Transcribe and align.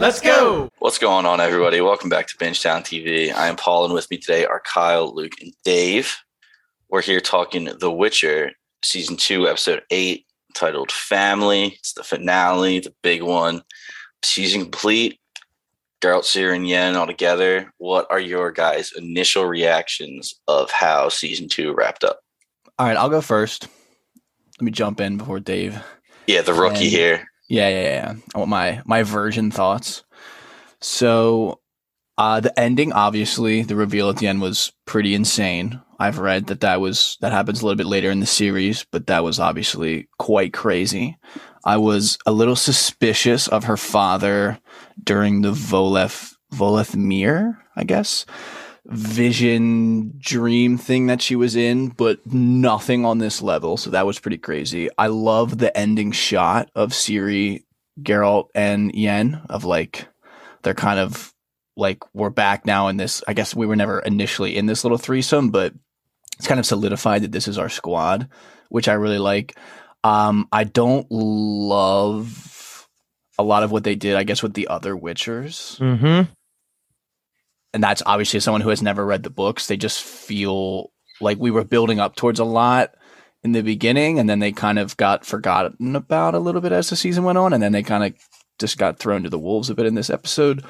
Let's 0.00 0.20
go. 0.22 0.70
What's 0.78 0.96
going 0.98 1.26
on, 1.26 1.40
everybody? 1.40 1.82
Welcome 1.82 2.08
back 2.08 2.26
to 2.28 2.36
Bingetown 2.38 2.80
TV. 2.80 3.34
I 3.34 3.48
am 3.48 3.56
Paul, 3.56 3.84
and 3.84 3.92
with 3.92 4.10
me 4.10 4.16
today 4.16 4.46
are 4.46 4.60
Kyle, 4.60 5.14
Luke, 5.14 5.34
and 5.42 5.52
Dave. 5.62 6.16
We're 6.88 7.02
here 7.02 7.20
talking 7.20 7.64
The 7.78 7.90
Witcher, 7.92 8.52
season 8.82 9.16
two, 9.18 9.46
episode 9.46 9.82
eight, 9.90 10.24
titled 10.54 10.90
Family. 10.90 11.74
It's 11.78 11.92
the 11.92 12.02
finale, 12.02 12.80
the 12.80 12.94
big 13.02 13.22
one. 13.22 13.62
Season 14.22 14.62
complete. 14.62 15.18
Geralt, 16.00 16.22
Ciri, 16.22 16.56
and 16.56 16.66
Yen 16.66 16.96
all 16.96 17.06
together. 17.06 17.70
What 17.76 18.06
are 18.10 18.18
your 18.20 18.50
guys' 18.52 18.92
initial 18.96 19.44
reactions 19.44 20.32
of 20.48 20.70
how 20.70 21.10
season 21.10 21.46
two 21.50 21.74
wrapped 21.74 22.04
up? 22.04 22.20
All 22.78 22.86
right, 22.86 22.96
I'll 22.96 23.10
go 23.10 23.20
first. 23.20 23.68
Let 24.58 24.64
me 24.64 24.70
jump 24.70 24.98
in 24.98 25.18
before 25.18 25.40
Dave. 25.40 25.78
Yeah, 26.26 26.40
the 26.40 26.54
rookie 26.54 26.84
And- 26.84 26.90
here. 26.90 27.29
Yeah, 27.50 27.68
yeah, 27.68 27.82
yeah. 27.82 28.14
I 28.32 28.38
want 28.38 28.48
my 28.48 28.80
my 28.86 29.02
version 29.02 29.50
thoughts. 29.50 30.04
So, 30.80 31.60
uh, 32.16 32.38
the 32.38 32.58
ending, 32.58 32.92
obviously, 32.92 33.62
the 33.62 33.74
reveal 33.74 34.08
at 34.08 34.18
the 34.18 34.28
end 34.28 34.40
was 34.40 34.72
pretty 34.86 35.14
insane. 35.14 35.80
I've 35.98 36.18
read 36.18 36.46
that 36.46 36.60
that 36.60 36.80
was 36.80 37.18
that 37.20 37.32
happens 37.32 37.60
a 37.60 37.66
little 37.66 37.76
bit 37.76 37.86
later 37.86 38.10
in 38.10 38.20
the 38.20 38.26
series, 38.26 38.86
but 38.92 39.08
that 39.08 39.24
was 39.24 39.40
obviously 39.40 40.08
quite 40.16 40.52
crazy. 40.52 41.18
I 41.64 41.76
was 41.76 42.18
a 42.24 42.32
little 42.32 42.56
suspicious 42.56 43.48
of 43.48 43.64
her 43.64 43.76
father 43.76 44.60
during 45.02 45.42
the 45.42 45.52
Voleth 45.52 46.34
Voleth 46.54 46.94
Meir, 46.94 47.58
I 47.74 47.82
guess, 47.82 48.26
vision 48.86 50.14
dream 50.18 50.78
thing 50.78 51.06
that 51.06 51.22
she 51.22 51.36
was 51.36 51.56
in, 51.56 51.88
but 51.88 52.18
nothing 52.26 53.04
on 53.04 53.18
this 53.18 53.42
level. 53.42 53.76
So 53.76 53.90
that 53.90 54.06
was 54.06 54.18
pretty 54.18 54.38
crazy. 54.38 54.88
I 54.98 55.08
love 55.08 55.58
the 55.58 55.76
ending 55.76 56.12
shot 56.12 56.70
of 56.74 56.90
Ciri, 56.90 57.64
Geralt, 58.00 58.48
and 58.54 58.94
Yen 58.94 59.42
of 59.48 59.64
like 59.64 60.06
they're 60.62 60.74
kind 60.74 60.98
of 60.98 61.32
like 61.76 61.98
we're 62.14 62.30
back 62.30 62.66
now 62.66 62.88
in 62.88 62.96
this. 62.96 63.22
I 63.26 63.32
guess 63.32 63.54
we 63.54 63.66
were 63.66 63.76
never 63.76 64.00
initially 64.00 64.56
in 64.56 64.66
this 64.66 64.84
little 64.84 64.98
threesome, 64.98 65.50
but 65.50 65.74
it's 66.38 66.46
kind 66.46 66.60
of 66.60 66.66
solidified 66.66 67.22
that 67.22 67.32
this 67.32 67.48
is 67.48 67.58
our 67.58 67.68
squad, 67.68 68.28
which 68.68 68.88
I 68.88 68.94
really 68.94 69.18
like. 69.18 69.56
Um, 70.02 70.48
I 70.52 70.64
don't 70.64 71.06
love 71.10 72.88
a 73.38 73.42
lot 73.42 73.62
of 73.62 73.70
what 73.70 73.84
they 73.84 73.94
did, 73.94 74.16
I 74.16 74.24
guess, 74.24 74.42
with 74.42 74.54
the 74.54 74.68
other 74.68 74.94
Witchers 74.94 75.78
Mm-hmm. 75.78 76.32
And 77.72 77.82
that's 77.82 78.02
obviously 78.06 78.40
someone 78.40 78.60
who 78.60 78.70
has 78.70 78.82
never 78.82 79.04
read 79.04 79.22
the 79.22 79.30
books. 79.30 79.66
They 79.66 79.76
just 79.76 80.02
feel 80.02 80.90
like 81.20 81.38
we 81.38 81.50
were 81.50 81.64
building 81.64 82.00
up 82.00 82.16
towards 82.16 82.40
a 82.40 82.44
lot 82.44 82.94
in 83.42 83.52
the 83.52 83.62
beginning, 83.62 84.18
and 84.18 84.28
then 84.28 84.38
they 84.38 84.52
kind 84.52 84.78
of 84.78 84.96
got 84.96 85.24
forgotten 85.24 85.96
about 85.96 86.34
a 86.34 86.38
little 86.38 86.60
bit 86.60 86.72
as 86.72 86.90
the 86.90 86.96
season 86.96 87.24
went 87.24 87.38
on, 87.38 87.52
and 87.52 87.62
then 87.62 87.72
they 87.72 87.82
kind 87.82 88.04
of 88.04 88.14
just 88.58 88.76
got 88.78 88.98
thrown 88.98 89.22
to 89.22 89.30
the 89.30 89.38
wolves 89.38 89.70
a 89.70 89.74
bit 89.74 89.86
in 89.86 89.94
this 89.94 90.10
episode. 90.10 90.64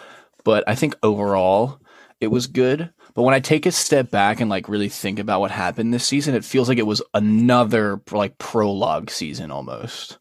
But 0.45 0.65
I 0.69 0.75
think 0.75 0.95
overall 1.03 1.81
it 2.21 2.29
was 2.29 2.47
good. 2.47 2.91
But 3.15 3.23
when 3.23 3.35
I 3.35 3.41
take 3.41 3.67
a 3.67 3.73
step 3.73 4.11
back 4.11 4.41
and 4.41 4.49
like 4.49 4.69
really 4.69 4.89
think 4.89 5.19
about 5.19 5.41
what 5.41 5.51
happened 5.51 5.93
this 5.93 6.07
season, 6.07 6.35
it 6.35 6.45
feels 6.45 6.69
like 6.69 6.79
it 6.79 6.87
was 6.87 7.03
another 7.13 8.01
like 8.13 8.39
prologue 8.39 9.11
season 9.11 9.51
almost. 9.51 10.19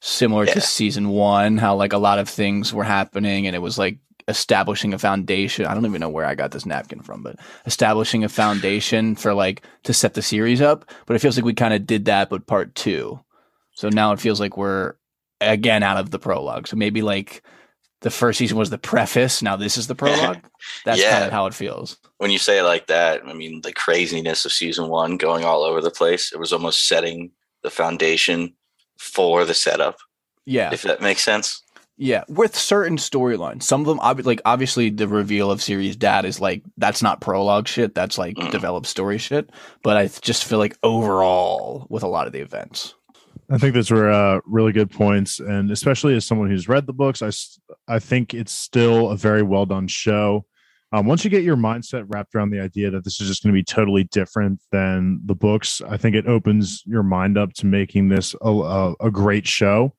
Similar 0.00 0.46
Yeah. 0.46 0.54
to 0.54 0.60
season 0.60 1.08
one, 1.10 1.58
how 1.58 1.74
like 1.76 1.92
a 1.92 1.98
lot 1.98 2.18
of 2.18 2.28
things 2.28 2.72
were 2.72 2.84
happening 2.84 3.46
and 3.46 3.54
it 3.54 3.58
was 3.60 3.76
like 3.78 3.98
establishing 4.28 4.94
a 4.94 4.98
foundation. 4.98 5.66
I 5.66 5.74
don't 5.74 5.86
even 5.86 6.00
know 6.00 6.08
where 6.08 6.26
I 6.26 6.34
got 6.34 6.52
this 6.52 6.66
napkin 6.66 7.00
from, 7.00 7.22
but 7.22 7.36
establishing 7.66 8.22
a 8.24 8.28
foundation 8.28 9.16
for 9.16 9.34
like 9.34 9.62
to 9.84 9.92
set 9.94 10.14
the 10.14 10.22
series 10.22 10.60
up. 10.60 10.84
But 11.06 11.16
it 11.16 11.20
feels 11.20 11.36
like 11.36 11.44
we 11.44 11.54
kind 11.54 11.74
of 11.74 11.86
did 11.86 12.04
that, 12.04 12.28
but 12.30 12.46
part 12.46 12.74
two. 12.74 13.18
So 13.74 13.88
now 13.88 14.12
it 14.12 14.20
feels 14.20 14.38
like 14.40 14.56
we're 14.56 14.94
again 15.40 15.82
out 15.82 15.96
of 15.96 16.10
the 16.10 16.18
prologue. 16.18 16.66
So 16.68 16.76
maybe 16.76 17.00
like 17.02 17.42
the 18.00 18.10
first 18.10 18.38
season 18.38 18.58
was 18.58 18.70
the 18.70 18.78
preface. 18.78 19.42
Now 19.42 19.56
this 19.56 19.76
is 19.76 19.86
the 19.86 19.94
prologue. 19.96 20.38
That's 20.84 21.00
Yeah. 21.00 21.10
kind 21.12 21.24
of 21.24 21.32
how 21.32 21.46
it 21.46 21.54
feels. 21.54 21.96
When 22.18 22.30
you 22.30 22.38
say 22.38 22.58
it 22.58 22.64
like 22.64 22.86
that, 22.88 23.22
I 23.26 23.32
mean, 23.32 23.62
the 23.62 23.72
craziness 23.72 24.44
of 24.44 24.52
season 24.52 24.88
one 24.88 25.16
going 25.16 25.44
all 25.44 25.62
over 25.64 25.80
the 25.80 25.90
place, 25.90 26.32
it 26.32 26.38
was 26.38 26.52
almost 26.52 26.86
setting 26.86 27.30
the 27.62 27.70
foundation 27.70 28.54
for 28.98 29.44
the 29.44 29.54
setup, 29.54 29.96
Yeah. 30.44 30.70
if 30.72 30.82
that 30.82 31.00
makes 31.00 31.22
sense. 31.24 31.62
Yeah, 32.00 32.22
with 32.28 32.56
certain 32.56 32.96
storylines, 32.96 33.64
some 33.64 33.80
of 33.80 33.86
them, 33.88 33.98
obvi- 33.98 34.24
like 34.24 34.40
obviously, 34.44 34.88
the 34.88 35.08
reveal 35.08 35.50
of 35.50 35.58
Ciri's 35.58 35.96
dad 35.96 36.24
is 36.24 36.40
like 36.40 36.62
that's 36.76 37.02
not 37.02 37.20
prologue 37.20 37.66
shit. 37.66 37.94
That's 37.94 38.16
like 38.16 38.36
Mm. 38.36 38.52
developed 38.52 38.86
story 38.86 39.18
shit. 39.18 39.50
But 39.82 39.96
I 39.96 40.06
just 40.22 40.44
feel 40.44 40.58
like 40.58 40.78
overall, 40.84 41.86
with 41.90 42.04
a 42.04 42.08
lot 42.08 42.28
of 42.28 42.32
the 42.32 42.38
events, 42.40 42.94
I 43.50 43.58
think 43.58 43.74
those 43.74 43.90
were 43.90 44.10
uh, 44.10 44.40
really 44.46 44.70
good 44.72 44.90
points, 44.92 45.40
and 45.40 45.70
especially 45.72 46.14
as 46.14 46.24
someone 46.24 46.48
who's 46.48 46.68
read 46.68 46.86
the 46.86 46.92
books, 46.92 47.20
I 47.20 47.30
I 47.92 47.98
think 47.98 48.32
it's 48.32 48.52
still 48.52 49.10
a 49.10 49.16
very 49.16 49.42
well 49.42 49.66
done 49.66 49.88
show. 49.88 50.44
Um, 50.92 51.04
once 51.06 51.22
you 51.24 51.30
get 51.30 51.42
your 51.42 51.56
mindset 51.56 52.04
wrapped 52.08 52.34
around 52.34 52.48
the 52.50 52.60
idea 52.60 52.90
that 52.90 53.04
this 53.04 53.20
is 53.20 53.28
just 53.28 53.42
going 53.42 53.52
to 53.52 53.58
be 53.58 53.64
totally 53.64 54.04
different 54.04 54.60
than 54.72 55.20
the 55.26 55.34
books, 55.34 55.82
I 55.86 55.96
think 55.98 56.14
it 56.16 56.26
opens 56.26 56.82
your 56.86 57.02
mind 57.02 57.36
up 57.36 57.52
to 57.54 57.66
making 57.66 58.08
this 58.08 58.34
a, 58.40 58.48
a, 58.48 58.94
a 59.00 59.10
great 59.10 59.46
show. 59.46 59.94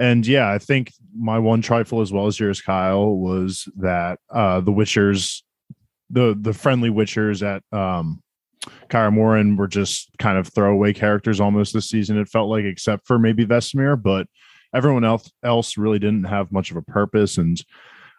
And 0.00 0.26
yeah, 0.26 0.50
I 0.50 0.56
think 0.58 0.92
my 1.14 1.38
one 1.38 1.60
trifle 1.60 2.00
as 2.00 2.10
well 2.10 2.26
as 2.26 2.40
yours, 2.40 2.62
Kyle, 2.62 3.14
was 3.14 3.68
that 3.76 4.18
uh, 4.30 4.60
the 4.60 4.72
Witchers, 4.72 5.42
the 6.08 6.34
the 6.40 6.54
friendly 6.54 6.88
Witchers 6.88 7.42
at 7.42 7.62
um, 7.78 8.22
Kaer 8.88 9.10
Morhen 9.10 9.58
were 9.58 9.68
just 9.68 10.10
kind 10.18 10.38
of 10.38 10.48
throwaway 10.48 10.94
characters 10.94 11.38
almost 11.38 11.74
this 11.74 11.90
season. 11.90 12.18
It 12.18 12.30
felt 12.30 12.48
like, 12.48 12.64
except 12.64 13.06
for 13.06 13.18
maybe 13.18 13.44
Vesemir, 13.44 14.02
but 14.02 14.26
everyone 14.74 15.04
else 15.04 15.30
else 15.44 15.76
really 15.76 15.98
didn't 15.98 16.24
have 16.24 16.50
much 16.50 16.70
of 16.70 16.78
a 16.78 16.82
purpose. 16.82 17.36
And 17.36 17.62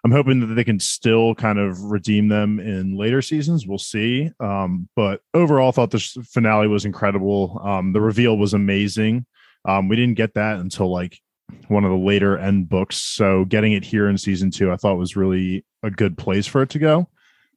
I'm 0.05 0.11
hoping 0.11 0.39
that 0.41 0.53
they 0.53 0.63
can 0.63 0.79
still 0.79 1.33
kind 1.33 1.57
of 1.57 1.81
redeem 1.85 2.27
them 2.27 2.59
in 2.59 2.95
later 2.95 3.23
seasons. 3.23 3.65
We'll 3.65 3.79
see. 3.79 4.29
Um, 4.39 4.87
but 4.95 5.21
overall, 5.33 5.69
I 5.69 5.71
thought 5.71 5.89
this 5.89 6.15
finale 6.29 6.67
was 6.67 6.85
incredible. 6.85 7.59
Um, 7.63 7.91
the 7.91 8.01
reveal 8.01 8.37
was 8.37 8.53
amazing. 8.53 9.25
Um, 9.65 9.87
we 9.87 9.95
didn't 9.95 10.15
get 10.15 10.35
that 10.35 10.59
until 10.59 10.91
like 10.91 11.19
one 11.68 11.84
of 11.84 11.91
the 11.91 11.97
later 11.97 12.38
end 12.38 12.69
books. 12.69 12.97
So 12.97 13.46
getting 13.46 13.74
it 13.74 13.84
here 13.84 14.09
in 14.09 14.18
season 14.18 14.52
two, 14.52 14.72
I 14.72 14.75
thought 14.75 14.97
was 14.97 15.16
really 15.16 15.66
a 15.84 15.91
good 15.91 16.18
place 16.18 16.47
for 16.47 16.62
it 16.62 16.69
to 16.72 16.79
go. 16.79 17.09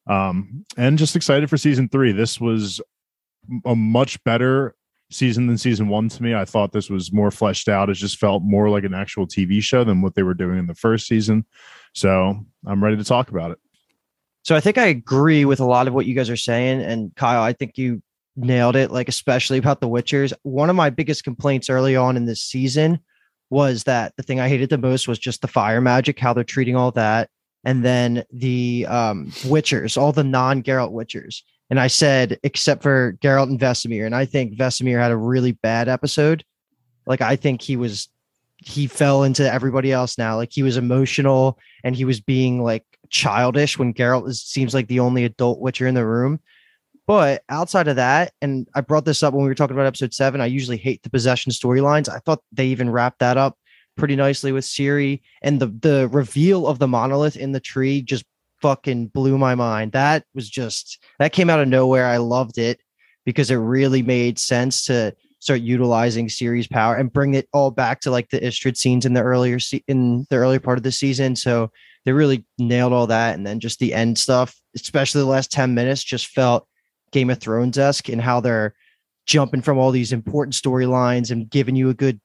Um, 0.07 0.65
and 0.77 0.99
just 0.99 1.17
excited 1.17 1.49
for 1.49 1.57
season 1.57 1.89
three. 1.89 2.13
This 2.13 2.41
was 2.41 2.81
a 3.65 3.75
much 3.75 4.23
better 4.25 4.75
season 5.11 5.47
than 5.47 5.59
season 5.59 5.89
one 5.89 6.09
to 6.09 6.23
me. 6.23 6.35
I 6.35 6.45
thought 6.45 6.73
this 6.73 6.91
was 6.91 7.13
more 7.13 7.31
fleshed 7.31 7.69
out. 7.69 7.91
It 7.91 7.95
just 7.95 8.19
felt 8.19 8.43
more 8.43 8.69
like 8.69 8.85
an 8.85 8.95
actual 8.95 9.27
TV 9.27 9.63
show 9.63 9.85
than 9.85 10.03
what 10.03 10.15
they 10.15 10.23
were 10.23 10.35
doing 10.35 10.59
in 10.59 10.67
the 10.67 10.75
first 10.75 11.07
season. 11.07 11.45
So 11.95 12.45
I'm 12.67 12.83
ready 12.83 12.97
to 12.97 13.05
talk 13.05 13.31
about 13.31 13.53
it. 13.53 13.59
So 14.43 14.55
I 14.55 14.61
think 14.61 14.77
I 14.77 14.87
agree 14.87 15.45
with 15.45 15.61
a 15.61 15.65
lot 15.65 15.89
of 15.89 15.95
what 15.95 16.07
you 16.07 16.15
guys 16.15 16.29
are 16.29 16.37
saying. 16.37 16.83
And 16.83 17.15
Kyle, 17.17 17.43
I 17.43 17.55
think 17.55 17.79
you 17.79 18.03
nailed 18.37 18.77
it, 18.77 18.91
like 18.91 19.09
especially 19.09 19.59
about 19.59 19.81
the 19.81 19.89
Witchers. 19.89 20.33
One 20.43 20.69
of 20.69 20.77
my 20.77 20.91
biggest 20.91 21.25
complaints 21.25 21.71
early 21.71 21.97
on 21.97 22.17
in 22.17 22.27
this 22.27 22.43
season 22.43 23.01
was 23.51 23.85
that 23.85 24.15
the 24.17 24.23
thing 24.23 24.41
I 24.41 24.49
hated 24.49 24.71
the 24.71 24.79
most 24.79 25.07
was 25.09 25.19
just 25.19 25.43
the 25.43 25.49
fire 25.49 25.81
magic, 25.81 26.19
how 26.19 26.33
they're 26.33 26.45
treating 26.45 26.77
all 26.77 26.91
that. 26.93 27.31
And 27.65 27.85
then 27.85 28.25
the 28.33 28.87
um 28.89 29.31
Witchers, 29.45 29.97
all 29.97 30.13
the 30.13 30.25
non-Geralt 30.25 30.93
Witchers. 30.93 31.43
And 31.71 31.81
I 31.81 31.87
said, 31.87 32.39
except 32.43 32.83
for 32.83 33.17
Geralt 33.23 33.49
and 33.49 33.59
Vesemir. 33.59 34.07
And 34.07 34.15
I 34.15 34.27
think 34.27 34.57
Vesemir 34.57 35.01
had 35.01 35.13
a 35.13 35.17
really 35.17 35.53
bad 35.53 35.89
episode. 35.89 36.45
Like 37.07 37.21
I 37.21 37.37
think 37.37 37.63
he 37.63 37.77
was 37.77 38.09
he 38.57 38.87
fell 38.87 39.25
into 39.25 39.51
everybody 39.51 39.93
else 39.93 40.17
now. 40.17 40.37
Like 40.37 40.53
he 40.53 40.63
was 40.63 40.77
emotional 40.77 41.59
and 41.83 41.95
he 41.95 42.05
was 42.05 42.21
being 42.21 42.63
like 42.63 42.85
childish 43.11 43.79
when 43.79 43.95
Geralt 43.95 44.29
is 44.29 44.43
seems 44.43 44.75
like 44.75 44.89
the 44.89 45.01
only 45.01 45.25
adult 45.25 45.61
Witcher 45.61 45.87
in 45.87 45.95
the 45.95 46.07
room. 46.07 46.41
But 47.07 47.43
outside 47.49 47.89
of 47.89 47.97
that, 47.97 48.33
and 48.41 48.67
I 48.75 48.81
brought 48.81 49.05
this 49.05 49.23
up 49.23 49.35
when 49.35 49.43
we 49.43 49.49
were 49.49 49.55
talking 49.55 49.77
about 49.77 49.87
episode 49.87 50.15
seven, 50.15 50.41
I 50.41 50.47
usually 50.47 50.79
hate 50.79 51.03
the 51.03 51.11
possession 51.11 51.53
storylines. 51.53 52.09
I 52.09 52.19
thought 52.19 52.43
they 52.53 52.67
even 52.67 52.91
wrapped 52.91 53.19
that 53.19 53.37
up 53.37 53.59
pretty 53.97 54.17
nicely 54.17 54.53
with 54.53 54.65
Ciri 54.65 55.21
and 55.43 55.61
the 55.61 55.67
the 55.67 56.09
reveal 56.09 56.67
of 56.67 56.79
the 56.79 56.89
monolith 56.89 57.37
in 57.37 57.53
the 57.53 57.61
tree 57.61 58.03
just 58.03 58.25
fucking 58.61 59.09
blew 59.09 59.37
my 59.37 59.55
mind. 59.55 59.93
That 59.93 60.25
was 60.35 60.49
just 60.49 61.03
that 61.19 61.33
came 61.33 61.51
out 61.51 61.61
of 61.61 61.69
nowhere. 61.69 62.07
I 62.07 62.17
loved 62.17 62.59
it 62.59 62.81
because 63.25 63.51
it 63.51 63.57
really 63.57 64.03
made 64.03 64.39
sense 64.39 64.87
to 64.87 65.15
start 65.41 65.61
utilizing 65.61 66.27
Ciri's 66.29 66.67
power 66.67 66.95
and 66.95 67.13
bring 67.13 67.35
it 67.35 67.47
all 67.53 67.71
back 67.71 68.01
to 68.01 68.11
like 68.11 68.31
the 68.31 68.41
Istredd 68.41 68.79
scenes 68.79 69.05
in 69.05 69.13
the 69.13 69.21
earlier 69.21 69.59
se- 69.59 69.85
in 69.87 70.27
the 70.31 70.37
earlier 70.37 70.61
part 70.61 70.79
of 70.79 70.85
the 70.85 70.93
season. 70.93 71.37
So 71.37 71.71
they 72.07 72.13
really 72.13 72.45
nailed 72.59 72.95
all 72.95 73.07
that, 73.09 73.35
and 73.35 73.47
then 73.47 73.61
just 73.61 73.79
the 73.79 73.93
end 73.93 74.19
stuff, 74.19 74.59
especially 74.75 75.21
the 75.21 75.27
last 75.27 75.53
ten 75.53 75.75
minutes, 75.75 76.03
just 76.03 76.29
felt 76.29 76.67
Game 77.15 77.31
of 77.31 77.39
Thrones 77.39 77.79
esque 77.79 78.09
in 78.09 78.19
how 78.19 78.41
they're 78.41 78.75
jumping 79.27 79.63
from 79.63 79.79
all 79.79 79.93
these 79.93 80.13
important 80.13 80.53
storylines 80.53 81.31
and 81.31 81.49
giving 81.49 81.77
you 81.77 81.89
a 81.89 81.95
good 81.95 82.21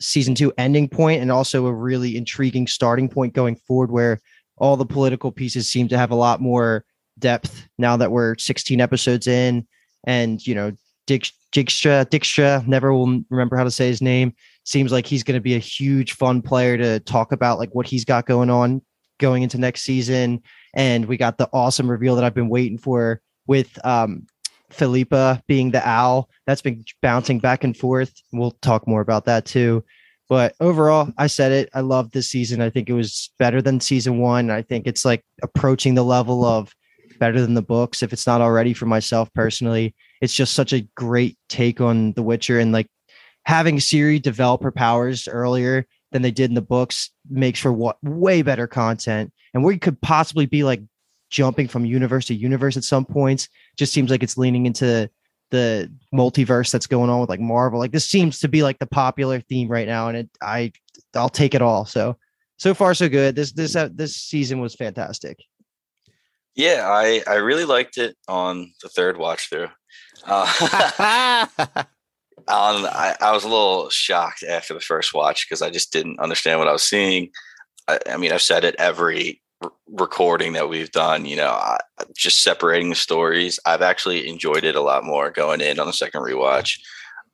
season 0.00 0.34
two 0.34 0.52
ending 0.58 0.88
point 0.88 1.22
and 1.22 1.32
also 1.32 1.66
a 1.66 1.72
really 1.72 2.16
intriguing 2.16 2.66
starting 2.66 3.08
point 3.08 3.32
going 3.32 3.56
forward 3.56 3.90
where 3.90 4.20
all 4.58 4.76
the 4.76 4.84
political 4.84 5.32
pieces 5.32 5.70
seem 5.70 5.88
to 5.88 5.96
have 5.96 6.10
a 6.10 6.16
lot 6.16 6.40
more 6.40 6.84
depth 7.18 7.66
now 7.78 7.96
that 7.96 8.10
we're 8.10 8.36
16 8.36 8.80
episodes 8.80 9.26
in 9.26 9.66
and 10.04 10.46
you 10.46 10.54
know 10.54 10.72
Dick 11.06 11.30
Dijkstra 11.52 12.04
Dijkstra 12.06 12.66
never 12.66 12.92
will 12.92 13.22
remember 13.30 13.56
how 13.56 13.64
to 13.64 13.70
say 13.70 13.86
his 13.86 14.02
name 14.02 14.34
seems 14.64 14.92
like 14.92 15.06
he's 15.06 15.24
going 15.24 15.36
to 15.36 15.40
be 15.40 15.54
a 15.54 15.60
huge 15.60 16.12
fun 16.12 16.42
player 16.42 16.76
to 16.76 17.00
talk 17.00 17.32
about 17.32 17.58
like 17.58 17.74
what 17.74 17.86
he's 17.86 18.04
got 18.04 18.26
going 18.26 18.50
on 18.50 18.82
going 19.18 19.42
into 19.42 19.58
next 19.58 19.82
season. 19.82 20.42
And 20.74 21.06
we 21.06 21.16
got 21.16 21.38
the 21.38 21.48
awesome 21.52 21.90
reveal 21.90 22.14
that 22.16 22.24
I've 22.24 22.34
been 22.34 22.48
waiting 22.48 22.78
for 22.78 23.20
with 23.48 23.84
um, 23.84 24.28
Philippa 24.70 25.42
being 25.48 25.72
the 25.72 25.86
owl. 25.86 26.28
That's 26.46 26.62
been 26.62 26.84
bouncing 27.02 27.40
back 27.40 27.64
and 27.64 27.76
forth. 27.76 28.14
We'll 28.32 28.52
talk 28.62 28.86
more 28.86 29.00
about 29.00 29.24
that 29.24 29.44
too. 29.44 29.84
But 30.28 30.54
overall, 30.60 31.10
I 31.16 31.26
said 31.26 31.52
it. 31.52 31.70
I 31.74 31.80
love 31.80 32.10
this 32.10 32.28
season. 32.28 32.60
I 32.60 32.70
think 32.70 32.88
it 32.88 32.92
was 32.92 33.30
better 33.38 33.62
than 33.62 33.80
season 33.80 34.18
one. 34.18 34.50
I 34.50 34.62
think 34.62 34.86
it's 34.86 35.04
like 35.04 35.24
approaching 35.42 35.94
the 35.94 36.04
level 36.04 36.44
of 36.44 36.74
better 37.18 37.40
than 37.40 37.54
the 37.54 37.62
books, 37.62 38.02
if 38.02 38.12
it's 38.12 38.26
not 38.26 38.42
already 38.42 38.74
for 38.74 38.86
myself 38.86 39.32
personally. 39.34 39.94
It's 40.20 40.34
just 40.34 40.54
such 40.54 40.72
a 40.72 40.86
great 40.96 41.38
take 41.48 41.80
on 41.80 42.12
The 42.12 42.22
Witcher 42.22 42.58
and 42.58 42.72
like 42.72 42.88
having 43.46 43.78
Ciri 43.78 44.20
develop 44.20 44.62
her 44.62 44.70
powers 44.70 45.26
earlier 45.26 45.86
than 46.12 46.22
they 46.22 46.30
did 46.30 46.50
in 46.50 46.54
the 46.54 46.62
books 46.62 47.10
makes 47.30 47.60
for 47.60 47.72
what 47.72 47.96
way 48.02 48.42
better 48.42 48.66
content. 48.66 49.32
And 49.54 49.64
we 49.64 49.78
could 49.78 50.00
possibly 50.02 50.44
be 50.44 50.62
like 50.62 50.82
jumping 51.30 51.68
from 51.68 51.84
universe 51.84 52.26
to 52.26 52.34
universe 52.34 52.76
at 52.76 52.84
some 52.84 53.04
points. 53.04 53.48
Just 53.76 53.92
seems 53.92 54.10
like 54.10 54.22
it's 54.22 54.38
leaning 54.38 54.66
into 54.66 55.10
the 55.50 55.90
multiverse 56.14 56.70
that's 56.70 56.86
going 56.86 57.10
on 57.10 57.20
with 57.20 57.28
like 57.28 57.40
Marvel. 57.40 57.78
Like 57.78 57.92
this 57.92 58.08
seems 58.08 58.40
to 58.40 58.48
be 58.48 58.62
like 58.62 58.78
the 58.78 58.86
popular 58.86 59.40
theme 59.40 59.68
right 59.68 59.86
now, 59.86 60.08
and 60.08 60.18
it 60.18 60.30
I 60.42 60.72
I'll 61.14 61.28
take 61.28 61.54
it 61.54 61.62
all. 61.62 61.84
So 61.84 62.16
so 62.58 62.74
far 62.74 62.94
so 62.94 63.08
good. 63.08 63.36
This 63.36 63.52
this 63.52 63.76
uh, 63.76 63.88
this 63.92 64.16
season 64.16 64.60
was 64.60 64.74
fantastic. 64.74 65.38
Yeah, 66.54 66.88
I 66.88 67.22
I 67.26 67.36
really 67.36 67.64
liked 67.64 67.98
it 67.98 68.16
on 68.26 68.72
the 68.82 68.88
third 68.88 69.16
watch 69.16 69.48
through. 69.48 69.68
Uh, 70.24 71.46
on 71.46 71.86
I, 72.48 73.16
I 73.20 73.32
was 73.32 73.44
a 73.44 73.48
little 73.48 73.88
shocked 73.90 74.42
after 74.42 74.74
the 74.74 74.80
first 74.80 75.14
watch 75.14 75.46
because 75.46 75.62
I 75.62 75.70
just 75.70 75.92
didn't 75.92 76.18
understand 76.18 76.58
what 76.58 76.68
I 76.68 76.72
was 76.72 76.82
seeing. 76.82 77.30
I, 77.86 78.00
I 78.10 78.16
mean, 78.16 78.32
I've 78.32 78.42
said 78.42 78.64
it 78.64 78.74
every 78.78 79.40
recording 79.88 80.52
that 80.52 80.68
we've 80.68 80.90
done, 80.90 81.24
you 81.24 81.36
know, 81.36 81.50
I, 81.50 81.78
just 82.16 82.42
separating 82.42 82.90
the 82.90 82.94
stories. 82.94 83.58
I've 83.66 83.82
actually 83.82 84.28
enjoyed 84.28 84.64
it 84.64 84.76
a 84.76 84.80
lot 84.80 85.04
more 85.04 85.30
going 85.30 85.60
in 85.60 85.78
on 85.78 85.86
the 85.86 85.92
second 85.92 86.22
rewatch. 86.22 86.78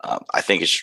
Um, 0.03 0.25
I 0.33 0.41
think 0.41 0.63
it's 0.63 0.83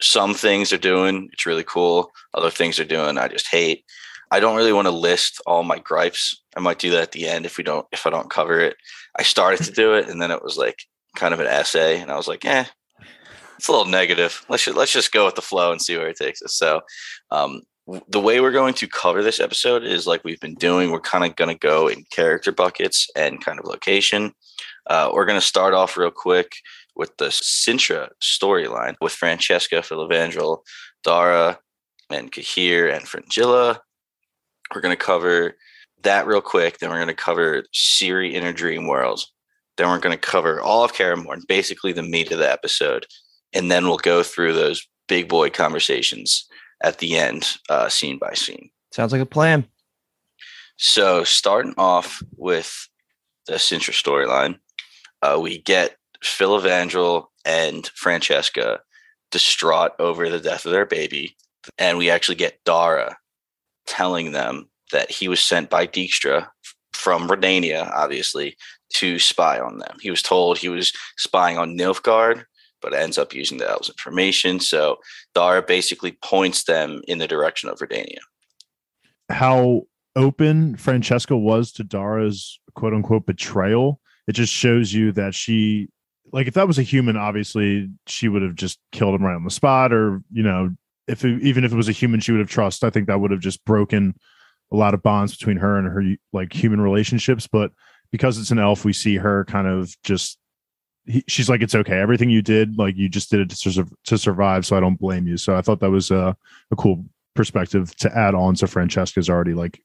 some 0.00 0.34
things 0.34 0.70
they're 0.70 0.78
doing, 0.78 1.28
it's 1.32 1.46
really 1.46 1.64
cool. 1.64 2.10
Other 2.34 2.50
things 2.50 2.76
they're 2.76 2.86
doing, 2.86 3.18
I 3.18 3.28
just 3.28 3.48
hate. 3.48 3.84
I 4.30 4.40
don't 4.40 4.56
really 4.56 4.72
want 4.72 4.86
to 4.86 4.92
list 4.92 5.40
all 5.46 5.62
my 5.62 5.78
gripes. 5.78 6.42
I 6.56 6.60
might 6.60 6.78
do 6.78 6.90
that 6.90 7.02
at 7.02 7.12
the 7.12 7.28
end 7.28 7.46
if 7.46 7.56
we 7.56 7.64
don't 7.64 7.86
if 7.92 8.06
I 8.06 8.10
don't 8.10 8.30
cover 8.30 8.58
it. 8.58 8.76
I 9.16 9.22
started 9.22 9.64
to 9.64 9.72
do 9.72 9.94
it 9.94 10.08
and 10.08 10.20
then 10.20 10.30
it 10.30 10.42
was 10.42 10.56
like 10.56 10.80
kind 11.16 11.32
of 11.32 11.40
an 11.40 11.46
essay 11.46 12.00
and 12.00 12.10
I 12.10 12.16
was 12.16 12.26
like, 12.26 12.44
eh, 12.44 12.64
it's 13.56 13.68
a 13.68 13.72
little 13.72 13.86
negative. 13.86 14.44
Let's 14.48 14.64
just, 14.64 14.76
let's 14.76 14.92
just 14.92 15.12
go 15.12 15.26
with 15.26 15.36
the 15.36 15.42
flow 15.42 15.72
and 15.72 15.80
see 15.80 15.96
where 15.96 16.08
it 16.08 16.16
takes 16.16 16.42
us. 16.42 16.54
So, 16.54 16.80
um, 17.30 17.62
the 18.08 18.20
way 18.20 18.40
we're 18.40 18.50
going 18.50 18.74
to 18.74 18.88
cover 18.88 19.22
this 19.22 19.40
episode 19.40 19.84
is 19.84 20.06
like 20.06 20.24
we've 20.24 20.40
been 20.40 20.54
doing. 20.54 20.90
We're 20.90 21.00
kind 21.00 21.24
of 21.24 21.36
going 21.36 21.54
to 21.54 21.58
go 21.58 21.88
in 21.88 22.04
character 22.10 22.50
buckets 22.50 23.08
and 23.14 23.44
kind 23.44 23.58
of 23.58 23.66
location. 23.66 24.32
Uh, 24.88 25.10
we're 25.12 25.26
going 25.26 25.40
to 25.40 25.46
start 25.46 25.74
off 25.74 25.96
real 25.96 26.10
quick 26.10 26.56
with 26.96 27.16
the 27.18 27.26
Cintra 27.26 28.08
storyline 28.22 28.94
with 29.00 29.12
Francesca, 29.12 29.76
Filavandrel, 29.76 30.60
Dara, 31.02 31.58
and 32.10 32.32
Cahir 32.32 32.88
and 32.88 33.06
Fringilla. 33.06 33.80
We're 34.74 34.80
going 34.80 34.96
to 34.96 35.04
cover 35.04 35.56
that 36.02 36.26
real 36.26 36.40
quick. 36.40 36.78
Then 36.78 36.90
we're 36.90 36.96
going 36.96 37.08
to 37.08 37.14
cover 37.14 37.64
Ciri 37.74 38.32
Inner 38.32 38.52
Dream 38.52 38.86
World. 38.86 39.24
Then 39.76 39.88
we're 39.88 39.98
going 39.98 40.16
to 40.16 40.20
cover 40.20 40.60
all 40.60 40.84
of 40.84 40.94
Kaer 40.94 41.16
Morhen, 41.16 41.46
basically 41.48 41.92
the 41.92 42.02
meat 42.02 42.30
of 42.30 42.38
the 42.38 42.50
episode. 42.50 43.06
And 43.52 43.70
then 43.70 43.84
we'll 43.86 43.98
go 43.98 44.22
through 44.22 44.54
those 44.54 44.86
big 45.06 45.28
boy 45.28 45.50
conversations 45.50 46.46
at 46.84 46.98
the 46.98 47.16
end, 47.16 47.56
uh, 47.70 47.88
scene 47.88 48.18
by 48.18 48.34
scene. 48.34 48.70
Sounds 48.92 49.10
like 49.10 49.22
a 49.22 49.26
plan. 49.26 49.66
So, 50.76 51.24
starting 51.24 51.74
off 51.78 52.22
with 52.36 52.88
the 53.46 53.54
Cintra 53.54 53.94
storyline, 53.94 54.58
uh, 55.22 55.38
we 55.40 55.58
get 55.62 55.96
Filavandrel 56.22 57.26
and 57.44 57.90
Francesca 57.94 58.80
distraught 59.30 59.92
over 59.98 60.28
the 60.28 60.40
death 60.40 60.66
of 60.66 60.72
their 60.72 60.86
baby. 60.86 61.36
And 61.78 61.96
we 61.96 62.10
actually 62.10 62.34
get 62.34 62.62
Dara 62.64 63.16
telling 63.86 64.32
them 64.32 64.68
that 64.92 65.10
he 65.10 65.26
was 65.28 65.40
sent 65.40 65.70
by 65.70 65.86
Dijkstra 65.86 66.48
from 66.92 67.28
Redania, 67.28 67.90
obviously, 67.92 68.56
to 68.94 69.18
spy 69.18 69.58
on 69.58 69.78
them. 69.78 69.96
He 70.00 70.10
was 70.10 70.22
told 70.22 70.58
he 70.58 70.68
was 70.68 70.92
spying 71.16 71.56
on 71.56 71.78
Nilfgaard, 71.78 72.44
but 72.84 72.94
ends 72.94 73.16
up 73.16 73.34
using 73.34 73.56
the 73.56 73.68
elves' 73.68 73.88
information. 73.88 74.60
So 74.60 74.98
Dara 75.34 75.62
basically 75.62 76.12
points 76.22 76.64
them 76.64 77.00
in 77.08 77.18
the 77.18 77.26
direction 77.26 77.70
of 77.70 77.78
Redania. 77.78 78.18
How 79.30 79.82
open 80.14 80.76
Francesca 80.76 81.36
was 81.36 81.72
to 81.72 81.82
Dara's 81.82 82.60
quote 82.74 82.92
unquote 82.92 83.24
betrayal. 83.24 84.00
It 84.28 84.32
just 84.32 84.52
shows 84.52 84.92
you 84.92 85.12
that 85.12 85.34
she, 85.34 85.88
like, 86.30 86.46
if 86.46 86.54
that 86.54 86.68
was 86.68 86.78
a 86.78 86.82
human, 86.82 87.16
obviously 87.16 87.88
she 88.06 88.28
would 88.28 88.42
have 88.42 88.54
just 88.54 88.78
killed 88.92 89.14
him 89.14 89.24
right 89.24 89.34
on 89.34 89.44
the 89.44 89.50
spot, 89.50 89.92
or 89.92 90.22
you 90.30 90.42
know, 90.42 90.74
if 91.08 91.24
it, 91.24 91.42
even 91.42 91.64
if 91.64 91.72
it 91.72 91.76
was 91.76 91.88
a 91.88 91.92
human, 91.92 92.20
she 92.20 92.32
would 92.32 92.40
have 92.40 92.50
trust. 92.50 92.84
I 92.84 92.90
think 92.90 93.06
that 93.06 93.20
would 93.20 93.30
have 93.30 93.40
just 93.40 93.64
broken 93.64 94.14
a 94.72 94.76
lot 94.76 94.94
of 94.94 95.02
bonds 95.02 95.36
between 95.36 95.56
her 95.56 95.78
and 95.78 95.86
her 95.88 96.16
like 96.32 96.52
human 96.52 96.80
relationships. 96.80 97.46
But 97.46 97.72
because 98.12 98.38
it's 98.38 98.50
an 98.50 98.58
elf, 98.58 98.84
we 98.84 98.92
see 98.92 99.16
her 99.16 99.44
kind 99.46 99.66
of 99.66 99.94
just 100.02 100.38
he, 101.06 101.24
she's 101.28 101.48
like, 101.48 101.62
it's 101.62 101.74
okay. 101.74 101.98
Everything 101.98 102.30
you 102.30 102.42
did, 102.42 102.78
like 102.78 102.96
you 102.96 103.08
just 103.08 103.30
did 103.30 103.40
it 103.40 103.50
to, 103.50 103.86
to 104.04 104.18
survive. 104.18 104.66
So 104.66 104.76
I 104.76 104.80
don't 104.80 104.98
blame 104.98 105.26
you. 105.26 105.36
So 105.36 105.56
I 105.56 105.62
thought 105.62 105.80
that 105.80 105.90
was 105.90 106.10
a, 106.10 106.36
a 106.70 106.76
cool 106.76 107.04
perspective 107.34 107.94
to 107.96 108.16
add 108.16 108.34
on 108.34 108.54
to 108.56 108.66
Francesca's 108.66 109.28
already 109.28 109.54
like 109.54 109.82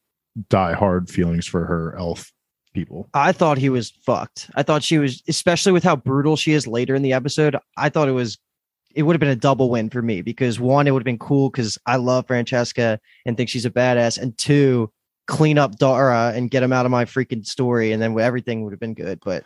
die 0.49 0.73
hard 0.73 1.09
feelings 1.09 1.47
for 1.47 1.65
her 1.65 1.95
elf 1.97 2.31
people. 2.73 3.09
I 3.13 3.31
thought 3.31 3.57
he 3.57 3.69
was 3.69 3.89
fucked. 3.89 4.49
I 4.55 4.63
thought 4.63 4.83
she 4.83 4.99
was, 4.99 5.23
especially 5.27 5.71
with 5.71 5.83
how 5.83 5.95
brutal 5.95 6.35
she 6.35 6.53
is 6.53 6.67
later 6.67 6.95
in 6.95 7.01
the 7.01 7.13
episode. 7.13 7.57
I 7.77 7.89
thought 7.89 8.07
it 8.07 8.13
was, 8.13 8.37
it 8.93 9.03
would 9.03 9.13
have 9.13 9.19
been 9.19 9.29
a 9.29 9.35
double 9.35 9.69
win 9.69 9.89
for 9.89 10.01
me 10.01 10.21
because 10.21 10.59
one, 10.59 10.87
it 10.87 10.91
would 10.91 11.01
have 11.01 11.05
been 11.05 11.19
cool 11.19 11.49
because 11.49 11.77
I 11.85 11.97
love 11.97 12.27
Francesca 12.27 12.99
and 13.25 13.35
think 13.35 13.49
she's 13.49 13.65
a 13.65 13.71
badass, 13.71 14.17
and 14.17 14.37
two, 14.37 14.91
clean 15.27 15.59
up 15.59 15.77
Dara 15.77 16.33
and 16.35 16.49
get 16.49 16.63
him 16.63 16.73
out 16.73 16.85
of 16.85 16.91
my 16.91 17.05
freaking 17.05 17.45
story, 17.45 17.91
and 17.91 18.01
then 18.01 18.19
everything 18.19 18.63
would 18.63 18.73
have 18.73 18.79
been 18.79 18.95
good. 18.95 19.19
But 19.23 19.45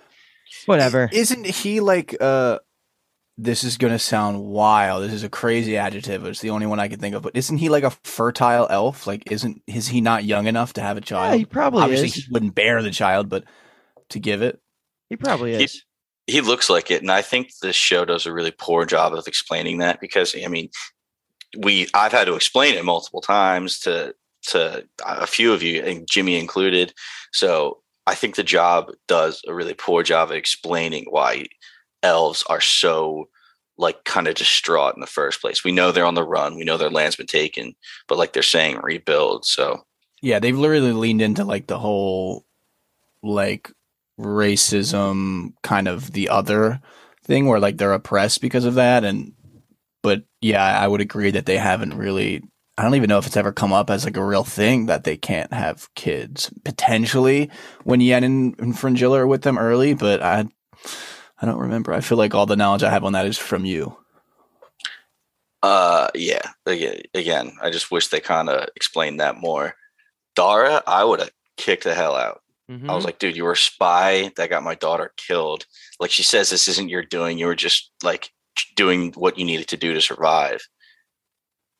Whatever. 0.66 1.10
Isn't 1.12 1.46
he 1.46 1.80
like 1.80 2.16
uh 2.22 2.60
this 3.38 3.64
is 3.64 3.78
gonna 3.78 3.98
sound 4.00 4.44
wild. 4.44 5.04
This 5.04 5.14
is 5.14 5.24
a 5.24 5.30
crazy 5.30 5.76
adjective. 5.76 6.24
It's 6.26 6.42
the 6.42 6.52
only 6.52 6.68
one 6.68 6.80
I 6.80 6.88
can 6.88 7.00
think 7.00 7.16
of. 7.16 7.24
But 7.24 7.36
isn't 7.36 7.58
he 7.58 7.68
like 7.70 7.84
a 7.84 7.90
fertile 8.04 8.68
elf? 8.70 9.08
Like, 9.08 9.32
isn't 9.32 9.62
is 9.66 9.88
he 9.88 10.02
not 10.02 10.24
young 10.24 10.46
enough 10.46 10.74
to 10.74 10.82
have 10.82 10.98
a 10.98 11.02
child? 11.02 11.32
Yeah, 11.34 11.38
he 11.40 11.46
probably 11.46 11.82
Obviously, 11.82 12.08
is. 12.10 12.16
he 12.16 12.24
wouldn't 12.32 12.54
bear 12.54 12.84
the 12.84 12.92
child, 12.92 13.30
but 13.30 13.44
to 14.10 14.20
give 14.20 14.42
it, 14.44 14.60
he 15.10 15.16
probably 15.16 15.56
He- 15.58 15.64
is. 15.64 15.84
He 16.28 16.40
looks 16.40 16.70
like 16.70 16.90
it, 16.90 17.02
and 17.02 17.12
I 17.12 17.22
think 17.22 17.50
this 17.62 17.76
show 17.76 18.06
does 18.06 18.26
a 18.26 18.32
really 18.32 18.52
poor 18.52 18.86
job 18.86 19.14
of 19.14 19.28
explaining 19.28 19.80
that 19.80 20.00
because 20.00 20.34
I 20.42 20.48
mean, 20.48 20.70
we 21.58 21.88
I've 21.94 22.14
had 22.14 22.26
to 22.26 22.36
explain 22.36 22.76
it 22.76 22.86
multiple 22.86 23.20
times 23.20 23.80
to 23.80 24.16
to 24.44 24.86
a 25.06 25.28
few 25.28 25.52
of 25.52 25.62
you, 25.64 25.84
and 25.84 26.08
Jimmy 26.10 26.38
included. 26.40 26.94
So 27.34 27.83
I 28.06 28.16
think 28.16 28.36
the 28.36 28.44
job 28.44 28.92
does 29.08 29.42
a 29.48 29.54
really 29.54 29.74
poor 29.74 30.04
job 30.04 30.30
of 30.30 30.36
explaining 30.36 31.06
why 31.10 31.46
elves 32.02 32.44
are 32.50 32.62
so 32.62 33.30
like 33.78 34.04
kind 34.04 34.28
of 34.28 34.36
distraught 34.36 34.96
in 34.96 35.02
the 35.02 35.08
first 35.08 35.42
place. 35.42 35.64
We 35.64 35.72
know 35.72 35.92
they're 35.92 36.06
on 36.06 36.16
the 36.16 36.24
run. 36.24 36.56
We 36.56 36.64
know 36.64 36.78
their 36.78 36.90
land's 36.90 37.16
been 37.16 37.28
taken, 37.28 37.74
but 38.08 38.18
like 38.18 38.34
they're 38.34 38.44
saying 38.44 38.80
rebuild. 38.84 39.46
So 39.46 39.86
yeah, 40.22 40.40
they've 40.40 40.58
literally 40.58 40.92
leaned 40.94 41.22
into 41.22 41.44
like 41.44 41.68
the 41.68 41.80
whole 41.80 42.46
like 43.24 43.72
racism 44.20 45.54
kind 45.64 45.88
of 45.88 46.12
the 46.12 46.30
other 46.30 46.82
thing 47.24 47.48
where 47.48 47.60
like 47.60 47.78
they're 47.78 47.94
oppressed 47.94 48.42
because 48.42 48.66
of 48.66 48.76
that 48.76 49.04
and 49.04 49.34
but 50.04 50.24
yeah 50.42 50.64
i 50.80 50.88
would 50.88 51.02
agree 51.02 51.32
that 51.32 51.46
they 51.46 51.58
haven't 51.58 51.98
really 51.98 52.44
i 52.78 52.84
don't 52.84 52.96
even 52.96 53.08
know 53.10 53.18
if 53.18 53.28
it's 53.28 53.38
ever 53.38 53.52
come 53.52 53.74
up 53.74 53.90
as 53.90 54.06
like 54.06 54.18
a 54.18 54.26
real 54.26 54.44
thing 54.44 54.86
that 54.88 55.04
they 55.04 55.18
can't 55.18 55.54
have 55.54 55.94
kids 55.96 56.52
potentially 56.64 57.50
when 57.84 58.02
yen 58.02 58.24
and, 58.24 58.56
and 58.60 58.78
fringilla 58.78 59.20
are 59.20 59.28
with 59.28 59.44
them 59.44 59.58
early 59.58 59.94
but 59.94 60.22
i 60.22 60.46
i 61.42 61.46
don't 61.46 61.60
remember 61.60 61.94
i 61.94 62.02
feel 62.02 62.18
like 62.18 62.34
all 62.34 62.46
the 62.46 62.56
knowledge 62.56 62.84
i 62.84 62.90
have 62.90 63.04
on 63.04 63.14
that 63.14 63.26
is 63.26 63.38
from 63.38 63.66
you 63.66 63.98
Uh, 65.62 66.10
yeah. 66.14 66.42
Again, 66.66 67.02
again, 67.14 67.54
I 67.62 67.70
just 67.70 67.90
wish 67.90 68.10
they 68.10 68.20
kind 68.20 68.50
of 68.50 68.68
explained 68.76 69.20
that 69.22 69.38
more. 69.38 69.76
Dara, 70.36 70.84
I 70.86 71.04
would 71.06 71.20
have 71.22 71.32
kicked 71.58 71.86
the 71.86 71.94
hell 71.94 72.16
out. 72.16 72.42
I 72.70 72.72
Mm-hmm. 72.74 72.88
was 72.88 73.06
like, 73.06 73.20
dude, 73.20 73.36
you 73.36 73.44
were 73.44 73.52
a 73.54 73.58
spy 73.58 74.32
that 74.36 74.50
got 74.50 74.64
my 74.64 74.76
daughter 74.76 75.12
killed. 75.18 75.66
Like 76.00 76.12
she 76.12 76.24
says, 76.24 76.50
this 76.50 76.68
isn't 76.70 76.90
your 76.90 77.04
doing. 77.04 77.38
You 77.38 77.46
were 77.48 77.56
just 77.56 77.92
like 78.04 78.32
doing 78.76 79.12
what 79.14 79.38
you 79.38 79.46
needed 79.46 79.68
to 79.70 79.78
do 79.78 79.94
to 79.94 80.02
survive. 80.02 80.68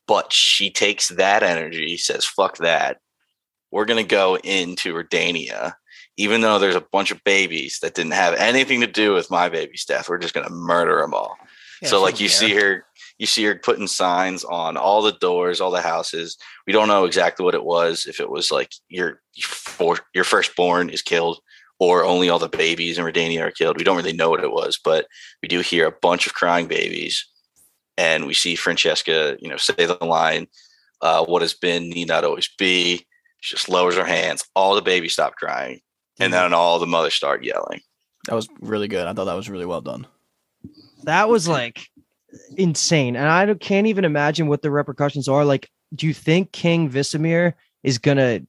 But 0.06 0.32
she 0.32 0.70
takes 0.70 1.08
that 1.08 1.42
energy, 1.42 1.96
says, 1.96 2.24
fuck 2.24 2.58
that. 2.58 2.98
We're 3.70 3.86
going 3.86 4.04
to 4.04 4.08
go 4.08 4.36
into 4.36 4.94
Redania, 4.94 5.74
even 6.16 6.42
though 6.42 6.58
there's 6.58 6.76
a 6.76 6.86
bunch 6.92 7.10
of 7.10 7.24
babies 7.24 7.78
that 7.82 7.94
didn't 7.94 8.12
have 8.12 8.34
anything 8.34 8.80
to 8.82 8.86
do 8.86 9.14
with 9.14 9.30
my 9.30 9.48
baby's 9.48 9.84
death. 9.84 10.08
We're 10.08 10.18
just 10.18 10.34
going 10.34 10.46
to 10.46 10.52
murder 10.52 11.00
them 11.00 11.14
all. 11.14 11.36
so 11.82 12.00
like 12.02 12.20
you 12.20 12.28
see 12.28 12.54
her 12.54 12.86
You 13.18 13.26
see 13.26 13.44
her 13.44 13.54
putting 13.54 13.86
signs 13.86 14.44
on 14.44 14.76
all 14.76 15.02
the 15.02 15.12
doors, 15.12 15.60
all 15.60 15.70
the 15.70 15.80
houses. 15.80 16.36
We 16.66 16.72
don't 16.72 16.88
know 16.88 17.04
exactly 17.04 17.44
what 17.44 17.54
it 17.54 17.64
was. 17.64 18.06
If 18.06 18.20
it 18.20 18.30
was 18.30 18.50
like 18.50 18.72
your 18.88 19.20
your, 19.78 19.98
your 20.14 20.24
firstborn 20.24 20.90
is 20.90 21.02
killed, 21.02 21.40
or 21.78 22.04
only 22.04 22.28
all 22.28 22.38
the 22.38 22.48
babies 22.48 22.98
in 22.98 23.04
Redania 23.04 23.42
are 23.42 23.50
killed. 23.50 23.76
We 23.76 23.84
don't 23.84 23.96
really 23.96 24.12
know 24.12 24.30
what 24.30 24.42
it 24.42 24.52
was, 24.52 24.78
but 24.82 25.06
we 25.42 25.48
do 25.48 25.60
hear 25.60 25.86
a 25.86 25.92
bunch 26.02 26.26
of 26.26 26.34
crying 26.34 26.66
babies, 26.66 27.26
and 27.96 28.26
we 28.26 28.34
see 28.34 28.54
Francesca, 28.56 29.36
you 29.40 29.48
know, 29.48 29.56
say 29.56 29.74
the 29.86 29.98
line, 30.04 30.46
uh, 31.00 31.24
"What 31.24 31.42
has 31.42 31.54
been 31.54 31.88
need 31.90 32.08
not 32.08 32.24
always 32.24 32.48
be." 32.58 33.06
She 33.40 33.54
just 33.56 33.68
lowers 33.68 33.96
her 33.96 34.04
hands. 34.04 34.44
All 34.54 34.74
the 34.74 34.82
babies 34.82 35.12
stop 35.12 35.36
crying, 35.36 35.80
and 36.18 36.32
Mhm. 36.32 36.36
then 36.36 36.54
all 36.54 36.78
the 36.78 36.86
mothers 36.86 37.14
start 37.14 37.44
yelling. 37.44 37.80
That 38.26 38.34
was 38.34 38.48
really 38.60 38.88
good. 38.88 39.06
I 39.06 39.12
thought 39.12 39.26
that 39.26 39.34
was 39.34 39.50
really 39.50 39.66
well 39.66 39.82
done. 39.82 40.06
That 41.02 41.28
was 41.28 41.46
like 41.46 41.88
insane. 42.56 43.16
And 43.16 43.28
I 43.28 43.52
can't 43.54 43.86
even 43.86 44.04
imagine 44.04 44.48
what 44.48 44.62
the 44.62 44.70
repercussions 44.70 45.28
are. 45.28 45.44
Like, 45.44 45.68
do 45.94 46.06
you 46.06 46.14
think 46.14 46.52
King 46.52 46.90
Vizimir 46.90 47.52
is 47.82 47.98
gonna 47.98 48.40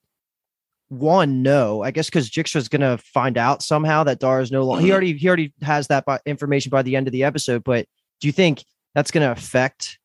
one 0.90 1.44
no? 1.44 1.84
I 1.84 1.92
guess 1.92 2.06
because 2.08 2.30
Dijkstra's 2.30 2.70
gonna 2.70 2.98
find 2.98 3.38
out 3.38 3.62
somehow 3.62 4.04
that 4.06 4.20
Dar 4.20 4.40
is 4.42 4.52
no 4.52 4.64
longer 4.64 4.82
he 4.84 4.90
Mhm. 4.90 4.92
already 4.94 5.18
he 5.18 5.28
already 5.28 5.54
has 5.62 5.88
that 5.88 6.06
by, 6.06 6.20
information 6.26 6.70
by 6.70 6.82
the 6.82 6.96
end 6.96 7.08
of 7.08 7.12
the 7.12 7.24
episode, 7.24 7.64
but 7.64 7.86
do 8.22 8.28
you 8.28 8.32
think 8.32 8.64
that's 8.96 9.12
gonna 9.12 9.32
affect 9.32 10.00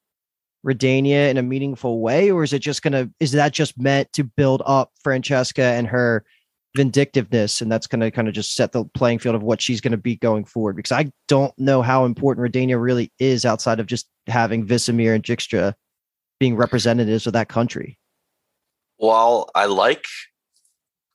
Redania 0.67 1.31
in 1.31 1.39
a 1.39 1.43
meaningful 1.43 2.01
way, 2.01 2.31
or 2.31 2.43
is 2.43 2.53
it 2.53 2.59
just 2.59 2.83
gonna 2.83 3.09
is 3.21 3.33
that 3.33 3.55
just 3.55 3.79
meant 3.79 4.13
to 4.13 4.25
build 4.25 4.63
up 4.67 4.93
Francesca 5.03 5.63
and 5.63 5.87
her 5.87 6.25
vindictiveness 6.77 7.61
and 7.61 7.71
that's 7.71 7.89
going 7.89 8.01
to 8.01 8.13
kind 8.13 8.29
of 8.29 8.35
just 8.35 8.55
set 8.55 8.71
the 8.71 8.85
playing 8.95 9.19
field 9.19 9.35
of 9.35 9.43
what 9.43 9.61
she's 9.61 9.81
going 9.81 9.91
to 9.91 9.99
be 9.99 10.15
going 10.15 10.45
forward 10.45 10.77
because 10.77 10.93
I 10.93 11.11
don't 11.27 11.53
know 11.59 11.83
how 11.83 12.05
important 12.05 12.47
Redania 12.47 12.81
really 12.81 13.13
is 13.19 13.45
outside 13.45 13.81
of 13.81 13.87
just 13.87 14.09
having 14.29 14.65
Vizimir 14.67 15.13
and 15.13 15.25
Dijkstra 15.25 15.75
being 16.39 16.55
representatives 16.55 17.27
of 17.27 17.33
that 17.33 17.49
country. 17.49 17.99
while 18.99 19.51
I 19.55 19.67
like 19.67 20.05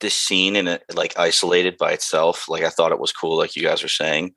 this 0.01 0.13
scene 0.13 0.55
in 0.55 0.67
it 0.67 0.83
like 0.93 1.17
isolated 1.17 1.77
by 1.77 1.93
itself, 1.93 2.49
like 2.49 2.63
I 2.63 2.69
thought 2.69 2.91
it 2.91 2.99
was 2.99 3.13
cool, 3.13 3.37
like 3.37 3.55
you 3.55 3.63
guys 3.63 3.81
were 3.81 3.87
saying, 3.87 4.33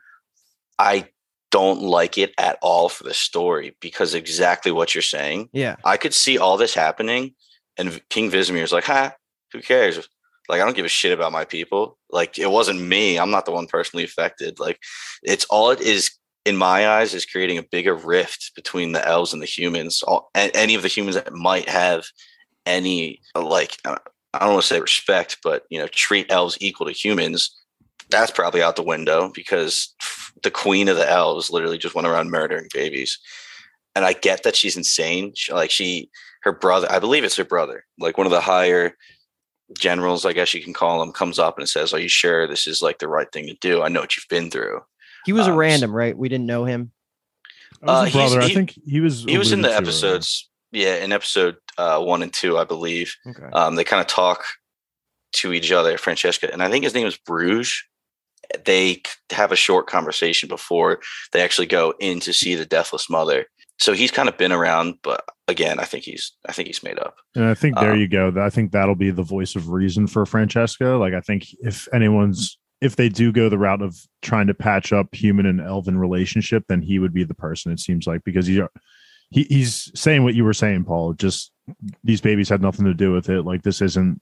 I 0.79 1.09
don't 1.51 1.83
like 1.83 2.19
it 2.19 2.33
at 2.39 2.59
all 2.63 2.89
for 2.89 3.05
the 3.05 3.15
story 3.15 3.77
because 3.81 4.15
exactly 4.15 4.73
what 4.73 4.95
you're 4.95 5.03
saying. 5.03 5.49
Yeah. 5.53 5.77
I 5.85 5.97
could 5.97 6.15
see 6.15 6.39
all 6.39 6.57
this 6.57 6.75
happening, 6.75 7.35
and 7.77 8.01
King 8.11 8.31
Vizimir's 8.31 8.73
like, 8.73 8.85
"Ha, 8.85 9.15
who 9.53 9.61
cares? 9.61 10.09
Like, 10.49 10.61
I 10.61 10.65
don't 10.65 10.77
give 10.77 10.87
a 10.87 10.89
shit 10.89 11.13
about 11.13 11.33
my 11.33 11.45
people. 11.45 11.99
Like, 12.11 12.39
it 12.39 12.51
wasn't 12.51 12.81
me. 12.81 13.19
I'm 13.19 13.31
not 13.31 13.45
the 13.45 13.53
one 13.53 13.67
personally 13.67 14.05
affected. 14.05 14.59
Like, 14.59 14.79
it's 15.23 15.45
all 15.47 15.71
it 15.71 15.81
is." 15.81 16.11
In 16.45 16.57
my 16.57 16.89
eyes, 16.89 17.13
is 17.13 17.27
creating 17.27 17.59
a 17.59 17.63
bigger 17.63 17.95
rift 17.95 18.53
between 18.55 18.93
the 18.93 19.07
elves 19.07 19.35
and 19.35 19.43
the 19.43 19.47
humans. 19.47 20.03
All, 20.03 20.31
any 20.35 20.75
of 20.75 20.81
the 20.81 20.89
humans 20.89 21.17
that 21.17 21.31
might 21.35 21.69
have 21.69 22.07
any 22.65 23.21
like 23.35 23.77
uh, 23.85 23.97
I 24.35 24.41
don't 24.41 24.55
want 24.55 24.63
to 24.63 24.69
say 24.69 24.81
respect, 24.81 25.39
but 25.43 25.65
you 25.71 25.79
know, 25.79 25.89
treat 25.89 26.31
elves 26.31 26.59
equal 26.61 26.87
to 26.87 26.93
humans. 26.93 27.55
That's 28.11 28.31
probably 28.31 28.63
out 28.63 28.77
the 28.77 28.83
window 28.83 29.31
because 29.35 29.95
the 30.43 30.51
queen 30.51 30.89
of 30.89 30.97
the 30.97 31.09
elves 31.09 31.51
literally 31.51 31.79
just 31.79 31.95
went 31.95 32.07
around 32.07 32.31
murdering 32.31 32.69
babies. 32.75 33.19
And 33.95 34.05
I 34.05 34.13
get 34.13 34.43
that 34.45 34.55
she's 34.57 34.77
insane. 34.77 35.33
She, 35.35 35.53
like 35.53 35.71
she, 35.71 36.11
her 36.43 36.53
brother, 36.53 36.87
I 36.91 36.99
believe 36.99 37.25
it's 37.25 37.37
her 37.37 37.45
brother, 37.45 37.85
like 37.99 38.17
one 38.19 38.27
of 38.27 38.31
the 38.33 38.41
higher 38.41 38.95
generals, 39.79 40.25
I 40.25 40.33
guess 40.33 40.55
you 40.55 40.63
can 40.63 40.73
call 40.73 41.03
him, 41.03 41.13
comes 41.13 41.39
up 41.39 41.59
and 41.59 41.69
says, 41.69 41.93
"Are 41.93 41.99
you 41.99 42.09
sure 42.09 42.47
this 42.47 42.67
is 42.67 42.81
like 42.81 42.99
the 42.99 43.09
right 43.09 43.31
thing 43.33 43.47
to 43.49 43.55
do? 43.61 43.83
I 43.83 43.89
know 43.89 44.01
what 44.01 44.17
you've 44.17 44.29
been 44.29 44.51
through." 44.51 44.81
He 45.25 45.33
was 45.33 45.47
a 45.47 45.51
Um, 45.51 45.57
random, 45.57 45.95
right? 45.95 46.17
We 46.17 46.29
didn't 46.29 46.47
know 46.47 46.65
him. 46.65 46.93
Uh, 47.83 48.05
the 48.05 48.11
he's- 48.11 48.31
brother. 48.31 48.45
I 48.45 48.49
he- 48.49 48.55
think 48.55 48.79
he 48.87 49.01
was. 49.01 49.25
He 49.25 49.37
was 49.37 49.53
in 49.53 49.63
the 49.63 49.69
alluded 49.69 49.85
to 49.87 49.91
earlier. 49.91 50.15
episodes, 50.15 50.49
yeah, 50.73 50.97
in 50.97 51.13
episode 51.13 51.57
uh, 51.77 52.01
one 52.01 52.23
and 52.23 52.33
two, 52.33 52.57
I 52.57 52.65
believe. 52.65 53.15
Okay. 53.27 53.43
um, 53.53 53.75
they 53.75 53.85
kind 53.85 54.01
of 54.01 54.07
talk 54.07 54.45
to 55.33 55.53
each 55.53 55.71
other, 55.73 55.99
Francesca, 55.99 56.51
and 56.53 56.63
I 56.63 56.71
think 56.71 56.85
his 56.85 56.95
name 56.95 57.07
is 57.07 57.17
Bruges. 57.19 57.83
They 58.65 59.03
have 59.31 59.53
a 59.53 59.57
short 59.57 59.87
conversation 59.87 60.49
before 60.49 61.01
they 61.33 61.43
actually 61.43 61.67
go 61.67 61.95
in 62.01 62.21
to 62.21 62.33
see 62.33 62.55
the 62.55 62.67
deathless 62.67 63.11
mother. 63.11 63.47
So 63.79 63.93
he's 63.93 64.11
kind 64.11 64.29
of 64.29 64.37
been 64.37 64.53
around, 64.53 64.95
but 65.03 65.25
again, 65.47 65.79
I 65.79 65.85
think 65.85 66.05
he's 66.05 66.33
I 66.49 66.53
think 66.53 66.67
he's 66.67 66.83
made 66.83 66.99
up. 66.99 67.15
And 67.35 67.45
I 67.45 67.55
think 67.55 67.79
there 67.79 67.93
Um, 67.93 68.01
you 68.01 68.09
go. 68.09 68.33
I 68.41 68.51
think 68.51 68.73
that'll 68.73 68.95
be 68.95 69.11
the 69.11 69.23
voice 69.23 69.55
of 69.55 69.69
reason 69.69 70.07
for 70.07 70.27
Francesca. 70.27 70.97
Like 70.97 71.15
I 71.15 71.21
think 71.21 71.47
if 71.61 71.87
anyone's 71.93 72.59
if 72.81 72.97
they 72.97 73.09
do 73.09 73.33
go 73.33 73.49
the 73.49 73.59
route 73.59 73.83
of 73.83 73.97
trying 74.23 74.47
to 74.47 74.55
patch 74.55 74.93
up 74.93 75.15
human 75.15 75.47
and 75.47 75.61
elven 75.61 75.99
relationship, 75.99 76.65
then 76.69 76.81
he 76.81 76.99
would 76.99 77.13
be 77.13 77.25
the 77.25 77.35
person. 77.35 77.73
It 77.73 77.81
seems 77.81 78.07
like 78.07 78.23
because 78.25 78.47
he, 78.47 78.63
he 79.31 79.45
he's 79.45 79.91
saying 79.95 80.25
what 80.25 80.35
you 80.35 80.45
were 80.45 80.53
saying, 80.53 80.85
Paul. 80.85 81.13
Just 81.13 81.53
these 82.03 82.21
babies 82.21 82.49
had 82.49 82.63
nothing 82.63 82.87
to 82.87 82.95
do 82.95 83.13
with 83.13 83.29
it. 83.29 83.43
Like 83.43 83.63
this 83.63 83.83
isn't 83.83 84.21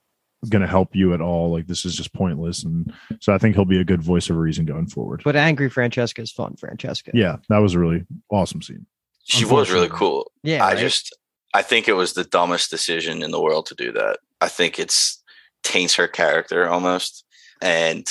going 0.49 0.63
to 0.63 0.69
help 0.69 0.95
you 0.95 1.15
at 1.15 1.21
all. 1.21 1.51
Like 1.51 1.67
this 1.67 1.85
is 1.85 1.97
just 1.97 2.13
pointless. 2.13 2.65
And 2.65 2.93
so 3.21 3.33
I 3.33 3.39
think 3.39 3.55
he'll 3.55 3.65
be 3.65 3.81
a 3.81 3.85
good 3.85 4.03
voice 4.03 4.31
of 4.31 4.37
reason 4.37 4.65
going 4.65 4.87
forward. 4.87 5.23
But 5.25 5.37
angry 5.37 5.69
Francesca 5.69 6.23
is 6.23 6.33
fun, 6.33 6.57
Francesca. 6.57 7.11
yeah, 7.15 7.37
that 7.49 7.59
was 7.59 7.75
a 7.75 7.79
really 7.79 8.05
awesome 8.31 8.63
scene. 8.63 8.87
She 9.25 9.45
was 9.45 9.71
really 9.71 9.89
cool. 9.89 10.31
Yeah. 10.43 10.65
I 10.65 10.71
right? 10.71 10.79
just 10.79 11.17
I 11.53 11.63
think 11.63 11.89
it 11.89 11.95
was 11.95 12.13
the 12.13 12.25
dumbest 12.25 12.71
decision 12.71 13.23
in 13.23 13.31
the 13.31 13.41
world 13.41 13.67
to 13.67 13.75
do 13.75 13.91
that. 13.93 14.19
I 14.41 14.49
think 14.49 14.79
it's 14.79 15.23
taints 15.63 15.97
her 15.97 16.07
character 16.07 16.69
almost 16.69 17.25
and 17.61 18.07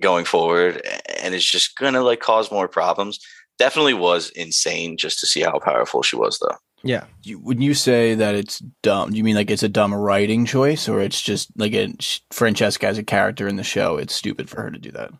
going 0.00 0.24
forward 0.24 0.82
and 1.20 1.34
it's 1.34 1.44
just 1.44 1.76
gonna 1.76 2.02
like 2.02 2.20
cause 2.20 2.52
more 2.52 2.68
problems. 2.68 3.18
Definitely 3.64 3.94
was 3.94 4.30
insane 4.30 4.96
just 4.96 5.20
to 5.20 5.26
see 5.26 5.42
how 5.42 5.58
powerful 5.58 6.02
she 6.02 6.16
was 6.16 6.38
though. 6.40 6.56
yeah. 6.82 7.04
You, 7.22 7.38
when 7.38 7.60
you 7.62 7.74
say 7.74 8.14
that 8.16 8.34
it's 8.34 8.58
dumb, 8.82 9.10
do 9.10 9.16
you 9.16 9.24
mean 9.24 9.36
like 9.36 9.50
it's 9.50 9.62
a 9.62 9.68
dumb 9.68 9.94
writing 9.94 10.44
choice, 10.46 10.88
or 10.88 11.00
it's 11.00 11.20
just 11.22 11.50
like 11.56 11.74
a, 11.74 11.94
Francesca 12.32 12.86
as 12.88 12.98
a 12.98 13.04
character 13.04 13.46
in 13.46 13.56
the 13.56 13.62
show? 13.62 13.96
It's 13.98 14.14
stupid 14.14 14.48
for 14.50 14.62
her 14.62 14.70
to 14.70 14.78
do 14.78 14.90
that. 14.92 15.10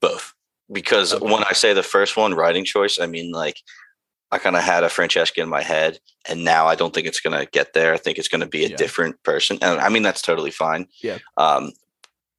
both 0.00 0.34
because 0.72 1.14
Okay. 1.14 1.24
when 1.32 1.44
I 1.44 1.52
say 1.52 1.72
the 1.72 1.82
first 1.82 2.16
one, 2.16 2.34
writing 2.34 2.64
choice, 2.64 2.98
I 3.00 3.06
mean 3.06 3.30
like 3.32 3.56
I 4.30 4.38
kind 4.38 4.56
of 4.56 4.62
had 4.62 4.84
a 4.84 4.88
Francesca 4.90 5.40
in 5.40 5.48
my 5.48 5.62
head, 5.62 5.98
and 6.28 6.44
now 6.44 6.66
I 6.66 6.74
don't 6.74 6.92
think 6.92 7.06
it's 7.06 7.20
gonna 7.20 7.46
get 7.46 7.72
there. 7.74 7.94
I 7.94 7.98
think 7.98 8.18
it's 8.18 8.28
gonna 8.32 8.46
be 8.58 8.64
a 8.64 8.68
Yeah. 8.70 8.76
different 8.76 9.22
person, 9.22 9.58
and 9.62 9.80
I 9.80 9.88
mean 9.88 10.02
that's 10.02 10.20
totally 10.22 10.50
fine. 10.50 10.86
Yeah. 11.02 11.18
Um, 11.36 11.72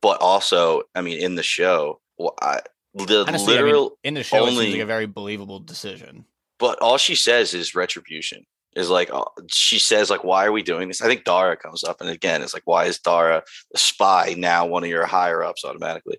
but 0.02 0.20
also, 0.22 0.84
I 0.96 1.02
mean, 1.02 1.18
in 1.22 1.36
the 1.36 1.44
show, 1.44 2.00
well, 2.18 2.36
I, 2.42 2.60
the 3.08 3.26
Honestly, 3.28 3.54
I 3.54 3.58
mean, 3.58 3.66
literal, 3.66 3.98
in 4.04 4.14
the 4.16 4.24
show, 4.24 4.38
it 4.38 4.42
only- 4.42 4.66
seems 4.66 4.76
like 4.76 4.84
a 4.84 4.86
very 4.86 5.06
believable 5.06 5.60
decision. 5.60 6.26
but 6.60 6.80
all 6.82 6.98
she 6.98 7.16
says 7.16 7.54
is 7.54 7.76
retribution. 7.76 8.46
Is 8.76 8.90
like 8.90 9.10
uh, 9.12 9.24
she 9.52 9.80
says 9.80 10.12
like, 10.12 10.24
why 10.24 10.46
are 10.46 10.52
we 10.52 10.62
doing 10.62 10.88
this? 10.90 11.02
I 11.02 11.08
think 11.08 11.24
Dara 11.24 11.58
comes 11.58 11.84
up, 11.84 12.02
and 12.02 12.10
again, 12.10 12.44
it's 12.44 12.54
like, 12.54 12.64
why 12.66 12.86
is 12.86 13.00
Dara 13.00 13.44
a 13.74 13.78
spy 13.78 14.36
now? 14.38 14.68
One 14.68 14.84
of 14.84 14.90
your 14.90 15.08
higher 15.08 15.44
ups 15.44 15.66
automatically 15.66 16.18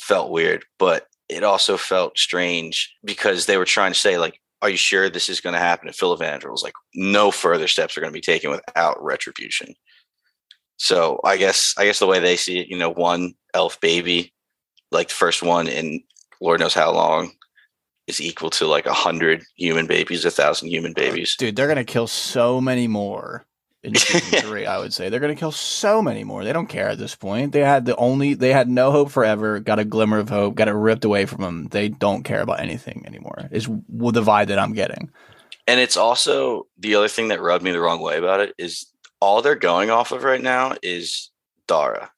felt 0.00 0.32
weird, 0.32 0.64
but 0.80 1.06
it 1.28 1.44
also 1.44 1.76
felt 1.76 2.18
strange 2.18 2.92
because 3.04 3.46
they 3.46 3.56
were 3.56 3.64
trying 3.64 3.92
to 3.92 3.98
say 3.98 4.18
like, 4.18 4.40
are 4.62 4.68
you 4.68 4.76
sure 4.76 5.08
this 5.08 5.28
is 5.28 5.40
going 5.40 5.54
to 5.54 5.60
happen? 5.60 5.86
And 5.86 5.96
Filavandrel 5.96 6.50
was 6.50 6.62
like, 6.64 6.74
no 6.94 7.30
further 7.30 7.68
steps 7.68 7.96
are 7.96 8.00
going 8.00 8.12
to 8.12 8.16
be 8.16 8.20
taken 8.20 8.50
without 8.50 9.02
retribution. 9.02 9.72
So 10.76 11.20
I 11.24 11.36
guess 11.36 11.74
I 11.78 11.84
guess 11.84 12.00
the 12.00 12.06
way 12.06 12.18
they 12.18 12.36
see 12.36 12.58
it, 12.58 12.68
you 12.68 12.76
know, 12.78 12.90
one 12.90 13.34
elf 13.54 13.80
baby, 13.80 14.34
like 14.90 15.08
the 15.08 15.14
first 15.14 15.42
one 15.42 15.68
in 15.68 16.02
Lord 16.42 16.60
knows 16.60 16.74
how 16.74 16.92
long, 16.92 17.32
is 18.08 18.20
equal 18.20 18.50
to 18.50 18.66
like 18.66 18.86
a 18.86 18.92
hundred 18.92 19.44
human 19.56 19.86
babies, 19.86 20.24
a 20.24 20.30
thousand 20.30 20.68
human 20.68 20.92
babies. 20.92 21.36
Dude, 21.36 21.54
they're 21.54 21.68
gonna 21.68 21.84
kill 21.84 22.08
so 22.08 22.60
many 22.60 22.88
more 22.88 23.46
in 23.84 23.94
season 23.96 24.40
three. 24.40 24.66
I 24.66 24.78
would 24.78 24.92
say 24.92 25.08
they're 25.08 25.20
gonna 25.20 25.36
kill 25.36 25.52
so 25.52 26.02
many 26.02 26.24
more. 26.24 26.44
They 26.44 26.52
don't 26.52 26.68
care 26.68 26.88
at 26.88 26.98
this 26.98 27.14
point. 27.14 27.52
They 27.52 27.60
had 27.60 27.84
the 27.84 27.96
only 27.96 28.34
they 28.34 28.52
had 28.52 28.68
no 28.68 28.90
hope 28.90 29.10
forever. 29.10 29.60
Got 29.60 29.78
a 29.78 29.84
glimmer 29.84 30.18
of 30.18 30.28
hope. 30.28 30.56
Got 30.56 30.68
it 30.68 30.72
ripped 30.72 31.04
away 31.04 31.26
from 31.26 31.42
them. 31.42 31.68
They 31.68 31.88
don't 31.88 32.24
care 32.24 32.40
about 32.40 32.60
anything 32.60 33.04
anymore. 33.06 33.48
Is 33.52 33.66
the 33.66 34.22
vibe 34.22 34.48
that 34.48 34.58
I'm 34.58 34.72
getting. 34.72 35.10
And 35.68 35.78
it's 35.78 35.96
also 35.96 36.66
the 36.76 36.96
other 36.96 37.08
thing 37.08 37.28
that 37.28 37.40
rubbed 37.40 37.62
me 37.62 37.70
the 37.70 37.80
wrong 37.80 38.00
way 38.00 38.18
about 38.18 38.40
it 38.40 38.52
is 38.58 38.86
all 39.20 39.42
they're 39.42 39.54
going 39.54 39.90
off 39.90 40.10
of 40.10 40.24
right 40.24 40.42
now 40.42 40.74
is 40.82 41.30
Dara, 41.68 42.10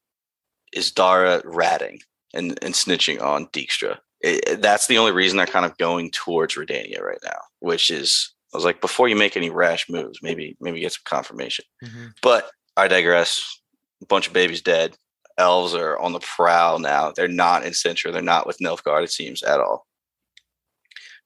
is 0.72 0.90
Dara 0.90 1.42
ratting 1.44 2.00
and, 2.32 2.58
and 2.62 2.72
snitching 2.72 3.20
on 3.20 3.46
Dijkstra. 3.48 3.98
It- 4.24 4.62
that's 4.62 4.86
the 4.86 4.98
only 4.98 5.12
reason 5.12 5.36
they're 5.36 5.46
kind 5.46 5.66
of 5.66 5.76
going 5.78 6.10
towards 6.10 6.54
Redania 6.54 7.00
right 7.00 7.18
now, 7.24 7.38
which 7.60 7.90
is 7.90 8.32
I 8.52 8.56
was 8.56 8.64
like, 8.64 8.80
before 8.80 9.08
you 9.08 9.16
make 9.16 9.36
any 9.36 9.50
rash 9.50 9.88
moves, 9.90 10.20
maybe 10.22 10.56
maybe 10.60 10.80
get 10.80 10.92
some 10.92 11.02
confirmation. 11.04 11.64
Mm-hmm. 11.84 12.06
But 12.22 12.50
I 12.76 12.88
digress. 12.88 13.60
A 14.02 14.06
bunch 14.06 14.26
of 14.26 14.32
babies 14.32 14.62
dead. 14.62 14.96
Elves 15.38 15.74
are 15.74 15.98
on 15.98 16.12
the 16.12 16.20
prowl 16.20 16.78
now. 16.78 17.10
They're 17.10 17.26
not 17.26 17.64
in 17.64 17.72
Cintra. 17.72 18.12
They're 18.12 18.22
not 18.22 18.46
with 18.46 18.58
Nilfgaard, 18.58 19.02
it 19.02 19.10
seems, 19.10 19.42
at 19.42 19.60
all. 19.60 19.86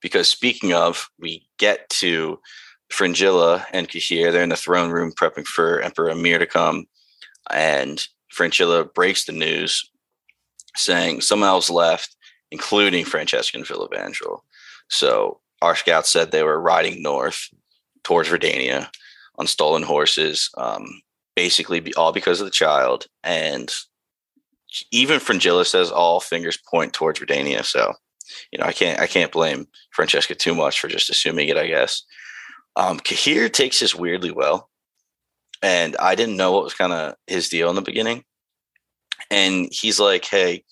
Because 0.01 0.27
speaking 0.27 0.73
of, 0.73 1.07
we 1.19 1.47
get 1.57 1.87
to 1.89 2.39
Fringilla 2.89 3.65
and 3.73 3.87
Cahir. 3.87 4.31
They're 4.31 4.43
in 4.43 4.49
the 4.49 4.55
throne 4.55 4.91
room 4.91 5.11
prepping 5.11 5.45
for 5.45 5.81
Emperor 5.81 6.11
Emhyr 6.11 6.39
to 6.39 6.47
come. 6.47 6.85
And 7.51 8.03
Fringilla 8.31 8.85
breaks 8.85 9.25
the 9.25 9.33
news 9.33 9.91
saying 10.75 11.21
some 11.21 11.43
elves 11.43 11.69
left, 11.69 12.15
including 12.51 13.05
Francesca 13.05 13.57
and 13.57 13.65
Filavandrel. 13.65 14.39
So 14.89 15.39
our 15.61 15.75
scouts 15.75 16.11
said 16.11 16.31
they 16.31 16.43
were 16.43 16.59
riding 16.59 17.01
north 17.01 17.49
towards 18.03 18.29
Redania 18.29 18.89
on 19.37 19.47
stolen 19.47 19.83
horses, 19.83 20.49
um, 20.57 21.01
basically 21.35 21.93
all 21.93 22.11
because 22.11 22.39
of 22.39 22.45
the 22.45 22.51
child. 22.51 23.07
And 23.23 23.71
even 24.91 25.19
Fringilla 25.19 25.65
says 25.65 25.91
all 25.91 26.19
fingers 26.19 26.57
point 26.69 26.93
towards 26.93 27.19
Redania. 27.19 27.63
So, 27.65 27.93
you 28.51 28.59
know, 28.59 28.65
I 28.65 28.73
can't 28.73 28.99
I 28.99 29.07
can't 29.07 29.31
blame 29.31 29.67
Francesca 29.91 30.35
too 30.35 30.53
much 30.53 30.79
for 30.79 30.87
just 30.87 31.09
assuming 31.09 31.49
it. 31.49 31.57
I 31.57 31.67
guess. 31.67 32.03
Um, 32.75 32.99
Cahir 32.99 33.49
takes 33.49 33.79
this 33.79 33.95
weirdly 33.95 34.31
well, 34.31 34.69
and 35.61 35.95
I 35.97 36.15
didn't 36.15 36.37
know 36.37 36.51
what 36.51 36.63
was 36.63 36.75
kind 36.75 36.93
of 36.93 37.15
his 37.27 37.49
deal 37.49 37.69
in 37.69 37.75
the 37.75 37.81
beginning. 37.81 38.23
And 39.31 39.67
he's 39.71 39.99
like, 39.99 40.25
"Hey, 40.25 40.63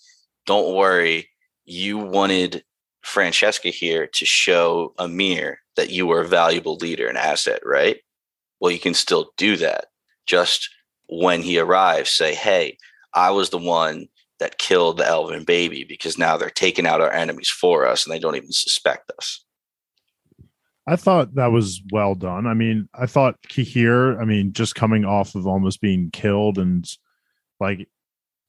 don't 0.45 0.75
worry. 0.75 1.29
You 1.67 1.97
wanted 1.97 2.63
Francesca 3.03 3.69
here 3.69 4.07
to 4.07 4.25
show 4.25 4.93
Emhyr 4.97 5.57
that 5.75 5.91
you 5.91 6.07
were 6.07 6.21
a 6.21 6.27
valuable 6.27 6.77
leader 6.77 7.07
and 7.07 7.17
asset, 7.17 7.59
right? 7.63 7.97
Well, 8.59 8.71
you 8.71 8.79
can 8.79 8.93
still 8.93 9.31
do 9.37 9.57
that. 9.57 9.87
Just 10.25 10.69
when 11.09 11.41
he 11.41 11.59
arrives, 11.59 12.09
say, 12.09 12.33
hey, 12.33 12.77
I 13.13 13.31
was 13.31 13.49
the 13.49 13.57
one 13.57 14.07
that 14.39 14.59
killed 14.59 14.97
the 14.97 15.05
elven 15.05 15.43
baby 15.43 15.83
because 15.83 16.17
now 16.17 16.37
they're 16.37 16.49
taking 16.49 16.87
out 16.87 17.01
our 17.01 17.11
enemies 17.11 17.49
for 17.49 17.85
us 17.85 18.05
and 18.05 18.13
they 18.13 18.19
don't 18.19 18.35
even 18.35 18.51
suspect 18.51 19.11
us. 19.17 19.43
I 20.87 20.95
thought 20.95 21.35
that 21.35 21.51
was 21.51 21.81
well 21.91 22.15
done. 22.15 22.47
I 22.47 22.53
mean, 22.53 22.87
I 22.93 23.07
thought 23.07 23.41
Cahir, 23.49 24.21
I 24.21 24.25
mean, 24.25 24.53
just 24.53 24.75
coming 24.75 25.03
off 25.03 25.35
of 25.35 25.45
almost 25.45 25.81
being 25.81 26.11
killed 26.11 26.57
and 26.57 26.89
like 27.59 27.89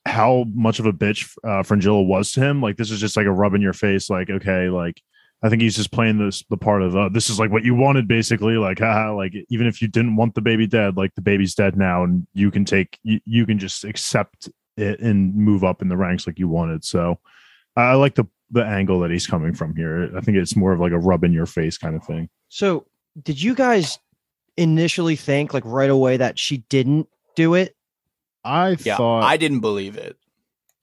how 0.08 0.44
much 0.54 0.78
of 0.78 0.86
a 0.86 0.92
bitch 0.92 1.36
uh, 1.44 1.62
Fringilla 1.62 2.02
was 2.02 2.32
to 2.32 2.40
him. 2.40 2.60
Like 2.60 2.76
this 2.76 2.90
is 2.90 3.00
just 3.00 3.16
like 3.16 3.26
a 3.26 3.32
rub 3.32 3.54
in 3.54 3.60
your 3.60 3.72
face. 3.72 4.10
Like 4.10 4.30
okay, 4.30 4.68
like 4.68 5.00
I 5.42 5.48
think 5.48 5.62
he's 5.62 5.76
just 5.76 5.92
playing 5.92 6.18
this 6.18 6.44
the 6.50 6.56
part 6.56 6.82
of 6.82 6.96
uh, 6.96 7.08
this 7.10 7.30
is 7.30 7.38
like 7.38 7.50
what 7.50 7.64
you 7.64 7.74
wanted 7.74 8.08
basically. 8.08 8.56
Like 8.56 8.80
haha, 8.80 9.14
like 9.14 9.34
even 9.50 9.66
if 9.66 9.80
you 9.80 9.88
didn't 9.88 10.16
want 10.16 10.34
the 10.34 10.40
baby 10.40 10.66
dead, 10.66 10.96
like 10.96 11.14
the 11.14 11.22
baby's 11.22 11.54
dead 11.54 11.76
now, 11.76 12.02
and 12.02 12.26
you 12.34 12.50
can 12.50 12.64
take 12.64 12.98
you, 13.02 13.20
you 13.24 13.46
can 13.46 13.58
just 13.58 13.84
accept 13.84 14.48
it 14.76 15.00
and 15.00 15.34
move 15.34 15.64
up 15.64 15.82
in 15.82 15.88
the 15.88 15.96
ranks 15.96 16.26
like 16.26 16.38
you 16.38 16.48
wanted. 16.48 16.84
So 16.84 17.18
I 17.76 17.94
like 17.94 18.14
the 18.14 18.24
the 18.50 18.64
angle 18.64 19.00
that 19.00 19.10
he's 19.10 19.26
coming 19.26 19.54
from 19.54 19.76
here. 19.76 20.10
I 20.16 20.20
think 20.20 20.38
it's 20.38 20.56
more 20.56 20.72
of 20.72 20.80
like 20.80 20.92
a 20.92 20.98
rub 20.98 21.22
in 21.22 21.32
your 21.32 21.46
face 21.46 21.78
kind 21.78 21.94
of 21.94 22.04
thing. 22.04 22.28
So 22.48 22.86
did 23.22 23.40
you 23.40 23.54
guys 23.54 23.98
initially 24.56 25.16
think 25.16 25.54
like 25.54 25.64
right 25.64 25.90
away 25.90 26.16
that 26.16 26.38
she 26.38 26.58
didn't 26.68 27.08
do 27.36 27.54
it? 27.54 27.76
I 28.44 28.76
Yeah, 28.80 28.96
thought 28.96 29.22
I 29.24 29.36
didn't 29.36 29.60
believe 29.60 29.96
it. 29.96 30.16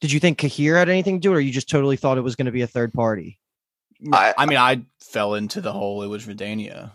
Did 0.01 0.11
you 0.11 0.19
think 0.19 0.37
Cahir 0.37 0.77
had 0.77 0.89
anything 0.89 1.15
to 1.19 1.21
do 1.21 1.33
it, 1.33 1.37
or 1.37 1.39
you 1.39 1.51
just 1.51 1.69
totally 1.69 1.95
thought 1.97 2.17
it 2.17 2.21
was 2.21 2.35
going 2.35 2.45
to 2.47 2.51
be 2.51 2.61
a 2.61 2.67
third 2.67 2.93
party? 2.93 3.39
I- 4.11 4.33
I, 4.37 4.45
mean, 4.45 4.57
I 4.57 4.85
fell 4.99 5.35
into 5.35 5.61
the 5.61 5.71
hole. 5.71 6.03
It 6.03 6.07
was 6.07 6.25
Redania. 6.25 6.91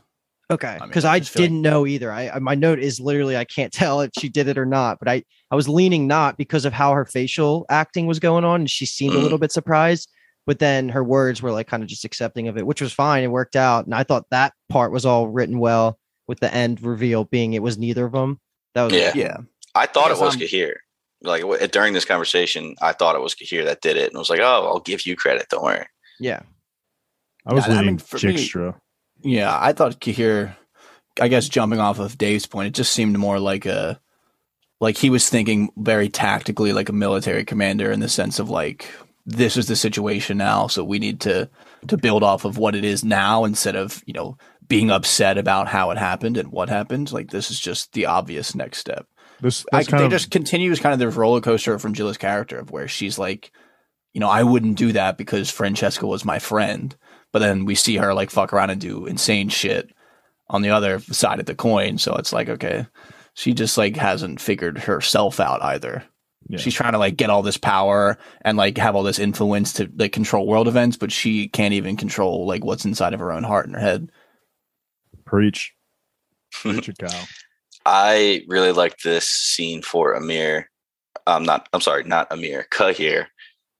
Okay, 0.50 0.68
I 0.68 0.78
mean, 0.80 0.88
because 0.88 1.04
I 1.04 1.14
I, 1.14 1.18
just 1.20 1.30
feel 1.32 1.42
like- 1.42 1.48
didn't 1.50 1.62
know 1.62 1.86
either. 1.86 2.12
I, 2.12 2.28
I 2.28 2.38
my 2.40 2.54
note 2.56 2.78
is 2.80 3.00
literally 3.00 3.36
I 3.36 3.44
can't 3.44 3.72
tell 3.82 4.00
if 4.00 4.10
she 4.18 4.28
did 4.28 4.48
it 4.48 4.58
or 4.58 4.66
not, 4.66 4.98
but 4.98 5.08
I 5.08 5.22
I 5.50 5.56
was 5.56 5.68
leaning 5.68 6.06
not 6.06 6.36
because 6.36 6.64
of 6.64 6.72
how 6.72 6.92
her 6.92 7.04
facial 7.04 7.66
acting 7.70 8.06
was 8.06 8.18
going 8.20 8.44
on, 8.44 8.60
and 8.62 8.70
she 8.70 8.84
seemed 8.86 9.14
a 9.14 9.18
Mm. 9.18 9.22
little 9.22 9.38
bit 9.38 9.52
surprised. 9.52 10.10
But 10.46 10.58
then 10.58 10.88
her 10.88 11.04
words 11.04 11.40
were 11.42 11.52
like 11.52 11.68
kind 11.68 11.82
of 11.82 11.88
just 11.88 12.04
accepting 12.04 12.48
of 12.48 12.56
it, 12.58 12.66
which 12.66 12.80
was 12.80 12.92
fine. 12.92 13.22
It 13.22 13.28
worked 13.30 13.54
out, 13.56 13.84
and 13.86 13.94
I 13.94 14.02
thought 14.02 14.24
that 14.30 14.52
part 14.68 14.90
was 14.92 15.06
all 15.06 15.28
written 15.28 15.58
well. 15.58 15.98
With 16.26 16.40
the 16.40 16.52
end 16.54 16.82
reveal 16.82 17.24
being 17.24 17.52
it 17.54 17.62
was 17.62 17.76
neither 17.78 18.04
of 18.04 18.12
them. 18.12 18.38
That 18.74 18.84
was 18.84 18.92
Yeah. 18.92 19.12
Yeah, 19.14 19.36
I 19.74 19.86
thought 19.86 20.08
Because, 20.08 20.20
it 20.20 20.24
was 20.24 20.34
um, 20.34 20.40
Cahir. 20.40 20.76
Like 21.22 21.42
w- 21.42 21.66
during 21.68 21.92
this 21.92 22.04
conversation, 22.04 22.74
I 22.80 22.92
thought 22.92 23.14
it 23.14 23.20
was 23.22 23.34
Cahir 23.34 23.64
that 23.66 23.82
did 23.82 23.96
it, 23.96 24.08
and 24.08 24.16
I 24.16 24.18
was 24.18 24.30
like, 24.30 24.40
"Oh, 24.40 24.66
I'll 24.66 24.80
give 24.80 25.06
you 25.06 25.16
credit. 25.16 25.46
Don't 25.50 25.62
worry." 25.64 25.86
yeah. 26.18 26.40
I 27.46 27.54
was 27.54 27.66
Yeah, 27.66 27.72
I 27.72 27.76
mean, 27.76 27.84
leaning 27.86 27.98
for 27.98 28.18
me- 28.26 28.74
yeah. 29.22 29.56
I 29.58 29.72
thought 29.72 30.00
Cahir. 30.00 30.56
I 31.20 31.28
guess 31.28 31.48
jumping 31.48 31.80
off 31.80 31.98
of 31.98 32.16
Dave's 32.18 32.46
point, 32.46 32.68
it 32.68 32.74
just 32.74 32.92
seemed 32.92 33.18
more 33.18 33.38
like 33.40 33.66
a, 33.66 34.00
like 34.80 34.96
he 34.96 35.10
was 35.10 35.28
thinking 35.28 35.70
very 35.76 36.08
tactically, 36.08 36.72
like 36.72 36.88
a 36.88 36.92
military 36.94 37.44
commander, 37.44 37.90
in 37.90 38.00
the 38.00 38.08
sense 38.08 38.38
of 38.38 38.48
like 38.48 38.88
this 39.26 39.56
is 39.56 39.66
the 39.68 39.76
situation 39.76 40.38
now, 40.38 40.66
so 40.66 40.82
we 40.84 40.98
need 40.98 41.20
to 41.22 41.48
to 41.88 41.96
build 41.96 42.22
off 42.22 42.44
of 42.44 42.58
what 42.58 42.74
it 42.74 42.84
is 42.84 43.04
now 43.04 43.44
instead 43.44 43.76
of 43.76 44.02
you 44.06 44.12
know 44.14 44.36
being 44.68 44.90
upset 44.90 45.36
about 45.36 45.66
how 45.68 45.90
it 45.90 45.98
happened 45.98 46.36
and 46.36 46.50
what 46.52 46.68
happened. 46.68 47.12
Like 47.12 47.30
this 47.30 47.50
is 47.50 47.58
just 47.60 47.92
the 47.92 48.06
obvious 48.06 48.54
next 48.54 48.78
step. 48.78 49.06
This, 49.40 49.64
I, 49.72 49.78
this 49.78 49.88
kind 49.88 50.00
they 50.00 50.06
of, 50.06 50.10
just 50.10 50.30
continues 50.30 50.80
kind 50.80 50.92
of 50.92 50.98
the 50.98 51.08
roller 51.08 51.40
coaster 51.40 51.78
from 51.78 51.94
Jilla's 51.94 52.18
character 52.18 52.58
of 52.58 52.70
where 52.70 52.88
she's 52.88 53.18
like, 53.18 53.52
you 54.12 54.20
know, 54.20 54.28
I 54.28 54.42
wouldn't 54.42 54.76
do 54.76 54.92
that 54.92 55.16
because 55.16 55.50
Francesca 55.50 56.06
was 56.06 56.24
my 56.24 56.38
friend. 56.38 56.94
But 57.32 57.40
then 57.40 57.64
we 57.64 57.74
see 57.74 57.96
her 57.96 58.12
like 58.12 58.30
fuck 58.30 58.52
around 58.52 58.70
and 58.70 58.80
do 58.80 59.06
insane 59.06 59.48
shit 59.48 59.90
on 60.48 60.62
the 60.62 60.70
other 60.70 60.98
side 60.98 61.38
of 61.40 61.46
the 61.46 61.54
coin. 61.54 61.98
So 61.98 62.14
it's 62.16 62.32
like, 62.32 62.48
okay, 62.48 62.86
she 63.34 63.54
just 63.54 63.78
like 63.78 63.96
hasn't 63.96 64.40
figured 64.40 64.78
herself 64.78 65.38
out 65.38 65.62
either. 65.62 66.04
Yeah. 66.48 66.58
She's 66.58 66.74
trying 66.74 66.92
to 66.92 66.98
like 66.98 67.16
get 67.16 67.30
all 67.30 67.42
this 67.42 67.56
power 67.56 68.18
and 68.42 68.56
like 68.56 68.76
have 68.78 68.96
all 68.96 69.04
this 69.04 69.20
influence 69.20 69.74
to 69.74 69.88
like 69.96 70.12
control 70.12 70.46
world 70.46 70.66
events, 70.66 70.96
but 70.96 71.12
she 71.12 71.46
can't 71.46 71.74
even 71.74 71.96
control 71.96 72.46
like 72.46 72.64
what's 72.64 72.84
inside 72.84 73.14
of 73.14 73.20
her 73.20 73.32
own 73.32 73.44
heart 73.44 73.66
and 73.66 73.76
her 73.76 73.80
head. 73.80 74.10
preach. 75.24 75.74
Preach 76.52 76.88
a 76.88 76.92
cow. 76.94 77.22
I 77.86 78.44
really 78.48 78.72
liked 78.72 79.04
this 79.04 79.28
scene 79.28 79.82
for 79.82 80.14
Emhyr. 80.14 80.64
I'm 81.26 81.44
not. 81.44 81.68
I'm 81.72 81.80
sorry, 81.80 82.04
not 82.04 82.30
Emhyr. 82.30 82.64
Cahir. 82.70 83.26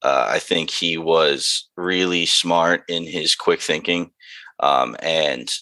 Uh, 0.03 0.27
I 0.29 0.39
think 0.39 0.71
he 0.71 0.97
was 0.97 1.69
really 1.77 2.25
smart 2.27 2.85
in 2.89 3.05
his 3.05 3.35
quick 3.35 3.61
thinking, 3.61 4.11
um, 4.61 4.97
and 5.03 5.53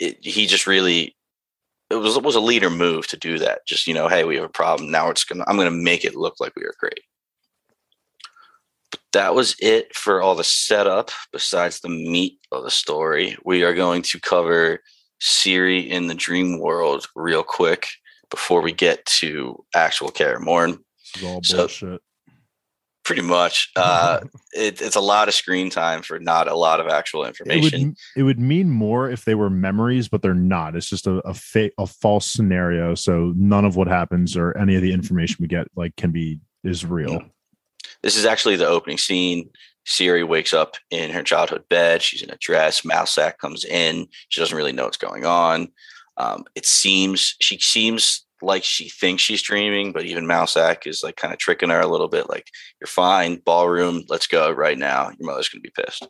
it, 0.00 0.18
he 0.24 0.46
just 0.46 0.66
really 0.66 1.14
it 1.92 1.96
was 1.96 2.16
it 2.16 2.22
was 2.22 2.34
a 2.34 2.40
leader 2.40 2.70
move 2.70 3.06
to 3.08 3.16
do 3.16 3.38
that. 3.38 3.66
Just 3.66 3.86
you 3.86 3.94
know, 3.94 4.08
hey, 4.08 4.24
we 4.24 4.36
have 4.36 4.44
a 4.44 4.48
problem. 4.48 4.90
Now 4.90 5.10
it's 5.10 5.24
gonna. 5.24 5.44
I'm 5.46 5.56
gonna 5.56 5.70
make 5.70 6.04
it 6.04 6.16
look 6.16 6.40
like 6.40 6.54
we 6.56 6.64
are 6.64 6.74
great. 6.80 7.00
But 8.90 9.00
that 9.12 9.34
was 9.34 9.54
it 9.60 9.94
for 9.94 10.22
all 10.22 10.34
the 10.34 10.44
setup. 10.44 11.10
Besides 11.32 11.80
the 11.80 11.88
meat 11.88 12.38
of 12.50 12.64
the 12.64 12.70
story, 12.70 13.36
we 13.44 13.62
are 13.62 13.74
going 13.74 14.02
to 14.02 14.20
cover 14.20 14.80
Ciri 15.22 15.86
in 15.88 16.08
the 16.08 16.14
dream 16.14 16.58
world 16.58 17.06
real 17.14 17.42
quick 17.44 17.86
before 18.30 18.60
we 18.60 18.72
get 18.72 19.04
to 19.06 19.64
actual 19.74 20.10
Kaer 20.10 20.38
Morhen. 20.40 20.78
This 21.14 21.22
is 21.22 21.24
all 21.24 21.42
So- 21.42 21.56
bullshit. 21.58 22.00
Pretty 23.04 23.22
much, 23.22 23.68
uh, 23.76 24.20
it, 24.52 24.80
it's 24.80 24.94
a 24.94 25.00
lot 25.00 25.26
of 25.26 25.34
screen 25.34 25.70
time 25.70 26.02
for 26.02 26.20
not 26.20 26.46
a 26.46 26.54
lot 26.54 26.78
of 26.78 26.86
actual 26.86 27.24
It 27.24 27.28
information. 27.30 27.88
would, 27.88 27.96
it 28.16 28.22
would 28.22 28.38
mean 28.38 28.70
more 28.70 29.10
if 29.10 29.24
they 29.24 29.34
were 29.34 29.50
memories, 29.50 30.06
but 30.08 30.22
they're 30.22 30.34
not. 30.34 30.76
It's 30.76 30.88
just 30.88 31.08
a 31.08 31.14
a, 31.26 31.34
fa- 31.34 31.72
a 31.78 31.86
false 31.88 32.30
scenario. 32.30 32.94
So 32.94 33.32
none 33.36 33.64
of 33.64 33.74
what 33.74 33.88
happens 33.88 34.36
or 34.36 34.56
any 34.56 34.76
of 34.76 34.82
the 34.82 34.92
information 34.92 35.38
we 35.40 35.48
get 35.48 35.66
like 35.74 35.96
can 35.96 36.12
be 36.12 36.38
is 36.62 36.86
real. 36.86 37.22
This 38.04 38.16
is 38.16 38.24
actually 38.24 38.54
the 38.54 38.68
opening 38.68 38.98
scene. 38.98 39.50
Ciri 39.86 40.26
wakes 40.26 40.52
up 40.52 40.76
in 40.90 41.10
her 41.10 41.22
childhood 41.22 41.64
bed. 41.68 42.02
She's 42.02 42.22
in 42.22 42.30
a 42.30 42.36
dress. 42.36 42.82
Mousesack 42.82 43.38
comes 43.38 43.64
in. 43.64 44.06
She 44.28 44.40
doesn't 44.40 44.56
really 44.56 44.72
know 44.72 44.84
what's 44.84 44.96
going 44.96 45.24
on. 45.24 45.68
Um, 46.16 46.44
it 46.54 46.66
seems 46.66 47.34
she 47.40 47.58
seems 47.58 48.24
like 48.42 48.64
she 48.64 48.88
thinks 48.88 49.22
she's 49.22 49.42
dreaming, 49.42 49.92
but 49.92 50.04
even 50.04 50.26
Mousesack 50.26 50.86
is 50.86 51.02
like 51.02 51.16
kind 51.16 51.32
of 51.32 51.38
tricking 51.38 51.70
her 51.70 51.80
a 51.80 51.86
little 51.86 52.08
bit. 52.08 52.28
Like, 52.28 52.48
"You're 52.80 52.88
fine, 52.88 53.36
ballroom. 53.44 54.04
Let's 54.08 54.26
go 54.26 54.50
right 54.50 54.76
now. 54.78 55.10
Your 55.18 55.26
mother's 55.30 55.48
gonna 55.48 55.60
be 55.62 55.72
pissed." 55.76 56.06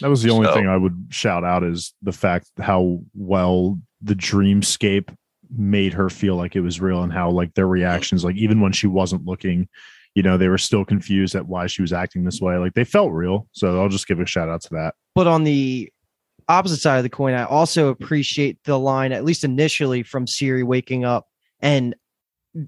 That 0.00 0.08
was 0.08 0.22
the 0.22 0.30
only 0.30 0.46
So- 0.46 0.54
thing 0.54 0.68
I 0.68 0.76
would 0.76 1.06
shout 1.10 1.42
out 1.42 1.64
is 1.64 1.94
the 2.02 2.12
fact 2.12 2.50
how 2.60 3.00
well 3.14 3.78
the 4.00 4.14
dreamscape 4.14 5.14
made 5.56 5.94
her 5.94 6.08
feel 6.10 6.36
like 6.36 6.54
it 6.54 6.60
was 6.60 6.80
real 6.80 7.02
and 7.02 7.12
how 7.12 7.30
like 7.30 7.54
their 7.54 7.66
reactions, 7.66 8.24
like 8.24 8.36
even 8.36 8.60
when 8.60 8.72
she 8.72 8.86
wasn't 8.86 9.24
looking, 9.24 9.68
you 10.14 10.22
know, 10.22 10.36
they 10.36 10.48
were 10.48 10.58
still 10.58 10.84
confused 10.84 11.34
at 11.34 11.46
why 11.46 11.66
she 11.66 11.82
was 11.82 11.92
acting 11.92 12.24
this 12.24 12.40
way. 12.40 12.56
Like 12.56 12.74
they 12.74 12.84
felt 12.84 13.12
real. 13.12 13.46
So 13.52 13.80
I'll 13.80 13.88
just 13.88 14.08
give 14.08 14.20
a 14.20 14.26
shout 14.26 14.48
out 14.48 14.62
to 14.62 14.68
that. 14.72 14.94
But 15.14 15.26
on 15.26 15.44
the 15.44 15.92
opposite 16.48 16.78
side 16.78 16.96
of 16.98 17.02
the 17.04 17.10
coin, 17.10 17.34
I 17.34 17.44
also 17.44 17.88
appreciate 17.88 18.58
the 18.64 18.78
line, 18.78 19.12
at 19.12 19.24
least 19.24 19.44
initially, 19.44 20.02
from 20.02 20.26
Ciri 20.26 20.64
waking 20.64 21.04
up 21.04 21.26
and 21.60 21.94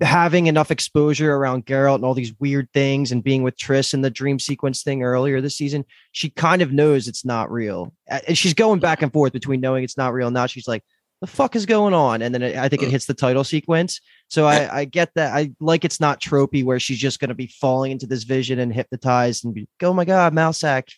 having 0.00 0.46
enough 0.46 0.70
exposure 0.70 1.34
around 1.34 1.66
Geralt 1.66 1.96
and 1.96 2.04
all 2.04 2.14
these 2.14 2.32
weird 2.38 2.68
things 2.72 3.10
and 3.10 3.24
being 3.24 3.42
with 3.42 3.56
Triss 3.56 3.92
in 3.94 4.00
the 4.00 4.10
dream 4.10 4.38
sequence 4.38 4.84
thing 4.84 5.02
earlier 5.02 5.40
this 5.40 5.56
season. 5.56 5.84
She 6.12 6.30
kind 6.30 6.62
of 6.62 6.72
knows 6.72 7.08
it's 7.08 7.24
not 7.24 7.50
real. 7.50 7.92
And 8.06 8.38
she's 8.38 8.54
going 8.54 8.78
back 8.78 9.02
and 9.02 9.12
forth 9.12 9.32
between 9.32 9.60
knowing 9.60 9.82
it's 9.82 9.96
not 9.96 10.12
real. 10.12 10.28
And 10.28 10.34
now 10.34 10.46
she's 10.46 10.68
like, 10.68 10.84
the 11.22 11.26
fuck 11.28 11.54
is 11.54 11.66
going 11.66 11.94
on? 11.94 12.20
And 12.20 12.34
then 12.34 12.42
it, 12.42 12.56
I 12.56 12.68
think 12.68 12.82
it 12.82 12.90
hits 12.90 13.06
the 13.06 13.14
title 13.14 13.44
sequence. 13.44 14.00
So 14.28 14.44
I, 14.44 14.80
I 14.80 14.84
get 14.84 15.10
that. 15.14 15.32
I 15.32 15.52
like 15.60 15.84
it's 15.84 16.00
not 16.00 16.20
tropey 16.20 16.64
where 16.64 16.80
she's 16.80 16.98
just 16.98 17.20
going 17.20 17.28
to 17.28 17.34
be 17.34 17.46
falling 17.46 17.92
into 17.92 18.08
this 18.08 18.24
vision 18.24 18.58
and 18.58 18.74
hypnotized 18.74 19.44
and 19.44 19.54
be, 19.54 19.68
oh 19.82 19.94
my 19.94 20.04
God, 20.04 20.34
Mousesack. 20.34 20.88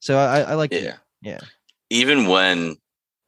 So 0.00 0.16
I, 0.16 0.40
I 0.40 0.54
like 0.54 0.72
Yeah. 0.72 0.96
Yeah. 1.20 1.40
Even 1.90 2.28
when 2.28 2.76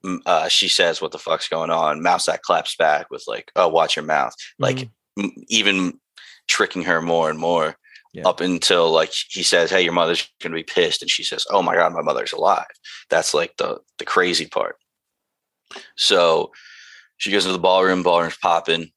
mm, 0.03 0.19
uh, 0.25 0.49
she 0.49 0.69
says, 0.69 1.03
"What 1.03 1.13
the 1.13 1.19
fuck's 1.19 1.47
going 1.49 1.71
on?" 1.71 2.01
Mousesack 2.01 2.41
claps 2.41 2.75
back 2.75 3.11
with 3.11 3.25
like, 3.29 3.53
"Oh, 3.55 3.69
watch 3.69 3.95
your 3.95 4.05
mouth." 4.07 4.33
Like 4.59 4.77
Mhm. 4.77 4.91
m- 5.19 5.45
even 5.49 6.01
tricking 6.49 6.85
her 6.85 7.03
more 7.03 7.29
and 7.29 7.39
more 7.39 7.77
Yeah. 8.15 8.27
up 8.27 8.41
until 8.41 8.91
like 8.91 9.13
he 9.29 9.43
says, 9.43 9.69
"Hey, 9.71 9.83
your 9.83 9.93
mother's 9.93 10.27
gonna 10.43 10.55
be 10.55 10.63
pissed," 10.63 11.03
and 11.03 11.11
she 11.11 11.23
says, 11.23 11.45
"Oh 11.51 11.61
my 11.61 11.75
god, 11.75 11.93
my 11.93 12.03
mother's 12.03 12.33
alive." 12.33 12.65
That's 13.11 13.35
like 13.35 13.57
the 13.59 13.81
the 13.99 14.07
crazy 14.07 14.47
part. 14.47 14.77
So 15.97 16.53
she 17.17 17.31
goes 17.31 17.45
into 17.45 17.53
the 17.57 17.63
ballroom. 17.63 18.03
Ballroom's 18.03 18.37
popping. 18.37 18.91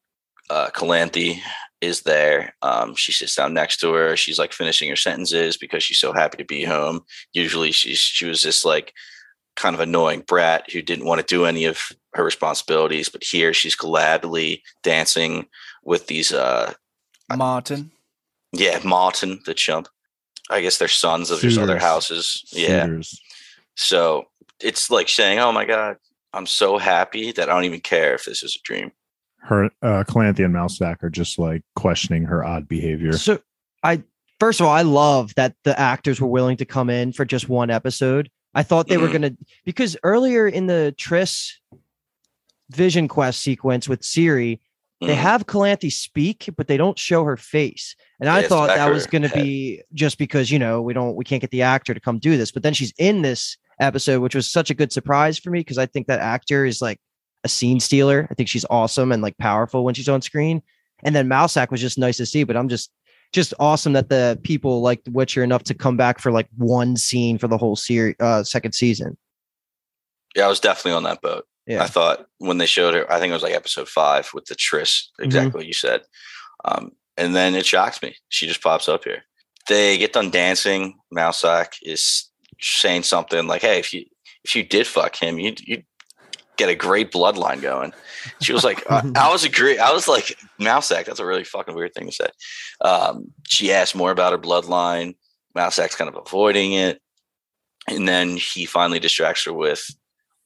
Uh, 0.50 0.70
Calanthe 0.74 1.40
is 1.82 2.02
there. 2.02 2.54
Um, 2.62 2.96
she 2.96 3.12
sits 3.12 3.36
down 3.36 3.54
next 3.54 3.78
to 3.78 3.94
her. 3.94 4.16
She's 4.18 4.40
like 4.40 4.52
finishing 4.54 4.90
her 4.90 4.96
sentences 4.96 5.58
because 5.58 5.84
she's 5.84 6.00
so 6.00 6.12
happy 6.12 6.38
to 6.38 6.46
be 6.46 6.64
home. 6.64 7.02
Usually, 7.34 7.72
she's 7.72 8.00
she 8.00 8.26
was 8.26 8.42
this 8.42 8.66
like 8.66 8.94
kind 9.56 9.76
of 9.76 9.80
annoying 9.80 10.24
brat 10.28 10.72
who 10.72 10.82
didn't 10.82 11.06
want 11.06 11.20
to 11.20 11.26
do 11.36 11.46
any 11.46 11.66
of 11.66 11.80
her 12.14 12.24
responsibilities, 12.24 13.10
but 13.10 13.24
here 13.24 13.54
she's 13.54 13.76
gladly 13.76 14.64
dancing 14.84 15.48
with 15.84 16.08
these. 16.08 16.32
uh 16.34 16.74
Martin. 17.36 17.92
Yeah, 18.52 18.80
Martin 18.84 19.40
the 19.46 19.54
chump. 19.54 19.88
I 20.50 20.62
guess 20.62 20.78
they're 20.78 20.88
sons 20.88 21.30
of 21.30 21.40
just 21.40 21.60
other 21.60 21.78
houses. 21.78 22.44
Yeah. 22.52 22.86
Suitors. 22.86 23.22
So 23.76 24.26
it's 24.60 24.90
like 24.90 25.08
saying, 25.08 25.40
"Oh 25.40 25.52
my 25.52 25.66
god, 25.66 25.98
I'm 26.34 26.46
so 26.46 26.78
happy 26.78 27.32
that 27.32 27.50
I 27.50 27.54
don't 27.54 27.64
even 27.66 27.80
care 27.82 28.14
if 28.16 28.26
this 28.26 28.44
is 28.44 28.56
a 28.56 28.64
dream." 28.64 28.92
Her 29.42 29.66
uh 29.82 30.04
Calanthe 30.08 30.44
and 30.44 30.54
Mousesack 30.54 31.04
are 31.04 31.10
just 31.10 31.40
like 31.40 31.62
questioning 31.76 32.24
her 32.26 32.44
odd 32.44 32.68
behavior. 32.68 33.14
So 33.14 33.40
I 33.84 34.04
first 34.40 34.60
of 34.60 34.66
all, 34.68 34.74
I 34.74 34.82
love 34.84 35.34
that 35.36 35.56
the 35.64 35.80
actors 35.80 36.20
were 36.22 36.28
willing 36.28 36.58
to 36.58 36.66
come 36.66 36.90
in 36.90 37.14
for 37.14 37.26
just 37.26 37.48
one 37.50 37.70
episode. 37.70 38.30
I 38.54 38.64
thought 38.64 38.88
they 38.88 38.98
were 38.98 39.08
Mhm. 39.08 39.14
gonna 39.14 39.32
because 39.66 39.96
earlier 40.04 40.48
in 40.48 40.68
the 40.68 40.94
Triss 40.98 41.52
Vision 42.72 43.08
Quest 43.08 43.42
sequence 43.42 43.90
with 43.90 44.02
Ciri, 44.02 44.60
they 45.02 45.16
Mhm. 45.16 45.18
have 45.18 45.48
Calanthe 45.48 45.92
speak, 45.92 46.50
but 46.58 46.68
they 46.68 46.78
don't 46.78 47.00
show 47.00 47.24
her 47.24 47.38
face. 47.38 47.96
And 48.20 48.30
I 48.30 48.36
Yeah, 48.36 48.40
it's 48.42 48.50
thought 48.50 48.68
that 48.76 48.92
was 48.92 49.08
going 49.08 49.22
to 49.24 49.30
head. 49.30 49.36
be 49.42 49.82
just 49.94 50.18
because 50.18 50.52
you 50.52 50.60
know 50.60 50.82
we 50.82 50.94
don't 50.94 51.16
we 51.16 51.24
can't 51.24 51.42
get 51.42 51.52
the 51.52 51.62
actor 51.62 51.94
to 51.94 52.00
come 52.00 52.20
do 52.20 52.38
this, 52.38 52.52
but 52.52 52.62
then 52.64 52.74
she's 52.74 52.94
in 52.98 53.22
this 53.22 53.58
episode, 53.80 54.22
which 54.22 54.36
was 54.36 54.50
such 54.50 54.70
a 54.70 54.74
good 54.74 54.92
surprise 54.92 55.38
for 55.38 55.50
me 55.52 55.60
because 55.60 55.78
I 55.78 55.86
think 55.86 56.08
that 56.08 56.20
actor 56.20 56.66
is 56.66 56.82
like 56.82 57.00
a 57.44 57.50
scene 57.50 57.80
stealer. 57.80 58.28
I 58.30 58.34
think 58.34 58.50
she's 58.50 58.66
awesome 58.70 59.12
and 59.12 59.22
like 59.22 59.38
powerful 59.38 59.84
when 59.84 59.94
she's 59.94 60.10
on 60.10 60.22
screen. 60.22 60.62
And 61.04 61.16
then 61.16 61.30
Mousesack 61.30 61.72
was 61.72 61.82
just 61.82 61.98
nice 61.98 62.18
to 62.18 62.26
see, 62.26 62.44
but 62.44 62.58
I'm 62.58 62.70
just 62.70 62.92
just 63.32 63.54
awesome 63.60 63.94
that 63.94 64.10
the 64.10 64.40
people 64.44 64.82
like 64.82 65.04
The 65.04 65.12
Witcher 65.12 65.44
enough 65.44 65.64
to 65.66 65.74
come 65.76 65.96
back 65.96 66.20
for 66.20 66.32
like 66.32 66.48
one 66.58 66.98
scene 66.98 67.38
for 67.38 67.48
the 67.48 67.58
whole 67.58 67.76
series, 67.76 68.16
uh, 68.20 68.44
second 68.44 68.74
season. 68.74 69.18
Yeah, 70.36 70.46
I 70.46 70.50
was 70.50 70.60
definitely 70.60 70.94
on 70.94 71.04
that 71.04 71.22
boat. 71.22 71.46
Yeah. 71.68 71.84
I 71.84 71.86
thought 71.86 72.26
when 72.40 72.58
they 72.58 72.66
showed 72.66 72.96
her, 72.96 73.12
I 73.12 73.20
think 73.20 73.30
it 73.30 73.36
was 73.36 73.44
like 73.44 73.54
episode 73.54 73.88
five 73.88 74.30
with 74.34 74.46
the 74.46 74.56
Triss, 74.56 75.10
exactly 75.20 75.60
what 75.60 75.68
you 75.68 75.74
said. 75.74 76.02
Um, 76.66 76.94
and 77.18 77.36
then 77.36 77.54
it 77.54 77.66
shocks 77.66 78.02
me. 78.02 78.16
She 78.30 78.48
just 78.48 78.64
pops 78.64 78.90
up 78.90 79.04
here. 79.04 79.24
They 79.68 80.00
get 80.00 80.14
done 80.14 80.32
dancing. 80.32 80.98
Mousesack 81.14 81.74
is 81.84 82.30
saying 82.60 83.04
something 83.04 83.48
like, 83.48 83.62
"Hey, 83.62 83.80
if 83.80 83.94
you 83.94 84.06
if 84.44 84.56
you 84.56 84.64
did 84.64 84.88
fuck 84.88 85.16
him, 85.16 85.40
you'd 85.40 85.60
you'd 85.62 85.86
get 86.58 86.70
a 86.70 86.76
great 86.76 87.12
bloodline 87.12 87.62
going." 87.62 87.94
She 88.42 88.54
was 88.54 88.64
like, 88.64 88.84
I, 88.92 89.10
"I 89.16 89.32
was 89.32 89.44
agree. 89.44 89.78
I 89.78 89.92
was 89.92 90.08
like, 90.08 90.38
Mousesack. 90.60 91.06
That's 91.06 91.20
a 91.20 91.26
really 91.26 91.44
fucking 91.44 91.76
weird 91.76 91.94
thing 91.94 92.08
to 92.08 92.12
say." 92.12 92.28
Um, 92.82 93.32
she 93.48 93.72
asked 93.72 93.96
more 93.96 94.12
about 94.12 94.34
her 94.34 94.38
bloodline. 94.38 95.16
Mousesack's 95.56 95.96
kind 95.96 96.10
of 96.10 96.16
avoiding 96.16 96.74
it, 96.74 97.02
and 97.88 98.08
then 98.08 98.38
he 98.38 98.66
finally 98.66 99.00
distracts 99.00 99.46
her 99.46 99.54
with, 99.54 99.90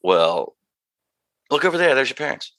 "Well, 0.02 0.56
look 1.50 1.64
over 1.64 1.78
there. 1.78 1.94
There's 1.94 2.10
your 2.10 2.16
parents." 2.16 2.52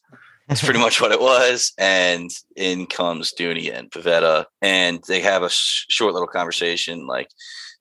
That's 0.47 0.63
pretty 0.63 0.79
much 0.79 1.01
what 1.01 1.11
it 1.11 1.19
was. 1.19 1.73
And 1.77 2.29
in 2.55 2.85
comes 2.85 3.33
Duny 3.33 3.73
and 3.73 3.89
Pavetta, 3.89 4.45
and 4.61 5.03
they 5.07 5.21
have 5.21 5.41
a 5.41 5.49
sh- 5.49 5.85
short 5.89 6.13
little 6.13 6.27
conversation 6.27 7.07
like, 7.07 7.29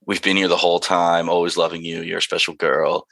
We've 0.07 0.23
been 0.23 0.37
here 0.37 0.49
the 0.49 0.57
whole 0.57 0.81
time, 0.81 1.29
always 1.29 1.57
loving 1.57 1.83
you. 1.85 2.03
You're 2.03 2.19
a 2.19 2.23
special 2.23 2.55
girl. 2.55 3.07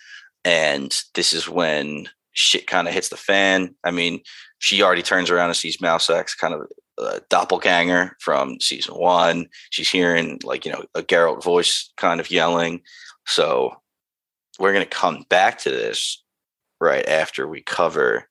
And 0.44 0.94
this 1.14 1.32
is 1.32 1.48
when 1.48 2.08
shit 2.32 2.66
kind 2.66 2.88
of 2.88 2.94
hits 2.94 3.08
the 3.08 3.16
fan. 3.16 3.74
I 3.84 3.90
mean, 3.90 4.20
she 4.58 4.82
already 4.82 5.02
turns 5.02 5.30
around 5.30 5.48
and 5.48 5.56
sees 5.56 5.78
Mousesack's 5.78 6.34
kind 6.34 6.54
of 6.54 6.62
a 6.98 7.20
doppelganger 7.28 8.16
from 8.20 8.60
season 8.60 8.94
one. 8.94 9.46
She's 9.70 9.90
hearing, 9.90 10.40
like, 10.44 10.64
you 10.64 10.72
know, 10.72 10.84
a 10.94 11.02
Geralt 11.02 11.42
voice 11.42 11.90
kind 11.96 12.20
of 12.20 12.30
yelling. 12.30 12.82
So 13.26 13.74
we're 14.58 14.72
going 14.72 14.84
to 14.84 14.90
come 14.90 15.24
back 15.28 15.58
to 15.58 15.70
this 15.70 16.22
right 16.80 17.06
after 17.08 17.46
we 17.48 17.62
cover 17.62 18.28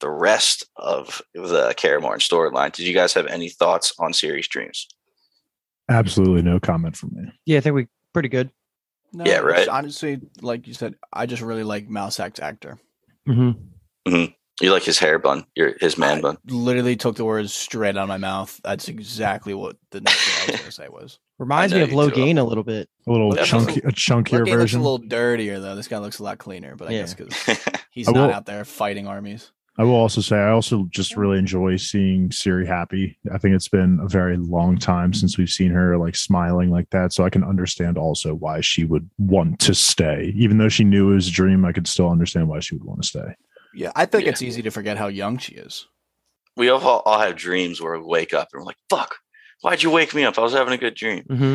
the 0.00 0.10
rest 0.10 0.66
of 0.76 1.22
the 1.34 1.74
Kaer 1.76 2.00
Morhen 2.00 2.18
storyline. 2.18 2.72
Did 2.72 2.86
you 2.86 2.94
guys 2.94 3.14
have 3.14 3.26
any 3.26 3.48
thoughts 3.48 3.94
on 3.98 4.12
Ciri's 4.12 4.48
dreams? 4.48 4.86
Absolutely 5.88 6.42
no 6.42 6.60
comment 6.60 6.96
from 6.96 7.10
me. 7.14 7.32
Yeah, 7.46 7.58
I 7.58 7.60
think 7.60 7.74
we 7.74 7.86
pretty 8.16 8.28
good. 8.30 8.50
No, 9.12 9.24
Yeah, 9.24 9.38
right. 9.38 9.68
Honestly, 9.68 10.18
like 10.40 10.66
you 10.66 10.72
said, 10.74 10.94
I 11.12 11.26
just 11.26 11.42
really 11.42 11.64
like 11.64 11.86
Mousesack's 11.88 12.40
actor. 12.40 12.78
Mm-hmm. 13.28 14.10
Mm-hmm. 14.10 14.32
You 14.62 14.72
like 14.72 14.84
his 14.84 14.98
hair 14.98 15.18
bun, 15.18 15.44
your 15.54 15.74
his 15.80 15.98
man 15.98 16.18
I 16.18 16.20
bun. 16.22 16.38
Literally 16.48 16.96
took 16.96 17.16
the 17.16 17.26
words 17.26 17.52
straight 17.52 17.90
out 17.98 18.04
of 18.04 18.08
my 18.08 18.16
mouth. 18.16 18.58
That's 18.64 18.88
exactly 18.88 19.52
what 19.52 19.76
the 19.90 20.00
next 20.00 20.16
thing 20.24 20.34
I 20.48 20.52
was 20.52 20.60
going 20.60 20.70
to 20.70 20.72
say 20.72 20.88
was. 20.88 21.18
Reminds 21.38 21.74
me 21.74 21.82
of 21.82 21.90
you 21.90 22.10
do. 22.10 22.24
A 22.38 22.42
little 22.42 22.64
bit. 22.64 22.88
A 23.06 23.12
little 23.12 23.36
Yeah. 23.36 23.44
chunky, 23.44 23.80
a 23.80 23.92
chunkier 23.92 24.38
Look, 24.38 24.48
he 24.48 24.56
looks 24.56 24.72
a 24.72 24.78
little 24.78 24.96
dirtier 24.96 25.60
though. 25.60 25.74
This 25.76 25.88
guy 25.88 25.98
looks 25.98 26.18
a 26.20 26.22
lot 26.22 26.38
cleaner, 26.38 26.74
but 26.74 26.88
I 26.88 26.92
Yeah. 26.92 27.00
guess 27.00 27.12
because 27.14 27.58
he's 27.90 28.08
not 28.08 28.28
will- 28.28 28.34
out 28.34 28.46
there 28.46 28.64
fighting 28.64 29.06
armies. 29.06 29.52
I 29.78 29.84
will 29.84 29.94
also 29.94 30.20
say 30.22 30.36
I 30.38 30.50
also 30.50 30.86
just 30.90 31.16
really 31.16 31.38
enjoy 31.38 31.76
seeing 31.76 32.30
Ciri 32.30 32.66
happy. 32.66 33.18
I 33.32 33.36
think 33.38 33.54
it's 33.54 33.68
been 33.68 34.00
a 34.02 34.08
very 34.08 34.36
long 34.38 34.78
time 34.78 35.12
since 35.12 35.36
we've 35.36 35.50
seen 35.50 35.70
her 35.70 35.98
like 35.98 36.16
smiling 36.16 36.70
like 36.70 36.88
that. 36.90 37.12
So 37.12 37.24
I 37.24 37.30
can 37.30 37.44
understand 37.44 37.98
also 37.98 38.34
why 38.34 38.62
she 38.62 38.84
would 38.84 39.08
want 39.18 39.58
to 39.60 39.74
stay. 39.74 40.32
Even 40.36 40.56
though 40.58 40.70
she 40.70 40.82
knew 40.84 41.10
it 41.10 41.14
was 41.16 41.28
a 41.28 41.32
dream, 41.32 41.64
I 41.66 41.72
could 41.72 41.86
still 41.86 42.08
understand 42.08 42.48
why 42.48 42.60
she 42.60 42.74
would 42.74 42.84
want 42.84 43.02
to 43.02 43.08
stay. 43.08 43.34
Yeah, 43.74 43.92
I 43.94 44.06
think 44.06 44.24
Yeah. 44.24 44.30
it's 44.30 44.40
easy 44.40 44.62
to 44.62 44.70
forget 44.70 44.96
how 44.96 45.08
young 45.08 45.36
she 45.36 45.54
is. 45.56 45.86
we 46.56 46.70
all, 46.70 46.80
all 47.04 47.18
have 47.20 47.36
dreams 47.36 47.82
where 47.82 47.98
we 47.98 48.06
wake 48.06 48.32
up 48.32 48.48
and 48.54 48.60
we're 48.60 48.66
like, 48.66 48.78
fuck, 48.88 49.16
why'd 49.60 49.82
you 49.82 49.90
wake 49.90 50.14
me 50.14 50.24
up? 50.24 50.38
I 50.38 50.40
was 50.40 50.54
having 50.54 50.72
a 50.72 50.78
good 50.78 50.94
dream. 50.94 51.24
Mm-hmm. 51.28 51.54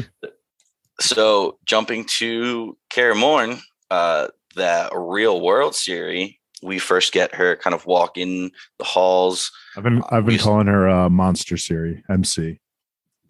So 1.00 1.58
jumping 1.66 2.06
to 2.20 2.78
Kaer 2.94 3.14
Morhen, 3.16 3.60
uh, 3.90 4.28
that 4.56 4.92
real 4.96 5.42
world 5.42 5.74
series, 5.74 6.34
we 6.62 6.80
first 6.80 7.12
get 7.12 7.36
her 7.36 7.56
kind 7.56 7.74
of 7.74 7.86
walk 7.86 8.18
in 8.18 8.52
the 8.78 8.86
halls. 8.86 9.52
I've 9.76 9.84
been 9.84 10.02
I've 10.10 10.26
been 10.26 10.36
we- 10.36 10.40
calling 10.40 10.68
her 10.68 10.90
uh, 10.90 11.10
Monster 11.10 11.56
Ciri 11.56 12.02
MC. 12.10 12.60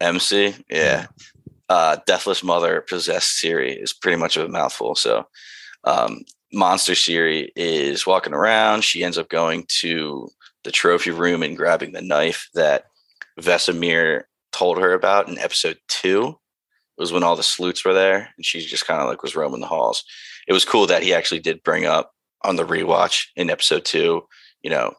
MC, 0.00 0.54
yeah. 0.68 1.06
Uh, 1.68 1.96
Deathless 2.06 2.42
Mother 2.42 2.80
Possessed 2.80 3.40
Ciri 3.42 3.80
is 3.80 3.92
pretty 3.92 4.16
much 4.16 4.36
of 4.36 4.44
a 4.44 4.48
mouthful. 4.48 4.94
So, 4.96 5.26
um, 5.84 6.22
Monster 6.52 6.92
Ciri 6.92 7.48
is 7.56 8.06
walking 8.06 8.34
around. 8.34 8.82
She 8.82 9.04
ends 9.04 9.16
up 9.16 9.28
going 9.28 9.64
to 9.80 10.28
the 10.64 10.72
trophy 10.72 11.12
room 11.12 11.42
and 11.42 11.56
grabbing 11.56 11.92
the 11.92 12.02
knife 12.02 12.48
that 12.54 12.84
Vesemir 13.40 14.24
told 14.52 14.78
her 14.78 14.92
about 14.92 15.28
in 15.28 15.38
episode 15.38 15.78
two. 15.88 16.36
It 16.98 17.00
was 17.00 17.12
when 17.12 17.22
all 17.22 17.36
the 17.36 17.42
sleuths 17.42 17.84
were 17.84 17.94
there, 17.94 18.28
and 18.36 18.44
she 18.44 18.60
just 18.60 18.86
kind 18.86 19.00
of 19.00 19.08
like 19.08 19.22
was 19.22 19.34
roaming 19.34 19.60
the 19.60 19.66
halls. 19.66 20.04
It 20.46 20.52
was 20.52 20.64
cool 20.64 20.86
that 20.88 21.02
he 21.02 21.14
actually 21.14 21.40
did 21.40 21.62
bring 21.62 21.86
up 21.86 22.12
on 22.44 22.56
the 22.56 22.64
rewatch 22.64 23.26
in 23.36 23.50
episode 23.50 23.84
two. 23.84 24.22
You 24.62 24.70
know, 24.70 24.94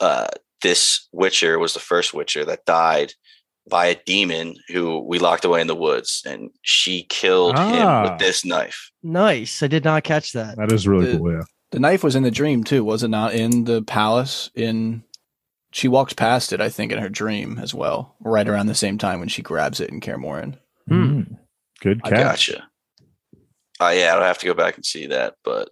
uh, 0.00 0.28
this 0.62 1.06
Witcher 1.12 1.58
was 1.58 1.74
the 1.74 1.80
first 1.80 2.12
Witcher 2.14 2.44
that 2.46 2.64
died 2.64 3.12
by 3.70 3.86
a 3.86 4.00
demon 4.06 4.54
who 4.68 5.00
we 5.06 5.18
locked 5.18 5.44
away 5.44 5.60
in 5.60 5.66
the 5.66 5.74
woods, 5.74 6.22
and 6.26 6.50
she 6.62 7.04
killed 7.10 7.58
him 7.58 7.86
Ah. 7.86 8.02
with 8.10 8.18
this 8.18 8.44
knife. 8.44 8.90
Nice. 9.02 9.62
I 9.62 9.66
did 9.66 9.84
not 9.84 10.04
catch 10.04 10.32
that. 10.32 10.56
That 10.56 10.72
is 10.72 10.88
really 10.88 11.12
The- 11.12 11.18
cool. 11.18 11.32
Yeah. 11.32 11.42
The 11.70 11.80
knife 11.80 12.02
was 12.02 12.16
in 12.16 12.22
the 12.22 12.30
dream 12.30 12.64
too, 12.64 12.82
was 12.82 13.02
it 13.02 13.08
not? 13.08 13.34
In 13.34 13.64
the 13.64 13.82
palace, 13.82 14.50
in 14.54 15.04
she 15.70 15.86
walks 15.86 16.14
past 16.14 16.54
it, 16.54 16.62
I 16.62 16.70
think, 16.70 16.92
in 16.92 16.98
her 16.98 17.10
dream 17.10 17.58
as 17.62 17.74
well, 17.74 18.16
right 18.20 18.48
around 18.48 18.68
the 18.68 18.74
same 18.74 18.96
time 18.96 19.20
when 19.20 19.28
she 19.28 19.42
grabs 19.42 19.80
it 19.80 19.90
in 19.90 20.00
Kaer 20.00 20.16
Morhen. 20.16 20.56
Mm. 20.90 21.36
Good 21.82 22.00
I 22.04 22.08
catch. 22.08 22.48
gotcha. 22.48 22.68
Uh, 23.78 23.92
yeah, 23.94 24.14
I'll 24.14 24.22
have 24.22 24.38
to 24.38 24.46
go 24.46 24.54
back 24.54 24.76
and 24.76 24.84
see 24.86 25.06
that, 25.08 25.34
but 25.44 25.68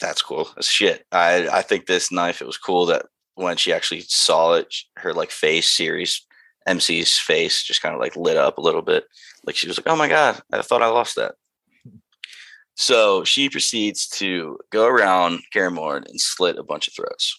that's 0.00 0.22
cool. 0.22 0.48
That's 0.54 0.68
shit. 0.68 1.06
I 1.12 1.48
I 1.48 1.62
think 1.62 1.86
this 1.86 2.10
knife. 2.12 2.40
It 2.40 2.46
was 2.46 2.58
cool 2.58 2.86
that 2.86 3.06
when 3.34 3.56
she 3.56 3.72
actually 3.72 4.02
saw 4.02 4.54
it, 4.54 4.74
her 4.96 5.12
like 5.12 5.30
face 5.30 5.74
Ciri's, 5.74 6.26
MC's 6.68 7.18
face 7.18 7.62
just 7.62 7.82
kind 7.82 7.94
of 7.94 8.00
like 8.00 8.16
lit 8.16 8.36
up 8.36 8.58
a 8.58 8.62
little 8.62 8.82
bit. 8.82 9.04
Like 9.44 9.56
she 9.56 9.68
was 9.68 9.78
like, 9.78 9.86
"Oh 9.88 9.96
my 9.96 10.08
god, 10.08 10.40
I 10.52 10.62
thought 10.62 10.82
I 10.82 10.86
lost 10.88 11.16
that." 11.16 11.34
So 12.74 13.24
she 13.24 13.50
proceeds 13.50 14.08
to 14.08 14.58
go 14.70 14.86
around 14.86 15.40
Kaer 15.52 15.70
Morhen 15.70 16.08
and 16.08 16.20
slit 16.20 16.56
a 16.58 16.62
bunch 16.62 16.88
of 16.88 16.94
throats. 16.94 17.36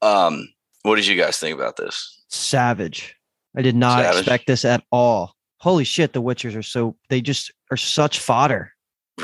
Um, 0.00 0.48
what 0.82 0.96
did 0.96 1.06
you 1.06 1.16
guys 1.16 1.38
think 1.38 1.54
about 1.54 1.76
this? 1.76 2.22
Savage. 2.28 3.16
I 3.56 3.62
did 3.62 3.76
not 3.76 4.02
Savage. 4.02 4.18
expect 4.20 4.46
this 4.46 4.64
at 4.64 4.84
all. 4.90 5.34
Holy 5.58 5.84
shit, 5.84 6.12
the 6.12 6.22
Witchers 6.22 6.56
are 6.56 6.62
so 6.62 6.96
they 7.08 7.20
just 7.20 7.52
are 7.70 7.76
such 7.76 8.18
fodder. 8.18 8.71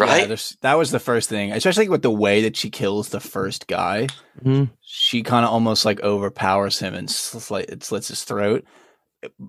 Yeah, 0.07 0.13
Right? 0.13 0.27
there's- 0.29 0.57
that 0.63 0.79
was 0.79 0.91
the 0.91 0.99
first 1.01 1.29
thing, 1.29 1.53
especially 1.53 1.89
with 1.89 2.03
the 2.03 2.11
way 2.11 2.43
that 2.43 2.57
she 2.57 2.71
kills 2.71 3.09
the 3.09 3.21
first 3.21 3.67
guy. 3.67 4.07
Mhm. 4.45 4.71
She 4.83 5.23
kind 5.23 5.45
of 5.45 5.53
almost 5.53 5.85
like 5.85 6.01
overpowers 6.03 6.79
him 6.79 6.95
and 6.95 7.11
slit, 7.11 7.71
it 7.71 7.85
slits 7.85 8.09
his 8.09 8.25
throat. 8.25 8.65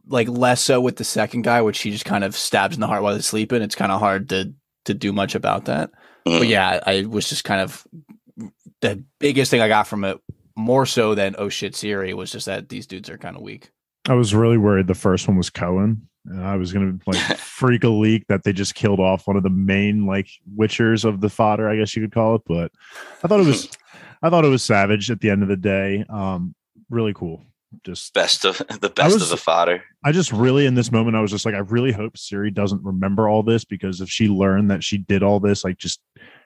Like 0.08 0.28
less 0.28 0.62
so 0.62 0.82
with 0.82 0.96
the 0.96 1.04
second 1.04 1.44
guy, 1.44 1.62
which 1.62 1.76
she 1.78 1.92
just 1.92 2.06
kind 2.06 2.24
of 2.24 2.36
stabs 2.36 2.76
in 2.76 2.82
the 2.82 2.88
heart 2.88 3.04
while 3.04 3.14
he's 3.14 3.28
sleeping. 3.28 3.62
It's 3.62 3.76
kind 3.76 3.92
of 3.92 4.00
hard 4.00 4.30
to 4.30 4.54
to 4.86 4.94
do 4.96 5.12
much 5.14 5.36
about 5.36 5.66
that. 5.66 5.92
But 6.26 6.44
Mhm. 6.44 6.50
yeah, 6.50 6.80
I 6.86 7.04
was 7.06 7.30
just 7.30 7.44
kind 7.44 7.62
of 7.62 7.86
the 8.82 9.04
biggest 9.20 9.52
thing 9.52 9.62
I 9.62 9.68
got 9.68 9.88
from 9.88 10.04
it, 10.06 10.18
more 10.58 10.86
so 10.86 11.14
than 11.14 11.36
oh 11.38 11.50
shit, 11.50 11.74
Ciri, 11.74 12.14
was 12.16 12.32
just 12.32 12.46
that 12.48 12.70
these 12.70 12.88
dudes 12.88 13.10
are 13.10 13.18
kind 13.18 13.36
of 13.36 13.44
weak. 13.44 13.70
I 14.08 14.14
was 14.14 14.34
really 14.34 14.58
worried 14.58 14.88
the 14.88 14.96
first 14.96 15.28
one 15.28 15.38
was 15.38 15.50
Coën. 15.52 15.98
And 16.30 16.44
I 16.46 16.56
was 16.56 16.72
gonna 16.72 16.98
like 17.06 17.38
freak 17.38 17.84
a 17.84 17.90
leak 17.90 18.28
that 18.28 18.44
they 18.44 18.54
just 18.54 18.76
killed 18.76 19.00
off 19.00 19.28
one 19.28 19.36
of 19.36 19.44
the 19.44 19.50
main 19.50 20.06
like 20.06 20.30
witchers 20.56 21.04
of 21.04 21.22
the 21.22 21.30
fodder, 21.30 21.68
I 21.68 21.76
guess 21.76 21.96
you 21.96 22.02
could 22.04 22.14
call 22.14 22.36
it. 22.36 22.44
But 22.46 22.72
I 23.24 23.28
thought 23.28 23.40
it 23.40 23.48
was 23.48 23.68
I 24.22 24.30
thought 24.30 24.46
it 24.46 24.50
was 24.50 24.64
savage 24.64 25.10
at 25.10 25.22
the 25.22 25.30
end 25.30 25.42
of 25.44 25.50
the 25.50 25.58
day. 25.58 26.06
Um, 26.10 26.54
really 26.90 27.14
cool. 27.14 27.44
Just 27.84 28.14
best 28.14 28.46
of 28.46 28.58
the 28.82 28.90
best 28.90 29.16
was- 29.16 29.24
of 29.24 29.30
the 29.30 29.38
fodder. 29.38 29.84
I 30.06 30.12
just 30.12 30.32
really 30.32 30.66
in 30.66 30.76
this 30.76 30.92
moment 30.92 31.18
I 31.18 31.22
was 31.22 31.32
just 31.32 31.46
like 31.46 31.56
I 31.56 31.60
really 31.60 31.92
hope 31.92 32.14
Ciri 32.16 32.54
doesn't 32.54 32.84
remember 32.84 33.28
all 33.28 33.44
this 33.44 33.66
because 33.66 34.00
if 34.00 34.10
she 34.10 34.28
learned 34.28 34.70
that 34.72 34.84
she 34.84 34.98
did 35.00 35.24
all 35.24 35.40
this, 35.40 35.64
like 35.64 35.78
just 35.78 36.00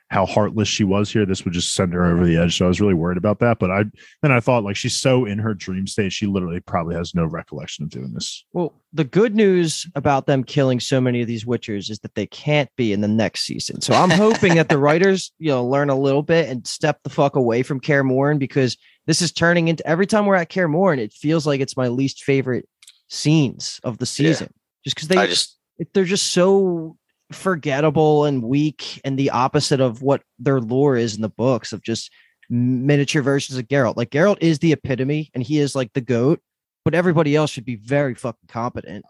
how 0.10 0.26
heartless 0.28 0.68
she 0.68 0.84
was 0.84 1.12
here, 1.12 1.26
this 1.26 1.44
would 1.44 1.54
just 1.56 1.74
send 1.74 1.92
her 1.94 2.06
over 2.06 2.24
the 2.24 2.38
edge. 2.38 2.58
So 2.58 2.66
I 2.66 2.68
was 2.68 2.80
really 2.80 2.94
worried 2.94 3.18
about 3.18 3.40
that. 3.40 3.58
But 3.58 3.72
I 3.72 3.84
then 4.22 4.32
I 4.32 4.40
thought 4.40 4.64
like 4.64 4.76
she's 4.76 4.96
so 4.96 5.26
in 5.26 5.40
her 5.40 5.54
dream 5.56 5.88
state, 5.88 6.14
she 6.14 6.28
literally 6.28 6.60
probably 6.60 6.96
has 6.96 7.16
no 7.16 7.26
recollection 7.26 7.84
of 7.84 7.90
doing 7.90 8.14
this. 8.14 8.46
Well, 8.54 8.74
the 8.92 9.06
good 9.06 9.36
news 9.36 9.88
about 9.96 10.28
them 10.28 10.44
killing 10.44 10.80
so 10.80 11.02
many 11.02 11.22
of 11.22 11.28
these 11.28 11.46
Witchers 11.46 11.90
is 11.90 12.00
that 12.00 12.14
they 12.14 12.28
can't 12.28 12.70
be 12.76 12.94
in 12.94 13.02
the 13.02 13.08
next 13.08 13.42
season. 13.42 13.82
So 13.82 13.96
I'm 13.96 14.12
hoping 14.12 14.56
that 14.56 14.70
the 14.70 14.78
writers, 14.78 15.32
you 15.40 15.50
know, 15.50 15.66
learn 15.66 15.90
a 15.90 16.00
little 16.00 16.22
bit 16.22 16.48
and 16.48 16.66
step 16.68 17.00
the 17.04 17.10
fuck 17.10 17.36
away 17.36 17.64
from 17.64 17.80
Kaer 17.80 18.04
Morhen 18.04 18.38
because 18.38 18.78
this 19.08 19.22
is 19.22 19.32
turning 19.32 19.68
into 19.68 19.86
every 19.88 20.06
time 20.06 20.28
we're 20.28 20.36
at 20.36 20.50
Kaer 20.50 20.68
Morhen, 20.70 21.00
it 21.00 21.12
feels 21.12 21.48
like 21.48 21.60
it's 21.60 21.76
my 21.76 21.88
least 21.88 22.24
favorite 22.24 22.68
scenes 23.10 23.80
of 23.84 23.98
the 23.98 24.04
Yeah. 24.06 24.32
season. 24.32 24.54
Just 24.84 24.96
because 24.96 25.08
they 25.08 25.18
I 25.18 25.28
just 25.28 25.58
they're 25.94 26.04
just 26.04 26.34
so 26.34 26.98
forgettable 27.32 28.26
and 28.26 28.44
weak 28.44 29.02
and 29.04 29.18
the 29.18 29.30
opposite 29.30 29.80
of 29.80 30.02
what 30.02 30.22
their 30.40 30.60
lore 30.60 30.96
is 30.96 31.16
in 31.16 31.22
the 31.22 31.30
books 31.30 31.74
of 31.74 31.82
just 31.82 32.12
miniature 32.50 33.22
versions 33.22 33.58
of 33.58 33.68
Geralt. 33.68 33.98
Like 33.98 34.12
Geralt 34.12 34.38
is 34.42 34.60
the 34.60 34.74
epitome 34.74 35.32
and 35.34 35.44
he 35.44 35.60
is 35.60 35.76
like 35.76 35.94
the 35.94 36.02
goat, 36.02 36.42
but 36.86 36.94
everybody 36.94 37.36
else 37.36 37.50
should 37.50 37.66
be 37.66 37.78
very 37.78 38.14
fucking 38.14 38.50
competent. 38.50 39.06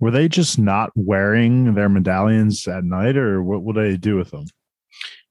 Were 0.00 0.10
they 0.10 0.28
just 0.28 0.58
not 0.58 0.90
wearing 0.94 1.74
their 1.74 1.88
medallions 1.88 2.66
at 2.66 2.82
night, 2.82 3.16
or 3.16 3.40
what 3.40 3.62
would 3.62 3.76
they 3.76 3.96
do 3.96 4.16
with 4.16 4.32
them? 4.32 4.46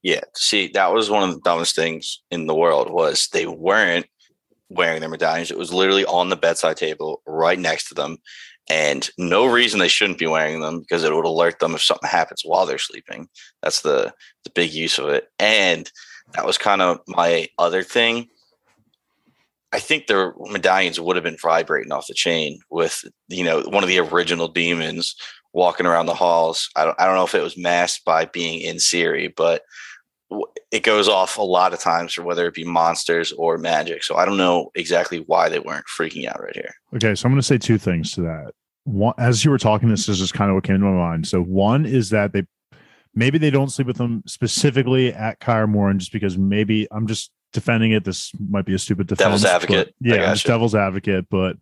Yeah, 0.02 0.22
see, 0.34 0.68
that 0.68 0.94
was 0.94 1.10
one 1.10 1.28
of 1.28 1.34
the 1.34 1.42
dumbest 1.42 1.76
things 1.76 2.22
in 2.30 2.46
the 2.46 2.54
world 2.54 2.90
was 2.90 3.28
they 3.28 3.46
weren't 3.46 4.06
wearing 4.70 5.00
their 5.00 5.10
medallions. 5.10 5.50
It 5.50 5.58
was 5.58 5.72
literally 5.72 6.06
on 6.06 6.30
the 6.30 6.36
bedside 6.36 6.78
table 6.78 7.22
right 7.26 7.58
next 7.58 7.88
to 7.88 7.94
them. 7.94 8.16
And 8.68 9.08
no 9.18 9.46
reason 9.46 9.80
they 9.80 9.88
shouldn't 9.88 10.18
be 10.18 10.26
wearing 10.26 10.60
them 10.60 10.80
because 10.80 11.04
it 11.04 11.14
would 11.14 11.24
alert 11.24 11.58
them 11.58 11.74
if 11.74 11.82
something 11.82 12.08
happens 12.08 12.42
while 12.44 12.64
they're 12.64 12.78
sleeping. 12.78 13.28
That's 13.62 13.82
the 13.82 14.12
the 14.44 14.50
big 14.50 14.72
use 14.72 14.98
of 14.98 15.08
it. 15.08 15.28
And 15.38 15.90
that 16.34 16.46
was 16.46 16.58
kind 16.58 16.80
of 16.80 17.00
my 17.06 17.48
other 17.58 17.82
thing. 17.82 18.28
I 19.72 19.78
think 19.78 20.06
their 20.06 20.34
medallions 20.38 21.00
would 21.00 21.16
have 21.16 21.24
been 21.24 21.38
vibrating 21.40 21.92
off 21.92 22.06
the 22.06 22.14
chain 22.14 22.60
with, 22.70 23.04
you 23.28 23.42
know, 23.42 23.62
one 23.62 23.82
of 23.82 23.88
the 23.88 23.98
original 23.98 24.48
demons 24.48 25.16
walking 25.54 25.86
around 25.86 26.06
the 26.06 26.14
halls. 26.14 26.68
I 26.76 26.84
don't, 26.84 27.00
I 27.00 27.06
don't 27.06 27.16
know 27.16 27.24
if 27.24 27.34
it 27.34 27.42
was 27.42 27.56
masked 27.56 28.04
by 28.04 28.26
being 28.26 28.60
in 28.60 28.76
Ciri, 28.76 29.32
but 29.34 29.62
it 30.70 30.82
goes 30.82 31.08
off 31.08 31.36
a 31.36 31.42
lot 31.42 31.72
of 31.72 31.80
times 31.80 32.14
for 32.14 32.22
whether 32.22 32.46
it 32.46 32.54
be 32.54 32.64
monsters 32.64 33.32
or 33.32 33.58
magic. 33.58 34.04
So 34.04 34.16
I 34.16 34.24
don't 34.24 34.36
know 34.36 34.70
exactly 34.74 35.18
why 35.18 35.48
they 35.48 35.58
weren't 35.58 35.86
freaking 35.86 36.26
out 36.26 36.42
right 36.42 36.54
here. 36.54 36.74
Okay, 36.94 37.14
so 37.14 37.26
I'm 37.26 37.32
going 37.32 37.40
to 37.40 37.46
say 37.46 37.58
two 37.58 37.78
things 37.78 38.12
to 38.12 38.22
that. 38.22 38.52
One, 38.84 39.14
as 39.18 39.44
you 39.44 39.50
were 39.50 39.58
talking, 39.58 39.88
this 39.88 40.08
is 40.08 40.18
just 40.18 40.34
kind 40.34 40.50
of 40.50 40.54
what 40.54 40.64
came 40.64 40.78
to 40.78 40.84
my 40.84 40.90
mind. 40.90 41.26
So 41.28 41.42
one 41.42 41.86
is 41.86 42.10
that 42.10 42.32
they 42.32 42.46
maybe 43.14 43.38
they 43.38 43.50
don't 43.50 43.70
sleep 43.70 43.86
with 43.86 43.98
them 43.98 44.22
specifically 44.26 45.12
at 45.12 45.40
Kaer 45.40 45.66
Morhen 45.66 45.98
just 45.98 46.12
because 46.12 46.38
maybe 46.38 46.88
I'm 46.90 47.06
just 47.06 47.30
defending 47.52 47.92
it. 47.92 48.04
This 48.04 48.32
might 48.48 48.64
be 48.64 48.74
a 48.74 48.78
stupid 48.78 49.06
defense. 49.06 49.24
Devil's 49.24 49.44
advocate. 49.44 49.94
Yeah, 50.00 50.16
gotcha. 50.16 50.48
devil's 50.48 50.74
advocate, 50.74 51.26
but 51.30 51.56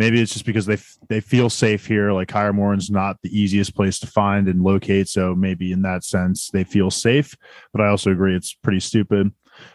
maybe 0.00 0.18
it's 0.18 0.32
just 0.32 0.46
because 0.46 0.64
they 0.64 0.74
f- 0.74 0.96
they 1.10 1.20
feel 1.20 1.50
safe 1.50 1.86
here. 1.86 2.10
Like 2.10 2.28
Kaer 2.28 2.54
Morhen's 2.54 2.90
not 2.90 3.18
the 3.22 3.38
easiest 3.38 3.76
place 3.76 3.98
to 3.98 4.06
find 4.06 4.48
and 4.48 4.62
locate, 4.62 5.08
so 5.08 5.34
maybe 5.34 5.72
in 5.72 5.82
that 5.82 6.04
sense 6.04 6.48
they 6.50 6.64
feel 6.64 6.90
safe. 6.90 7.36
But 7.72 7.82
I 7.82 7.88
also 7.88 8.10
agree 8.10 8.34
it's 8.34 8.54
pretty 8.54 8.80
stupid. 8.80 9.30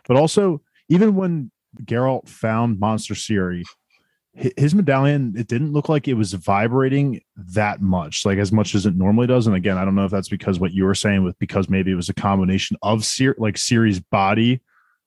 But 0.08 0.18
also, 0.18 0.62
even 0.90 1.16
when 1.16 1.52
Geralt 1.84 2.28
found 2.28 2.80
Monster 2.80 3.14
Ciri, 3.14 3.64
his 4.34 4.74
medallion 4.74 5.36
it 5.38 5.48
didn't 5.48 5.74
look 5.74 5.90
like 5.90 6.08
it 6.08 6.16
was 6.16 6.34
vibrating 6.34 7.22
that 7.38 7.82
much 7.82 8.26
like 8.26 8.38
as 8.38 8.52
much 8.52 8.76
as 8.76 8.86
it 8.86 8.94
normally 8.94 9.28
does 9.28 9.48
and 9.48 9.56
again 9.56 9.78
i 9.78 9.86
don't 9.86 9.96
know 9.96 10.04
if 10.04 10.12
that's 10.12 10.28
because 10.28 10.60
what 10.60 10.74
you 10.74 10.84
were 10.84 10.94
saying 10.94 11.24
with 11.24 11.40
because 11.40 11.70
maybe 11.70 11.90
it 11.90 11.96
was 11.96 12.10
a 12.10 12.14
combination 12.14 12.76
of 12.82 13.06
Sir, 13.06 13.34
like 13.38 13.56
Ciri's 13.56 14.02
body 14.02 14.60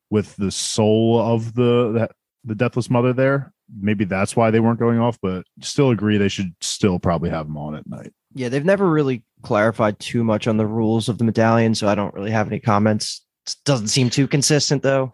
with 0.09 0.35
the 0.37 0.51
soul 0.51 1.21
of 1.21 1.53
the 1.53 2.09
the 2.45 2.55
deathless 2.55 2.89
mother 2.89 3.13
there 3.13 3.53
maybe 3.81 4.05
that's 4.05 4.35
why 4.35 4.51
they 4.51 4.61
weren't 4.61 4.79
going 4.79 4.99
off 4.99 5.19
but 5.21 5.45
still 5.61 5.91
agree 5.91 6.17
they 6.17 6.29
should 6.29 6.55
still 6.61 6.99
probably 6.99 7.31
have 7.31 7.47
them 7.47 7.57
on 7.57 7.75
at 7.75 7.87
night 7.87 8.13
Yeah, 8.35 8.49
they've 8.49 8.65
never 8.65 8.89
really 8.89 9.23
clarified 9.43 9.99
too 9.99 10.25
much 10.25 10.47
on 10.47 10.57
the 10.57 10.67
rules 10.67 11.09
of 11.09 11.19
the 11.19 11.25
medallion, 11.25 11.75
so 11.75 11.89
I 11.89 11.95
don't 11.95 12.15
really 12.15 12.31
have 12.31 12.49
any 12.49 12.61
comments. 12.61 13.25
It 13.47 13.57
doesn't 13.65 13.89
seem 13.89 14.11
too 14.11 14.29
consistent 14.29 14.83
though. 14.83 15.13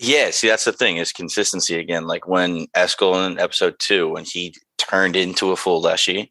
Yeah, 0.00 0.30
see, 0.30 0.48
that's 0.48 0.64
the 0.64 0.72
thing 0.72 0.96
is 0.96 1.12
consistency 1.12 1.78
again. 1.78 2.06
Like 2.06 2.26
when 2.26 2.66
Eskel 2.76 3.26
in 3.26 3.38
episode 3.38 3.76
two, 3.78 4.08
when 4.10 4.24
he 4.24 4.54
turned 4.78 5.16
into 5.16 5.52
a 5.52 5.56
full 5.56 5.80
Leshy 5.80 6.30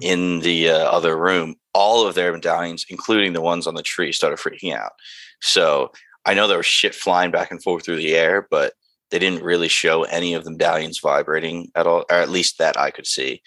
in 0.00 0.40
the 0.40 0.70
uh, 0.70 0.78
other 0.90 1.16
room, 1.18 1.56
all 1.74 2.06
of 2.06 2.14
their 2.14 2.32
medallions, 2.32 2.86
including 2.88 3.32
the 3.32 3.40
ones 3.40 3.66
on 3.66 3.74
the 3.74 3.82
tree, 3.82 4.12
started 4.12 4.38
freaking 4.38 4.74
out. 4.74 4.92
So 5.40 5.90
I 6.24 6.34
know 6.34 6.46
there 6.46 6.56
was 6.56 6.66
shit 6.66 6.94
flying 6.94 7.30
back 7.30 7.50
and 7.50 7.62
forth 7.62 7.84
through 7.84 7.96
the 7.96 8.14
air, 8.14 8.46
but 8.50 8.74
they 9.10 9.18
didn't 9.18 9.42
really 9.42 9.68
show 9.68 10.04
any 10.04 10.34
of 10.34 10.44
the 10.44 10.50
medallions 10.50 11.00
vibrating 11.00 11.70
at 11.74 11.86
all, 11.86 12.04
or 12.10 12.16
at 12.16 12.30
least 12.30 12.58
that 12.58 12.78
I 12.78 12.90
could 12.90 13.06
see. 13.06 13.42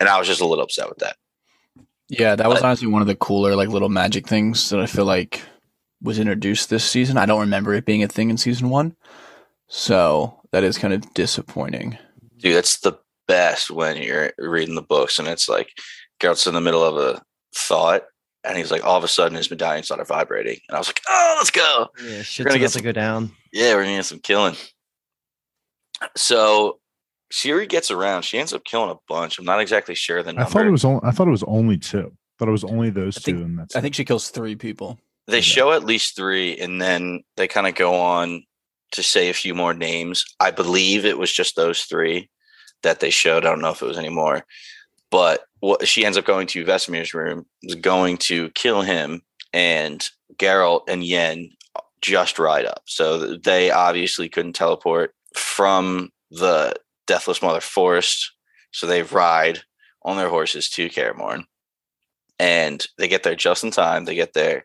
And 0.00 0.08
I 0.08 0.18
was 0.18 0.26
just 0.26 0.40
a 0.40 0.46
little 0.46 0.64
upset 0.64 0.88
with 0.88 0.98
that. 0.98 1.16
Yeah, 2.08 2.36
that 2.36 2.48
was 2.48 2.60
But- 2.60 2.66
honestly 2.66 2.88
one 2.88 3.02
of 3.02 3.08
the 3.08 3.14
cooler 3.16 3.54
like 3.56 3.68
little 3.68 3.88
magic 3.88 4.26
things 4.28 4.68
that 4.70 4.80
I 4.80 4.86
feel 4.86 5.04
like 5.06 5.40
was 6.02 6.18
introduced 6.18 6.68
this 6.68 6.84
season. 6.84 7.16
I 7.16 7.26
don't 7.26 7.40
remember 7.40 7.72
it 7.74 7.86
being 7.86 8.02
a 8.02 8.08
thing 8.08 8.28
in 8.28 8.36
season 8.36 8.68
one, 8.68 8.94
so 9.68 10.40
that 10.52 10.64
is 10.64 10.78
kind 10.78 10.92
of 10.92 11.14
disappointing. 11.14 11.98
Dude, 12.36 12.56
that's 12.56 12.80
the 12.80 12.98
best 13.26 13.70
when 13.70 13.96
you're 13.96 14.32
reading 14.38 14.74
the 14.74 14.82
books 14.82 15.18
and 15.18 15.28
it's 15.28 15.48
like 15.48 15.70
Geralt's 16.20 16.46
in 16.46 16.54
the 16.54 16.60
middle 16.60 16.84
of 16.84 16.96
a 16.96 17.22
thought 17.56 18.02
and 18.44 18.58
he's 18.58 18.70
like, 18.70 18.84
all 18.84 18.96
of 18.98 19.04
a 19.04 19.08
sudden 19.08 19.36
his 19.36 19.50
medallion 19.50 19.82
started 19.82 20.04
vibrating. 20.06 20.58
And 20.68 20.76
I 20.76 20.78
was 20.78 20.88
like, 20.88 21.00
oh, 21.08 21.34
let's 21.38 21.50
go. 21.50 21.88
Yeah, 22.04 22.20
shit's 22.22 22.46
gonna 22.46 22.58
get 22.58 22.66
to 22.66 22.72
some- 22.72 22.82
go 22.82 22.92
down. 22.92 23.34
Yeah, 23.52 23.74
we're 23.74 23.84
gonna 23.84 23.96
get 23.96 24.04
some 24.04 24.18
killing. 24.20 24.56
So 26.16 26.78
Ciri 27.32 27.68
gets 27.68 27.90
around. 27.90 28.22
She 28.22 28.38
ends 28.38 28.52
up 28.52 28.64
killing 28.64 28.90
a 28.90 28.96
bunch. 29.08 29.38
I'm 29.38 29.44
not 29.44 29.60
exactly 29.60 29.94
sure 29.94 30.22
the 30.22 30.32
number. 30.32 30.42
i 30.48 30.50
thought 30.50 30.66
it 30.66 30.70
was 30.70 30.84
only 30.84 31.00
i 31.04 31.10
thought 31.10 31.26
it 31.28 31.32
was 31.32 31.42
only 31.44 31.78
two 31.78 32.12
thought 32.38 32.48
it 32.48 32.52
was 32.52 32.64
only 32.64 32.90
those 32.90 33.16
I 33.16 33.20
think- 33.20 33.38
two 33.38 33.44
and 33.44 33.58
that's 33.58 33.76
I 33.76 33.78
it. 33.78 33.82
think 33.82 33.94
she 33.94 34.04
kills 34.04 34.28
three 34.30 34.56
people. 34.56 34.98
they 35.28 35.36
Yeah. 35.38 35.42
show 35.42 35.72
at 35.72 35.84
least 35.84 36.16
three, 36.16 36.58
and 36.58 36.80
then 36.82 37.22
they 37.36 37.46
kind 37.48 37.66
of 37.66 37.74
go 37.74 37.94
on 37.94 38.44
to 38.92 39.02
say 39.02 39.28
a 39.28 39.34
few 39.34 39.54
more 39.54 39.72
names. 39.74 40.24
I 40.40 40.50
believe 40.50 41.04
it 41.04 41.16
was 41.18 41.32
just 41.32 41.56
those 41.56 41.82
three 41.82 42.28
that 42.82 43.00
they 43.00 43.10
showed. 43.10 43.44
I 43.44 43.50
don't 43.50 43.60
know 43.62 43.70
if 43.70 43.82
it 43.82 43.86
was 43.86 43.98
any 43.98 44.08
more. 44.10 44.44
But 45.10 45.44
what 45.60 45.86
she 45.88 46.04
ends 46.04 46.18
up 46.18 46.24
going 46.24 46.46
to 46.48 46.64
Vesemir's 46.64 47.14
room, 47.14 47.46
is 47.62 47.76
going 47.76 48.16
to 48.18 48.50
kill 48.50 48.82
him, 48.82 49.22
and 49.52 50.04
Geralt 50.36 50.82
and 50.88 51.02
Yen 51.04 51.50
just 52.02 52.38
ride 52.38 52.66
up. 52.66 52.82
So 52.86 53.36
they 53.36 53.70
obviously 53.70 54.28
couldn't 54.28 54.52
teleport 54.54 55.14
from 55.34 56.10
the 56.30 56.74
Deathless 57.06 57.42
Mother 57.42 57.60
Forest. 57.60 58.32
So 58.72 58.86
they 58.86 59.02
ride 59.02 59.60
on 60.02 60.16
their 60.16 60.28
horses 60.28 60.68
to 60.70 60.88
Kaer 60.88 61.14
Morhen. 61.14 61.44
And 62.38 62.84
they 62.98 63.08
get 63.08 63.22
there 63.22 63.36
just 63.36 63.62
in 63.62 63.70
time. 63.70 64.04
They 64.04 64.14
get 64.14 64.32
there 64.32 64.64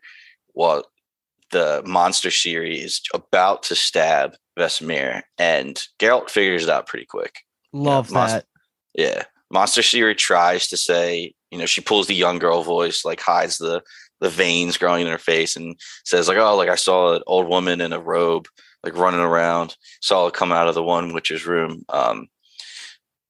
while 0.52 0.84
the 1.50 1.82
monster 1.86 2.30
series 2.30 2.84
is 2.84 3.00
about 3.14 3.62
to 3.64 3.74
stab 3.74 4.34
Vesemir, 4.58 5.22
and 5.38 5.82
Geralt 5.98 6.30
figures 6.30 6.64
it 6.64 6.70
out 6.70 6.86
pretty 6.86 7.06
quick. 7.06 7.40
Love 7.72 8.10
must- 8.10 8.34
that. 8.34 8.46
Yeah. 8.94 9.24
Monster 9.52 9.82
Ciri 9.82 10.16
tries 10.16 10.68
to 10.68 10.76
say, 10.76 11.34
you 11.50 11.58
know, 11.58 11.66
she 11.66 11.80
pulls 11.80 12.06
the 12.06 12.14
young 12.14 12.38
girl 12.38 12.62
voice, 12.62 13.04
like 13.04 13.20
hides 13.20 13.58
the 13.58 13.82
the 14.20 14.28
veins 14.28 14.76
growing 14.76 15.06
in 15.06 15.10
her 15.10 15.18
face 15.18 15.56
and 15.56 15.80
says, 16.04 16.28
like, 16.28 16.36
oh, 16.36 16.54
like 16.54 16.68
I 16.68 16.74
saw 16.74 17.14
an 17.14 17.22
old 17.26 17.48
woman 17.48 17.80
in 17.80 17.94
a 17.94 17.98
robe, 17.98 18.46
like 18.84 18.96
running 18.96 19.20
around, 19.20 19.76
saw 20.00 20.26
it 20.26 20.34
come 20.34 20.52
out 20.52 20.68
of 20.68 20.74
the 20.74 20.82
one 20.82 21.12
witch's 21.12 21.46
room. 21.46 21.84
Um 21.88 22.28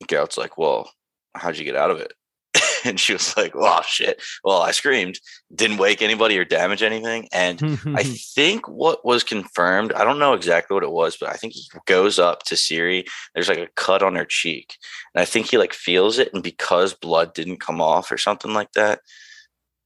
Geralt's 0.06 0.38
like, 0.38 0.58
Well, 0.58 0.90
how'd 1.34 1.56
you 1.56 1.64
get 1.64 1.76
out 1.76 1.90
of 1.90 1.98
it? 1.98 2.12
and 2.84 2.98
she 2.98 3.12
was 3.12 3.36
like, 3.36 3.52
Oh 3.54 3.82
shit. 3.86 4.22
Well, 4.44 4.60
I 4.60 4.70
screamed, 4.70 5.18
didn't 5.54 5.78
wake 5.78 6.02
anybody 6.02 6.38
or 6.38 6.44
damage 6.44 6.82
anything. 6.82 7.28
And 7.32 7.62
I 7.94 8.02
think 8.34 8.68
what 8.68 9.04
was 9.04 9.24
confirmed, 9.24 9.92
I 9.92 10.04
don't 10.04 10.18
know 10.18 10.34
exactly 10.34 10.74
what 10.74 10.84
it 10.84 10.92
was, 10.92 11.16
but 11.16 11.28
I 11.28 11.34
think 11.34 11.54
he 11.54 11.64
goes 11.86 12.18
up 12.18 12.44
to 12.44 12.54
Ciri. 12.54 13.06
There's 13.34 13.48
like 13.48 13.58
a 13.58 13.68
cut 13.76 14.02
on 14.02 14.16
her 14.16 14.24
cheek. 14.24 14.76
And 15.14 15.22
I 15.22 15.24
think 15.24 15.50
he 15.50 15.58
like 15.58 15.74
feels 15.74 16.18
it. 16.18 16.32
And 16.32 16.42
because 16.42 16.94
blood 16.94 17.34
didn't 17.34 17.60
come 17.60 17.80
off 17.80 18.10
or 18.10 18.18
something 18.18 18.52
like 18.52 18.72
that, 18.72 19.00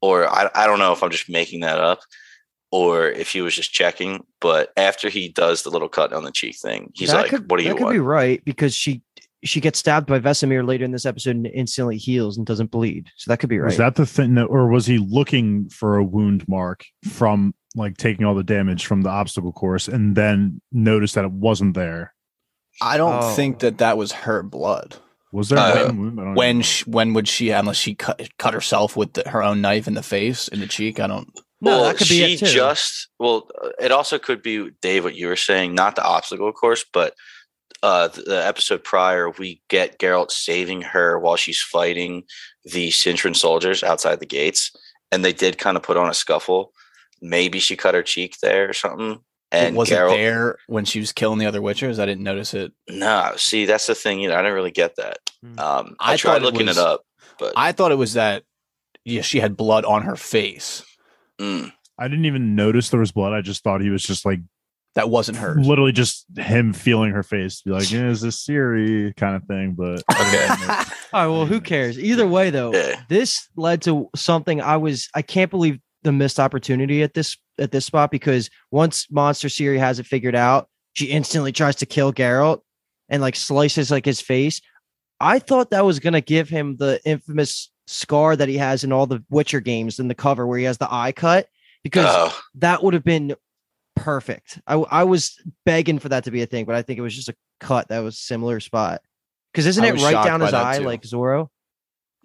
or 0.04 0.28
I, 0.28 0.50
I 0.54 0.66
don't 0.66 0.78
know 0.78 0.92
if 0.92 1.02
I'm 1.02 1.10
just 1.10 1.30
making 1.30 1.60
that 1.60 1.80
up, 1.80 2.00
or 2.76 3.06
if 3.08 3.30
he 3.30 3.40
was 3.40 3.54
just 3.54 3.72
checking. 3.72 4.24
But 4.40 4.72
after 4.76 5.08
he 5.08 5.28
does 5.28 5.62
the 5.62 5.70
little 5.70 5.88
cut 5.88 6.12
on 6.12 6.24
the 6.24 6.32
cheek 6.32 6.56
thing, 6.56 6.90
he's 6.94 7.10
That 7.10 7.16
like, 7.22 7.30
could- 7.30 7.48
"What 7.50 7.58
do 7.58 7.62
you 7.62 7.70
that 7.74 7.78
could 7.78 7.92
be 7.92 7.98
right 8.00 8.44
because 8.44 8.74
she 8.74 9.02
she 9.44 9.60
gets 9.60 9.78
stabbed 9.78 10.06
by 10.06 10.18
Vesemir 10.18 10.66
later 10.66 10.84
in 10.86 10.90
this 10.90 11.04
episode 11.06 11.36
and 11.36 11.46
instantly 11.46 11.98
heals 11.98 12.38
and 12.38 12.46
doesn't 12.46 12.70
bleed. 12.70 13.10
So 13.18 13.30
that 13.30 13.38
could 13.40 13.50
be 13.50 13.58
right. 13.58 13.66
Was 13.66 13.76
that 13.76 13.94
the 13.94 14.06
thing 14.06 14.34
that, 14.36 14.44
or 14.46 14.68
was 14.68 14.86
he 14.86 14.96
looking 14.96 15.68
for 15.68 15.98
a 15.98 16.02
wound 16.04 16.48
mark 16.48 16.84
from 17.06 17.54
like 17.76 17.98
taking 17.98 18.24
all 18.24 18.34
the 18.34 18.42
damage 18.42 18.86
from 18.86 19.02
the 19.02 19.10
obstacle 19.10 19.52
course 19.52 19.86
and 19.86 20.16
then 20.16 20.62
noticed 20.72 21.14
that 21.16 21.26
it 21.26 21.30
wasn't 21.30 21.74
there? 21.74 22.14
I 22.80 22.96
don't 22.96 23.22
Oh. 23.22 23.34
think 23.34 23.58
that 23.58 23.78
that 23.78 23.98
was 23.98 24.12
her 24.12 24.42
blood. 24.42 24.96
Was 25.30 25.50
there 25.50 25.58
Uh, 25.58 25.86
one 25.88 25.98
wound? 25.98 26.20
I 26.20 26.24
don't 26.24 26.34
When 26.36 26.62
she, 26.62 26.84
when 26.90 27.12
would 27.12 27.28
she 27.28 27.50
unless 27.50 27.76
she 27.76 27.94
cut 27.94 28.26
cut 28.38 28.54
herself 28.54 28.96
with 28.96 29.12
the, 29.12 29.28
her 29.28 29.42
own 29.42 29.60
knife 29.60 29.86
in 29.86 29.92
the 29.94 30.02
face 30.02 30.48
in 30.48 30.60
the 30.60 30.66
cheek? 30.66 30.98
I 31.00 31.06
don't. 31.06 31.28
No, 31.64 31.70
well, 31.70 31.84
that 31.84 31.96
could 31.96 32.08
be 32.08 32.24
she 32.26 32.34
it 32.34 32.38
too. 32.40 32.46
just 32.46 33.08
well, 33.18 33.48
uh, 33.62 33.70
it 33.80 33.90
also 33.92 34.18
could 34.18 34.42
be 34.42 34.70
Dave 34.82 35.04
what 35.04 35.14
you 35.16 35.26
were 35.28 35.36
saying, 35.36 35.74
not 35.74 35.96
the 35.96 36.04
obstacle 36.04 36.52
course, 36.52 36.84
but 36.92 37.14
uh, 37.82 38.08
the, 38.08 38.22
the 38.22 38.46
episode 38.46 38.82
prior, 38.84 39.30
we 39.30 39.60
get 39.68 39.98
Geralt 39.98 40.30
saving 40.30 40.82
her 40.82 41.18
while 41.18 41.36
she's 41.36 41.60
fighting 41.60 42.24
the 42.64 42.88
Cintran 42.90 43.36
soldiers 43.36 43.82
outside 43.82 44.20
the 44.20 44.26
gates, 44.26 44.70
and 45.12 45.24
they 45.24 45.32
did 45.32 45.58
kind 45.58 45.76
of 45.76 45.82
put 45.82 45.96
on 45.96 46.08
a 46.08 46.14
scuffle. 46.14 46.72
Maybe 47.20 47.58
she 47.58 47.76
cut 47.76 47.94
her 47.94 48.02
cheek 48.02 48.36
there 48.40 48.68
or 48.70 48.72
something. 48.72 49.18
And 49.52 49.76
was 49.76 49.88
Geralt, 49.90 50.14
it 50.14 50.16
there 50.16 50.56
when 50.66 50.84
she 50.84 50.98
was 50.98 51.12
killing 51.12 51.38
the 51.38 51.46
other 51.46 51.60
witchers? 51.60 51.98
I 52.00 52.06
didn't 52.06 52.24
notice 52.24 52.54
it. 52.54 52.72
No, 52.88 53.32
see, 53.36 53.66
that's 53.66 53.86
the 53.86 53.94
thing. 53.94 54.18
You 54.20 54.28
know, 54.28 54.34
I 54.34 54.38
didn't 54.38 54.54
really 54.54 54.70
get 54.72 54.96
that. 54.96 55.18
Hmm. 55.42 55.58
Um, 55.58 55.96
I, 56.00 56.14
I 56.14 56.16
tried 56.16 56.32
thought 56.32 56.42
it 56.42 56.44
looking 56.44 56.66
was- 56.66 56.76
it 56.78 56.82
up, 56.82 57.02
but 57.38 57.52
I 57.56 57.72
thought 57.72 57.92
it 57.92 57.96
was 57.98 58.14
that. 58.14 58.42
Yeah, 59.04 59.20
she 59.20 59.38
had 59.40 59.56
blood 59.56 59.84
on 59.84 60.02
her 60.02 60.16
face. 60.16 60.82
Mm, 61.40 61.72
I 61.98 62.08
didn't 62.08 62.24
even 62.26 62.54
notice 62.54 62.90
there 62.90 63.00
was 63.00 63.12
blood. 63.12 63.32
I 63.32 63.40
just 63.40 63.62
thought 63.62 63.80
he 63.80 63.90
was 63.90 64.02
just 64.02 64.24
like 64.24 64.40
That 64.94 65.10
wasn't 65.10 65.38
her. 65.38 65.54
literally 65.56 65.92
just 65.92 66.26
him 66.36 66.72
feeling 66.72 67.10
her 67.12 67.22
face, 67.22 67.62
be 67.62 67.70
like, 67.72 67.90
yeah, 67.90 68.08
"Is 68.08 68.20
this 68.20 68.44
Ciri?" 68.46 69.14
kind 69.16 69.34
of 69.36 69.44
thing. 69.44 69.72
But 69.76 70.02
Okay. 70.10 70.48
All 71.12 71.20
right, 71.22 71.26
well, 71.26 71.46
who 71.46 71.60
cares? 71.60 71.98
Either 71.98 72.26
way, 72.26 72.50
though, 72.50 72.72
Yeah. 72.72 73.00
this 73.08 73.48
led 73.56 73.82
to 73.82 74.08
something 74.16 74.60
I 74.60 74.76
was 74.76 75.08
I 75.14 75.22
can't 75.22 75.50
believe 75.50 75.78
the 76.02 76.12
missed 76.12 76.38
opportunity 76.38 77.02
at 77.02 77.14
this 77.14 77.36
at 77.58 77.70
this 77.72 77.86
spot 77.86 78.10
because 78.10 78.50
once 78.70 79.06
Monster 79.10 79.48
Ciri 79.48 79.78
has 79.78 79.98
it 79.98 80.06
figured 80.06 80.34
out, 80.36 80.68
she 80.92 81.06
instantly 81.06 81.50
tries 81.52 81.76
to 81.76 81.86
kill 81.86 82.12
Geralt 82.12 82.60
and 83.08 83.20
like 83.22 83.36
slices 83.36 83.90
like 83.90 84.04
his 84.04 84.20
face. 84.20 84.60
I 85.20 85.38
thought 85.38 85.70
that 85.70 85.84
was 85.84 85.98
gonna 86.00 86.20
give 86.20 86.48
him 86.48 86.76
the 86.76 87.00
infamous 87.04 87.70
scar 87.86 88.36
that 88.36 88.48
he 88.48 88.56
has 88.56 88.84
in 88.84 88.92
all 88.92 89.06
the 89.06 89.22
Witcher 89.30 89.60
games 89.60 89.98
in 89.98 90.08
the 90.08 90.14
cover 90.14 90.46
where 90.46 90.58
he 90.58 90.64
has 90.64 90.78
the 90.78 90.92
eye 90.92 91.12
cut 91.12 91.48
because 91.82 92.06
oh, 92.08 92.38
that 92.56 92.82
would 92.82 92.94
have 92.94 93.04
been 93.04 93.34
perfect. 93.96 94.60
I 94.66 94.74
I 94.74 95.04
was 95.04 95.40
begging 95.64 95.98
for 95.98 96.08
that 96.08 96.24
to 96.24 96.30
be 96.30 96.42
a 96.42 96.46
thing, 96.46 96.64
but 96.64 96.74
I 96.74 96.82
think 96.82 96.98
it 96.98 97.02
was 97.02 97.14
just 97.14 97.28
a 97.28 97.36
cut 97.60 97.88
that 97.88 98.00
was 98.00 98.18
similar 98.18 98.60
spot. 98.60 99.00
Because 99.52 99.66
isn't 99.66 99.84
it 99.84 100.02
right 100.02 100.24
down 100.24 100.40
his 100.40 100.52
eye 100.52 100.78
too. 100.78 100.84
like 100.84 101.02
Zorro? 101.02 101.48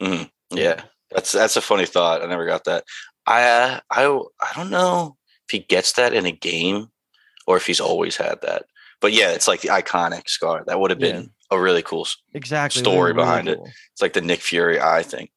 mhm, 0.01 0.29
yeah, 0.51 0.81
that's 1.11 1.31
that's 1.31 1.57
a 1.57 1.61
funny 1.61 1.85
thought. 1.85 2.23
I 2.23 2.25
never 2.25 2.45
got 2.45 2.63
that. 2.65 2.85
I 3.25 3.43
uh, 3.43 3.79
I 3.91 4.05
I 4.05 4.53
don't 4.55 4.71
know 4.71 5.17
if 5.47 5.51
he 5.51 5.59
gets 5.59 5.93
that 5.93 6.13
in 6.13 6.25
a 6.25 6.31
game 6.31 6.87
or 7.45 7.57
if 7.57 7.65
he's 7.67 7.79
always 7.79 8.17
had 8.17 8.41
that. 8.41 8.65
But 9.01 9.13
yeah, 9.13 9.31
it's 9.31 9.47
like 9.47 9.61
the 9.61 9.69
iconic 9.69 10.29
scar. 10.29 10.63
That 10.65 10.79
would 10.79 10.91
have 10.91 10.99
been 10.99 11.31
a 11.51 11.59
really 11.59 11.81
cool. 11.81 12.07
Exactly. 12.33 12.81
Story 12.81 13.13
Really, 13.13 13.13
really 13.13 13.25
behind 13.25 13.47
it. 13.49 13.59
It's 13.93 14.01
like 14.01 14.13
the 14.13 14.21
Nick 14.21 14.41
Fury 14.41 14.79
eye 14.79 15.03
thing. 15.03 15.29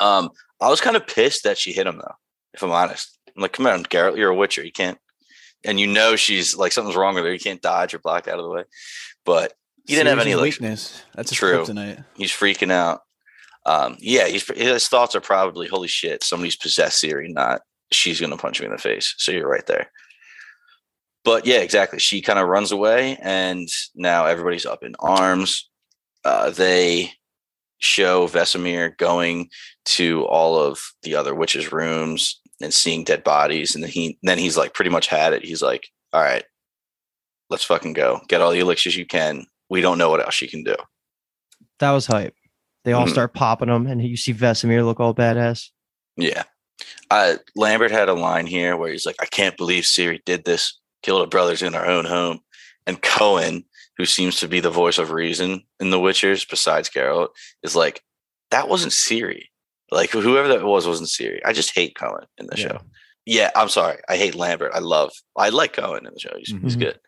Um, 0.00 0.30
I 0.60 0.68
was 0.68 0.80
kind 0.80 0.96
of 0.96 1.06
pissed 1.06 1.44
that 1.44 1.58
she 1.58 1.72
hit 1.72 1.86
him 1.86 1.98
though. 1.98 2.14
If 2.54 2.62
I'm 2.62 2.70
honest, 2.70 3.18
I'm 3.36 3.42
like, 3.42 3.52
come 3.52 3.66
on, 3.66 3.84
Geralt, 3.84 4.16
you're 4.16 4.30
a 4.30 4.34
Witcher. 4.34 4.64
You 4.64 4.72
can't, 4.72 4.98
and 5.64 5.78
you 5.78 5.86
know 5.86 6.16
she's 6.16 6.56
like 6.56 6.72
something's 6.72 6.96
wrong 6.96 7.14
with 7.14 7.24
her. 7.24 7.32
You 7.32 7.38
can't 7.38 7.62
dodge 7.62 7.94
or 7.94 7.98
block 7.98 8.28
out 8.28 8.38
of 8.38 8.44
the 8.44 8.50
way. 8.50 8.64
But 9.24 9.52
he 9.86 9.94
didn't 9.94 10.08
have 10.08 10.26
any 10.26 10.34
weakness. 10.34 11.02
That's 11.14 11.32
True. 11.32 11.64
kryptonite. 11.64 12.04
he's 12.16 12.32
freaking 12.32 12.72
out. 12.72 13.02
Um, 13.66 13.96
yeah, 13.98 14.26
he's 14.26 14.48
his 14.56 14.88
thoughts 14.88 15.14
are 15.14 15.20
probably 15.20 15.68
holy 15.68 15.88
shit, 15.88 16.22
somebody's 16.22 16.56
possessed 16.56 17.02
Ciri, 17.02 17.32
not 17.32 17.62
she's 17.90 18.20
gonna 18.20 18.36
punch 18.36 18.60
me 18.60 18.66
in 18.66 18.72
the 18.72 18.78
face. 18.78 19.14
So 19.18 19.32
you're 19.32 19.48
right 19.48 19.66
there. 19.66 19.90
But 21.24 21.44
yeah, 21.46 21.58
exactly. 21.58 21.98
She 21.98 22.22
kind 22.22 22.38
of 22.38 22.48
runs 22.48 22.70
away, 22.70 23.18
and 23.20 23.68
now 23.96 24.26
everybody's 24.26 24.66
up 24.66 24.84
in 24.84 24.94
arms. 25.00 25.68
Uh, 26.24 26.50
they 26.50 27.12
show 27.78 28.26
Vesemir 28.26 28.96
going 28.96 29.48
to 29.84 30.24
all 30.26 30.58
of 30.58 30.80
the 31.02 31.14
other 31.14 31.34
witches' 31.34 31.72
rooms 31.72 32.40
and 32.60 32.72
seeing 32.72 33.04
dead 33.04 33.22
bodies, 33.22 33.74
and 33.74 33.84
then 33.84 33.90
he 33.90 34.18
then 34.22 34.38
he's 34.38 34.56
like 34.56 34.74
pretty 34.74 34.90
much 34.90 35.06
had 35.06 35.32
it. 35.32 35.44
He's 35.44 35.62
like, 35.62 35.88
"All 36.12 36.22
right, 36.22 36.44
let's 37.50 37.64
fucking 37.64 37.92
go. 37.92 38.20
Get 38.28 38.40
all 38.40 38.50
the 38.50 38.60
elixirs 38.60 38.96
you 38.96 39.06
can. 39.06 39.46
We 39.68 39.80
don't 39.80 39.98
know 39.98 40.10
what 40.10 40.20
else 40.24 40.34
she 40.34 40.48
can 40.48 40.64
do." 40.64 40.76
That 41.80 41.90
was 41.92 42.06
hype. 42.06 42.34
They 42.84 42.92
all 42.92 43.06
Mhm. 43.06 43.10
start 43.10 43.34
popping 43.34 43.68
them, 43.68 43.86
and 43.86 44.02
you 44.02 44.16
see 44.16 44.32
Vesemir 44.32 44.84
look 44.84 45.00
all 45.00 45.14
badass. 45.14 45.70
Yeah. 46.16 46.44
Uh, 47.10 47.36
Lambert 47.54 47.90
had 47.90 48.08
a 48.08 48.14
line 48.14 48.46
here 48.46 48.76
where 48.76 48.90
he's 48.90 49.06
like, 49.06 49.16
I 49.20 49.26
can't 49.26 49.56
believe 49.56 49.84
Ciri 49.84 50.24
did 50.24 50.44
this, 50.44 50.78
killed 51.02 51.20
her 51.22 51.26
brothers 51.26 51.62
in 51.62 51.74
our 51.74 51.86
own 51.86 52.04
home. 52.04 52.40
And 52.86 53.00
Coën, 53.02 53.64
who 53.96 54.04
seems 54.06 54.36
to 54.40 54.48
be 54.48 54.60
the 54.60 54.70
voice 54.70 54.98
of 54.98 55.10
reason 55.10 55.62
in 55.80 55.90
The 55.90 55.98
Witchers, 55.98 56.48
besides 56.48 56.90
Geralt, 56.90 57.28
is 57.62 57.74
like, 57.76 58.02
that 58.50 58.68
wasn't 58.68 58.92
Ciri. 58.92 59.44
Like, 59.90 60.10
whoever 60.10 60.48
that 60.48 60.64
was 60.64 60.86
wasn't 60.86 61.08
Ciri. 61.08 61.38
I 61.44 61.52
just 61.52 61.74
hate 61.74 61.94
Coën 61.96 62.24
in 62.38 62.46
the 62.46 62.56
Yeah. 62.58 62.68
show. 62.68 62.80
Yeah, 63.24 63.50
I'm 63.56 63.68
sorry. 63.68 63.98
I 64.08 64.16
hate 64.16 64.34
Lambert. 64.34 64.72
I 64.74 64.78
love, 64.80 65.12
I 65.36 65.48
like 65.48 65.74
Coën 65.76 65.98
in 65.98 66.12
the 66.12 66.20
show. 66.20 66.34
He's, 66.36 66.50
he's 66.62 66.76
Mhm. 66.76 66.80
good. 66.80 67.00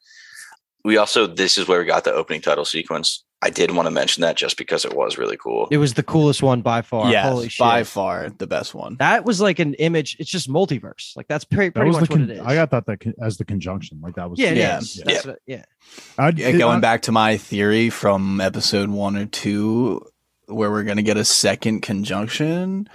We 0.84 0.96
also, 0.96 1.26
this 1.26 1.58
is 1.58 1.68
where 1.68 1.80
we 1.80 1.86
got 1.86 2.04
the 2.04 2.12
opening 2.14 2.40
title 2.40 2.64
sequence. 2.64 3.24
I 3.40 3.50
did 3.50 3.70
want 3.70 3.86
to 3.86 3.92
mention 3.92 4.22
that 4.22 4.36
just 4.36 4.56
because 4.58 4.84
it 4.84 4.96
was 4.96 5.16
really 5.16 5.36
cool. 5.36 5.68
It 5.70 5.78
was 5.78 5.94
the 5.94 6.02
coolest 6.02 6.42
one 6.42 6.60
by 6.60 6.82
far. 6.82 7.10
Yes, 7.10 7.24
Holy 7.28 7.48
shit. 7.48 7.60
by 7.60 7.84
far 7.84 8.30
the 8.30 8.48
best 8.48 8.74
one. 8.74 8.96
that 8.98 9.24
was 9.24 9.40
like 9.40 9.60
an 9.60 9.74
image. 9.74 10.16
It's 10.18 10.28
just 10.30 10.48
multiverse. 10.50 11.16
Like 11.16 11.28
that's 11.28 11.44
pretty, 11.44 11.70
pretty 11.70 11.86
was 11.86 11.96
the 11.98 12.00
much 12.02 12.10
what 12.10 12.20
it 12.22 12.30
is. 12.30 12.40
I 12.40 12.54
got 12.56 12.70
that, 12.72 12.86
that 12.86 12.98
con- 12.98 13.14
as 13.22 13.36
the 13.36 13.44
conjunction. 13.44 14.00
Like 14.00 14.16
that 14.16 14.28
was 14.28 14.40
yeah, 14.40 14.50
it 14.50 14.56
Yeah. 14.56 14.78
is. 14.78 15.02
Yeah. 15.06 15.20
What- 15.24 15.38
yeah. 15.46 15.62
Yeah, 16.36 16.52
going 16.52 16.78
I- 16.78 16.80
back 16.80 17.02
to 17.02 17.12
my 17.12 17.36
theory 17.36 17.90
from 17.90 18.40
episode 18.40 18.90
one 18.90 19.16
or 19.16 19.26
two, 19.26 20.04
where 20.46 20.70
we're 20.70 20.82
gonna 20.82 21.02
get 21.02 21.16
a 21.16 21.24
second 21.24 21.82
conjunction. 21.82 22.88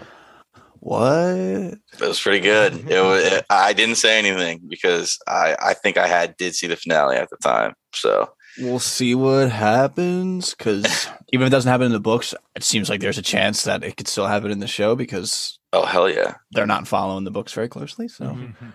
What? 0.79 1.08
It 1.38 1.79
was 2.01 2.19
pretty 2.21 2.41
good. 2.41 2.73
It 2.91 3.01
was. 3.01 3.23
It, 3.23 3.45
I 3.49 3.71
didn't 3.71 3.95
say 3.95 4.19
anything 4.19 4.60
because 4.67 5.17
I 5.27 5.56
I 5.58 5.73
think 5.73 5.97
I 5.97 6.08
had 6.08 6.36
did 6.36 6.56
see 6.56 6.67
the 6.67 6.75
finale 6.75 7.15
at 7.15 7.29
the 7.29 7.38
time. 7.38 7.73
So 7.93 8.29
We'll 8.57 8.79
see 8.79 9.15
what 9.15 9.49
happens. 9.51 10.53
Because 10.53 11.07
even 11.33 11.45
if 11.45 11.47
it 11.47 11.55
doesn't 11.55 11.69
happen 11.71 11.87
in 11.87 11.91
the 11.91 11.99
books, 11.99 12.33
it 12.55 12.63
seems 12.63 12.89
like 12.89 13.01
there's 13.01 13.17
a 13.17 13.21
chance 13.23 13.63
that 13.63 13.83
it 13.83 13.97
could 13.97 14.07
still 14.07 14.27
happen 14.27 14.51
in 14.51 14.59
the 14.59 14.67
show 14.67 14.95
because 14.95 15.57
oh 15.73 15.85
hell 15.85 16.09
yeah, 16.09 16.35
they're 16.51 16.65
not 16.67 16.87
following 16.87 17.23
the 17.23 17.31
books 17.31 17.53
very 17.53 17.67
closely. 17.69 18.07
So 18.07 18.25
Mm-hmm. 18.25 18.69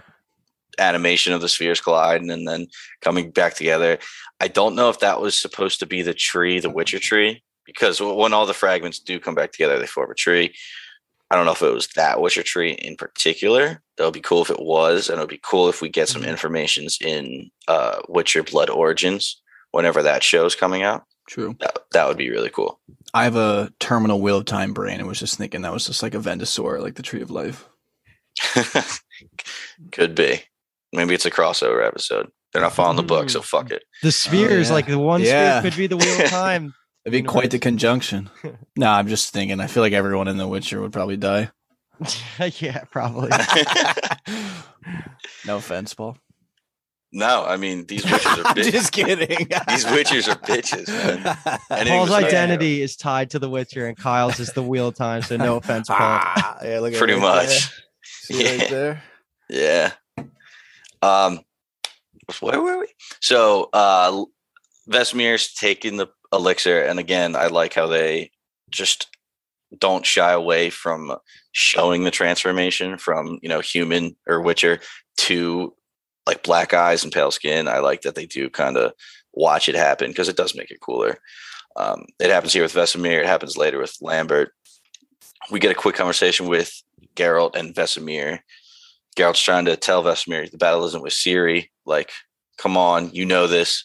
animation 0.78 1.32
of 1.32 1.40
the 1.40 1.48
spheres 1.48 1.80
colliding 1.80 2.30
and 2.30 2.46
then 2.46 2.66
coming 3.00 3.30
back 3.30 3.54
together. 3.54 3.98
I 4.40 4.48
don't 4.48 4.76
know 4.76 4.88
if 4.90 5.00
that 5.00 5.20
was 5.20 5.40
supposed 5.40 5.80
to 5.80 5.86
be 5.86 6.02
the 6.02 6.14
tree, 6.14 6.60
the 6.60 6.70
Witcher 6.70 6.98
tree, 7.00 7.42
because 7.64 8.00
when 8.00 8.32
all 8.32 8.46
the 8.46 8.54
fragments 8.54 8.98
do 9.00 9.18
come 9.18 9.34
back 9.34 9.52
together, 9.52 9.78
they 9.78 9.86
form 9.86 10.10
a 10.10 10.14
tree. 10.14 10.54
I 11.30 11.36
don't 11.36 11.44
know 11.44 11.52
if 11.52 11.62
it 11.62 11.74
was 11.74 11.88
that 11.96 12.20
Witcher 12.20 12.42
tree 12.42 12.72
in 12.72 12.96
particular. 12.96 13.82
That 13.96 14.04
would 14.04 14.14
be 14.14 14.20
cool 14.20 14.42
if 14.42 14.50
it 14.50 14.60
was, 14.62 15.08
and 15.08 15.18
it 15.18 15.20
would 15.20 15.28
be 15.28 15.40
cool 15.42 15.68
if 15.68 15.82
we 15.82 15.88
get 15.88 16.08
some 16.08 16.22
Mhm. 16.22 16.28
informations 16.28 16.96
in 17.00 17.50
uh, 17.66 17.98
Witcher 18.08 18.42
Blood 18.44 18.70
Origins 18.70 19.40
whenever 19.70 20.02
that 20.02 20.22
show's 20.22 20.54
coming 20.54 20.82
out. 20.82 21.04
true. 21.28 21.56
That, 21.60 21.78
that 21.92 22.08
would 22.08 22.16
be 22.16 22.30
really 22.30 22.50
cool. 22.50 22.80
I 23.14 23.24
have 23.24 23.36
a 23.36 23.72
terminal 23.80 24.20
wheel 24.20 24.38
of 24.38 24.44
time 24.44 24.72
brain 24.72 24.98
and 24.98 25.08
was 25.08 25.18
just 25.18 25.38
thinking 25.38 25.62
that 25.62 25.72
was 25.72 25.86
just 25.86 26.02
like 26.02 26.12
Avendesora, 26.12 26.80
like 26.82 26.94
the 26.94 27.02
tree 27.02 27.22
of 27.22 27.30
life. 27.30 27.68
Could 29.92 30.14
be. 30.14 30.42
Maybe 30.92 31.14
it's 31.14 31.26
a 31.26 31.30
crossover 31.30 31.86
episode. 31.86 32.30
They're 32.52 32.62
not 32.62 32.72
following 32.72 32.96
the 32.96 33.02
book, 33.02 33.28
so 33.30 33.40
hmm. 33.40 33.44
fuck 33.44 33.70
it. 33.70 33.84
The 34.02 34.12
spheres, 34.12 34.68
oh, 34.68 34.70
yeah. 34.70 34.74
like 34.74 34.86
the 34.86 34.98
one 34.98 35.22
Yeah. 35.22 35.60
sphere 35.60 35.70
could 35.70 35.76
be 35.76 35.86
the 35.86 35.96
wheel 35.96 36.20
of 36.22 36.30
time. 36.30 36.74
It'd 37.04 37.12
be 37.12 37.26
quite 37.26 37.50
the 37.50 37.58
conjunction. 37.58 38.30
no, 38.76 38.90
I'm 38.90 39.08
just 39.08 39.32
thinking. 39.32 39.60
I 39.60 39.66
feel 39.66 39.82
like 39.82 39.92
everyone 39.92 40.28
in 40.28 40.36
The 40.36 40.48
Witcher 40.48 40.80
would 40.80 40.92
probably 40.92 41.16
die. 41.16 41.50
yeah, 42.58 42.84
probably. 42.90 43.30
no 45.46 45.56
offense, 45.56 45.94
Paul. 45.94 46.16
No, 47.12 47.44
I 47.44 47.56
mean 47.56 47.86
these 47.86 48.04
witches 48.10 48.26
are 48.26 48.44
bitches. 48.54 48.72
just 48.72 48.92
kidding. 48.92 49.48
These 49.68 49.84
witches 49.90 50.28
are 50.28 50.36
bitches, 50.36 50.88
man. 50.88 51.36
And 51.70 51.88
Paul's 51.88 52.08
was 52.08 52.10
like- 52.10 52.24
identity 52.26 52.82
is 52.82 52.96
tied 52.96 53.30
to 53.30 53.38
the 53.38 53.48
Witcher, 53.48 53.86
and 53.86 53.96
Kyle's 53.96 54.40
is 54.40 54.52
the 54.52 54.62
wheel 54.62 54.88
of 54.88 54.94
time. 54.94 55.22
So 55.22 55.36
no 55.36 55.56
offense, 55.56 55.88
Paul. 55.88 55.98
Ah, 56.00 56.58
yeah, 56.64 56.80
look 56.80 56.92
at 56.92 56.98
Pretty 56.98 57.14
right 57.14 57.20
much. 57.22 57.46
there. 57.46 57.58
See 58.02 58.44
it 58.44 58.50
right 58.50 58.60
Yeah. 58.60 58.68
there. 58.70 59.02
Yeah. 60.18 60.26
Um, 61.02 61.40
where 62.40 62.60
were 62.60 62.78
we? 62.80 62.86
So, 63.20 63.68
uh, 63.72 64.24
Vesemir's 64.90 65.54
taking 65.54 65.96
the 65.96 66.08
elixir, 66.32 66.82
and 66.82 66.98
again, 66.98 67.36
I 67.36 67.46
like 67.46 67.74
how 67.74 67.86
they 67.86 68.30
just 68.70 69.06
don't 69.78 70.04
shy 70.04 70.32
away 70.32 70.70
from 70.70 71.14
showing 71.52 72.04
the 72.04 72.10
transformation 72.10 72.96
from 72.98 73.38
you 73.42 73.48
know 73.48 73.60
human 73.60 74.16
or 74.26 74.40
Witcher 74.40 74.80
two 75.16 75.74
like 76.28 76.42
black 76.42 76.74
eyes 76.74 77.02
and 77.02 77.12
pale 77.12 77.30
skin. 77.30 77.68
I 77.68 77.78
like 77.78 78.02
that 78.02 78.14
they 78.14 78.26
do 78.26 78.50
kind 78.50 78.76
of 78.76 78.92
watch 79.32 79.66
it 79.66 79.74
happen 79.74 80.10
because 80.10 80.28
it 80.28 80.36
does 80.36 80.54
make 80.54 80.70
it 80.70 80.80
cooler. 80.80 81.16
Um, 81.74 82.04
it 82.20 82.28
happens 82.28 82.52
here 82.52 82.62
with 82.62 82.74
Vesemir. 82.74 83.20
It 83.20 83.26
happens 83.26 83.56
later 83.56 83.78
with 83.78 83.96
Lambert. 84.02 84.52
We 85.50 85.58
get 85.58 85.70
a 85.70 85.74
quick 85.74 85.96
conversation 85.96 86.46
with 86.46 86.70
Geralt 87.16 87.56
and 87.56 87.74
Vesemir. 87.74 88.40
Geralt's 89.16 89.40
trying 89.40 89.64
to 89.64 89.76
tell 89.76 90.04
Vesemir 90.04 90.50
the 90.50 90.58
battle 90.58 90.84
isn't 90.84 91.02
with 91.02 91.14
Ciri. 91.14 91.70
Like, 91.86 92.10
come 92.58 92.76
on, 92.76 93.10
you 93.14 93.24
know 93.24 93.46
this. 93.46 93.84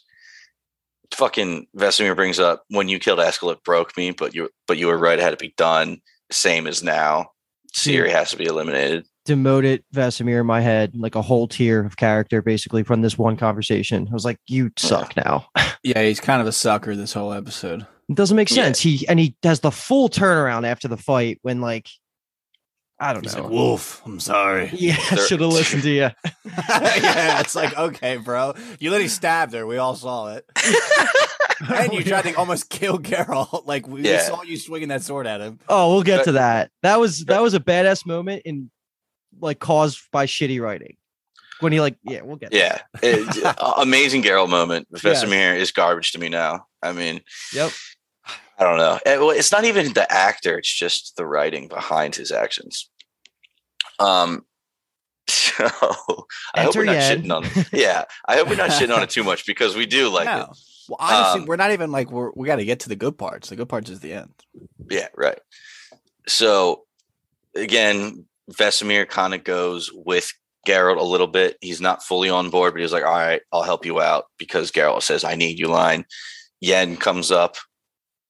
Fucking 1.14 1.68
Vesemir 1.78 2.16
brings 2.16 2.40
up 2.40 2.66
when 2.68 2.90
you 2.90 3.00
killed 3.00 3.20
Eskel, 3.20 3.54
it 3.54 3.64
broke 3.64 3.96
me, 3.96 4.12
but 4.12 4.36
you 4.36 4.50
but 4.68 4.78
you 4.78 4.88
were 4.88 4.98
right. 4.98 5.18
It 5.18 5.22
had 5.22 5.30
to 5.30 5.38
be 5.38 5.54
done. 5.56 6.02
Same 6.30 6.68
as 6.68 6.84
now. 6.84 7.28
Ciri 7.74 8.10
has 8.10 8.32
to 8.32 8.38
be 8.38 8.46
eliminated. 8.46 9.06
Demoted 9.26 9.84
Vesemir 9.94 10.42
in 10.42 10.46
my 10.46 10.60
head, 10.62 10.92
like 10.96 11.16
a 11.16 11.22
whole 11.22 11.48
tier 11.48 11.86
of 11.86 11.96
character, 11.98 12.42
basically 12.42 12.84
from 12.84 13.02
this 13.02 13.18
one 13.18 13.38
conversation. 13.38 14.08
I 14.10 14.14
was 14.14 14.26
like, 14.26 14.38
"You 14.48 14.72
suck 14.78 15.16
now." 15.16 15.48
Yeah, 15.86 16.02
he's 16.02 16.22
kind 16.22 16.40
of 16.40 16.48
a 16.48 16.54
sucker 16.54 16.96
this 16.96 17.12
whole 17.12 17.34
episode. 17.34 17.86
It 18.08 18.16
doesn't 18.16 18.38
make 18.38 18.50
Yeah. 18.50 18.64
sense. 18.64 18.80
He 18.80 19.06
and 19.10 19.20
he 19.20 19.36
has 19.44 19.60
the 19.60 19.70
full 19.72 20.08
turnaround 20.08 20.66
after 20.66 20.88
the 20.88 20.96
fight 20.96 21.40
when 21.42 21.60
like 21.60 21.90
I 23.02 23.12
don't 23.12 23.24
He's 23.24 23.36
know. 23.36 23.42
like, 23.44 23.52
Wolf, 23.52 24.02
I'm 24.06 24.22
sorry. 24.22 24.70
yeah, 24.74 24.96
I 25.12 25.16
should 25.16 25.42
have 25.42 25.52
listened 25.52 25.84
to 25.84 25.90
you. 25.90 26.10
yeah, 26.46 27.42
it's 27.42 27.54
like, 27.54 27.78
okay, 27.78 28.16
bro. 28.16 28.54
You 28.80 28.92
literally 28.92 29.10
stabbed 29.10 29.54
her. 29.56 29.68
We 29.68 29.76
all 29.78 29.96
saw 29.96 30.36
it. 30.36 30.46
and 31.76 31.92
you 31.92 32.04
tried 32.04 32.22
to 32.24 32.34
almost 32.36 32.70
kill 32.70 32.98
Geralt. 33.00 33.66
Like, 33.66 33.86
we 33.88 34.02
Yeah. 34.04 34.22
saw 34.22 34.44
you 34.44 34.56
swinging 34.58 34.88
that 34.90 35.02
sword 35.02 35.28
at 35.28 35.42
him. 35.42 35.60
Oh, 35.68 35.94
we'll 35.94 36.04
get 36.04 36.20
But- 36.20 36.24
to 36.26 36.32
that. 36.34 36.72
That 36.82 37.00
was 37.02 37.26
that 37.26 37.42
was 37.42 37.54
a 37.56 37.60
badass 37.60 38.06
moment 38.06 38.44
in 38.46 38.70
like 39.44 39.60
caused 39.60 40.00
by 40.12 40.26
shitty 40.26 40.60
writing. 40.62 40.98
When 41.60 41.72
he 41.72 41.80
like, 41.80 41.96
yeah, 42.04 42.22
we'll 42.24 42.36
get 42.38 42.52
Yeah, 42.54 42.80
It- 43.02 43.54
amazing 43.78 44.24
Geralt 44.24 44.50
moment. 44.50 44.88
Yes. 44.92 45.24
Vesemir 45.24 45.56
is 45.56 45.72
garbage 45.72 46.12
to 46.14 46.20
me 46.20 46.28
now. 46.30 46.66
I 46.82 46.92
mean. 46.94 47.22
Yep. 47.54 47.72
I 48.58 48.64
don't 48.64 48.78
know. 48.78 49.00
Eh, 49.06 49.18
well, 49.18 49.30
It's 49.32 49.52
not 49.52 49.66
even 49.66 49.94
the 49.94 50.12
actor; 50.12 50.58
it's 50.58 50.72
just 50.74 51.16
the 51.18 51.26
writing 51.26 51.68
behind 51.68 52.16
his 52.16 52.32
actions. 52.32 52.90
Um, 54.00 54.46
so 55.28 55.66
I 56.54 56.64
hope 56.64 56.76
we're 56.76 56.86
not 56.86 56.96
Yen. 56.96 57.24
shitting 57.24 57.32
on. 57.36 57.66
Yeah, 57.74 58.04
I 58.28 58.36
hope 58.38 58.50
we're 58.50 58.56
not 58.56 58.70
shitting 58.72 58.96
on 58.96 59.04
it 59.04 59.10
too 59.10 59.24
much 59.24 59.46
because 59.46 59.76
we 59.76 59.86
do 59.86 60.10
like 60.18 60.28
it. 60.28 60.32
no. 60.32 60.54
Well, 60.90 60.98
honestly, 61.00 61.42
Um, 61.42 61.46
we're 61.48 61.56
not 61.56 61.72
even 61.72 61.92
like, 61.94 62.12
we're, 62.12 62.32
we 62.36 62.46
got 62.46 62.58
to 62.58 62.66
get 62.66 62.82
to 62.82 62.90
the 62.90 62.96
good 62.98 63.18
parts. 63.18 63.48
The 63.50 63.56
good 63.56 63.70
parts 63.70 63.90
is 63.90 64.02
the 64.02 64.12
end. 64.14 64.34
Yeah, 64.90 65.08
right. 65.16 65.40
So 66.28 66.84
again, 67.56 68.26
Vesemir 68.52 69.08
kind 69.08 69.34
of 69.34 69.44
goes 69.44 69.92
with 69.94 70.32
Geralt 70.68 71.00
a 71.00 71.04
little 71.04 71.28
bit. 71.28 71.58
He's 71.62 71.82
not 71.82 72.04
fully 72.04 72.30
on 72.30 72.50
board, 72.50 72.74
but 72.74 72.82
he's 72.82 72.94
like, 72.94 73.04
"All 73.04 73.12
right, 73.12 73.42
I'll 73.52 73.64
help 73.64 73.86
you 73.86 74.02
out," 74.02 74.26
because 74.38 74.72
Geralt 74.72 75.04
says, 75.04 75.24
"I 75.24 75.36
need 75.36 75.60
you." 75.60 75.68
Line. 75.68 76.06
Yen 76.62 76.96
comes 76.96 77.32
up. 77.32 77.58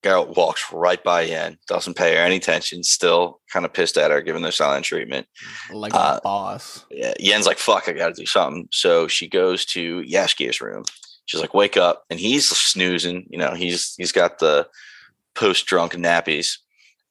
Geralt 0.04 0.36
walks 0.36 0.66
right 0.74 1.02
by 1.02 1.22
Yen, 1.22 1.58
doesn't 1.68 1.96
pay 1.96 2.16
her 2.16 2.22
any 2.22 2.36
attention. 2.36 2.84
Still 2.84 3.40
kind 3.52 3.66
of 3.66 3.72
pissed 3.72 3.98
at 3.98 4.12
her, 4.12 4.22
giving 4.22 4.44
her 4.44 4.52
silent 4.52 4.86
treatment. 4.86 5.28
Like 5.72 5.94
Uh, 5.94 6.20
boss. 6.22 6.84
Yeah, 6.92 7.14
Yen's 7.20 7.46
like, 7.46 7.58
"Fuck, 7.60 7.88
I 7.88 7.94
got 7.94 8.10
to 8.10 8.22
do 8.22 8.26
something." 8.26 8.68
So 8.72 9.08
she 9.08 9.28
goes 9.30 9.66
to 9.68 10.02
Jaskier's 10.02 10.60
room. 10.60 10.84
She's 11.26 11.40
like, 11.40 11.54
"Wake 11.54 11.78
up!" 11.78 12.04
And 12.10 12.20
he's 12.20 12.50
snoozing. 12.50 13.28
You 13.30 13.38
know, 13.38 13.54
he's 13.54 13.96
he's 13.96 14.12
got 14.12 14.40
the 14.40 14.68
post 15.36 15.66
drunk 15.68 15.94
nappies, 15.94 16.58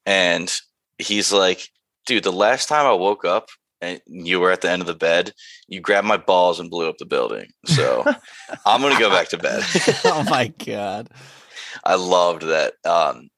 and 0.05 0.53
he's 0.99 1.33
like, 1.33 1.69
"Dude, 2.05 2.23
the 2.23 2.31
last 2.31 2.67
time 2.67 2.85
I 2.85 2.93
woke 2.93 3.25
up 3.25 3.49
and 3.81 4.01
you 4.05 4.39
were 4.39 4.51
at 4.51 4.61
the 4.61 4.69
end 4.69 4.81
of 4.81 4.87
the 4.87 4.95
bed, 4.95 5.33
you 5.67 5.79
grabbed 5.81 6.07
my 6.07 6.17
balls 6.17 6.59
and 6.59 6.69
blew 6.69 6.87
up 6.87 6.97
the 6.97 7.05
building. 7.05 7.47
So 7.65 8.03
I'm 8.65 8.81
gonna 8.81 8.99
go 8.99 9.09
back 9.09 9.29
to 9.29 9.37
bed." 9.37 9.63
oh 10.05 10.25
my 10.29 10.47
God. 10.47 11.09
I 11.83 11.95
loved 11.95 12.43
that 12.43 12.73
um, 12.85 13.29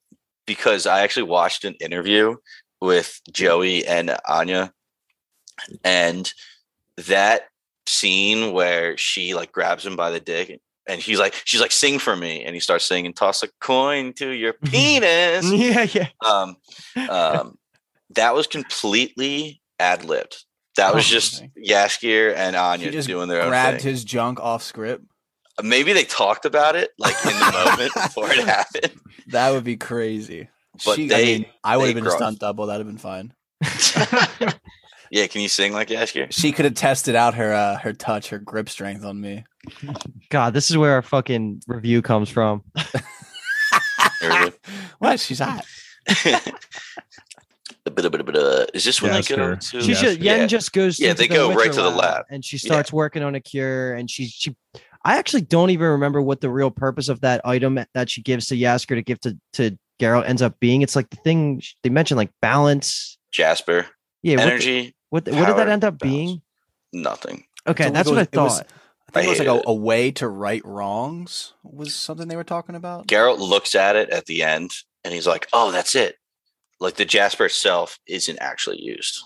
because 0.46 0.86
I 0.86 1.02
actually 1.02 1.24
watched 1.24 1.64
an 1.66 1.76
interview 1.80 2.36
with 2.82 3.22
Joey 3.32 3.86
and 3.88 4.16
Anya, 4.28 4.74
and 5.84 6.32
that 6.98 7.44
scene 7.88 8.52
where 8.52 8.98
she 8.98 9.34
like 9.36 9.52
grabs 9.52 9.86
him 9.86 9.96
by 9.96 10.12
the 10.12 10.20
dick 10.20 10.60
and 10.88 11.02
he's 11.02 11.20
like, 11.20 11.34
she's 11.46 11.62
like, 11.62 11.72
sing 11.72 12.00
for 12.00 12.16
me, 12.16 12.44
and 12.44 12.54
he 12.54 12.60
starts 12.60 12.86
singing, 12.86 13.14
toss 13.14 13.44
a 13.44 13.48
coin 13.60 14.14
to 14.14 14.30
your 14.30 14.54
penis. 14.66 15.52
yeah, 15.52 15.88
yeah. 15.92 16.08
um, 16.24 16.56
um, 17.10 17.58
that 18.12 18.34
was 18.36 18.48
completely 18.48 19.62
ad 19.80 20.04
libbed. 20.06 20.44
That 20.78 20.94
was 20.94 21.06
Oh, 21.06 21.10
just 21.10 21.42
okay. 21.42 21.52
Jaskier 21.68 22.36
and 22.36 22.56
Anya 22.56 22.92
just 22.92 23.08
doing 23.08 23.30
their 23.30 23.42
own 23.42 23.50
Grabbed 23.50 23.82
thing. 23.82 23.92
his 23.92 24.04
junk 24.04 24.40
off 24.42 24.62
script. 24.62 25.06
Maybe 25.64 25.94
they 25.94 26.04
talked 26.04 26.46
about 26.46 26.76
it 26.76 26.92
like 27.00 27.16
in 27.26 27.32
the 27.32 27.52
moment 27.66 27.94
before 27.96 28.30
it 28.32 28.46
happened. 28.46 28.92
That 29.28 29.52
would 29.52 29.64
be 29.64 29.78
crazy. 29.78 30.50
But 30.86 30.98
She- 30.98 31.08
they- 31.08 31.16
I, 31.36 31.38
mean, 31.38 31.46
I 31.64 31.78
would 31.78 31.86
have 31.88 31.96
been 31.96 32.06
a 32.06 32.10
grow- 32.10 32.18
stunt 32.18 32.40
double. 32.40 32.66
That'd 32.66 32.86
have 32.86 32.94
been 32.94 32.98
fine. 32.98 33.34
Yeah, 35.12 35.28
can 35.28 35.42
you 35.42 35.48
sing 35.48 35.72
like 35.72 35.90
Jaskier? 35.90 36.28
She 36.32 36.52
could 36.52 36.66
have 36.66 36.74
tested 36.74 37.16
out 37.16 37.36
her 37.36 37.54
uh, 37.54 37.78
her 37.78 37.94
touch, 37.94 38.30
her 38.30 38.40
grip 38.40 38.68
strength 38.68 39.06
on 39.06 39.22
me. 39.22 39.46
God, 40.30 40.54
this 40.56 40.72
is 40.72 40.78
where 40.78 40.94
our 40.94 41.04
fucking 41.04 41.62
review 41.68 42.02
comes 42.02 42.28
from. 42.28 42.64
What? 45.00 45.20
She's 45.20 45.40
hot. 45.40 45.64
Go. 47.86 47.92
A 47.92 47.94
bit, 47.94 48.06
a 48.06 48.10
bit, 48.10 48.22
a 48.22 48.24
bit, 48.24 48.36
uh, 48.36 48.66
Is 48.74 48.84
this 48.84 49.02
when 49.02 49.12
they 49.12 49.22
go 49.22 49.36
Jaskier. 49.36 49.72
to? 49.72 49.82
She 49.82 49.90
Yes. 49.90 50.00
should 50.00 50.24
Yen 50.24 50.40
Yeah. 50.42 50.48
just 50.48 50.74
goes 50.74 51.00
Yeah, 51.00 51.14
they 51.14 51.28
the 51.28 51.36
go 51.36 51.54
right 51.54 51.72
to 51.72 51.82
the 51.82 51.90
lab. 51.90 52.26
and 52.30 52.44
she 52.44 52.58
Yeah. 52.58 52.68
starts 52.74 52.92
working 52.92 53.24
on 53.24 53.36
a 53.36 53.40
cure 53.40 53.94
and 53.94 54.10
she 54.10 54.28
she 54.28 54.56
I 55.08 55.18
actually 55.18 55.42
don't 55.42 55.70
even 55.70 55.86
remember 55.88 56.20
what 56.20 56.42
the 56.42 56.50
real 56.50 56.72
purpose 56.72 57.10
of 57.10 57.22
that 57.22 57.42
item 57.46 57.80
that 57.94 58.10
she 58.10 58.24
gives 58.24 58.48
to 58.48 58.56
Jaskier 58.56 58.96
to 58.96 59.04
give 59.04 59.20
to 59.22 59.38
to 59.54 59.78
Geralt 60.02 60.28
ends 60.28 60.42
up 60.42 60.60
being. 60.60 60.82
It's 60.82 60.96
like 60.96 61.10
the 61.12 61.18
thing 61.18 61.62
they 61.84 61.90
mentioned 61.90 62.18
like 62.18 62.32
balance. 62.42 63.18
Jasper. 63.32 63.86
Yeah, 64.24 64.38
what, 64.38 64.42
the- 64.46 64.52
Energy. 64.52 64.96
what, 65.12 65.26
the- 65.26 65.32
what 65.36 65.46
did 65.46 65.58
that 65.58 65.70
end 65.70 65.84
up 65.84 66.00
balance. 66.00 66.12
being? 66.16 66.42
Nothing. 66.92 67.46
Okay, 67.68 67.86
So 67.86 67.90
that's 67.92 68.10
it 68.10 68.12
what 68.12 68.18
I 68.18 68.22
was- 68.22 68.28
it 68.32 68.38
was- 68.40 68.58
thought. 68.58 68.68
I 69.08 69.12
think 69.12 69.24
I 69.24 69.28
it 69.28 69.30
was 69.30 69.40
like 69.40 69.48
a, 69.48 69.56
it. 69.58 69.64
a 69.68 69.74
way 69.74 70.12
to 70.12 70.28
right 70.28 70.62
wrongs. 70.66 71.54
Was 71.64 71.94
something 71.96 72.28
they 72.28 72.36
were 72.36 72.44
talking 72.44 72.76
about? 72.76 73.08
Geralt 73.08 73.38
looks 73.40 73.76
at 73.76 73.96
it 73.96 74.10
at 74.10 74.26
the 74.26 74.42
end 74.44 74.72
and 75.04 75.14
he's 75.14 75.28
like, 75.28 75.48
"Oh, 75.54 75.72
that's 75.72 75.94
it." 75.96 76.18
Like 76.80 76.96
the 76.96 77.06
Jasper 77.06 77.46
itself 77.46 77.98
isn't 78.08 78.38
actually 78.40 78.82
used. 78.82 79.22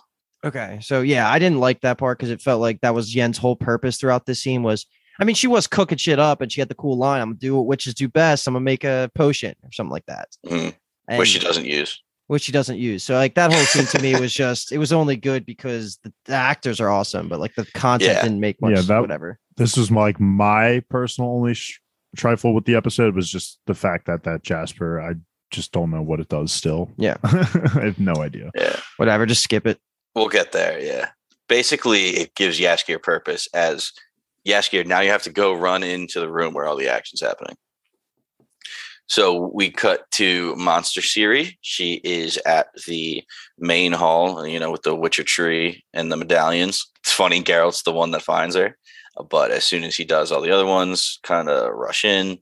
Okay, 0.46 0.80
so 0.82 1.02
yeah, 1.02 1.30
I 1.30 1.40
didn't 1.40 1.60
like 1.60 1.82
that 1.82 1.98
part 1.98 2.18
because 2.18 2.30
it 2.32 2.42
felt 2.42 2.62
like 2.62 2.80
that 2.82 2.94
was 2.96 3.14
Yen's 3.14 3.38
whole 3.38 3.56
purpose 3.56 3.98
throughout 3.98 4.26
this 4.26 4.42
scene 4.42 4.64
was. 4.64 4.86
I 5.20 5.26
mean, 5.26 5.36
she 5.36 5.48
was 5.48 5.68
cooking 5.68 5.98
shit 5.98 6.18
up, 6.18 6.40
and 6.42 6.50
she 6.50 6.62
had 6.62 6.70
the 6.70 6.76
cool 6.76 6.98
line, 6.98 7.22
"I'm 7.22 7.30
gonna 7.30 7.40
do 7.40 7.56
what 7.58 7.66
witches 7.66 7.94
do 7.94 8.08
best. 8.08 8.48
I'm 8.48 8.54
gonna 8.54 8.64
make 8.64 8.86
a 8.86 9.12
potion 9.16 9.54
or 9.64 9.72
something 9.74 9.92
like 9.92 10.06
that." 10.06 10.30
Mm-hmm. 10.46 10.70
And, 11.10 11.20
Which 11.20 11.30
she 11.30 11.40
doesn't 11.40 11.66
use. 11.66 12.02
which 12.28 12.44
she 12.44 12.52
doesn't 12.54 12.78
use. 12.78 13.04
So 13.04 13.16
like 13.16 13.34
that 13.36 13.52
whole 13.52 13.64
scene 13.66 13.86
to 13.88 14.00
me 14.02 14.18
was 14.18 14.32
just 14.32 14.72
it 14.72 14.78
was 14.78 14.94
only 14.94 15.18
good 15.18 15.46
because 15.46 15.98
the, 16.04 16.14
the 16.26 16.36
actors 16.36 16.80
are 16.80 16.88
awesome, 16.90 17.28
but 17.28 17.40
like 17.40 17.56
the 17.56 17.66
content 17.74 18.14
Yeah. 18.14 18.22
didn't 18.22 18.40
make 18.40 18.62
much. 18.62 18.76
Yeah, 18.76 18.82
that- 18.84 19.02
whatever. 19.02 19.40
this 19.58 19.76
was 19.76 19.92
like 19.92 20.20
my 20.22 20.82
personal 20.90 21.32
only 21.32 21.56
sh- 21.56 21.82
trifle 22.16 22.54
with 22.54 22.64
the 22.66 22.76
episode 22.76 23.14
was 23.16 23.30
just 23.30 23.60
the 23.66 23.74
fact 23.74 24.06
that 24.06 24.24
that 24.24 24.44
Jasper, 24.44 25.02
I 25.02 25.16
just 25.50 25.72
don't 25.72 25.92
know 25.92 26.02
what 26.02 26.20
it 26.20 26.30
does 26.30 26.52
still. 26.52 26.90
Yeah. 26.98 27.18
I 27.24 27.86
have 27.86 28.00
no 28.00 28.16
idea. 28.16 28.52
Yeah. 28.56 28.80
Whatever, 28.98 29.26
just 29.26 29.44
skip 29.44 29.66
it. 29.66 29.80
We'll 30.16 30.28
get 30.28 30.52
there. 30.52 30.80
Yeah. 30.80 31.10
Basically, 31.48 32.10
it 32.10 32.36
gives 32.36 32.60
Jaskier 32.60 33.02
purpose 33.02 33.48
as 33.54 33.92
Jaskier. 34.48 34.86
Now 34.86 35.00
you 35.00 35.12
have 35.12 35.24
to 35.24 35.32
go 35.32 35.54
run 35.54 35.84
into 35.84 36.20
the 36.20 36.30
room 36.30 36.54
where 36.54 36.66
all 36.66 36.76
the 36.76 36.90
action's 36.90 37.22
happening. 37.22 37.56
So 39.08 39.50
we 39.56 39.72
cut 39.72 40.10
to 40.12 40.56
Monster 40.56 41.02
Ciri. 41.02 41.58
She 41.62 41.96
is 42.04 42.38
at 42.46 42.68
the 42.86 43.24
main 43.58 43.92
hall, 43.92 44.46
you 44.46 44.60
know, 44.60 44.72
with 44.72 44.84
the 44.84 44.96
Witcher 44.96 45.24
tree 45.24 45.84
and 45.94 46.12
the 46.12 46.18
medallions. 46.18 46.86
It's 47.00 47.12
funny, 47.12 47.42
Geralt's 47.42 47.82
the 47.82 47.92
one 47.92 48.12
that 48.12 48.22
finds 48.22 48.56
her. 48.56 48.78
But 49.30 49.50
as 49.50 49.64
soon 49.64 49.84
as 49.84 49.96
he 49.96 50.06
does, 50.06 50.32
all 50.32 50.42
the 50.42 50.52
other 50.52 50.66
ones 50.66 51.20
kind 51.24 51.50
of 51.50 51.74
rush 51.74 52.06
in. 52.06 52.38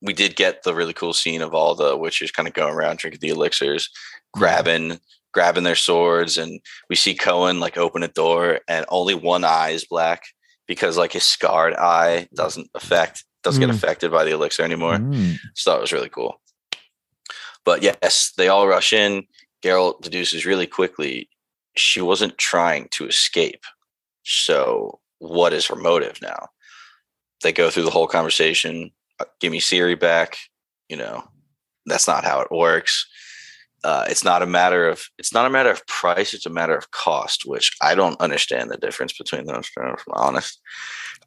We 0.00 0.12
did 0.12 0.36
get 0.36 0.62
the 0.62 0.74
really 0.74 0.92
cool 0.92 1.12
scene 1.12 1.42
of 1.42 1.54
all 1.54 1.74
the 1.74 1.96
witches 1.96 2.30
kind 2.30 2.46
of 2.46 2.54
going 2.54 2.74
around 2.74 2.98
drinking 2.98 3.20
the 3.20 3.30
elixirs, 3.30 3.88
grabbing 4.32 5.00
grabbing 5.34 5.62
their 5.62 5.74
swords 5.76 6.38
and 6.38 6.58
we 6.88 6.96
see 6.96 7.14
Coën 7.14 7.60
like 7.60 7.76
open 7.76 8.02
a 8.02 8.08
door 8.08 8.60
and 8.66 8.86
only 8.88 9.14
one 9.14 9.44
eye 9.44 9.70
is 9.70 9.84
black 9.84 10.22
because 10.66 10.96
like 10.96 11.12
his 11.12 11.22
scarred 11.22 11.74
eye 11.74 12.26
doesn't 12.34 12.68
affect 12.74 13.24
doesn't 13.44 13.60
get 13.60 13.68
Mm. 13.70 13.74
affected 13.74 14.10
by 14.10 14.24
the 14.24 14.32
elixir 14.32 14.62
anymore. 14.62 14.94
Mm. 14.96 15.36
So 15.54 15.70
that 15.70 15.80
was 15.80 15.92
really 15.92 16.08
cool. 16.08 16.40
But 17.64 17.82
yes, 17.82 18.32
they 18.36 18.48
all 18.48 18.66
rush 18.66 18.92
in. 18.92 19.24
Geralt 19.62 20.00
deduces 20.00 20.46
really 20.46 20.66
quickly 20.66 21.28
she 21.76 22.00
wasn't 22.00 22.38
trying 22.38 22.88
to 22.92 23.06
escape. 23.06 23.64
So 24.24 24.98
what 25.18 25.52
is 25.52 25.66
her 25.66 25.76
motive 25.76 26.20
now? 26.22 26.48
They 27.42 27.52
go 27.52 27.70
through 27.70 27.84
the 27.84 27.90
whole 27.90 28.08
conversation. 28.08 28.90
Uh, 29.20 29.24
Give 29.40 29.52
me 29.52 29.60
Ciri 29.60 29.98
back. 29.98 30.38
You 30.88 30.96
know, 30.96 31.24
that's 31.86 32.06
not 32.08 32.24
how 32.24 32.40
it 32.40 32.50
works. 32.50 33.06
uh, 33.84 34.04
it's 34.08 34.24
not 34.24 34.42
a 34.42 34.46
matter 34.46 34.88
of 34.88 35.04
it's 35.18 35.32
not 35.32 35.46
a 35.46 35.50
matter 35.50 35.70
of 35.70 35.86
price 35.86 36.34
it's 36.34 36.46
a 36.46 36.50
matter 36.50 36.74
of 36.76 36.90
cost 36.90 37.44
which 37.46 37.76
i 37.80 37.94
don't 37.94 38.20
understand 38.20 38.70
the 38.70 38.76
difference 38.76 39.16
between 39.16 39.46
those 39.46 39.70
if 39.76 39.82
i'm 39.84 39.94
honest 40.14 40.60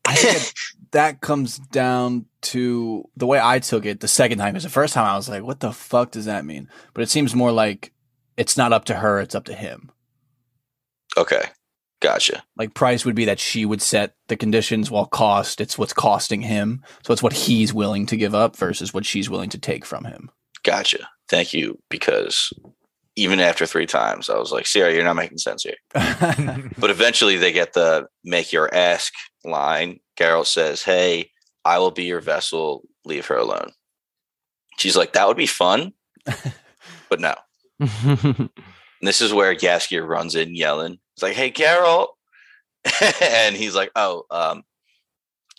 I 0.04 0.16
think 0.16 0.54
that 0.92 1.22
comes 1.22 1.60
down 1.60 2.26
to 2.42 3.08
the 3.16 3.28
way 3.28 3.39
I 3.39 3.60
took 3.60 3.86
it 3.86 4.00
the 4.00 4.08
second 4.08 4.39
time. 4.39 4.54
Because 4.54 4.64
the 4.64 4.70
first 4.70 4.96
time 4.96 5.06
I 5.06 5.16
was 5.16 5.30
like, 5.30 5.44
"What 5.44 5.60
the 5.60 5.72
fuck 5.72 6.10
does 6.10 6.26
that 6.26 6.44
mean?" 6.44 6.68
But 6.96 7.04
it 7.04 7.10
seems 7.12 7.36
more 7.36 7.52
like 7.52 7.94
it's 8.36 8.58
not 8.58 8.74
up 8.74 8.86
to 8.86 8.96
her; 8.96 9.20
it's 9.22 9.36
up 9.36 9.46
to 9.46 9.54
him. 9.54 9.92
okay 11.16 11.44
gotcha. 12.02 12.43
Like 12.58 12.74
price 12.74 13.06
would 13.06 13.16
be 13.16 13.26
that 13.26 13.39
she 13.39 13.66
would 13.66 13.82
set 13.82 14.16
the 14.28 14.36
conditions, 14.36 14.91
while 14.91 15.06
cost 15.06 15.62
it's 15.62 15.78
what's 15.78 15.93
costing 15.93 16.41
him. 16.41 16.84
So 17.04 17.14
it's 17.14 17.24
what 17.24 17.34
he's 17.34 17.74
willing 17.74 18.06
to 18.08 18.18
give 18.18 18.36
up 18.36 18.56
versus 18.58 18.93
what 18.93 19.06
she's 19.06 19.30
willing 19.30 19.49
to 19.52 19.60
take 19.60 19.86
from 19.86 20.04
him. 20.06 20.30
gotcha. 20.64 21.08
Thank 21.30 21.54
you 21.54 21.80
because 21.89 22.52
even 23.16 23.39
after 23.39 23.66
three 23.66 23.86
times 23.86 24.30
i 24.30 24.38
was 24.38 24.54
like 24.54 24.66
sarah 24.66 24.93
you're 24.93 25.04
not 25.04 25.16
making 25.16 25.38
sense 25.38 25.64
here. 25.64 25.76
But 26.78 26.89
eventually 26.89 27.38
they 27.38 27.52
get 27.52 27.74
the 27.74 28.08
make 28.24 28.52
your 28.52 28.74
ask 28.74 29.14
line. 29.43 29.99
Geralt 30.18 30.47
says 30.47 30.84
hey 30.84 31.30
i 31.64 31.78
will 31.80 31.91
be 31.91 32.04
your 32.04 32.22
vessel. 32.22 32.84
Leave 33.06 33.26
her 33.28 33.38
alone. 33.38 33.72
She's 34.78 34.97
like 34.97 35.14
that 35.14 35.28
would 35.28 35.38
be 35.38 35.47
fun 35.47 35.93
but 37.10 37.20
no 37.20 37.36
And 39.02 39.08
this 39.08 39.22
is 39.22 39.34
where 39.34 39.56
Jaskier 39.56 40.08
runs 40.08 40.36
in 40.36 40.56
yelling. 40.56 40.99
It's 41.16 41.24
like, 41.24 41.34
"Hey, 41.34 41.52
Carol," 41.52 42.18
and 43.22 43.56
he's 43.56 43.76
like, 43.76 43.91
"Oh, 43.95 44.26
um, 44.30 44.64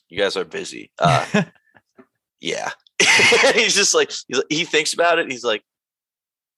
you 0.08 0.18
guys 0.18 0.36
are 0.36 0.44
busy." 0.44 0.92
Uh, 0.98 1.42
yeah. 2.40 2.70
he's 3.54 3.74
just 3.74 3.94
like, 3.94 4.10
he's 4.10 4.36
like, 4.36 4.46
he 4.48 4.64
thinks 4.64 4.92
about 4.94 5.18
it. 5.18 5.30
He's 5.30 5.42
like, 5.42 5.62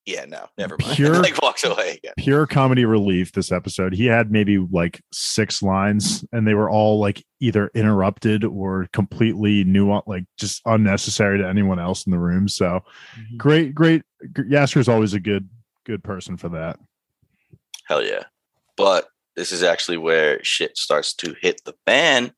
"Yeah, 0.05 0.27
no, 0.27 0.47
never 0.59 0.77
mind." 0.79 0.97
Pure- 0.97 1.23
like 1.23 1.41
walks 1.41 1.65
away 1.65 1.93
again. 2.03 2.13
Pure 2.19 2.47
comedy 2.49 2.85
relief 2.85 3.33
this 3.33 3.51
episode. 3.51 3.95
He 3.95 4.05
had 4.05 4.31
maybe 4.31 4.59
like 4.59 5.01
six 5.11 5.63
lines 5.63 6.23
and 6.33 6.47
they 6.47 6.55
were 6.55 6.69
all 6.69 6.99
like 6.99 7.25
either 7.41 7.71
interrupted 7.75 8.45
or 8.45 8.89
completely 8.93 9.65
nuanced, 9.65 10.07
like 10.07 10.25
just 10.39 10.61
unnecessary 10.67 11.39
to 11.39 11.49
anyone 11.49 11.79
else 11.79 12.05
in 12.05 12.13
the 12.13 12.19
room. 12.19 12.47
So 12.47 12.81
great, 13.39 13.75
great. 13.75 14.03
Jaskier's 14.33 14.89
always 14.89 15.15
a 15.15 15.21
good, 15.21 15.49
good 15.85 16.05
person 16.05 16.37
for 16.37 16.49
that. 16.51 16.79
Hell 17.87 18.05
yeah. 18.05 18.25
But 18.77 19.09
this 19.37 19.53
is 19.53 19.63
actually 19.63 19.99
where 19.99 20.43
shit 20.43 20.77
starts 20.77 21.15
to 21.15 21.35
hit 21.41 21.61
the 21.65 21.75
fan 21.87 22.33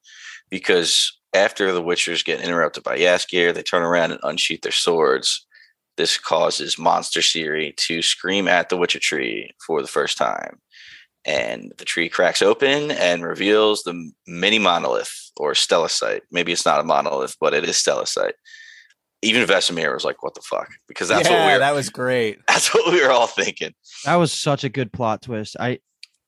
because 0.51 1.18
after 1.34 1.72
the 1.72 1.82
Witchers 1.82 2.24
get 2.24 2.40
interrupted 2.40 2.82
by 2.82 2.99
Jaskier, 2.99 3.55
they 3.55 3.62
turn 3.62 3.82
around 3.82 4.12
and 4.12 4.20
unsheath 4.22 4.62
their 4.62 4.72
swords. 4.72 5.47
This 5.97 6.18
causes 6.18 6.78
Monster 6.78 7.20
Ciri 7.20 7.76
to 7.76 8.03
scream 8.03 8.49
at 8.49 8.68
the 8.68 8.76
Witcher 8.76 8.99
tree 8.99 9.55
for 9.64 9.82
the 9.82 9.88
first 9.88 10.18
time. 10.18 10.61
And 11.24 11.72
the 11.78 11.84
tree 11.84 12.09
cracks 12.09 12.40
open 12.40 12.92
and 12.92 13.24
reveals 13.24 13.82
the 13.82 14.12
mini 14.26 14.59
monolith 14.59 15.30
or 15.36 15.53
stellacite. 15.53 16.20
Maybe 16.30 16.53
it's 16.53 16.66
not 16.66 16.80
a 16.80 16.84
monolith, 16.84 17.36
but 17.40 17.53
it 17.53 17.64
is 17.64 17.76
stellacite. 17.76 18.34
Even 19.22 19.46
Vesemir 19.46 19.94
was 19.94 20.04
like, 20.04 20.22
what 20.22 20.34
the 20.34 20.42
fuck? 20.42 20.68
Because 20.88 21.08
that's 21.08 21.28
what 21.28 21.46
we 21.46 21.52
were 21.52 21.58
that 21.58 21.74
was 21.74 21.88
great. 21.88 22.38
that's 22.48 22.72
what 22.72 22.92
we 22.92 23.02
were 23.02 23.10
all 23.10 23.26
thinking. 23.26 23.72
that 24.04 24.16
was 24.16 24.32
such 24.32 24.64
a 24.64 24.68
good 24.68 24.92
plot 24.92 25.22
twist. 25.22 25.56
I 25.58 25.78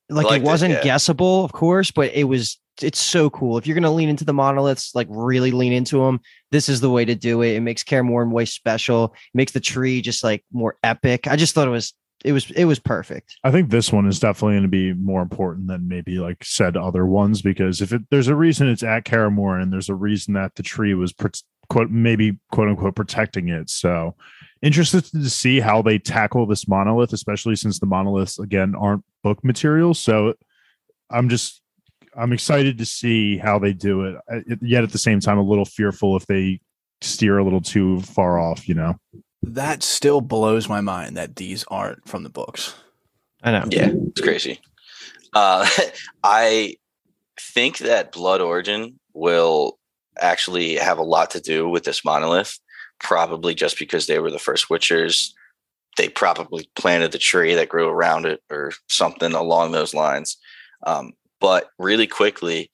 like 0.09 0.27
liked 0.27 0.37
it 0.37 0.43
it, 0.43 0.47
wasn't 0.47 0.75
yeah. 0.75 0.83
guessable, 0.83 1.45
of 1.45 1.53
course, 1.53 1.91
but 1.91 2.13
it 2.15 2.25
was 2.25 2.59
it's 2.83 3.01
so 3.01 3.29
cool. 3.31 3.59
If 3.59 3.67
you're 3.67 3.75
gonna 3.75 3.93
lean 3.93 4.09
into 4.09 4.25
the 4.25 4.33
monoliths, 4.33 4.95
like 4.95 5.07
really 5.11 5.51
lean 5.51 5.73
into 5.73 6.05
them, 6.05 6.21
this 6.51 6.69
is 6.69 6.81
the 6.81 6.91
way 6.91 7.05
to 7.05 7.15
do 7.15 7.43
it. 7.43 7.55
It 7.55 7.61
makes 7.61 7.83
Kaer 7.83 8.03
Morhen 8.03 8.31
way 8.31 8.45
special. 8.45 9.15
It 9.15 9.37
makes 9.37 9.53
the 9.53 9.61
tree 9.61 10.01
just 10.01 10.25
like 10.25 10.45
more 10.53 10.77
epic. 10.83 11.27
I 11.27 11.37
just 11.37 11.55
thought 11.55 11.69
it 11.69 11.73
was 11.73 11.93
it 12.25 12.33
was 12.33 12.51
it 12.53 12.65
was 12.65 12.79
perfect. 12.79 13.37
I 13.45 13.51
think 13.51 13.71
this 13.71 13.93
one 13.93 14.07
is 14.07 14.19
definitely 14.19 14.55
going 14.55 14.63
to 14.63 14.69
be 14.69 14.93
more 14.93 15.23
important 15.23 15.69
than 15.69 15.89
maybe 15.89 16.19
like 16.19 16.45
said 16.45 16.77
other 16.77 17.07
ones 17.07 17.43
because 17.43 17.81
if 17.81 17.93
it, 17.93 18.03
there's 18.11 18.29
a 18.29 18.35
reason 18.35 18.69
it's 18.69 18.83
at 18.83 19.05
Kaer 19.05 19.31
Morhen 19.31 19.63
and 19.63 19.73
there's 19.73 19.89
a 19.89 19.95
reason 19.95 20.35
that 20.35 20.55
the 20.57 20.63
tree 20.63 20.95
was 20.95 21.13
pro- 21.13 21.31
quote 21.69 21.91
maybe 21.91 22.39
quote 22.51 22.69
unquote 22.69 22.97
protecting 22.97 23.49
it. 23.49 23.71
So 23.71 24.15
interested 24.63 25.05
to 25.05 25.31
see 25.31 25.61
how 25.61 25.83
they 25.83 25.99
tackle 25.99 26.47
this 26.47 26.67
monolith, 26.67 27.13
especially 27.13 27.57
since 27.57 27.79
the 27.79 27.87
monoliths 27.87 28.39
again 28.39 28.75
aren't 28.75 29.05
book 29.23 29.43
material. 29.45 29.95
So 29.95 30.35
I'm 31.11 31.29
just 31.29 31.63
I'm 32.17 32.33
excited 32.33 32.79
to 32.79 32.87
see 32.87 33.39
how 33.39 33.59
they 33.59 33.73
do 33.73 34.05
it. 34.05 34.17
Uh, 34.31 34.41
Yet 34.61 34.85
at 34.85 34.93
the 34.93 34.99
same 34.99 35.21
time, 35.21 35.39
a 35.39 35.43
little 35.43 35.65
fearful 35.65 36.17
if 36.17 36.27
they 36.27 36.61
steer 37.01 37.39
a 37.39 37.45
little 37.45 37.61
too 37.61 38.01
far 38.03 38.39
off. 38.39 38.69
You 38.69 38.75
know. 38.75 38.95
That 39.43 39.83
still 39.83 40.21
blows 40.21 40.69
my 40.69 40.81
mind 40.81 41.17
that 41.17 41.37
these 41.37 41.65
aren't 41.69 42.09
from 42.09 42.25
the 42.25 42.29
books. 42.29 42.75
I 43.43 43.53
know. 43.53 43.67
Yeah, 43.71 43.91
it's 44.09 44.21
crazy. 44.21 44.61
Uh, 45.33 45.69
I 46.25 46.75
think 47.41 47.79
that 47.79 48.11
Blood 48.11 48.41
Origin 48.41 48.99
will 49.15 49.78
actually 50.21 50.77
have 50.77 50.99
a 50.99 51.03
lot 51.03 51.31
to 51.31 51.41
do 51.41 51.69
with 51.69 51.85
this 51.85 52.05
monolith, 52.05 52.59
probably 53.01 53.55
just 53.55 53.79
because 53.79 54.07
they 54.07 54.19
were 54.19 54.31
the 54.31 54.39
first 54.39 54.69
Witchers. 54.69 55.31
They 55.97 56.09
probably 56.09 56.69
planted 56.77 57.13
the 57.13 57.19
tree 57.19 57.55
that 57.55 57.69
grew 57.69 57.89
around 57.89 58.27
it 58.27 58.43
or 58.51 58.73
something 58.89 59.33
along 59.33 59.73
those 59.73 59.95
lines. 59.95 60.37
Um, 60.87 61.13
but 61.41 61.71
really 61.79 62.07
quickly, 62.07 62.71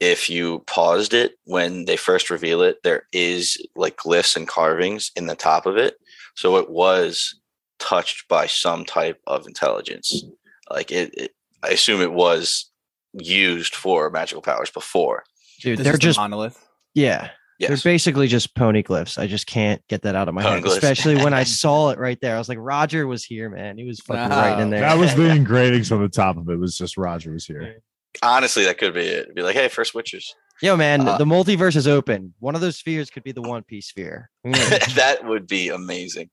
if 0.00 0.28
you 0.28 0.60
paused 0.66 1.14
it 1.14 1.34
when 1.44 1.84
they 1.84 1.96
first 1.96 2.30
reveal 2.30 2.60
it, 2.62 2.82
there 2.82 3.06
is 3.12 3.56
like 3.76 3.96
glyphs 3.96 4.36
and 4.36 4.48
carvings 4.48 5.12
in 5.14 5.26
the 5.26 5.36
top 5.36 5.66
of 5.66 5.76
it. 5.76 5.94
So 6.34 6.56
it 6.56 6.70
was 6.70 7.38
touched 7.78 8.26
by 8.28 8.46
some 8.46 8.84
type 8.84 9.20
of 9.26 9.46
intelligence. 9.46 10.24
Like 10.70 10.90
it, 10.90 11.14
it 11.14 11.34
I 11.62 11.68
assume 11.68 12.00
it 12.00 12.12
was 12.12 12.70
used 13.12 13.74
for 13.74 14.10
magical 14.10 14.42
powers 14.42 14.70
before. 14.70 15.24
Dude, 15.60 15.78
This 15.78 15.84
they're 15.84 15.92
is 15.94 15.98
the 16.00 16.02
just 16.02 16.18
monolith. 16.18 16.66
Yeah. 16.94 17.30
Yes. 17.58 17.68
They're 17.82 17.92
basically 17.92 18.26
just 18.26 18.54
Poneglyphs. 18.56 19.18
I 19.18 19.28
just 19.28 19.46
can't 19.46 19.80
get 19.88 20.02
that 20.02 20.16
out 20.16 20.28
of 20.28 20.34
my 20.34 20.42
head. 20.42 20.62
Poneglyphs. 20.62 20.72
Especially 20.72 21.16
when 21.16 21.32
I 21.32 21.44
saw 21.60 21.90
it 21.90 21.98
right 21.98 22.18
there. 22.20 22.34
I 22.34 22.38
was 22.38 22.48
like, 22.48 22.58
Roger 22.60 23.06
was 23.06 23.24
here, 23.24 23.48
man. 23.48 23.78
He 23.78 23.84
was 23.84 24.00
fucking 24.00 24.30
right 24.30 24.60
in 24.60 24.70
there. 24.70 24.80
That 24.80 24.98
was 24.98 25.14
the 25.14 25.28
engravings 25.34 25.92
on 25.92 26.02
the 26.02 26.08
top 26.08 26.36
of 26.38 26.48
it. 26.48 26.58
Was 26.58 26.76
just 26.76 26.96
Roger 26.96 27.32
was 27.32 27.46
here. 27.46 27.76
Honestly, 28.20 28.64
that 28.64 28.78
could 28.78 28.94
be 28.94 29.00
it. 29.02 29.20
It'd 29.20 29.34
be 29.34 29.42
like, 29.42 29.54
hey, 29.54 29.68
first 29.68 29.94
witches. 29.94 30.34
Yo, 30.60 30.76
man, 30.76 31.06
Uh, 31.06 31.18
the 31.18 31.24
multiverse 31.24 31.76
is 31.76 31.88
open. 31.88 32.34
One 32.40 32.54
of 32.54 32.60
those 32.60 32.76
spheres 32.78 33.10
could 33.10 33.22
be 33.24 33.32
the 33.32 33.42
One 33.42 33.62
Piece 33.62 33.88
sphere. 33.88 34.28
Mm. 34.46 34.94
that 34.94 35.24
would 35.24 35.46
be 35.46 35.68
amazing. 35.70 36.30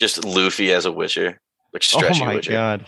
Just 0.00 0.24
Luffy 0.24 0.72
as 0.72 0.84
a 0.84 0.92
Witcher, 0.92 1.40
which 1.70 1.94
oh 1.94 2.00
my 2.18 2.34
Witcher. 2.34 2.52
god. 2.52 2.86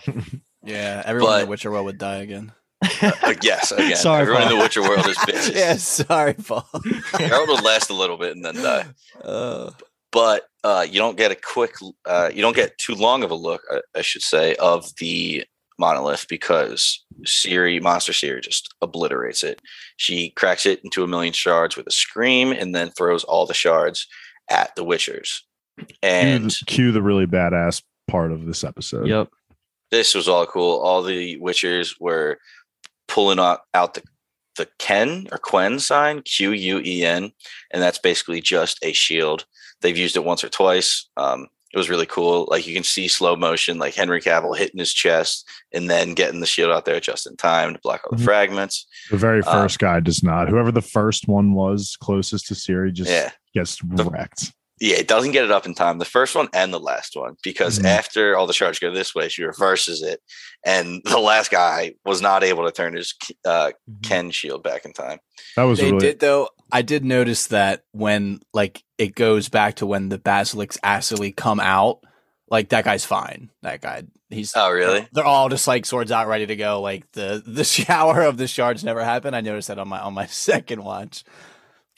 Yeah, 0.63 1.01
everyone 1.05 1.33
in 1.35 1.45
the 1.45 1.49
Witcher 1.49 1.71
world 1.71 1.85
would 1.85 1.97
die 1.97 2.17
again. 2.17 2.51
Uh, 2.81 3.33
yes, 3.41 3.71
again. 3.71 3.95
Sorry, 3.95 4.21
everyone 4.21 4.43
in 4.43 4.49
the 4.49 4.55
Witcher 4.55 4.81
world 4.81 5.05
is 5.07 5.17
bitches. 5.17 5.55
yeah, 5.55 5.75
sorry, 5.75 6.33
Paul. 6.33 6.67
Geralt 6.73 7.47
would 7.47 7.63
last 7.63 7.89
a 7.89 7.93
little 7.93 8.17
bit 8.17 8.35
and 8.35 8.43
then 8.43 8.55
die. 8.55 8.85
Uh, 9.21 9.71
but 10.11 10.47
uh, 10.63 10.85
you 10.89 10.99
don't 10.99 11.17
get 11.17 11.31
a 11.31 11.35
quick 11.35 11.75
uh, 12.05 12.29
you 12.33 12.41
don't 12.41 12.55
get 12.55 12.77
too 12.77 12.95
long 12.95 13.23
of 13.23 13.31
a 13.31 13.35
look 13.35 13.61
I, 13.71 13.81
I 13.97 14.01
should 14.01 14.21
say 14.21 14.55
of 14.55 14.95
the 14.97 15.45
monolith 15.77 16.27
because 16.27 17.03
Ciri 17.23 17.81
monster 17.81 18.11
Ciri 18.11 18.41
just 18.41 18.73
obliterates 18.81 19.43
it 19.43 19.61
she 19.97 20.31
cracks 20.31 20.65
it 20.65 20.81
into 20.83 21.03
a 21.03 21.07
million 21.07 21.33
shards 21.33 21.77
with 21.77 21.87
a 21.87 21.91
scream 21.91 22.51
and 22.51 22.75
then 22.75 22.89
throws 22.89 23.23
all 23.23 23.45
the 23.45 23.53
shards 23.53 24.07
at 24.49 24.75
the 24.75 24.83
witchers 24.83 25.41
Cue 25.77 25.87
and 26.03 26.51
the, 26.51 26.65
cue 26.67 26.91
the 26.91 27.01
really 27.01 27.25
badass 27.25 27.81
part 28.09 28.31
of 28.31 28.45
this 28.45 28.63
episode. 28.63 29.07
yep. 29.07 29.29
this 29.91 30.13
was 30.13 30.27
all 30.27 30.45
cool 30.45 30.79
all 30.79 31.01
the 31.01 31.39
witchers 31.39 31.95
were 31.99 32.37
pulling 33.09 33.39
out, 33.39 33.61
out 33.73 33.95
the 33.95 34.03
the 34.57 34.67
Ken 34.77 35.27
or 35.31 35.37
Quen 35.37 35.79
sign, 35.79 36.21
Q 36.23 36.51
U 36.51 36.81
E 36.83 37.05
N, 37.05 37.31
and 37.71 37.81
that's 37.81 37.99
basically 37.99 38.41
just 38.41 38.77
a 38.83 38.91
shield. 38.93 39.45
They've 39.81 39.97
used 39.97 40.17
it 40.17 40.25
once 40.25 40.43
or 40.43 40.49
twice. 40.49 41.07
Um, 41.15 41.47
it 41.73 41.77
was 41.77 41.89
really 41.89 42.05
cool. 42.07 42.45
Like 42.49 42.67
you 42.67 42.73
can 42.73 42.83
see 42.83 43.07
slow 43.07 43.37
motion, 43.37 43.77
like 43.77 43.93
Henry 43.95 44.19
Cavill 44.19 44.57
hitting 44.57 44.79
his 44.79 44.91
chest 44.91 45.47
and 45.71 45.89
then 45.89 46.13
getting 46.13 46.41
the 46.41 46.45
shield 46.45 46.71
out 46.71 46.83
there 46.83 46.99
just 46.99 47.25
in 47.27 47.37
time 47.37 47.73
to 47.73 47.79
block 47.81 48.01
all 48.03 48.17
the 48.17 48.21
Mhm. 48.21 48.25
fragments. 48.25 48.85
The 49.11 49.17
very 49.17 49.41
Uh, 49.43 49.51
first 49.51 49.79
guy 49.79 50.01
does 50.01 50.23
not. 50.23 50.49
Whoever 50.49 50.71
the 50.73 50.81
first 50.81 51.27
one 51.27 51.53
was 51.53 51.95
closest 52.01 52.47
to 52.47 52.55
Siri 52.55 52.91
just 52.91 53.11
Yeah. 53.11 53.31
gets 53.53 53.81
wrecked. 53.83 54.51
Yeah, 54.79 54.95
it 54.97 55.07
doesn't 55.07 55.31
get 55.31 55.43
it 55.43 55.51
up 55.51 55.65
in 55.65 55.73
time. 55.75 55.97
The 55.97 56.05
first 56.05 56.35
one 56.35 56.47
and 56.53 56.73
the 56.73 56.79
last 56.79 57.15
one, 57.15 57.35
because 57.43 57.79
Mhm. 57.79 57.85
after 57.85 58.37
all 58.37 58.47
the 58.47 58.53
shards 58.53 58.79
go 58.79 58.91
this 58.93 59.13
way, 59.13 59.27
she 59.29 59.43
reverses 59.43 60.01
it, 60.01 60.21
and 60.65 61.01
the 61.05 61.19
last 61.19 61.51
guy 61.51 61.93
was 62.05 62.21
not 62.21 62.43
able 62.43 62.65
to 62.65 62.71
turn 62.71 62.95
his 62.95 63.13
uh, 63.45 63.71
Ken 64.03 64.31
shield 64.31 64.63
back 64.63 64.85
in 64.85 64.93
time. 64.93 65.19
That 65.55 65.63
was 65.63 65.79
they 65.79 65.85
really 65.91 65.99
did 65.99 66.19
though. 66.19 66.49
I 66.71 66.81
did 66.81 67.03
notice 67.03 67.47
that 67.47 67.83
when 67.91 68.39
like 68.53 68.83
it 68.97 69.15
goes 69.15 69.49
back 69.49 69.75
to 69.77 69.85
when 69.85 70.09
the 70.09 70.17
basilisks 70.19 70.77
actually 70.83 71.31
come 71.31 71.59
out, 71.59 71.99
like 72.49 72.69
that 72.69 72.85
guy's 72.85 73.03
fine. 73.05 73.49
That 73.63 73.81
guy, 73.81 74.03
he's 74.29 74.53
Oh, 74.55 74.69
really? 74.71 75.07
They're 75.11 75.25
all 75.25 75.49
just 75.49 75.67
like 75.67 75.85
swords 75.85 76.11
out, 76.11 76.27
ready 76.27 76.45
to 76.45 76.55
go. 76.55 76.79
Like 76.81 77.11
the 77.13 77.43
the 77.45 77.63
shower 77.65 78.21
of 78.21 78.37
the 78.37 78.47
shards 78.47 78.83
never 78.83 79.03
happened. 79.03 79.35
I 79.35 79.41
noticed 79.41 79.67
that 79.67 79.79
on 79.79 79.87
my 79.89 79.99
on 79.99 80.13
my 80.13 80.25
second 80.27 80.83
watch. 80.83 81.23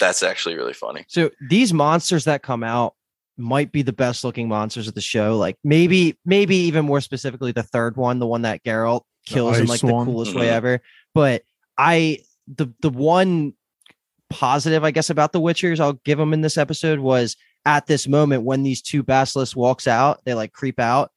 That's 0.02 0.22
actually 0.24 0.56
really 0.56 0.74
funny. 0.74 1.06
So 1.08 1.30
these 1.50 1.72
monsters 1.72 2.26
that 2.26 2.44
come 2.44 2.64
out 2.64 2.96
might 3.38 3.72
be 3.72 3.82
the 3.82 3.94
best 3.94 4.24
looking 4.26 4.50
monsters 4.50 4.88
of 4.90 4.94
the 4.96 5.02
show. 5.02 5.38
Like 5.38 5.56
maybe, 5.64 6.18
maybe 6.26 6.56
even 6.58 6.86
more 6.86 7.00
specifically, 7.00 7.54
the 7.54 7.64
third 7.64 7.96
one, 7.96 8.20
the 8.20 8.28
one 8.28 8.42
that 8.42 8.64
Geralt 8.66 9.04
kills 9.26 9.58
in 9.60 9.68
like 9.68 9.82
one? 9.84 10.06
the 10.06 10.12
coolest 10.12 10.36
way 10.36 10.48
Mhm. 10.48 10.52
ever. 10.52 10.82
But 11.16 11.44
I, 11.78 12.20
the 12.48 12.74
the 12.82 12.90
one 12.90 13.54
positive, 14.30 14.84
I 14.84 14.92
guess, 14.92 15.10
about 15.10 15.32
the 15.32 15.42
Witchers, 15.42 15.80
I'll 15.80 15.94
give 16.04 16.18
them 16.18 16.34
in 16.34 16.42
this 16.42 16.58
episode 16.58 17.00
was 17.00 17.36
at 17.66 17.86
this 17.86 18.08
moment 18.08 18.44
when 18.44 18.64
these 18.64 18.82
two 18.82 19.04
basilisks 19.04 19.56
walks 19.56 19.88
out, 19.88 20.22
they 20.26 20.34
like 20.34 20.52
creep 20.54 20.80
out. 20.80 21.12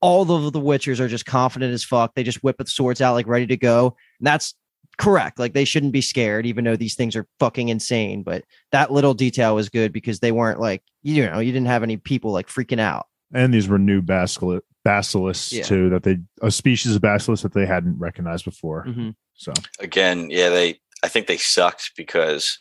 All 0.00 0.30
of 0.30 0.52
the 0.52 0.60
Witchers 0.60 1.00
are 1.00 1.08
just 1.08 1.26
confident 1.26 1.74
as 1.74 1.82
fuck. 1.82 2.14
They 2.14 2.22
just 2.22 2.44
whip 2.44 2.56
the 2.58 2.66
swords 2.66 3.00
out 3.00 3.14
like 3.14 3.26
ready 3.26 3.46
to 3.48 3.56
go. 3.56 3.96
And 4.20 4.26
that's 4.26 4.54
correct. 4.98 5.38
Like 5.38 5.52
they 5.54 5.64
shouldn't 5.64 5.92
be 5.92 6.00
scared, 6.00 6.44
even 6.44 6.64
though 6.64 6.76
these 6.76 6.94
things 6.94 7.16
are 7.16 7.26
fucking 7.38 7.68
insane. 7.68 8.22
But 8.22 8.44
that 8.72 8.92
little 8.92 9.14
detail 9.14 9.54
was 9.54 9.68
good 9.68 9.92
because 9.92 10.20
they 10.20 10.32
weren't 10.32 10.60
like, 10.60 10.82
you 11.02 11.24
know, 11.26 11.38
you 11.38 11.52
didn't 11.52 11.68
have 11.68 11.82
any 11.82 11.96
people 11.96 12.32
like 12.32 12.48
freaking 12.48 12.80
out. 12.80 13.06
And 13.32 13.52
these 13.54 13.68
were 13.68 13.78
new 13.78 14.00
basili- 14.02 14.60
basilisks 14.84 15.52
Yeah. 15.52 15.62
too, 15.62 15.90
that 15.90 16.02
they 16.02 16.18
a 16.42 16.50
species 16.50 16.96
of 16.96 17.02
basilisk 17.02 17.42
that 17.42 17.52
they 17.54 17.66
hadn't 17.66 17.98
recognized 17.98 18.44
before. 18.44 18.84
Mhm. 18.86 19.14
So 19.34 19.52
again, 19.80 20.30
yeah, 20.30 20.48
they 20.48 20.80
I 21.04 21.08
think 21.08 21.26
they 21.28 21.36
sucked 21.36 21.92
because 21.96 22.58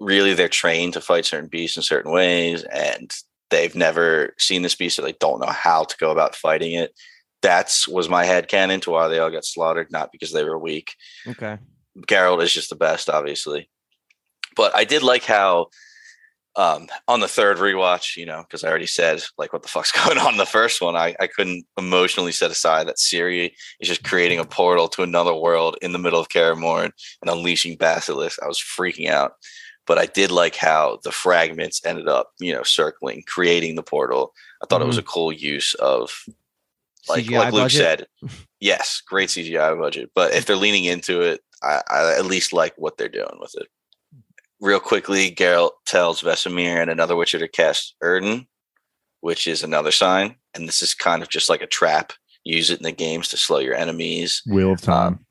really 0.00 0.32
they're 0.32 0.48
trained 0.48 0.94
to 0.94 1.00
fight 1.02 1.26
certain 1.26 1.48
beasts 1.48 1.76
in 1.76 1.82
certain 1.82 2.12
ways, 2.12 2.62
and 2.62 3.12
they've 3.50 3.74
never 3.74 4.34
seen 4.38 4.62
this 4.62 4.74
beast, 4.74 4.96
so 4.96 5.02
they 5.02 5.14
don't 5.20 5.40
know 5.40 5.50
how 5.50 5.84
to 5.84 5.96
go 5.98 6.10
about 6.10 6.34
fighting 6.36 6.72
it. 6.72 6.94
That's 7.42 7.86
was 7.86 8.08
my 8.08 8.24
head 8.24 8.48
canon 8.48 8.80
to 8.80 8.90
why 8.90 9.08
they 9.08 9.18
all 9.18 9.30
got 9.30 9.44
slaughtered, 9.44 9.90
not 9.90 10.10
because 10.12 10.32
they 10.32 10.44
were 10.44 10.58
weak. 10.58 10.94
Okay. 11.26 11.58
Geralt 12.06 12.42
is 12.42 12.52
just 12.52 12.70
the 12.70 12.76
best, 12.76 13.08
obviously. 13.08 13.68
But 14.56 14.74
I 14.74 14.84
did 14.84 15.02
like 15.02 15.24
how 15.24 15.68
um, 16.56 16.88
on 17.06 17.20
the 17.20 17.28
third 17.28 17.58
rewatch, 17.58 18.16
you 18.16 18.26
know, 18.26 18.42
because 18.42 18.64
I 18.64 18.68
already 18.68 18.86
said 18.86 19.22
like 19.38 19.52
what 19.52 19.62
the 19.62 19.68
fuck's 19.68 19.92
going 20.04 20.18
on 20.18 20.32
in 20.32 20.38
the 20.38 20.46
first 20.46 20.82
one, 20.82 20.96
I, 20.96 21.14
I 21.20 21.28
couldn't 21.28 21.64
emotionally 21.78 22.32
set 22.32 22.50
aside 22.50 22.88
that 22.88 22.96
Ciri 22.96 23.52
is 23.80 23.88
just 23.88 24.02
creating 24.02 24.40
a 24.40 24.44
portal 24.44 24.88
to 24.88 25.02
another 25.02 25.34
world 25.34 25.76
in 25.80 25.92
the 25.92 25.98
middle 25.98 26.18
of 26.18 26.28
Kaer 26.28 26.56
Morhen 26.56 26.90
and 27.22 27.30
unleashing 27.30 27.76
Basilisk. 27.76 28.42
I 28.42 28.48
was 28.48 28.58
freaking 28.58 29.08
out. 29.08 29.34
But 29.86 29.96
I 29.96 30.04
did 30.04 30.30
like 30.30 30.54
how 30.54 30.98
the 31.02 31.12
fragments 31.12 31.80
ended 31.82 32.08
up, 32.08 32.32
you 32.38 32.52
know, 32.52 32.62
circling, 32.62 33.22
creating 33.26 33.74
the 33.74 33.82
portal. 33.82 34.34
I 34.62 34.66
thought 34.66 34.82
it 34.82 34.86
was 34.86 34.98
a 34.98 35.02
cool 35.02 35.32
use 35.32 35.72
of 35.74 36.12
like 37.08 37.24
CGI 37.24 37.38
like 37.38 37.52
Luke 37.52 37.62
budget? 37.64 38.08
said, 38.20 38.38
yes, 38.60 39.02
great 39.06 39.28
CGI 39.28 39.78
budget. 39.78 40.10
But 40.14 40.34
if 40.34 40.46
they're 40.46 40.56
leaning 40.56 40.84
into 40.84 41.20
it, 41.22 41.40
I, 41.62 41.80
I 41.88 42.14
at 42.18 42.26
least 42.26 42.52
like 42.52 42.74
what 42.76 42.96
they're 42.96 43.08
doing 43.08 43.38
with 43.40 43.54
it. 43.56 43.68
Real 44.60 44.80
quickly, 44.80 45.30
Geralt 45.34 45.70
tells 45.86 46.22
Vesemir 46.22 46.80
and 46.80 46.90
another 46.90 47.14
Witcher 47.16 47.38
to 47.38 47.48
cast 47.48 47.94
Yrden, 48.02 48.46
which 49.20 49.46
is 49.46 49.62
another 49.62 49.92
sign, 49.92 50.34
and 50.54 50.66
this 50.66 50.82
is 50.82 50.94
kind 50.94 51.22
of 51.22 51.28
just 51.28 51.48
like 51.48 51.62
a 51.62 51.66
trap. 51.66 52.12
Use 52.44 52.70
it 52.70 52.78
in 52.78 52.84
the 52.84 52.92
games 52.92 53.28
to 53.28 53.36
slow 53.36 53.58
your 53.58 53.74
enemies. 53.74 54.42
Wheel 54.46 54.72
of 54.72 54.80
Time. 54.80 55.06
Um, 55.14 55.26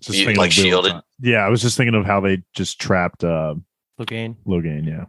Just 0.00 0.18
you- 0.18 0.32
like 0.34 0.48
of 0.48 0.52
shielded? 0.54 0.92
Time. 0.92 1.02
Yeah, 1.20 1.38
I 1.46 1.48
was 1.48 1.62
just 1.62 1.76
thinking 1.76 1.94
of 1.94 2.04
how 2.04 2.20
they 2.20 2.42
just 2.54 2.80
trapped 2.80 3.22
uh 3.22 3.54
Logain. 4.00 4.36
Logain, 4.46 4.86
yeah. 4.86 5.04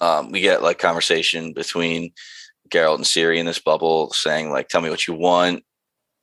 um, 0.00 0.30
we 0.30 0.40
get 0.40 0.62
like 0.62 0.78
conversation 0.78 1.52
between 1.52 2.12
Geralt 2.70 2.96
and 2.96 3.04
Ciri 3.04 3.38
in 3.38 3.46
this 3.46 3.58
bubble 3.58 4.12
saying 4.12 4.50
like, 4.50 4.68
tell 4.68 4.80
me 4.80 4.90
what 4.90 5.06
you 5.06 5.14
want. 5.14 5.64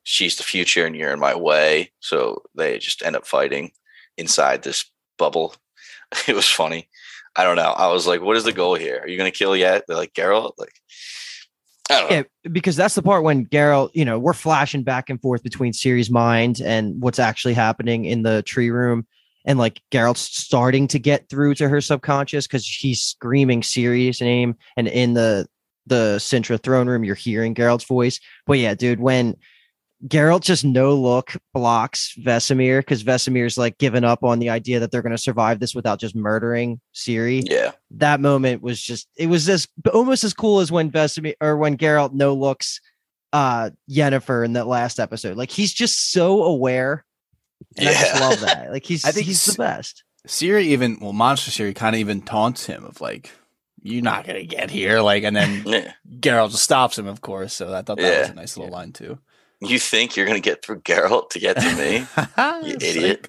She's 0.04 0.36
the 0.36 0.44
future 0.44 0.86
and 0.86 0.96
you're 0.96 1.12
in 1.12 1.20
my 1.20 1.36
way. 1.36 1.92
So 2.00 2.44
they 2.56 2.78
just 2.80 3.04
end 3.04 3.16
up 3.16 3.26
fighting 3.26 3.72
inside 4.18 4.64
this 4.64 4.86
bubble. 5.18 5.56
It 6.28 6.36
was 6.36 6.48
funny. 6.48 6.90
I 7.36 7.44
don't 7.44 7.56
know. 7.56 7.72
I 7.72 7.92
was 7.92 8.06
like, 8.06 8.22
what 8.22 8.38
is 8.38 8.44
the 8.44 8.54
goal 8.54 8.76
here? 8.76 9.00
Are 9.02 9.08
you 9.08 9.18
going 9.18 9.32
to 9.32 9.36
kill 9.36 9.58
yet? 9.58 9.86
They're 9.88 9.98
like, 9.98 10.14
Geralt? 10.14 10.54
Like, 10.60 10.76
I 11.90 12.00
don't 12.00 12.10
know. 12.10 12.16
Yeah, 12.18 12.50
because 12.52 12.76
that's 12.76 12.96
the 12.96 13.02
part 13.02 13.24
when 13.24 13.48
Geralt, 13.48 13.90
you 13.94 14.06
know, 14.06 14.20
we're 14.20 14.34
flashing 14.34 14.84
back 14.84 15.10
and 15.10 15.20
forth 15.20 15.42
between 15.44 15.74
Ciri's 15.74 16.12
mind 16.12 16.62
and 16.62 17.02
what's 17.02 17.20
actually 17.20 17.56
happening 17.56 18.06
in 18.06 18.22
the 18.22 18.44
tree 18.44 18.70
room. 18.70 19.08
And 19.46 19.60
like 19.60 19.82
Geralt's 19.92 20.22
starting 20.22 20.88
to 20.90 21.00
get 21.00 21.28
through 21.30 21.56
to 21.56 21.68
her 21.68 21.82
subconscious 21.82 22.48
because 22.48 22.64
she's 22.64 23.02
screaming 23.02 23.62
Ciri's 23.62 24.22
name. 24.22 24.56
And 24.78 24.88
in 24.88 25.16
the 25.16 25.48
the 25.86 26.18
Cintra 26.20 26.62
throne 26.62 26.88
room, 26.88 27.04
you're 27.04 27.16
hearing 27.16 27.56
Geralt's 27.56 27.84
voice. 27.86 28.20
But 28.46 28.60
yeah, 28.60 28.74
dude, 28.74 29.00
when 29.00 29.36
Geralt 30.08 30.42
just 30.42 30.66
no 30.66 30.96
look 30.96 31.34
blocks 31.54 32.14
Vesemir 32.22 32.80
because 32.80 33.04
Vesemir's 33.06 33.58
like 33.58 33.78
given 33.78 34.04
up 34.04 34.22
on 34.24 34.40
the 34.40 34.50
idea 34.50 34.80
that 34.82 34.92
they're 34.92 35.02
going 35.02 35.16
to 35.16 35.18
survive 35.22 35.60
this 35.62 35.74
without 35.74 35.98
just 36.00 36.14
murdering 36.14 36.82
Ciri 36.94 37.42
Yeah. 37.50 37.72
that 37.92 38.20
moment 38.20 38.62
was 38.62 38.82
just 38.82 39.08
it 39.18 39.28
was 39.28 39.46
just 39.46 39.70
almost 39.94 40.26
as 40.26 40.34
cool 40.34 40.60
as 40.60 40.72
when 40.74 40.92
Vesemir 40.92 41.36
or 41.40 41.56
when 41.56 41.78
Geralt 41.78 42.12
no 42.12 42.34
looks 42.34 42.82
uh 43.32 43.70
Yennefer 43.90 44.44
in 44.44 44.54
that 44.54 44.68
last 44.68 45.00
episode. 45.00 45.38
Like 45.38 45.52
he's 45.52 45.72
just 45.74 46.12
so 46.12 46.44
aware. 46.44 47.06
And 47.78 47.88
I 47.88 47.94
just 47.94 48.14
Yeah. 48.16 48.20
love 48.20 48.40
that. 48.42 48.70
Like 48.72 48.86
he's 48.86 49.06
I 49.06 49.12
think 49.12 49.26
he's 49.26 49.46
the 49.46 49.54
best. 49.54 50.04
Ciri 50.28 50.64
even 50.64 50.98
well, 51.00 51.14
Monster 51.14 51.50
Ciri 51.52 51.74
kind 51.74 51.96
of 51.96 52.00
even 52.02 52.22
taunts 52.22 52.66
him 52.66 52.84
of 52.84 53.00
like, 53.00 53.32
"You're 53.84 54.02
not 54.02 54.26
gonna 54.26 54.44
get 54.44 54.72
here," 54.72 55.02
like, 55.02 55.24
and 55.24 55.36
then 55.36 55.64
Yeah. 55.66 55.94
Geralt 56.20 56.52
just 56.52 56.64
stops 56.64 56.98
him, 56.98 57.08
of 57.08 57.22
course. 57.22 57.54
So 57.54 57.74
I 57.74 57.82
thought 57.84 57.98
that 57.98 58.22
was 58.22 58.30
a 58.30 58.34
nice 58.34 58.58
little 58.58 58.72
line 58.74 58.92
too. 58.92 59.20
You 59.62 59.80
think 59.80 60.16
you're 60.16 60.26
going 60.26 60.42
to 60.42 60.50
get 60.50 60.64
through 60.64 60.82
Geralt 60.82 61.30
to 61.30 61.40
get 61.40 61.56
to 61.58 61.76
me? 61.76 61.98
you 62.68 62.74
Psych. 62.74 62.84
idiot. 62.84 63.28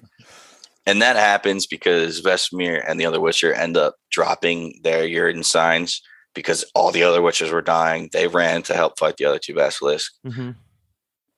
And 0.85 1.01
that 1.01 1.15
happens 1.15 1.65
because 1.65 2.21
Vesemir 2.21 2.83
and 2.85 2.99
the 2.99 3.05
other 3.05 3.21
Witcher 3.21 3.53
end 3.53 3.77
up 3.77 3.95
dropping 4.11 4.79
their 4.83 5.03
Yrden 5.03 5.45
signs 5.45 6.01
because 6.33 6.63
all 6.75 6.91
the 6.91 7.03
other 7.03 7.21
Witchers 7.21 7.51
were 7.51 7.61
dying. 7.61 8.09
They 8.11 8.27
ran 8.27 8.63
to 8.63 8.73
help 8.73 8.99
fight 8.99 9.17
the 9.17 9.25
other 9.25 9.39
two 9.39 9.55
basilisks. 9.55 10.17
Mm-hmm. 10.27 10.51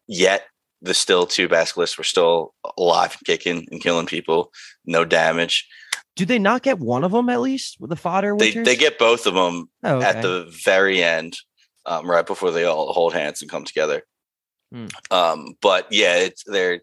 Yet 0.08 0.44
the 0.82 0.94
still 0.94 1.26
two 1.26 1.48
basilisks 1.48 1.98
were 1.98 2.04
still 2.04 2.54
alive 2.78 3.12
and 3.12 3.26
kicking 3.26 3.68
and 3.72 3.82
killing 3.82 4.08
people. 4.08 4.52
No 4.86 5.06
damage. 5.06 5.68
Do 6.18 6.26
they 6.26 6.40
not 6.40 6.64
get 6.64 6.80
one 6.80 7.04
of 7.04 7.12
them 7.12 7.30
at 7.30 7.40
least 7.42 7.78
with 7.80 7.90
the 7.90 7.96
fodder? 7.96 8.36
They 8.38 8.52
Witchers? 8.52 8.66
they 8.66 8.76
get 8.76 9.00
both 9.00 9.26
of 9.26 9.36
them 9.36 9.70
oh, 9.84 10.02
at 10.02 10.22
the 10.22 10.46
very 10.64 11.02
end, 11.04 11.38
um, 11.86 12.10
right 12.10 12.26
before 12.26 12.52
they 12.52 12.66
all 12.66 12.92
hold 12.92 13.14
hands 13.14 13.42
and 13.42 13.50
come 13.52 13.64
together. 13.64 14.04
Hmm. 14.74 14.88
Um, 15.12 15.54
but 15.62 15.88
yeah, 15.92 16.16
it's 16.18 16.44
they're 16.46 16.82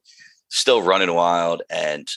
still 0.49 0.83
running 0.83 1.13
wild 1.13 1.63
and 1.69 2.09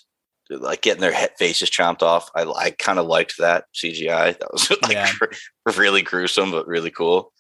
like 0.50 0.82
getting 0.82 1.02
their 1.02 1.12
head 1.12 1.32
faces 1.38 1.70
chomped 1.70 2.04
off. 2.04 2.30
I 2.36 2.44
I 2.44 2.72
kind 2.72 3.00
of 3.00 3.08
liked 3.08 3.38
that 3.40 3.66
CGI. 3.74 4.38
That 4.38 4.54
was 4.54 4.70
like 4.84 4.92
Yeah. 4.92 5.12
really 5.76 6.02
gruesome, 6.04 6.52
but 6.52 6.68
really 6.68 6.92
cool. 6.92 7.34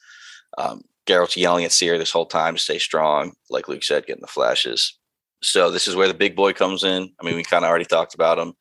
Um, 0.58 0.82
Geralt's 1.06 1.38
yelling 1.38 1.64
at 1.64 1.72
Ciri 1.72 1.98
this 1.98 2.12
whole 2.12 2.26
time 2.26 2.56
to 2.56 2.62
stay 2.62 2.80
strong, 2.80 3.34
like 3.50 3.68
Luke 3.70 3.84
said, 3.84 4.06
getting 4.08 4.22
the 4.22 4.28
flashes. 4.28 4.98
So 5.42 5.70
this 5.72 5.88
is 5.88 5.96
where 5.96 6.08
the 6.08 6.14
big 6.14 6.36
boy 6.36 6.52
comes 6.54 6.84
in. 6.84 7.14
I 7.22 7.26
mean, 7.26 7.36
we 7.36 7.44
kind 7.44 7.64
of 7.64 7.70
already 7.70 7.86
talked 7.86 8.16
about 8.16 8.40
him. 8.40 8.54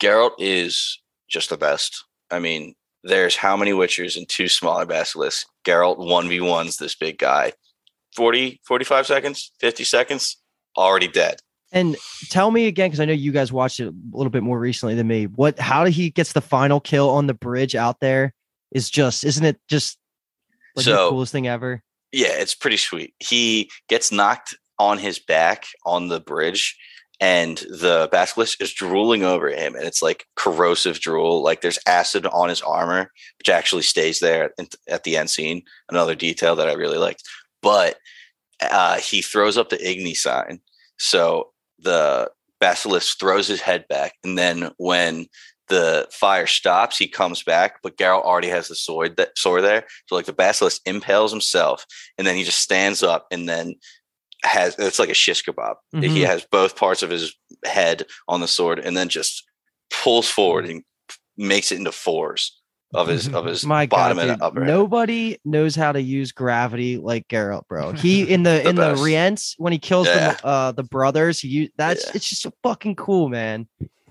Geralt 0.00 0.32
is 0.38 1.00
just 1.28 1.50
the 1.50 1.56
best. 1.56 2.04
I 2.30 2.38
mean, 2.38 2.74
there's 3.02 3.36
how 3.36 3.56
many 3.56 3.72
Witchers 3.72 4.16
and 4.16 4.28
two 4.28 4.48
smaller 4.48 4.86
basilisks. 4.86 5.46
Geralt 5.64 5.98
1v1s 5.98 6.78
this 6.78 6.94
big 6.94 7.18
guy. 7.18 7.52
40, 8.14 8.60
45 8.64 9.06
seconds, 9.06 9.52
50 9.60 9.84
seconds, 9.84 10.36
already 10.76 11.08
dead. 11.08 11.40
And 11.72 11.96
tell 12.30 12.50
me 12.50 12.66
again, 12.66 12.88
because 12.88 13.00
I 13.00 13.04
know 13.04 13.12
you 13.12 13.32
guys 13.32 13.52
watched 13.52 13.80
it 13.80 13.88
a 13.88 13.94
little 14.16 14.30
bit 14.30 14.42
more 14.42 14.58
recently 14.58 14.94
than 14.94 15.06
me. 15.06 15.26
What? 15.26 15.58
How 15.58 15.84
did 15.84 15.92
he 15.92 16.10
gets 16.10 16.32
the 16.32 16.40
final 16.40 16.80
kill 16.80 17.10
on 17.10 17.26
the 17.26 17.34
bridge 17.34 17.74
out 17.74 18.00
there? 18.00 18.32
Is 18.70 18.88
just 18.88 19.24
isn't 19.24 19.44
it 19.44 19.60
just 19.68 19.98
like 20.74 20.86
the 20.86 21.08
coolest 21.08 21.32
thing 21.32 21.48
ever? 21.48 21.82
Yeah, 22.12 22.28
it's 22.28 22.54
pretty 22.54 22.76
sweet. 22.76 23.14
He 23.18 23.70
gets 23.88 24.12
knocked 24.12 24.56
on 24.78 24.98
his 24.98 25.18
back 25.18 25.66
on 25.84 26.08
the 26.08 26.20
bridge, 26.20 26.78
and 27.20 27.58
the 27.70 28.08
basilisk 28.12 28.60
is 28.60 28.72
drooling 28.72 29.22
over 29.22 29.48
him, 29.48 29.74
and 29.74 29.84
it's 29.84 30.02
like 30.02 30.26
corrosive 30.36 31.00
drool. 31.00 31.42
Like 31.42 31.62
there's 31.62 31.78
acid 31.86 32.26
on 32.26 32.48
his 32.48 32.60
armor, 32.62 33.10
which 33.38 33.48
actually 33.48 33.82
stays 33.82 34.20
there 34.20 34.50
at, 34.88 35.04
the 35.04 35.16
end 35.16 35.30
scene. 35.30 35.62
Another 35.88 36.14
detail 36.14 36.56
that 36.56 36.68
I 36.68 36.74
really 36.74 36.98
liked. 36.98 37.22
But 37.62 37.96
uh, 38.60 38.98
he 38.98 39.22
throws 39.22 39.56
up 39.56 39.70
the 39.70 39.76
Igni 39.76 40.14
sign, 40.14 40.60
so 40.98 41.52
the 41.78 42.30
basilisk 42.60 43.18
throws 43.18 43.46
his 43.46 43.60
head 43.60 43.86
back, 43.88 44.12
and 44.22 44.36
then 44.36 44.70
when 44.76 45.26
the 45.68 46.06
fire 46.12 46.46
stops, 46.46 46.96
he 46.96 47.08
comes 47.08 47.42
back, 47.42 47.80
but 47.82 47.96
Geralt 47.96 48.22
already 48.22 48.48
has 48.48 48.68
the 48.68 48.76
sword 48.76 49.16
that 49.16 49.36
sword 49.36 49.64
there. 49.64 49.84
So 50.06 50.14
like 50.14 50.26
the 50.26 50.32
basilisk 50.32 50.80
impales 50.86 51.32
himself, 51.32 51.86
and 52.18 52.26
then 52.26 52.36
he 52.36 52.44
just 52.44 52.60
stands 52.60 53.02
up 53.02 53.26
and 53.30 53.48
then 53.48 53.74
has 54.46 54.74
it's 54.78 54.98
like 54.98 55.08
a 55.10 55.14
shish 55.14 55.44
kebab. 55.44 55.74
He 55.92 55.98
Mhm. 55.98 56.26
has 56.26 56.46
both 56.50 56.76
parts 56.76 57.02
of 57.02 57.10
his 57.10 57.34
head 57.64 58.06
on 58.28 58.40
the 58.40 58.48
sword, 58.48 58.78
and 58.78 58.96
then 58.96 59.08
just 59.08 59.44
pulls 59.90 60.28
forward 60.28 60.66
and 60.66 60.82
makes 61.36 61.70
it 61.72 61.78
into 61.78 61.92
fours 61.92 62.58
of 62.94 63.08
his 63.08 63.28
of 63.34 63.44
his 63.44 63.64
My 63.66 63.86
bottom 63.86 64.16
God, 64.16 64.28
and 64.28 64.38
dude, 64.38 64.42
upper. 64.42 64.60
head. 64.64 64.68
nobody 64.68 65.36
knows 65.44 65.74
how 65.74 65.92
to 65.92 66.00
use 66.00 66.32
gravity 66.32 66.96
like 66.98 67.26
Geralt, 67.28 67.66
bro. 67.68 67.92
He 67.92 68.22
in 68.32 68.42
the, 68.42 68.50
The 68.62 68.68
in 68.70 68.76
the 68.76 68.82
best. 68.92 69.02
Rients 69.02 69.54
when 69.58 69.72
he 69.72 69.78
kills 69.78 70.06
Yeah. 70.06 70.32
the 70.34 70.46
uh 70.46 70.72
the 70.72 70.84
brothers. 70.84 71.40
He 71.40 71.48
u- 71.48 71.68
that's 71.76 72.04
Yeah. 72.06 72.12
it's 72.14 72.28
just 72.28 72.42
so 72.42 72.52
fucking 72.62 72.96
cool, 72.96 73.28
man. 73.28 73.68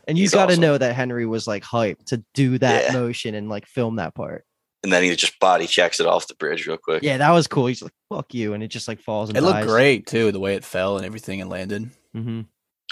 And 0.08 0.18
you 0.20 0.30
got 0.30 0.46
to 0.48 0.52
awesome. 0.54 0.62
know 0.62 0.78
that 0.78 0.94
Henry 0.96 1.26
was 1.26 1.48
like 1.48 1.64
hyped 1.64 2.06
to 2.08 2.24
do 2.36 2.60
that 2.60 2.86
Yeah. 2.86 2.94
motion 2.94 3.34
and 3.34 3.50
like 3.50 3.66
film 3.66 3.96
that 3.96 4.14
part. 4.14 4.46
And 4.86 4.94
then 4.94 5.04
he 5.04 5.14
just 5.16 5.40
body 5.40 5.66
checks 5.68 6.00
it 6.00 6.06
off 6.06 6.28
the 6.28 6.36
bridge 6.36 6.68
real 6.68 6.78
quick. 6.78 7.02
Yeah, 7.04 7.18
that 7.18 7.32
was 7.32 7.48
cool. 7.48 7.66
He's 7.66 7.82
like, 7.82 7.92
"Fuck 8.08 8.34
you," 8.36 8.54
and 8.54 8.64
it 8.64 8.68
just 8.68 8.88
like 8.88 9.02
falls 9.02 9.30
and 9.30 9.38
It 9.38 9.42
looked 9.42 9.64
great 9.68 10.06
too, 10.06 10.32
the 10.32 10.40
way 10.40 10.54
it 10.56 10.64
fell 10.64 10.98
and 10.98 11.06
everything 11.06 11.42
and 11.42 11.50
landed. 11.50 11.90
hmm 12.14 12.42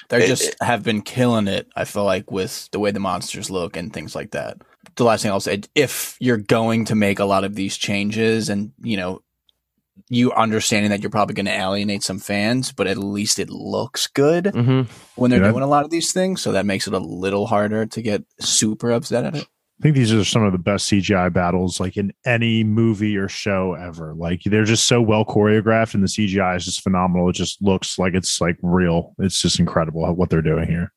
They 0.10 0.26
just 0.28 0.44
it- 0.50 0.56
have 0.62 0.82
been 0.84 1.02
killing 1.04 1.48
it. 1.48 1.68
I 1.76 1.86
feel 1.86 2.04
like 2.04 2.32
with 2.32 2.68
the 2.72 2.80
way 2.80 2.90
the 2.92 3.00
monsters 3.00 3.50
look 3.52 3.78
and 3.78 3.94
things 3.94 4.16
like 4.16 4.32
that. 4.32 4.58
The 4.96 5.04
last 5.06 5.22
thing 5.22 5.32
I'll 5.32 5.40
say, 5.40 5.62
if 5.76 6.18
you're 6.20 6.38
going 6.38 6.86
to 6.86 6.96
make 6.96 7.20
a 7.20 7.26
lot 7.26 7.44
of 7.46 7.56
these 7.56 7.78
changes, 7.78 8.50
and 8.50 8.72
you 8.82 8.98
know, 8.98 9.22
you 10.10 10.32
understanding 10.34 10.90
that 10.90 11.02
you're 11.02 11.12
probably 11.12 11.36
going 11.36 11.46
to 11.46 11.52
alienate 11.58 12.04
some 12.04 12.20
fans, 12.20 12.72
but 12.74 12.88
at 12.88 12.98
least 12.98 13.38
it 13.40 13.50
looks 13.50 14.08
good 14.08 14.48
hmm 14.48 14.82
when 15.16 15.30
they're 15.30 15.40
Yeah. 15.42 15.52
doing 15.52 15.64
a 15.64 15.68
lot 15.68 15.86
of 15.86 15.92
these 15.92 16.12
things. 16.12 16.42
So 16.42 16.52
that 16.54 16.66
makes 16.66 16.88
it 16.88 16.94
a 16.94 17.00
little 17.00 17.46
harder 17.48 17.86
to 17.86 18.02
get 18.02 18.24
super 18.40 18.92
upset 18.92 19.24
at 19.26 19.36
it. 19.36 19.48
I 19.80 19.84
think 19.84 19.96
these 19.96 20.14
are 20.14 20.24
some 20.24 20.44
of 20.44 20.52
the 20.52 20.60
best 20.60 20.90
CGI 20.90 21.34
battles 21.34 21.80
like 21.80 21.98
in 21.98 22.14
any 22.26 22.64
movie 22.64 23.18
or 23.18 23.28
show 23.28 23.74
ever. 23.74 24.14
Like 24.14 24.42
they're 24.46 24.64
just 24.64 24.88
so 24.88 25.02
well 25.02 25.26
choreographed 25.26 25.94
and 25.94 26.04
the 26.04 26.08
CGI 26.08 26.56
is 26.56 26.66
just 26.66 26.82
phenomenal. 26.82 27.30
It 27.30 27.34
just 27.34 27.62
looks 27.62 27.98
like 27.98 28.14
it's 28.14 28.40
like 28.40 28.58
real. 28.62 29.16
It's 29.20 29.42
just 29.42 29.60
incredible 29.60 30.06
what 30.16 30.30
they're 30.30 30.42
doing 30.42 30.68
here. 30.68 30.94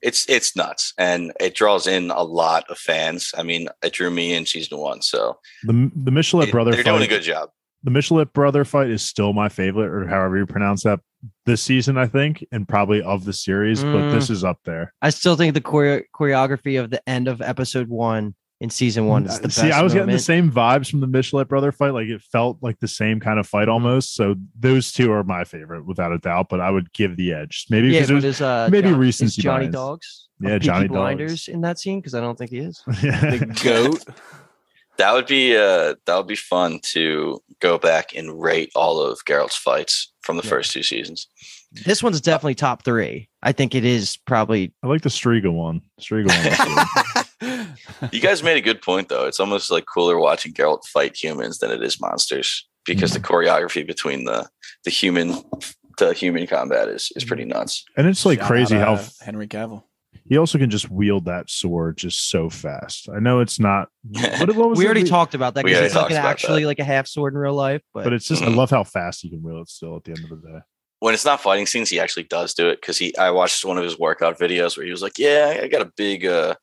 It's 0.00 0.28
it's 0.28 0.54
nuts, 0.54 0.94
and 0.96 1.32
it 1.40 1.56
draws 1.56 1.88
in 1.88 2.12
a 2.12 2.22
lot 2.22 2.64
of 2.70 2.78
fans. 2.78 3.32
I 3.36 3.42
mean, 3.42 3.68
it 3.82 3.92
drew 3.92 4.12
me 4.12 4.32
in 4.34 4.46
season 4.46 4.78
one, 4.78 5.02
so 5.02 5.38
The 5.64 5.90
the 5.96 6.12
Michelet 6.12 6.52
brother 6.52 6.70
they're 6.70 6.84
fight, 6.84 6.90
doing 6.92 7.02
a 7.02 7.08
good 7.08 7.22
job. 7.22 7.50
The 7.82 7.90
Michelet 7.90 8.32
brother 8.32 8.64
fight 8.64 8.90
is 8.90 9.02
still 9.02 9.32
my 9.32 9.48
favorite, 9.48 9.88
or 9.90 10.06
however 10.06 10.36
you 10.38 10.46
pronounce 10.46 10.82
that 10.82 11.00
this 11.46 11.62
season, 11.62 11.98
I 11.98 12.06
think, 12.06 12.44
and 12.52 12.66
probably 12.68 13.02
of 13.02 13.24
the 13.24 13.32
series, 13.32 13.82
but 13.82 13.88
Mm. 13.96 14.12
this 14.12 14.30
is 14.30 14.44
up 14.44 14.58
there. 14.64 14.92
I 15.02 15.10
still 15.10 15.36
think 15.36 15.54
the 15.54 15.60
choreo- 15.60 16.02
choreography 16.14 16.80
of 16.82 16.90
the 16.90 17.06
end 17.08 17.26
of 17.28 17.40
episode 17.42 17.88
one 17.88 18.34
in 18.60 18.70
season 18.70 19.06
one 19.06 19.24
is 19.26 19.38
the 19.38 19.48
best. 19.48 19.60
See, 19.60 19.70
I 19.70 19.82
was 19.82 19.94
getting 19.94 20.10
the 20.10 20.18
same 20.18 20.50
vibes 20.50 20.90
from 20.90 20.98
the 21.00 21.06
Michelet 21.06 21.46
brother 21.48 21.70
fight. 21.72 21.90
Like 21.94 22.08
it 22.08 22.20
felt 22.22 22.58
like 22.60 22.78
the 22.80 22.88
same 22.88 23.20
kind 23.20 23.38
of 23.38 23.46
fight 23.46 23.68
almost. 23.68 24.14
So 24.16 24.34
those 24.58 24.90
two 24.92 25.12
are 25.12 25.22
my 25.24 25.44
favorite 25.44 25.86
without 25.86 26.12
a 26.12 26.18
doubt, 26.18 26.48
but 26.50 26.60
I 26.60 26.70
would 26.70 26.92
give 26.92 27.16
the 27.16 27.32
edge. 27.32 27.66
Maybe 27.70 27.88
Yeah, 27.88 27.92
because 28.00 28.10
it 28.10 28.14
was 28.14 28.24
is, 28.24 28.40
uh, 28.40 28.68
maybe 28.70 28.90
John- 28.90 28.98
recency 28.98 29.42
Johnny 29.42 29.66
bias. 29.66 29.72
Dogs. 29.74 30.28
of 30.40 30.48
Yeah, 30.48 30.54
Peaky 30.56 30.66
Johnny 30.66 30.88
Dogs. 30.88 30.96
Blinders 30.96 31.48
in 31.48 31.60
that 31.62 31.78
scene 31.78 32.00
because 32.00 32.14
I 32.14 32.20
don't 32.20 32.36
think 32.38 32.50
he 32.50 32.58
is. 32.58 32.82
The 32.86 33.60
goat. 33.64 34.04
That 34.98 35.12
would 35.14 35.26
be 35.26 35.56
uh 35.56 35.94
that 36.06 36.16
would 36.16 36.26
be 36.26 36.36
fun 36.36 36.80
to 36.92 37.40
go 37.60 37.78
back 37.78 38.14
and 38.16 38.40
rate 38.40 38.70
all 38.74 39.00
of 39.00 39.18
Geralt's 39.26 39.56
fights 39.56 40.12
from 40.22 40.36
the 40.36 40.42
Yeah. 40.42 40.50
first 40.50 40.72
two 40.72 40.82
seasons. 40.82 41.26
This 41.84 42.02
one's 42.02 42.20
definitely 42.20 42.54
top 42.56 42.82
three. 42.84 43.28
I 43.42 43.52
think 43.52 43.74
it 43.74 43.84
is 43.84 44.16
probably. 44.16 44.72
I 44.82 44.86
like 44.86 45.02
the 45.02 45.10
Striga 45.10 45.52
one. 45.52 45.82
Striga 46.00 46.28
one. 46.28 47.66
You 48.12 48.20
guys 48.20 48.42
made 48.42 48.56
a 48.56 48.60
good 48.60 48.82
point 48.82 49.08
though. 49.08 49.26
It's 49.26 49.38
almost 49.40 49.70
like 49.70 49.86
cooler 49.86 50.18
watching 50.18 50.52
Geralt 50.52 50.84
fight 50.86 51.16
humans 51.16 51.58
than 51.58 51.70
it 51.70 51.82
is 51.82 52.00
monsters 52.00 52.66
because 52.84 53.12
the 53.12 53.20
choreography 53.20 53.86
between 53.86 54.24
the 54.24 54.48
the 54.84 54.90
human 54.90 55.42
the 55.98 56.12
human 56.14 56.46
combat 56.46 56.88
is 56.88 57.12
is 57.16 57.24
pretty 57.24 57.44
nuts. 57.44 57.84
and 57.96 58.06
it's 58.08 58.24
like 58.26 58.38
Shout 58.40 58.48
crazy 58.48 58.76
out, 58.76 58.86
how 58.86 58.94
uh, 58.94 59.06
Henry 59.22 59.46
Cavill. 59.46 59.82
He 60.24 60.36
also 60.36 60.58
can 60.58 60.70
just 60.70 60.90
wield 60.90 61.24
that 61.26 61.48
sword 61.50 61.96
just 61.96 62.30
so 62.30 62.48
fast. 62.50 63.08
I 63.14 63.18
know 63.20 63.40
it's 63.40 63.58
not. 63.60 63.88
What, 64.40 64.54
what 64.54 64.70
was 64.70 64.78
We 64.78 64.84
it? 64.84 64.88
already 64.88 65.04
talked 65.04 65.34
about 65.34 65.54
that 65.54 65.64
We 65.64 65.70
because 65.70 65.86
it's 65.86 65.94
like 65.94 66.02
talked 66.02 66.12
an 66.12 66.18
about 66.18 66.30
actually 66.30 66.66
like 66.66 66.78
a 66.78 66.84
half 66.84 67.06
sword 67.06 67.34
in 67.34 67.38
real 67.38 67.54
life. 67.54 67.82
But, 67.94 68.04
But 68.04 68.12
it's 68.14 68.26
just 68.26 68.42
I 68.42 68.46
Mhm. 68.46 68.56
love 68.56 68.70
how 68.70 68.84
fast 68.84 69.22
he 69.22 69.30
can 69.30 69.42
wield 69.42 69.62
it 69.62 69.68
still 69.68 69.96
at 69.96 70.04
the 70.04 70.12
end 70.12 70.24
of 70.24 70.30
the 70.30 70.36
day. 70.48 70.58
When 71.00 71.14
it's 71.14 71.24
not 71.24 71.40
fighting 71.40 71.66
scenes, 71.66 71.90
he 71.90 72.00
actually 72.00 72.24
does 72.24 72.54
do 72.54 72.68
it 72.68 72.80
because 72.80 72.98
he. 72.98 73.16
I 73.16 73.30
watched 73.30 73.64
one 73.64 73.78
of 73.78 73.84
his 73.84 73.98
workout 73.98 74.38
videos 74.38 74.76
where 74.76 74.84
he 74.84 74.90
was 74.90 75.00
like, 75.02 75.18
"Yeah, 75.18 75.60
I 75.62 75.68
got 75.68 75.80
a 75.82 75.92
big, 75.96 76.26
uh, 76.26 76.56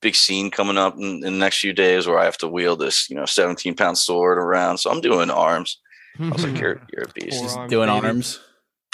big 0.00 0.14
scene 0.14 0.48
coming 0.50 0.78
up 0.78 0.94
in, 0.96 1.02
in 1.02 1.20
the 1.22 1.30
next 1.30 1.58
few 1.58 1.72
days 1.72 2.06
where 2.06 2.18
I 2.18 2.24
have 2.24 2.38
to 2.38 2.48
wield 2.48 2.78
this, 2.78 3.10
you 3.10 3.16
know, 3.16 3.26
seventeen 3.26 3.74
pound 3.74 3.98
sword 3.98 4.38
around. 4.38 4.78
So 4.78 4.90
I'm 4.90 5.00
doing 5.00 5.28
arms. 5.30 5.80
I 6.20 6.28
was 6.28 6.44
like, 6.44 6.60
"You're, 6.60 6.80
you're 6.92 7.06
a 7.08 7.12
beast." 7.20 7.42
Poor 7.56 7.66
doing 7.68 7.88
baby. 7.88 8.06
arms. 8.06 8.38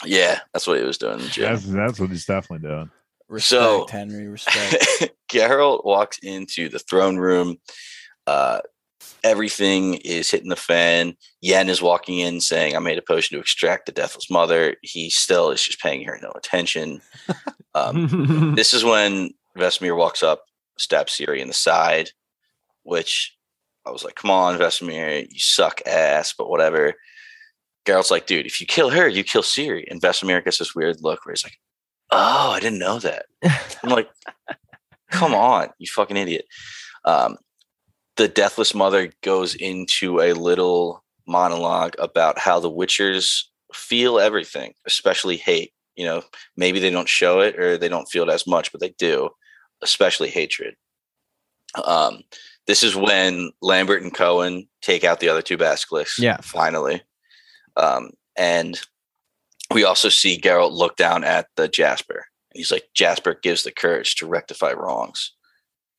Yeah, 0.04 0.40
that's 0.54 0.66
what 0.66 0.78
he 0.78 0.84
was 0.84 0.96
doing 0.98 1.14
in 1.18 1.24
the 1.24 1.28
gym. 1.28 1.44
That's, 1.52 1.66
that's 1.66 2.00
what 2.00 2.08
he's 2.10 2.24
definitely 2.24 2.66
doing. 2.68 2.90
Respect, 3.28 3.62
So- 3.62 3.86
Henry. 3.90 4.28
Respect. 4.28 5.12
Geralt 5.28 5.84
walks 5.84 6.18
into 6.22 6.68
the 6.68 6.78
throne 6.78 7.16
room. 7.16 7.56
Uh, 8.26 8.60
everything 9.24 9.94
is 9.94 10.30
hitting 10.30 10.48
the 10.48 10.56
fan. 10.56 11.14
Yen 11.40 11.68
is 11.68 11.82
walking 11.82 12.18
in 12.20 12.40
saying, 12.40 12.76
I 12.76 12.78
made 12.78 12.98
a 12.98 13.02
potion 13.02 13.36
to 13.36 13.40
extract 13.40 13.86
the 13.86 13.92
deathless 13.92 14.30
mother. 14.30 14.76
He 14.82 15.10
still 15.10 15.50
is 15.50 15.62
just 15.62 15.80
paying 15.80 16.04
her 16.04 16.18
no 16.22 16.30
attention. 16.36 17.00
Um, 17.74 18.54
this 18.56 18.72
is 18.72 18.84
when 18.84 19.30
Vesemir 19.56 19.96
walks 19.96 20.22
up, 20.22 20.44
stabs 20.78 21.12
Ciri 21.12 21.40
in 21.40 21.48
the 21.48 21.54
side, 21.54 22.10
which 22.84 23.36
I 23.84 23.90
was 23.90 24.04
like, 24.04 24.14
come 24.14 24.30
on, 24.30 24.58
Vesemir, 24.58 25.22
you 25.28 25.38
suck 25.38 25.80
ass, 25.86 26.34
but 26.36 26.48
whatever. 26.48 26.94
Geralt's 27.84 28.10
like, 28.10 28.26
dude, 28.26 28.46
if 28.46 28.60
you 28.60 28.66
kill 28.66 28.90
her, 28.90 29.08
you 29.08 29.24
kill 29.24 29.42
Ciri. 29.42 29.84
And 29.90 30.00
Vesemir 30.00 30.44
gets 30.44 30.58
this 30.58 30.74
weird 30.74 31.02
look 31.02 31.24
where 31.24 31.32
he's 31.32 31.44
like, 31.44 31.58
oh, 32.10 32.50
I 32.50 32.60
didn't 32.60 32.78
know 32.78 32.98
that. 32.98 33.26
I'm 33.82 33.90
like, 33.90 34.08
come 35.10 35.34
on, 35.34 35.68
you 35.78 35.86
fucking 35.86 36.16
idiot. 36.16 36.46
Um, 37.04 37.36
the 38.16 38.28
Deathless 38.28 38.74
Mother 38.74 39.12
goes 39.22 39.54
into 39.54 40.20
a 40.20 40.32
little 40.32 41.04
monologue 41.26 41.94
about 41.98 42.38
how 42.38 42.60
the 42.60 42.70
Witchers 42.70 43.42
feel 43.72 44.18
everything, 44.18 44.72
especially 44.86 45.36
hate. 45.36 45.72
You 45.96 46.04
know, 46.04 46.22
maybe 46.56 46.78
they 46.78 46.90
don't 46.90 47.08
show 47.08 47.40
it 47.40 47.58
or 47.58 47.78
they 47.78 47.88
don't 47.88 48.08
feel 48.08 48.28
it 48.28 48.32
as 48.32 48.46
much, 48.46 48.72
but 48.72 48.80
they 48.80 48.94
do, 48.98 49.30
especially 49.82 50.28
hatred. 50.28 50.74
Um, 51.84 52.22
this 52.66 52.82
is 52.82 52.96
when 52.96 53.50
Lambert 53.62 54.02
and 54.02 54.14
Coën 54.14 54.66
take 54.82 55.04
out 55.04 55.20
the 55.20 55.28
other 55.28 55.42
two 55.42 55.56
basilisks. 55.56 56.18
Yeah. 56.18 56.38
finally. 56.42 57.02
Um, 57.76 58.10
and 58.36 58.80
we 59.72 59.84
also 59.84 60.08
see 60.08 60.40
Geralt 60.40 60.72
look 60.72 60.96
down 60.96 61.24
at 61.24 61.46
the 61.56 61.68
Jasper. 61.68 62.26
He's 62.54 62.70
like, 62.70 62.84
Jasper 62.94 63.34
gives 63.42 63.62
the 63.64 63.72
courage 63.72 64.14
to 64.16 64.26
rectify 64.26 64.72
wrongs. 64.72 65.32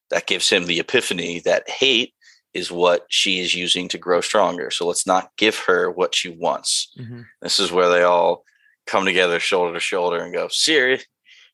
That 0.09 0.25
gives 0.27 0.49
him 0.49 0.65
the 0.65 0.79
epiphany 0.79 1.41
that 1.41 1.69
hate 1.69 2.13
is 2.53 2.71
what 2.71 3.05
she 3.09 3.39
is 3.39 3.53
using 3.53 3.87
to 3.89 3.97
grow 3.97 4.21
stronger. 4.21 4.71
So 4.71 4.87
let's 4.87 5.05
not 5.05 5.29
give 5.37 5.57
her 5.59 5.91
what 5.91 6.15
she 6.15 6.29
wants. 6.29 6.91
Mhm. 6.97 7.25
This 7.41 7.59
is 7.59 7.71
where 7.71 7.89
they 7.89 8.03
all 8.03 8.43
come 8.87 9.05
together 9.05 9.39
shoulder 9.39 9.73
to 9.73 9.79
shoulder 9.79 10.23
and 10.23 10.33
go, 10.33 10.47
Ciri, 10.47 10.93
if 10.93 11.05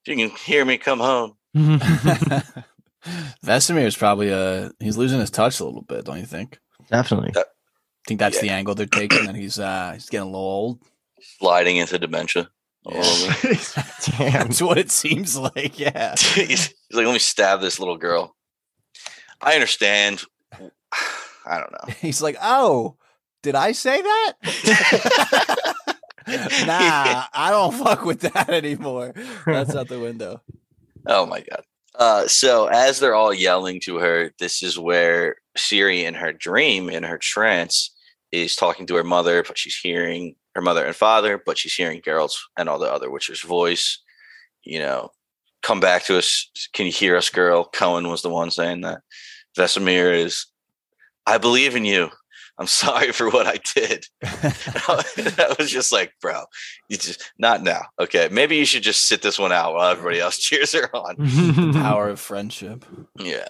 you 0.06 0.16
can 0.16 0.30
hear 0.38 0.64
me, 0.64 0.78
come 0.78 1.00
home. 1.00 1.36
Vesemir 3.46 3.86
is 3.86 3.98
probably 3.98 4.32
uh 4.32 4.70
he's 4.80 4.98
losing 4.98 5.20
his 5.20 5.30
touch 5.32 5.60
a 5.60 5.66
little 5.66 5.82
bit, 5.82 6.06
don't 6.06 6.20
you 6.20 6.26
think? 6.26 6.58
Definitely. 6.90 7.34
I 7.36 7.44
think 8.08 8.20
that's 8.20 8.38
Yeah. 8.38 8.42
the 8.44 8.50
angle 8.52 8.76
they're 8.76 8.86
taking, 8.86 9.28
and 9.28 9.36
he's 9.36 9.60
uh 9.60 9.92
he's 9.94 10.10
getting 10.10 10.24
a 10.30 10.32
little 10.32 10.40
old. 10.42 10.80
Sliding 11.40 11.78
into 11.78 12.00
dementia. 12.00 12.50
a. 12.86 12.92
Damn. 14.18 14.48
That's 14.48 14.62
what 14.62 14.78
it 14.78 14.92
seems 14.92 15.38
like. 15.38 15.80
Yeah. 15.80 16.16
he's, 16.18 16.48
he's 16.48 16.74
like, 16.92 17.06
let 17.06 17.14
me 17.14 17.20
stab 17.20 17.62
this 17.62 17.80
little 17.80 17.98
girl. 17.98 18.36
I 19.42 19.54
understand. 19.54 20.24
I 21.46 21.60
don't 21.60 21.72
know. 21.72 21.94
He's 22.00 22.22
like, 22.22 22.38
oh, 22.42 22.96
did 23.42 23.56
I 23.56 23.74
say 23.74 24.02
that? 24.02 24.34
nah, 26.66 27.26
I 27.34 27.50
don't 27.50 27.74
fuck 27.74 28.06
with 28.06 28.22
that 28.22 28.50
anymore. 28.50 29.14
That's 29.46 29.76
out 29.76 29.90
the 29.90 30.00
window. 30.00 30.42
Oh 31.06 31.26
my 31.26 31.42
god. 31.42 31.64
Uh, 31.96 32.28
so 32.28 32.68
as 32.68 33.00
they're 33.00 33.14
all 33.14 33.34
yelling 33.34 33.80
to 33.82 33.98
her, 33.98 34.32
this 34.40 34.64
is 34.64 34.80
where 34.80 35.36
Ciri 35.58 36.04
in 36.04 36.14
her 36.14 36.32
dream, 36.32 36.90
in 36.90 37.04
her 37.04 37.18
trance, 37.18 37.94
is 38.32 38.56
talking 38.56 38.88
to 38.88 38.96
her 38.96 39.04
mother, 39.04 39.44
but 39.44 39.58
she's 39.58 39.78
hearing 39.78 40.36
her 40.56 40.62
mother 40.62 40.86
and 40.86 40.96
father, 40.96 41.42
but 41.44 41.58
she's 41.58 41.74
hearing 41.74 42.02
Geralt's 42.02 42.48
and 42.58 42.70
all 42.70 42.80
the 42.80 42.92
other 42.92 43.10
Witcher's 43.10 43.42
voice. 43.42 44.00
You 44.64 44.80
know, 44.80 45.12
come 45.62 45.80
back 45.80 46.04
to 46.06 46.18
us. 46.18 46.50
Can 46.74 46.86
you 46.86 46.92
hear 46.92 47.16
us, 47.18 47.30
girl? 47.30 47.70
Coën 47.74 48.10
was 48.10 48.22
the 48.22 48.30
one 48.30 48.52
saying 48.52 48.82
that. 48.82 49.02
Vesemir 49.58 50.16
is, 50.16 50.48
I 51.26 51.38
believe 51.38 51.76
in 51.76 51.86
you. 51.86 52.10
I'm 52.60 52.68
sorry 52.68 53.12
for 53.12 53.30
what 53.30 53.48
I 53.48 53.60
did. 53.76 54.06
that 54.22 55.56
was 55.58 55.72
just 55.72 55.92
like, 55.92 56.14
bro, 56.22 56.44
you 56.90 56.98
just 56.98 57.32
not 57.38 57.64
now. 57.64 57.82
Okay, 58.00 58.30
maybe 58.32 58.56
you 58.56 58.66
should 58.66 58.84
just 58.84 59.08
sit 59.08 59.22
this 59.22 59.40
one 59.40 59.52
out 59.52 59.74
while 59.74 59.92
everybody 59.92 60.20
else 60.20 60.38
cheers 60.40 60.74
her 60.74 60.96
on. 60.96 61.16
the 61.18 61.72
power 61.74 62.10
of 62.10 62.20
friendship. 62.20 62.86
Yeah. 63.18 63.48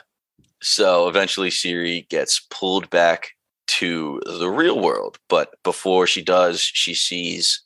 So 0.61 1.09
eventually 1.09 1.49
Ciri 1.49 2.07
gets 2.07 2.39
pulled 2.49 2.89
back 2.89 3.32
to 3.67 4.21
the 4.25 4.49
real 4.49 4.79
world. 4.79 5.17
But 5.29 5.51
before 5.63 6.07
she 6.07 6.21
does, 6.21 6.61
she 6.61 6.93
sees 6.93 7.61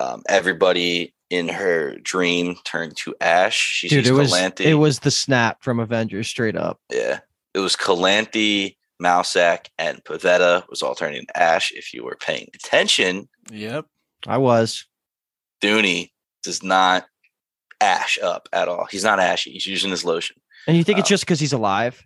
um, 0.00 0.22
everybody 0.28 1.14
in 1.30 1.48
her 1.48 1.96
dream 2.02 2.56
turn 2.64 2.92
to 2.96 3.14
ash. 3.20 3.56
She 3.58 3.88
Dude, 3.88 4.04
sees 4.04 4.10
it 4.10 4.14
was 4.14 4.32
Calanthe. 4.32 4.60
it 4.60 4.74
was 4.74 5.00
the 5.00 5.10
snap 5.10 5.62
from 5.62 5.80
Avengers 5.80 6.28
straight 6.28 6.56
up. 6.56 6.80
yeah. 6.92 7.20
It 7.54 7.60
was 7.60 7.76
Calanthe, 7.76 8.74
Mousesack, 9.00 9.66
and 9.78 10.02
Pavetta 10.04 10.68
was 10.68 10.82
all 10.82 10.94
turning 10.96 11.24
to 11.26 11.36
ash. 11.40 11.70
If 11.72 11.94
you 11.94 12.04
were 12.04 12.16
paying 12.20 12.48
attention, 12.54 13.28
Yep. 13.52 13.86
I 14.26 14.38
was. 14.38 14.86
Duny 15.62 16.10
does 16.42 16.62
not 16.62 17.06
ash 17.80 18.18
up 18.22 18.48
at 18.52 18.68
all. 18.68 18.86
He's 18.90 19.04
not 19.04 19.20
ashy. 19.20 19.52
He's 19.52 19.66
using 19.66 19.90
his 19.90 20.04
lotion. 20.04 20.36
And 20.66 20.76
you 20.76 20.82
think 20.84 20.98
it's 20.98 21.08
Oh. 21.08 21.10
just 21.10 21.24
because 21.24 21.38
he's 21.40 21.52
alive? 21.52 22.02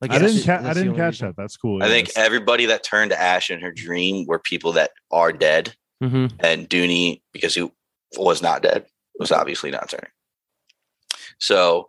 Like 0.00 0.10
I 0.10 0.18
didn't. 0.18 0.44
Ca- 0.44 0.60
I 0.68 0.74
didn't 0.74 0.94
catch 0.96 1.14
reason. 1.14 1.28
that. 1.28 1.36
That's 1.36 1.56
cool. 1.56 1.82
I 1.82 1.88
think 1.88 2.10
everybody 2.16 2.66
that 2.66 2.84
turned 2.84 3.10
to 3.12 3.20
Ash 3.20 3.50
in 3.50 3.60
her 3.60 3.72
dream 3.72 4.26
were 4.26 4.38
people 4.38 4.72
that 4.72 4.90
are 5.10 5.32
dead, 5.32 5.74
Mhm. 6.02 6.32
and 6.40 6.68
Duny, 6.68 7.22
because 7.32 7.54
he 7.54 7.70
was 8.18 8.42
not 8.42 8.62
dead, 8.62 8.86
was 9.18 9.32
obviously 9.32 9.70
not 9.70 9.88
turning. 9.88 10.10
So 11.38 11.88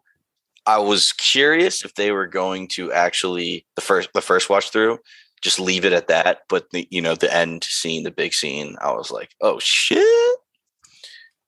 I 0.66 0.80
was 0.80 1.12
curious 1.14 1.84
if 1.84 1.94
they 1.96 2.12
were 2.12 2.28
going 2.28 2.68
to 2.70 2.92
actually 2.92 3.66
the 3.76 3.82
first 3.82 4.10
the 4.14 4.22
first 4.22 4.50
watch 4.50 4.70
through 4.72 5.00
just 5.42 5.60
leave 5.60 5.86
it 5.86 5.94
at 5.94 6.08
that, 6.08 6.40
but 6.50 6.70
the 6.72 6.88
you 6.90 7.02
know 7.02 7.16
the 7.16 7.34
end 7.34 7.64
scene, 7.64 8.04
the 8.04 8.12
big 8.12 8.34
scene, 8.34 8.76
I 8.82 8.92
was 8.94 9.12
like, 9.12 9.32
oh 9.42 9.60
shit. 9.60 10.40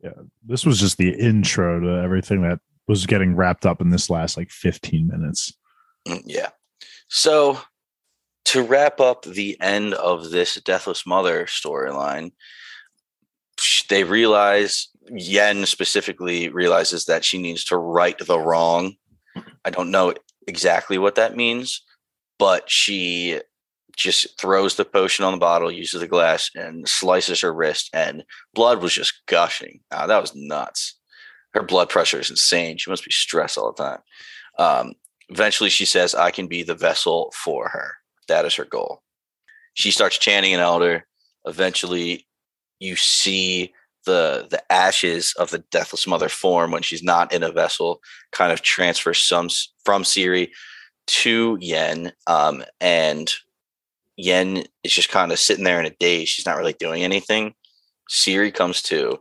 Yeah, 0.03 0.11
this 0.45 0.65
was 0.65 0.79
just 0.79 0.97
the 0.97 1.09
intro 1.11 1.79
to 1.81 2.01
everything 2.03 2.41
that 2.43 2.59
was 2.87 3.05
getting 3.05 3.35
wrapped 3.35 3.65
up 3.65 3.81
in 3.81 3.89
this 3.89 4.09
last 4.09 4.37
like 4.37 4.49
15 4.49 5.07
minutes. 5.07 5.53
Mm, 6.07 6.23
Yeah. 6.25 6.49
So 7.09 7.59
to 8.45 8.63
wrap 8.63 8.99
up 8.99 9.23
the 9.23 9.57
end 9.61 9.93
of 9.95 10.31
this 10.31 10.55
Deathless 10.55 11.05
Mother 11.05 11.45
storyline, 11.45 12.31
they 13.89 14.03
realize 14.03 14.89
Yen 15.11 15.65
specifically 15.65 16.49
realizes 16.49 17.05
that 17.05 17.25
she 17.25 17.37
needs 17.41 17.63
to 17.65 17.77
right 17.77 18.17
the 18.17 18.39
wrong. 18.39 18.93
I 19.65 19.69
don't 19.69 19.91
know 19.91 20.13
exactly 20.47 20.97
what 20.97 21.15
that 21.15 21.35
means, 21.35 21.81
but 22.37 22.69
she 22.69 23.41
just 23.97 24.39
throws 24.39 24.75
the 24.75 24.85
potion 24.85 25.25
on 25.25 25.33
the 25.33 25.39
bottle, 25.39 25.71
uses 25.71 25.99
the 25.99 26.07
glass, 26.07 26.49
and 26.55 26.87
slices 26.87 27.41
her 27.41 27.53
wrist, 27.53 27.89
and 27.93 28.23
blood 28.53 28.81
was 28.81 28.93
just 28.93 29.21
gushing. 29.27 29.81
Ah, 29.91 30.07
that 30.07 30.21
was 30.21 30.33
nuts. 30.35 30.95
Her 31.53 31.63
blood 31.63 31.89
pressure 31.89 32.19
is 32.19 32.29
insane. 32.29 32.77
She 32.77 32.89
must 32.89 33.03
be 33.03 33.11
stressed 33.11 33.57
all 33.57 33.73
the 33.73 33.83
time. 33.83 33.99
Um, 34.57 34.93
eventually, 35.29 35.69
she 35.69 35.85
says, 35.85 36.15
I 36.15 36.31
can 36.31 36.47
be 36.47 36.63
the 36.63 36.75
vessel 36.75 37.33
for 37.35 37.69
her. 37.69 37.93
That 38.27 38.45
is 38.45 38.55
her 38.55 38.65
goal. 38.65 39.01
She 39.73 39.91
starts 39.91 40.17
chanting 40.17 40.53
an 40.53 40.59
elder. 40.59 41.05
Eventually, 41.45 42.27
you 42.79 42.95
see 42.95 43.73
the 44.05 44.47
the 44.49 44.61
ashes 44.71 45.33
of 45.37 45.51
the 45.51 45.59
deathless 45.71 46.07
mother 46.07 46.29
form 46.29 46.71
when 46.71 46.81
she's 46.81 47.03
not 47.03 47.33
in 47.33 47.43
a 47.43 47.51
vessel 47.51 47.99
kind 48.31 48.51
of 48.51 48.61
transfer 48.61 49.13
some 49.13 49.49
from 49.83 50.03
Ciri 50.03 50.49
to 51.07 51.57
Yen. 51.59 52.11
Um, 52.27 52.63
and 52.79 53.33
Yen 54.15 54.63
is 54.83 54.93
just 54.93 55.09
kind 55.09 55.31
of 55.31 55.39
sitting 55.39 55.63
there 55.63 55.79
in 55.79 55.85
a 55.85 55.95
daze. 55.99 56.29
She's 56.29 56.45
not 56.45 56.57
really 56.57 56.75
doing 56.79 57.03
anything. 57.03 57.53
Ciri 58.09 58.53
comes 58.53 58.81
to, 58.83 59.19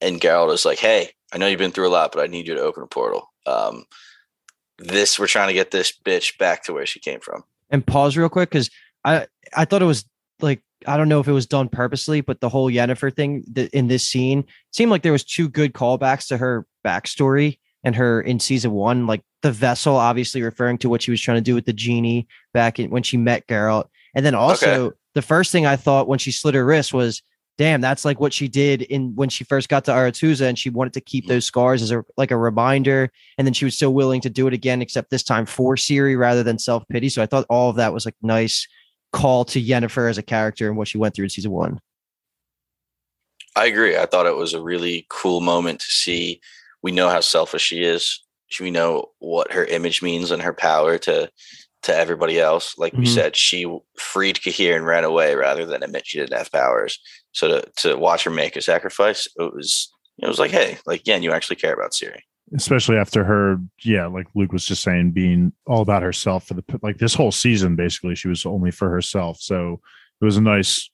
and 0.00 0.20
Geralt 0.20 0.52
is 0.52 0.64
like, 0.64 0.78
"Hey, 0.78 1.10
I 1.32 1.38
know 1.38 1.46
you've 1.46 1.58
been 1.58 1.72
through 1.72 1.88
a 1.88 1.90
lot, 1.90 2.12
but 2.12 2.22
I 2.22 2.26
need 2.26 2.46
you 2.46 2.54
to 2.54 2.60
open 2.62 2.82
a 2.82 2.86
portal. 2.86 3.32
Um, 3.46 3.84
this 4.82 5.18
we're 5.18 5.26
trying 5.26 5.48
to 5.48 5.54
get 5.54 5.70
this 5.70 5.92
bitch 6.04 6.38
back 6.38 6.64
to 6.64 6.72
where 6.72 6.86
she 6.86 7.00
came 7.00 7.20
from." 7.20 7.44
and 7.72 7.84
pause 7.84 8.16
real 8.16 8.28
quick 8.28 8.50
because 8.50 8.70
I 9.04 9.26
I 9.56 9.64
thought 9.64 9.82
it 9.82 9.86
was 9.86 10.04
like 10.40 10.62
I 10.86 10.96
don't 10.96 11.08
know 11.08 11.20
if 11.20 11.28
it 11.28 11.32
was 11.32 11.46
done 11.46 11.68
purposely, 11.68 12.20
but 12.20 12.40
the 12.40 12.48
whole 12.48 12.70
Yennefer 12.70 13.14
thing 13.14 13.44
th- 13.52 13.70
in 13.70 13.88
this 13.88 14.06
scene 14.06 14.44
seemed 14.70 14.90
like 14.90 15.02
there 15.02 15.12
was 15.12 15.24
two 15.24 15.48
good 15.48 15.72
callbacks 15.72 16.28
to 16.28 16.36
her 16.36 16.66
backstory 16.84 17.58
and 17.82 17.96
her 17.96 18.20
in 18.20 18.38
season 18.38 18.72
one, 18.72 19.06
like 19.06 19.22
the 19.42 19.50
vessel, 19.50 19.96
obviously 19.96 20.42
referring 20.42 20.78
to 20.78 20.88
what 20.88 21.02
she 21.02 21.10
was 21.10 21.20
trying 21.20 21.38
to 21.38 21.42
do 21.42 21.54
with 21.54 21.64
the 21.64 21.72
genie 21.72 22.28
back 22.52 22.78
in 22.78 22.90
when 22.90 23.02
she 23.02 23.16
met 23.16 23.46
Geralt, 23.48 23.88
and 24.14 24.24
then 24.24 24.34
also 24.34 24.92
the 25.14 25.22
first 25.22 25.50
thing 25.50 25.66
I 25.66 25.76
thought 25.76 26.08
when 26.08 26.18
she 26.18 26.30
slit 26.30 26.54
her 26.54 26.64
wrist 26.64 26.92
was. 26.94 27.22
Damn, 27.58 27.80
that's 27.82 28.04
like 28.04 28.18
what 28.18 28.32
she 28.32 28.48
did 28.48 28.82
in 28.82 29.14
when 29.14 29.28
she 29.28 29.44
first 29.44 29.68
got 29.68 29.84
to 29.84 29.90
Aretuza, 29.92 30.48
and 30.48 30.58
she 30.58 30.70
wanted 30.70 30.94
to 30.94 31.00
keep 31.00 31.28
those 31.28 31.44
scars 31.44 31.82
as 31.82 31.92
a 31.92 32.02
like 32.16 32.30
a 32.30 32.36
reminder 32.36 33.10
and 33.36 33.46
then 33.46 33.52
she 33.52 33.64
was 33.66 33.76
still 33.76 33.92
willing 33.92 34.20
to 34.22 34.30
do 34.30 34.46
it 34.46 34.54
again, 34.54 34.80
except 34.80 35.10
this 35.10 35.22
time 35.22 35.44
for 35.44 35.76
Ciri 35.76 36.18
rather 36.18 36.42
than 36.42 36.58
self 36.58 36.82
pity. 36.88 37.08
So 37.10 37.22
I 37.22 37.26
thought 37.26 37.44
all 37.50 37.68
of 37.68 37.76
that 37.76 37.92
was 37.92 38.04
like 38.06 38.14
nice 38.22 38.66
call 39.12 39.44
to 39.44 39.62
Yennefer 39.62 40.08
as 40.08 40.16
a 40.16 40.22
character 40.22 40.66
and 40.68 40.76
what 40.78 40.88
she 40.88 40.96
went 40.96 41.14
through 41.14 41.24
in 41.24 41.28
season 41.30 41.50
one. 41.50 41.78
I 43.54 43.66
agree. 43.66 43.98
I 43.98 44.06
thought 44.06 44.26
it 44.26 44.36
was 44.36 44.54
a 44.54 44.62
really 44.62 45.04
cool 45.10 45.42
moment 45.42 45.80
to 45.80 45.90
see. 45.90 46.40
We 46.80 46.90
know 46.90 47.10
how 47.10 47.20
selfish 47.20 47.62
she 47.62 47.82
is. 47.84 48.22
We 48.58 48.70
know 48.70 49.10
what 49.18 49.52
her 49.52 49.66
image 49.66 50.02
means 50.02 50.30
and 50.30 50.42
her 50.42 50.54
power 50.54 50.98
to 50.98 51.30
to 51.82 51.94
everybody 51.96 52.38
else. 52.38 52.78
Like 52.78 52.92
we 52.92 53.04
Mhm. 53.04 53.14
said, 53.14 53.36
she 53.36 53.66
freed 53.96 54.40
Cahir 54.40 54.76
and 54.76 54.86
ran 54.86 55.02
away 55.02 55.34
rather 55.34 55.66
than 55.66 55.82
admit 55.82 56.06
she 56.06 56.18
didn't 56.18 56.38
have 56.38 56.52
powers. 56.52 57.00
So 57.32 57.48
to 57.48 57.70
to 57.78 57.96
watch 57.96 58.24
her 58.24 58.30
make 58.30 58.56
a 58.56 58.62
sacrifice, 58.62 59.26
it 59.36 59.54
was 59.54 59.92
it 60.18 60.28
was 60.28 60.38
like, 60.38 60.50
hey, 60.50 60.78
like 60.86 61.06
yeah, 61.06 61.16
you 61.16 61.32
actually 61.32 61.56
care 61.56 61.72
about 61.74 61.92
Ciri. 61.92 62.20
especially 62.54 62.96
after 62.96 63.24
her 63.24 63.56
yeah 63.82 64.06
like 64.06 64.26
luke 64.34 64.52
was 64.52 64.66
just 64.66 64.82
saying 64.82 65.10
being 65.12 65.52
all 65.66 65.80
about 65.80 66.02
herself 66.02 66.46
for 66.46 66.54
the 66.54 66.64
like 66.82 66.98
this 66.98 67.14
whole 67.14 67.32
season 67.32 67.76
basically 67.76 68.14
she 68.14 68.28
was 68.28 68.44
only 68.44 68.70
for 68.70 68.90
herself 68.90 69.38
so 69.40 69.80
it 70.20 70.24
was 70.24 70.36
a 70.36 70.40
nice 70.40 70.90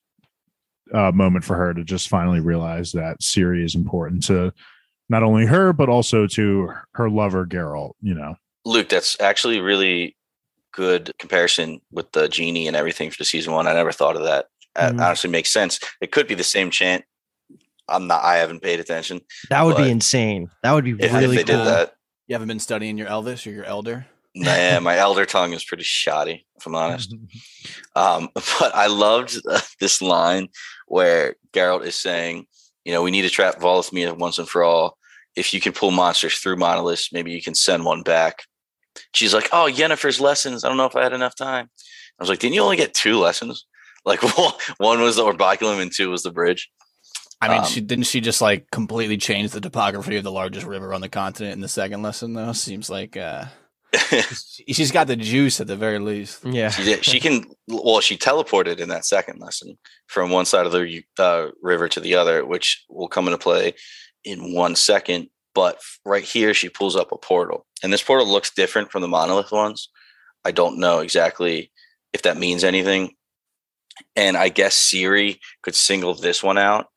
uh, 0.93 1.11
moment 1.11 1.43
for 1.43 1.55
her 1.55 1.73
to 1.73 1.83
just 1.83 2.07
finally 2.07 2.39
realize 2.39 2.93
that 2.93 3.19
Ciri 3.19 3.63
is 3.63 3.75
important 3.75 4.23
to 4.27 4.53
not 5.09 5.23
only 5.23 5.45
her 5.45 5.73
but 5.73 5.89
also 5.89 6.25
to 6.27 6.69
her 6.93 7.09
lover 7.09 7.45
Geralt. 7.45 7.93
you 8.01 8.13
know 8.13 8.35
Luke, 8.65 8.89
that's 8.89 9.19
actually 9.19 9.59
really 9.59 10.15
good 10.71 11.11
comparison 11.19 11.81
with 11.91 12.11
the 12.11 12.27
genie 12.27 12.67
and 12.67 12.75
everything 12.75 13.09
for 13.09 13.17
the 13.17 13.25
season 13.25 13.53
one. 13.53 13.67
I 13.67 13.73
never 13.73 13.91
thought 13.91 14.15
of 14.15 14.23
that. 14.23 14.47
That 14.79 14.93
Mhm. 14.93 15.05
honestly 15.05 15.29
makes 15.29 15.51
sense. 15.51 15.79
It 16.01 16.11
could 16.11 16.27
be 16.27 16.35
the 16.35 16.43
same 16.43 16.71
chant. 16.71 17.03
I'm 17.87 18.07
not. 18.07 18.23
I 18.23 18.37
haven't 18.37 18.61
paid 18.61 18.79
attention. 18.79 19.21
That 19.49 19.63
would 19.63 19.75
be 19.77 19.89
insane. 19.89 20.49
That 20.63 20.73
would 20.73 20.85
be 20.85 20.91
If, 20.91 21.11
really 21.11 21.37
if 21.37 21.45
they 21.45 21.53
cool. 21.53 21.63
did 21.65 21.67
that, 21.73 21.93
You 22.27 22.35
haven't 22.35 22.47
been 22.47 22.59
studying 22.59 22.97
your 22.97 23.07
Elvis 23.07 23.45
or 23.47 23.49
your 23.49 23.65
Elder? 23.65 24.05
nah, 24.35 24.79
my 24.79 24.95
elder 24.95 25.25
tongue 25.25 25.53
is 25.53 25.63
pretty 25.65 25.83
shoddy, 25.83 26.45
if 26.55 26.65
I'm 26.65 26.75
honest. 26.75 27.13
Um, 27.95 28.29
but 28.35 28.73
I 28.75 28.85
loved 28.87 29.41
uh, 29.49 29.59
this 29.79 30.01
line 30.01 30.47
where 30.87 31.35
Geralt 31.51 31.83
is 31.85 31.95
saying, 31.95 32.45
you 32.85 32.93
know, 32.93 33.01
we 33.01 33.11
need 33.11 33.23
to 33.23 33.29
trap 33.29 33.55
Voleth 33.59 33.91
Meir 33.91 34.13
once 34.13 34.37
and 34.37 34.47
for 34.47 34.63
all. 34.63 34.97
If 35.35 35.53
you 35.53 35.59
can 35.59 35.73
pull 35.73 35.91
monsters 35.91 36.35
through 36.37 36.57
monoliths, 36.57 37.11
maybe 37.11 37.31
you 37.31 37.41
can 37.41 37.55
send 37.55 37.83
one 37.85 38.03
back. 38.03 38.43
She's 39.13 39.33
like, 39.33 39.49
oh, 39.51 39.67
Yennefer's 39.71 40.21
lessons. 40.21 40.63
I 40.63 40.67
don't 40.67 40.77
know 40.77 40.85
if 40.85 40.95
I 40.95 41.03
had 41.03 41.13
enough 41.13 41.35
time. 41.35 41.69
I 42.19 42.23
was 42.23 42.29
like, 42.29 42.39
didn't 42.39 42.53
you 42.55 42.61
only 42.61 42.77
get 42.77 42.93
two 42.93 43.17
lessons? 43.17 43.65
Like 44.05 44.21
one 44.77 45.01
was 45.01 45.15
the 45.17 45.23
orbiculum 45.23 45.81
and 45.81 45.91
two 45.93 46.09
was 46.09 46.23
the 46.23 46.31
bridge. 46.31 46.69
I 47.41 47.47
mean, 47.47 47.59
Um, 47.59 47.65
she 47.65 47.79
didn't 47.81 48.05
she 48.05 48.19
just 48.21 48.41
like 48.41 48.69
completely 48.71 49.17
change 49.17 49.51
the 49.51 49.61
topography 49.61 50.17
of 50.17 50.23
the 50.23 50.31
largest 50.31 50.65
river 50.65 50.93
on 50.93 51.01
the 51.01 51.09
continent 51.09 51.53
in 51.53 51.61
the 51.61 51.67
second 51.69 52.01
lesson 52.01 52.33
though? 52.33 52.51
Seems 52.53 52.89
like 52.89 53.15
uh 53.17 53.45
she- 54.09 54.73
she's 54.73 54.91
got 54.91 55.07
the 55.07 55.15
juice 55.15 55.59
at 55.59 55.67
the 55.67 55.75
very 55.75 55.99
least. 55.99 56.45
Yeah. 56.45 56.69
she 56.69 56.83
did. 56.83 57.03
She 57.05 57.19
can. 57.19 57.45
Well, 57.67 58.01
she 58.01 58.17
teleported 58.17 58.79
in 58.79 58.89
that 58.89 59.05
second 59.05 59.39
lesson 59.39 59.77
from 60.07 60.29
one 60.29 60.45
side 60.45 60.65
of 60.65 60.71
the 60.71 61.03
uh, 61.17 61.47
river 61.61 61.87
to 61.89 61.99
the 61.99 62.15
other, 62.15 62.45
which 62.45 62.83
will 62.89 63.07
come 63.07 63.25
into 63.27 63.37
play 63.39 63.73
in 64.23 64.53
one 64.53 64.75
second. 64.75 65.29
But 65.55 65.79
right 66.05 66.23
here, 66.23 66.53
she 66.53 66.69
pulls 66.69 66.95
up 66.95 67.11
a 67.11 67.17
portal, 67.17 67.65
and 67.81 67.91
this 67.91 68.03
portal 68.03 68.27
looks 68.27 68.51
different 68.51 68.91
from 68.91 69.01
the 69.01 69.07
monolith 69.07 69.51
ones. 69.51 69.89
I 70.45 70.51
don't 70.51 70.77
know 70.77 70.99
exactly 70.99 71.71
if 72.13 72.21
that 72.21 72.37
means 72.37 72.63
anything. 72.63 73.15
And 74.15 74.37
I 74.37 74.49
guess 74.49 74.77
Ciri 74.77 75.39
could 75.61 75.75
single 75.75 76.13
this 76.13 76.43
one 76.43 76.57
out 76.57 76.87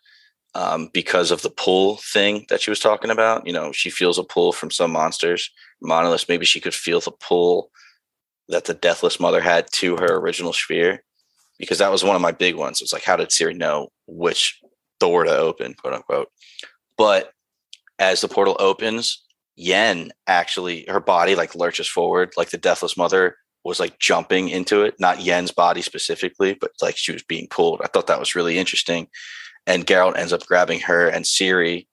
um, 0.54 0.90
because 0.92 1.30
of 1.30 1.42
the 1.42 1.50
pull 1.50 1.96
thing 1.96 2.46
that 2.48 2.60
she 2.60 2.70
was 2.70 2.80
talking 2.80 3.10
about. 3.10 3.46
You 3.46 3.52
know, 3.52 3.72
she 3.72 3.90
feels 3.90 4.18
a 4.18 4.24
pull 4.24 4.52
from 4.52 4.70
some 4.70 4.92
monsters. 4.92 5.50
Monoliths, 5.80 6.28
maybe 6.28 6.44
she 6.44 6.60
could 6.60 6.74
feel 6.74 7.00
the 7.00 7.12
pull 7.12 7.70
that 8.48 8.64
the 8.64 8.74
Deathless 8.74 9.20
Mother 9.20 9.40
had 9.40 9.66
to 9.72 9.96
her 9.96 10.16
original 10.16 10.52
sphere, 10.52 11.02
because 11.58 11.78
that 11.78 11.92
was 11.92 12.04
one 12.04 12.16
of 12.16 12.22
my 12.22 12.32
big 12.32 12.56
ones. 12.56 12.80
It 12.80 12.84
was 12.84 12.92
like, 12.92 13.04
how 13.04 13.16
did 13.16 13.28
Ciri 13.30 13.56
know 13.56 13.88
which 14.06 14.60
door 15.00 15.24
to 15.24 15.36
open, 15.36 15.74
quote 15.74 15.94
unquote? 15.94 16.28
But 16.98 17.32
as 17.98 18.20
the 18.20 18.28
portal 18.28 18.56
opens, 18.58 19.22
Yen 19.56 20.12
actually, 20.26 20.84
her 20.88 21.00
body 21.00 21.34
like 21.34 21.54
lurches 21.54 21.88
forward, 21.88 22.32
like 22.36 22.50
the 22.50 22.58
Deathless 22.58 22.96
Mother 22.96 23.36
was 23.64 23.78
like 23.78 23.98
jumping 23.98 24.48
into 24.48 24.82
it, 24.82 24.94
not 24.98 25.20
Yen's 25.20 25.52
body 25.52 25.82
specifically, 25.82 26.54
but 26.54 26.72
like 26.80 26.96
she 26.96 27.12
was 27.12 27.22
being 27.22 27.46
pulled. 27.48 27.80
I 27.82 27.86
thought 27.86 28.08
that 28.08 28.18
was 28.18 28.34
really 28.34 28.58
interesting. 28.58 29.08
And 29.66 29.86
Geralt 29.86 30.16
ends 30.16 30.32
up 30.32 30.46
grabbing 30.46 30.80
her, 30.80 31.08
and 31.08 31.24
Ciri 31.24 31.86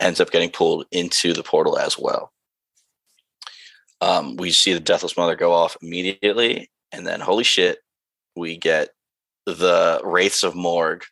ends 0.00 0.20
up 0.20 0.30
getting 0.30 0.50
pulled 0.50 0.86
into 0.90 1.32
the 1.34 1.42
portal 1.42 1.78
as 1.78 1.98
well. 1.98 2.32
Um, 4.00 4.36
we 4.36 4.50
see 4.50 4.72
the 4.72 4.80
Deathless 4.80 5.16
Mother 5.16 5.36
go 5.36 5.52
off 5.52 5.76
immediately, 5.82 6.70
and 6.92 7.06
then 7.06 7.20
holy 7.20 7.44
shit, 7.44 7.78
we 8.36 8.56
get 8.56 8.90
the 9.46 10.00
Wraiths 10.04 10.42
of 10.42 10.54
Morg, 10.54 11.04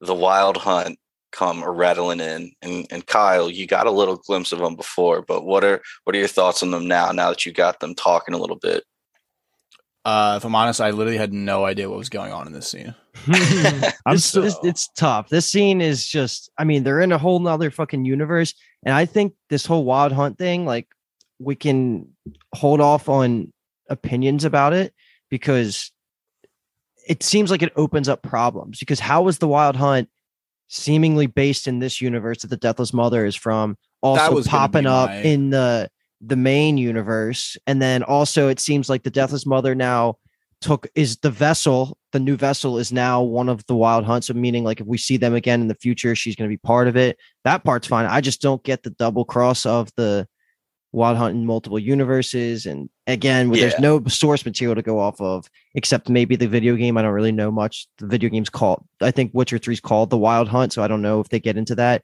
the 0.00 0.14
Wild 0.14 0.56
Hunt 0.56 0.98
come 1.32 1.64
rattling 1.64 2.20
in. 2.20 2.52
And, 2.62 2.86
and 2.90 3.06
Kyle, 3.06 3.50
you 3.50 3.66
got 3.66 3.86
a 3.86 3.92
little 3.92 4.16
glimpse 4.16 4.52
of 4.52 4.60
them 4.60 4.76
before, 4.76 5.22
but 5.22 5.44
what 5.44 5.64
are 5.64 5.82
what 6.04 6.14
are 6.14 6.18
your 6.18 6.28
thoughts 6.28 6.62
on 6.62 6.70
them 6.70 6.86
now? 6.86 7.10
Now 7.12 7.30
that 7.30 7.44
you 7.44 7.52
got 7.52 7.80
them 7.80 7.94
talking 7.94 8.34
a 8.34 8.38
little 8.38 8.56
bit, 8.56 8.84
Uh, 10.04 10.34
if 10.36 10.44
I'm 10.44 10.54
honest, 10.54 10.80
I 10.80 10.90
literally 10.90 11.16
had 11.16 11.32
no 11.32 11.64
idea 11.64 11.88
what 11.88 11.96
was 11.98 12.10
going 12.10 12.32
on 12.32 12.46
in 12.46 12.52
this 12.52 12.68
scene. 12.68 12.94
i'm 13.26 14.14
This- 14.14 14.24
still 14.26 14.42
this- 14.42 14.58
it's 14.62 14.88
tough. 14.88 15.28
This 15.30 15.50
scene 15.50 15.80
is 15.80 16.06
just, 16.06 16.50
I 16.58 16.64
mean, 16.64 16.84
they're 16.84 17.00
in 17.00 17.12
a 17.12 17.18
whole 17.18 17.38
nother 17.40 17.70
fucking 17.70 18.04
universe. 18.04 18.54
And 18.84 18.94
I 18.94 19.06
think 19.06 19.32
this 19.48 19.64
whole 19.64 19.84
wild 19.84 20.12
hunt 20.12 20.36
thing, 20.36 20.66
like, 20.66 20.88
we 21.38 21.54
can 21.54 22.08
hold 22.54 22.80
off 22.80 23.08
on 23.08 23.52
opinions 23.88 24.44
about 24.44 24.72
it 24.74 24.92
because 25.30 25.90
it 27.08 27.22
seems 27.22 27.50
like 27.50 27.62
it 27.62 27.72
opens 27.76 28.08
up 28.08 28.22
problems. 28.22 28.78
Because 28.78 29.00
how 29.00 29.22
was 29.22 29.38
the 29.38 29.48
Wild 29.48 29.76
Hunt 29.76 30.08
seemingly 30.68 31.26
based 31.26 31.66
in 31.66 31.78
this 31.78 32.00
universe 32.00 32.42
that 32.42 32.48
the 32.48 32.56
Deathless 32.56 32.92
Mother 32.92 33.26
is 33.26 33.34
from 33.34 33.76
also 34.02 34.42
popping 34.42 34.86
up 34.86 35.08
my- 35.10 35.16
in 35.22 35.50
the 35.50 35.90
the 36.26 36.36
main 36.36 36.78
universe, 36.78 37.56
and 37.66 37.80
then 37.80 38.02
also 38.02 38.48
it 38.48 38.60
seems 38.60 38.88
like 38.88 39.02
the 39.02 39.10
Deathless 39.10 39.46
Mother 39.46 39.74
now 39.74 40.16
took 40.60 40.86
is 40.94 41.18
the 41.18 41.30
vessel 41.30 41.98
the 42.12 42.20
new 42.20 42.36
vessel 42.36 42.78
is 42.78 42.90
now 42.90 43.20
one 43.22 43.50
of 43.50 43.66
the 43.66 43.74
wild 43.74 44.04
hunts 44.04 44.28
so 44.28 44.32
meaning 44.32 44.64
like 44.64 44.80
if 44.80 44.86
we 44.86 44.96
see 44.96 45.18
them 45.18 45.34
again 45.34 45.60
in 45.60 45.68
the 45.68 45.74
future 45.74 46.14
she's 46.14 46.36
going 46.36 46.48
to 46.48 46.52
be 46.52 46.56
part 46.58 46.88
of 46.88 46.96
it. 46.96 47.18
That 47.42 47.64
part's 47.64 47.86
fine. 47.86 48.06
I 48.06 48.20
just 48.22 48.40
don't 48.40 48.62
get 48.62 48.82
the 48.82 48.90
double 48.90 49.24
cross 49.26 49.66
of 49.66 49.90
the 49.96 50.26
wild 50.92 51.18
hunt 51.18 51.34
in 51.34 51.44
multiple 51.44 51.78
universes 51.78 52.64
and 52.66 52.88
again 53.08 53.52
Yeah. 53.52 53.62
there's 53.62 53.80
no 53.80 54.02
source 54.06 54.46
material 54.46 54.76
to 54.76 54.80
go 54.80 55.00
off 55.00 55.20
of 55.20 55.50
except 55.74 56.08
maybe 56.08 56.36
the 56.36 56.46
video 56.48 56.76
game. 56.76 56.96
I 56.96 57.02
don't 57.02 57.12
really 57.12 57.32
know 57.32 57.50
much. 57.50 57.86
The 57.98 58.06
video 58.06 58.30
game's 58.30 58.48
called 58.48 58.82
i 59.02 59.10
think 59.10 59.32
witcher 59.34 59.58
3 59.58 59.74
is 59.74 59.80
called 59.80 60.08
the 60.08 60.16
wild 60.16 60.48
hunt 60.48 60.72
so 60.72 60.82
i 60.82 60.88
don't 60.88 61.02
know 61.02 61.20
if 61.20 61.28
they 61.28 61.40
get 61.40 61.58
into 61.58 61.74
that 61.74 62.02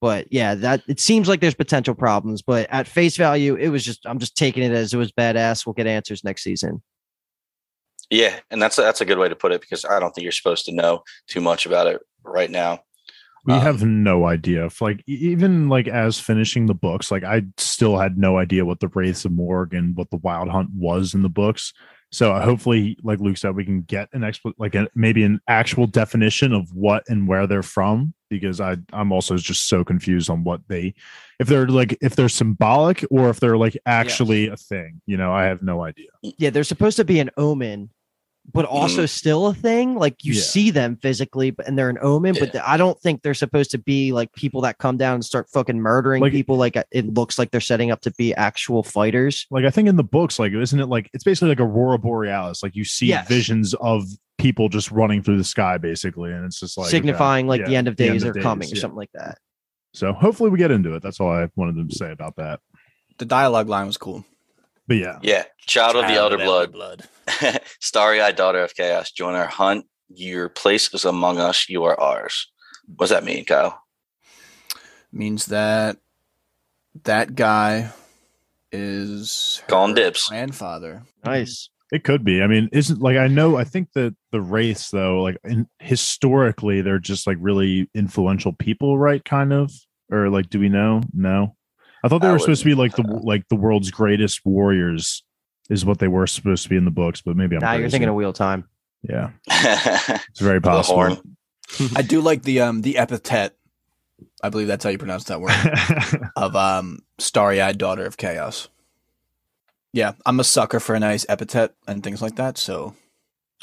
but 0.00 0.26
yeah 0.30 0.54
that 0.54 0.82
it 0.88 1.00
seems 1.00 1.28
like 1.28 1.40
there's 1.40 1.54
potential 1.54 1.94
problems 1.94 2.42
but 2.42 2.68
at 2.70 2.86
face 2.86 3.16
value 3.16 3.54
it 3.56 3.68
was 3.68 3.84
just 3.84 4.06
i'm 4.06 4.18
just 4.18 4.36
taking 4.36 4.62
it 4.62 4.72
as 4.72 4.92
it 4.92 4.98
was 4.98 5.12
badass 5.12 5.64
we'll 5.66 5.72
get 5.72 5.86
answers 5.86 6.22
next 6.24 6.42
season 6.42 6.82
Yeah, 8.10 8.38
and 8.50 8.62
that's 8.62 8.78
a, 8.78 8.82
that's 8.82 9.00
a 9.00 9.04
good 9.04 9.18
way 9.18 9.28
to 9.28 9.34
put 9.34 9.52
it 9.52 9.60
because 9.60 9.84
I 9.84 9.98
don't 9.98 10.14
think 10.14 10.22
you're 10.22 10.32
supposed 10.32 10.64
to 10.66 10.72
know 10.72 11.02
too 11.26 11.40
much 11.40 11.66
about 11.66 11.88
it 11.88 12.00
right 12.22 12.50
now. 12.50 12.80
We 13.44 13.54
Um, 13.54 13.60
have 13.60 13.82
no 13.84 14.26
idea. 14.26 14.66
If 14.66 14.80
like 14.80 15.02
even 15.06 15.68
like 15.68 15.88
as 15.88 16.20
finishing 16.20 16.66
the 16.66 16.74
books, 16.74 17.10
like 17.10 17.24
I 17.24 17.42
still 17.56 17.98
had 17.98 18.16
no 18.18 18.38
idea 18.38 18.64
what 18.64 18.80
the 18.80 18.88
Wraiths 18.88 19.24
of 19.24 19.32
Morg 19.32 19.74
and 19.74 19.96
what 19.96 20.10
the 20.10 20.18
Wild 20.18 20.48
Hunt 20.48 20.70
was 20.72 21.14
in 21.14 21.22
the 21.22 21.28
books. 21.28 21.72
So 22.12 22.32
uh, 22.32 22.44
hopefully, 22.44 22.96
like 23.02 23.18
Luke 23.20 23.36
said, 23.38 23.56
we 23.56 23.64
can 23.64 23.82
get 23.82 24.08
an 24.12 24.20
expl- 24.22 24.54
like 24.58 24.76
a, 24.76 24.88
maybe 24.94 25.24
an 25.24 25.40
actual 25.48 25.86
definition 25.88 26.52
of 26.52 26.72
what 26.72 27.02
and 27.08 27.26
where 27.26 27.46
they're 27.48 27.64
from. 27.64 28.14
Because 28.28 28.60
I 28.60 28.76
I'm 28.92 29.12
also 29.12 29.36
just 29.36 29.68
so 29.68 29.84
confused 29.84 30.30
on 30.30 30.44
what 30.44 30.60
they, 30.68 30.94
if 31.38 31.46
they're 31.48 31.68
like 31.68 31.96
if 32.00 32.16
they're 32.16 32.28
symbolic 32.28 33.04
or 33.10 33.28
if 33.30 33.40
they're 33.40 33.56
like 33.56 33.76
actually 33.86 34.48
a 34.48 34.56
thing. 34.56 35.00
You 35.06 35.16
know, 35.16 35.32
I 35.32 35.44
have 35.44 35.62
no 35.62 35.82
idea. 35.82 36.08
yeah, 36.22 36.50
they're 36.50 36.64
supposed 36.64 36.96
to 36.96 37.04
be 37.04 37.20
an 37.20 37.30
omen, 37.36 37.90
but 38.52 38.64
also 38.64 39.04
mm. 39.04 39.08
still 39.08 39.46
a 39.46 39.54
thing. 39.54 39.96
Like 39.96 40.24
you 40.24 40.34
Yeah. 40.34 40.40
see 40.40 40.70
them 40.70 40.96
physically, 40.96 41.50
but 41.50 41.66
and 41.66 41.76
they're 41.78 41.90
an 41.90 41.98
omen, 42.00 42.36
but 42.38 42.52
th- 42.52 42.64
I 42.66 42.76
don't 42.76 42.98
think 43.00 43.22
they're 43.22 43.34
supposed 43.34 43.70
to 43.72 43.78
be 43.78 44.12
like 44.12 44.32
people 44.32 44.60
that 44.62 44.78
come 44.78 44.96
down 44.96 45.14
and 45.14 45.24
start 45.24 45.48
fucking 45.50 45.78
murdering 45.80 46.22
Like- 46.22 46.32
people. 46.32 46.56
Like 46.56 46.76
it 46.90 47.12
looks 47.14 47.38
like 47.38 47.50
they're 47.50 47.60
setting 47.60 47.90
up 47.90 48.00
to 48.02 48.10
be 48.12 48.34
actual 48.34 48.82
fighters. 48.82 49.46
like 49.50 49.64
I 49.64 49.70
think 49.70 49.88
in 49.88 49.96
the 49.96 50.04
books, 50.04 50.38
like 50.38 50.52
isn't 50.52 50.78
it 50.78 50.86
like 50.86 51.10
it's 51.12 51.24
basically 51.24 51.50
like 51.50 51.60
aurora 51.60 51.98
borealis? 51.98 52.62
Like 52.62 52.76
you 52.76 52.84
see 52.84 53.06
Yes. 53.06 53.28
visions 53.28 53.74
of 53.74 54.04
people 54.38 54.68
just 54.68 54.90
running 54.90 55.22
through 55.22 55.38
the 55.38 55.44
sky, 55.44 55.78
basically, 55.78 56.32
and 56.32 56.44
it's 56.44 56.60
just 56.60 56.78
like 56.78 56.88
signifying 56.88 57.46
like 57.46 57.60
yeah, 57.62 57.68
the 57.68 57.76
end 57.76 57.88
of 57.88 57.96
days 57.96 58.22
end 58.22 58.30
are 58.30 58.32
days, 58.34 58.42
coming 58.42 58.72
or 58.72 58.76
something 58.76 58.96
like 58.96 59.12
that. 59.14 59.38
So 59.92 60.12
hopefully 60.12 60.50
we 60.50 60.58
get 60.58 60.70
into 60.70 60.94
it. 60.94 61.02
That's 61.02 61.20
all 61.20 61.30
I 61.30 61.48
wanted 61.56 61.88
to 61.88 61.96
say 61.96 62.12
about 62.12 62.36
that. 62.36 62.60
The 63.18 63.24
dialogue 63.24 63.68
line 63.68 63.86
was 63.86 63.96
cool. 63.96 64.24
But 64.88 64.96
yeah, 64.98 65.18
Yeah, 65.22 65.44
child 65.66 65.96
of 65.96 66.02
the 66.02 66.08
Child 66.14 66.32
elder 66.34 66.44
elder 66.44 66.66
blood, 66.72 67.08
starry-eyed 67.80 68.36
daughter 68.36 68.60
of 68.62 68.74
chaos. 68.74 69.10
Join 69.10 69.34
our 69.34 69.46
hunt. 69.46 69.86
Your 70.08 70.48
place 70.48 70.92
is 70.94 71.04
among 71.04 71.38
us. 71.38 71.68
You 71.68 71.82
are 71.84 71.98
ours. 71.98 72.50
What 72.86 72.98
does 73.06 73.10
that 73.10 73.24
mean, 73.24 73.44
Kyle? 73.44 73.82
Means 75.12 75.46
that 75.46 75.96
that 77.04 77.34
guy 77.34 77.90
is 78.72 79.62
Calling 79.68 79.90
her 79.96 80.02
dibs. 80.02 80.28
grandfather. 80.28 81.02
Nice. 81.24 81.68
it 81.92 82.04
could 82.04 82.24
be. 82.24 82.42
I 82.42 82.46
mean, 82.46 82.68
isn't 82.72 83.00
like 83.00 83.16
I 83.16 83.26
know. 83.28 83.56
I 83.56 83.64
think 83.64 83.92
that 83.94 84.14
the 84.32 84.40
race, 84.40 84.90
though, 84.90 85.22
like 85.22 85.38
in, 85.44 85.68
historically, 85.78 86.80
they're 86.82 86.98
just 86.98 87.26
like 87.26 87.38
really 87.40 87.88
influential 87.94 88.52
people, 88.52 88.98
right? 88.98 89.24
Kind 89.24 89.52
of, 89.52 89.72
or 90.10 90.28
like, 90.30 90.50
do 90.50 90.58
we 90.60 90.68
know? 90.68 91.00
No, 91.12 91.56
I 92.04 92.08
thought 92.08 92.20
they 92.22 92.28
I 92.28 92.32
were 92.32 92.38
supposed 92.38 92.62
to 92.62 92.68
be 92.68 92.74
like 92.74 92.94
the 92.96 93.02
wouldn't- 93.06 93.24
like 93.24 93.48
the 93.48 93.56
world's 93.56 93.90
greatest 93.90 94.40
warriors. 94.44 95.22
Is 95.68 95.84
what 95.84 95.98
they 95.98 96.06
were 96.06 96.28
supposed 96.28 96.62
to 96.62 96.68
be 96.68 96.76
in 96.76 96.84
the 96.84 96.92
books, 96.92 97.22
but 97.22 97.36
maybe 97.36 97.56
I'm. 97.56 97.60
Now 97.60 97.72
you're 97.72 97.90
thinking 97.90 98.08
of 98.08 98.14
wheel 98.14 98.32
time. 98.32 98.68
yeah, 99.02 99.30
it's 99.50 100.38
very 100.40 100.60
possible. 100.60 100.94
horn. 100.96 101.36
I 101.96 102.02
do 102.02 102.20
like 102.20 102.42
the 102.44 102.60
um 102.60 102.82
the 102.82 102.98
epithet. 102.98 103.56
I 104.42 104.48
believe 104.48 104.68
that's 104.68 104.84
how 104.84 104.90
you 104.90 104.98
pronounce 104.98 105.24
that 105.24 105.40
word 105.40 105.52
of 106.36 106.54
um 106.54 107.00
starry-eyed 107.18 107.78
daughter 107.78 108.06
of 108.06 108.16
chaos. 108.16 108.68
Yeah, 109.92 110.12
I'm 110.24 110.38
a 110.38 110.44
sucker 110.44 110.78
for 110.78 110.94
a 110.94 111.00
nice 111.00 111.26
epithet 111.28 111.74
and 111.88 112.02
things 112.04 112.22
like 112.22 112.36
that. 112.36 112.58
So 112.58 112.94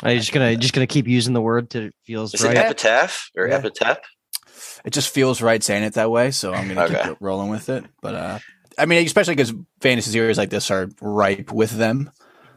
Are 0.04 0.12
you 0.12 0.20
just 0.20 0.34
gonna 0.34 0.58
just 0.58 0.74
gonna 0.74 0.88
keep 0.88 1.08
using 1.08 1.34
the 1.34 1.42
word 1.42 1.70
till 1.70 1.84
it 1.86 1.96
feels 2.04 2.34
Is 2.34 2.44
right? 2.44 2.58
it 2.58 2.60
epitaph 2.60 3.30
or 3.38 3.48
Yeah. 3.48 3.56
epitaph? 3.60 4.00
It 4.86 4.92
just 4.94 5.14
feels 5.14 5.42
right 5.42 5.64
saying 5.64 5.84
it 5.84 5.94
that 5.94 6.12
way. 6.12 6.32
So 6.32 6.54
I'm 6.54 6.68
gonna 6.68 6.82
Okay. 6.84 7.02
keep 7.10 7.18
rolling 7.20 7.50
with 7.50 7.70
it. 7.70 7.86
But 8.02 8.16
uh, 8.16 8.40
I 8.78 8.86
mean, 8.86 9.06
especially 9.06 9.36
because 9.36 9.54
fantasy 9.82 10.12
series 10.12 10.38
like 10.38 10.50
this 10.50 10.70
are 10.72 10.90
ripe 11.02 11.52
with 11.52 11.72
them. 11.72 12.12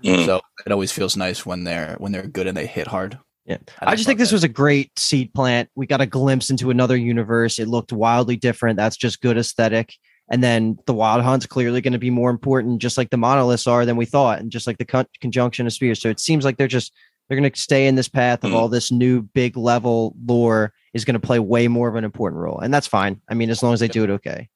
Mm. 0.04 0.24
So 0.26 0.40
it 0.64 0.72
always 0.72 0.92
feels 0.92 1.16
nice 1.16 1.44
when 1.46 1.64
they're 1.64 1.96
when 1.98 2.12
they're 2.12 2.26
good 2.26 2.46
and 2.46 2.56
they 2.56 2.66
hit 2.66 2.86
hard. 2.86 3.18
Yeah. 3.46 3.58
And 3.80 3.88
I 3.90 3.94
just 3.94 4.06
think 4.06 4.18
this 4.18 4.30
that. 4.30 4.34
was 4.36 4.44
a 4.44 4.48
great 4.48 4.98
seed 4.98 5.32
plant. 5.32 5.68
We 5.76 5.86
got 5.86 6.00
a 6.00 6.06
glimpse 6.06 6.50
into 6.50 6.70
another 6.70 6.96
universe. 6.96 7.58
It 7.58 7.68
looked 7.68 7.92
wildly 7.92 8.36
different. 8.36 8.76
That's 8.76 8.96
just 8.96 9.20
good 9.20 9.38
aesthetic. 9.38 9.94
And 10.28 10.42
then 10.42 10.76
the 10.86 10.94
Wild 10.94 11.22
Hunt's 11.22 11.46
clearly 11.46 11.80
going 11.80 11.92
to 11.92 12.00
be 12.00 12.10
more 12.10 12.30
important, 12.30 12.82
just 12.82 12.98
like 12.98 13.10
the 13.10 13.16
monoliths 13.16 13.68
are 13.68 13.86
than 13.86 13.94
we 13.96 14.04
thought, 14.04 14.40
and 14.40 14.50
just 14.50 14.66
like 14.66 14.78
the 14.78 14.84
con- 14.84 15.06
conjunction 15.20 15.64
of 15.68 15.72
spheres. 15.72 16.00
So 16.00 16.08
it 16.08 16.18
seems 16.18 16.44
like 16.44 16.56
they're 16.56 16.66
just 16.66 16.92
they're 17.28 17.38
going 17.38 17.50
to 17.50 17.60
stay 17.60 17.86
in 17.86 17.94
this 17.96 18.08
path 18.08 18.42
of 18.44 18.50
Mhm. 18.50 18.54
all 18.54 18.68
this 18.68 18.90
new 18.92 19.22
big 19.22 19.56
level 19.56 20.14
lore 20.26 20.72
is 20.96 21.04
going 21.04 21.14
to 21.14 21.20
play 21.20 21.38
way 21.38 21.68
more 21.68 21.88
of 21.88 21.94
an 21.94 22.04
important 22.04 22.40
role, 22.40 22.58
and 22.58 22.72
that's 22.72 22.86
fine. 22.86 23.20
I 23.28 23.34
mean, 23.34 23.50
as 23.50 23.62
long 23.62 23.74
as 23.74 23.80
they 23.80 23.88
do 23.88 24.04
it 24.04 24.10
okay. 24.10 24.48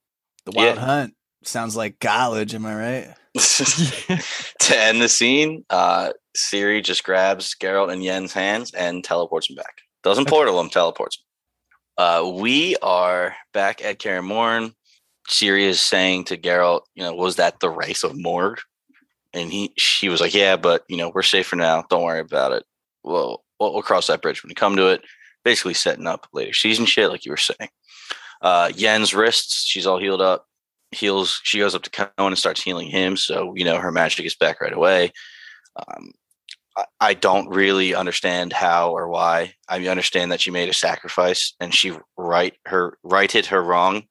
the 0.47 0.53
Wild 0.53 0.77
Yeah. 0.77 0.85
Hunt 0.85 1.15
sounds 1.45 1.77
like 1.77 2.01
college. 2.01 2.55
Am 2.55 2.67
I 2.67 2.75
right? 2.75 3.15
to 3.35 4.77
end 4.77 5.01
the 5.01 5.09
scene, 5.09 5.65
uh, 5.71 6.13
Ciri 6.37 6.83
just 6.83 7.05
grabs 7.05 7.55
Geralt 7.55 7.93
and 7.93 8.03
Yen's 8.03 8.33
hands 8.33 8.73
and 8.75 9.05
teleports 9.05 9.49
him 9.49 9.57
back. 9.57 9.79
Doesn't 10.03 10.29
portal 10.29 10.59
him, 10.61 10.71
teleports 10.71 11.19
him. 11.19 11.25
Uh, 11.99 12.31
we 12.41 12.77
are 12.83 13.37
back 13.53 13.85
at 13.85 13.99
Kaer 13.99 14.23
Morhen. 14.23 14.73
Ciri 15.29 15.63
is 15.63 15.81
saying 15.81 16.25
to 16.25 16.37
Geralt, 16.37 16.83
you 16.95 17.03
know, 17.03 17.15
was 17.15 17.37
that 17.37 17.61
the 17.61 17.71
race 17.71 18.03
of 18.03 18.17
Morg? 18.17 18.59
And 19.33 19.53
he, 19.53 19.73
she 19.77 20.09
was 20.09 20.21
like, 20.21 20.35
yeah, 20.35 20.57
but 20.57 20.85
you 20.89 20.97
know, 20.97 21.13
we're 21.15 21.23
safe 21.23 21.47
for 21.47 21.57
now. 21.57 21.85
Don't 21.89 22.03
worry 22.03 22.21
about 22.21 22.53
it. 22.53 22.65
Well, 23.05 23.45
we'll, 23.61 23.75
we'll 23.75 23.83
cross 23.83 24.09
that 24.09 24.23
bridge 24.23 24.43
when 24.43 24.49
we 24.49 24.55
come 24.55 24.77
to 24.77 24.89
it. 24.89 25.03
Basically, 25.45 25.75
setting 25.75 26.07
up 26.07 26.27
later 26.33 26.53
season 26.53 26.87
shit, 26.87 27.11
like 27.11 27.25
you 27.25 27.33
were 27.33 27.37
saying. 27.37 27.71
Uh, 28.43 28.71
Yen's 28.75 29.15
wrists, 29.15 29.65
she's 29.67 29.87
all 29.87 29.99
healed 29.99 30.23
up 30.23 30.47
heals 30.93 31.41
she 31.45 31.59
goes 31.59 31.75
up 31.75 31.83
to 31.83 31.91
Coën 31.91 32.11
and 32.19 32.39
starts 32.39 32.63
healing 32.63 32.89
him 32.89 33.17
so 33.17 33.55
you 33.57 33.65
know 33.65 33.79
her 33.79 33.93
magic 33.93 34.27
is 34.27 34.35
back 34.35 34.61
right 34.61 34.73
away 34.73 35.13
um, 35.77 36.11
I, 36.77 36.85
I 37.01 37.15
don't 37.15 37.49
really 37.49 37.95
understand 37.95 38.53
how 38.53 38.91
or 38.91 39.09
why 39.09 39.55
i 39.69 39.87
understand 39.87 40.33
that 40.33 40.41
she 40.41 40.51
made 40.51 40.69
a 40.69 40.75
sacrifice 40.75 41.55
and 41.61 41.73
she 41.73 41.93
right 42.17 42.55
her 42.67 42.99
righted 43.05 43.47
her 43.47 43.63
wrong 43.63 44.03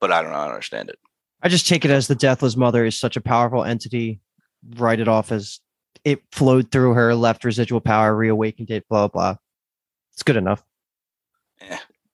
but 0.00 0.12
i 0.12 0.22
don't 0.22 0.32
understand 0.32 0.90
it 0.90 0.98
I 1.42 1.48
just 1.48 1.66
take 1.66 1.86
it 1.86 1.90
as 1.90 2.06
the 2.06 2.14
Deathless 2.14 2.54
Mother 2.54 2.84
is 2.84 3.00
such 3.00 3.16
a 3.16 3.20
powerful 3.22 3.64
entity. 3.64 4.20
Write 4.76 5.00
it 5.00 5.08
off 5.08 5.32
as 5.32 5.58
it 6.04 6.20
flowed 6.32 6.70
through 6.70 6.92
her, 6.92 7.14
left 7.14 7.44
residual 7.44 7.80
power, 7.80 8.14
reawakened 8.14 8.70
it, 8.70 8.86
blah 8.90 9.08
blah. 9.08 9.36
It's 10.20 10.22
good 10.22 10.36
enough. 10.36 10.62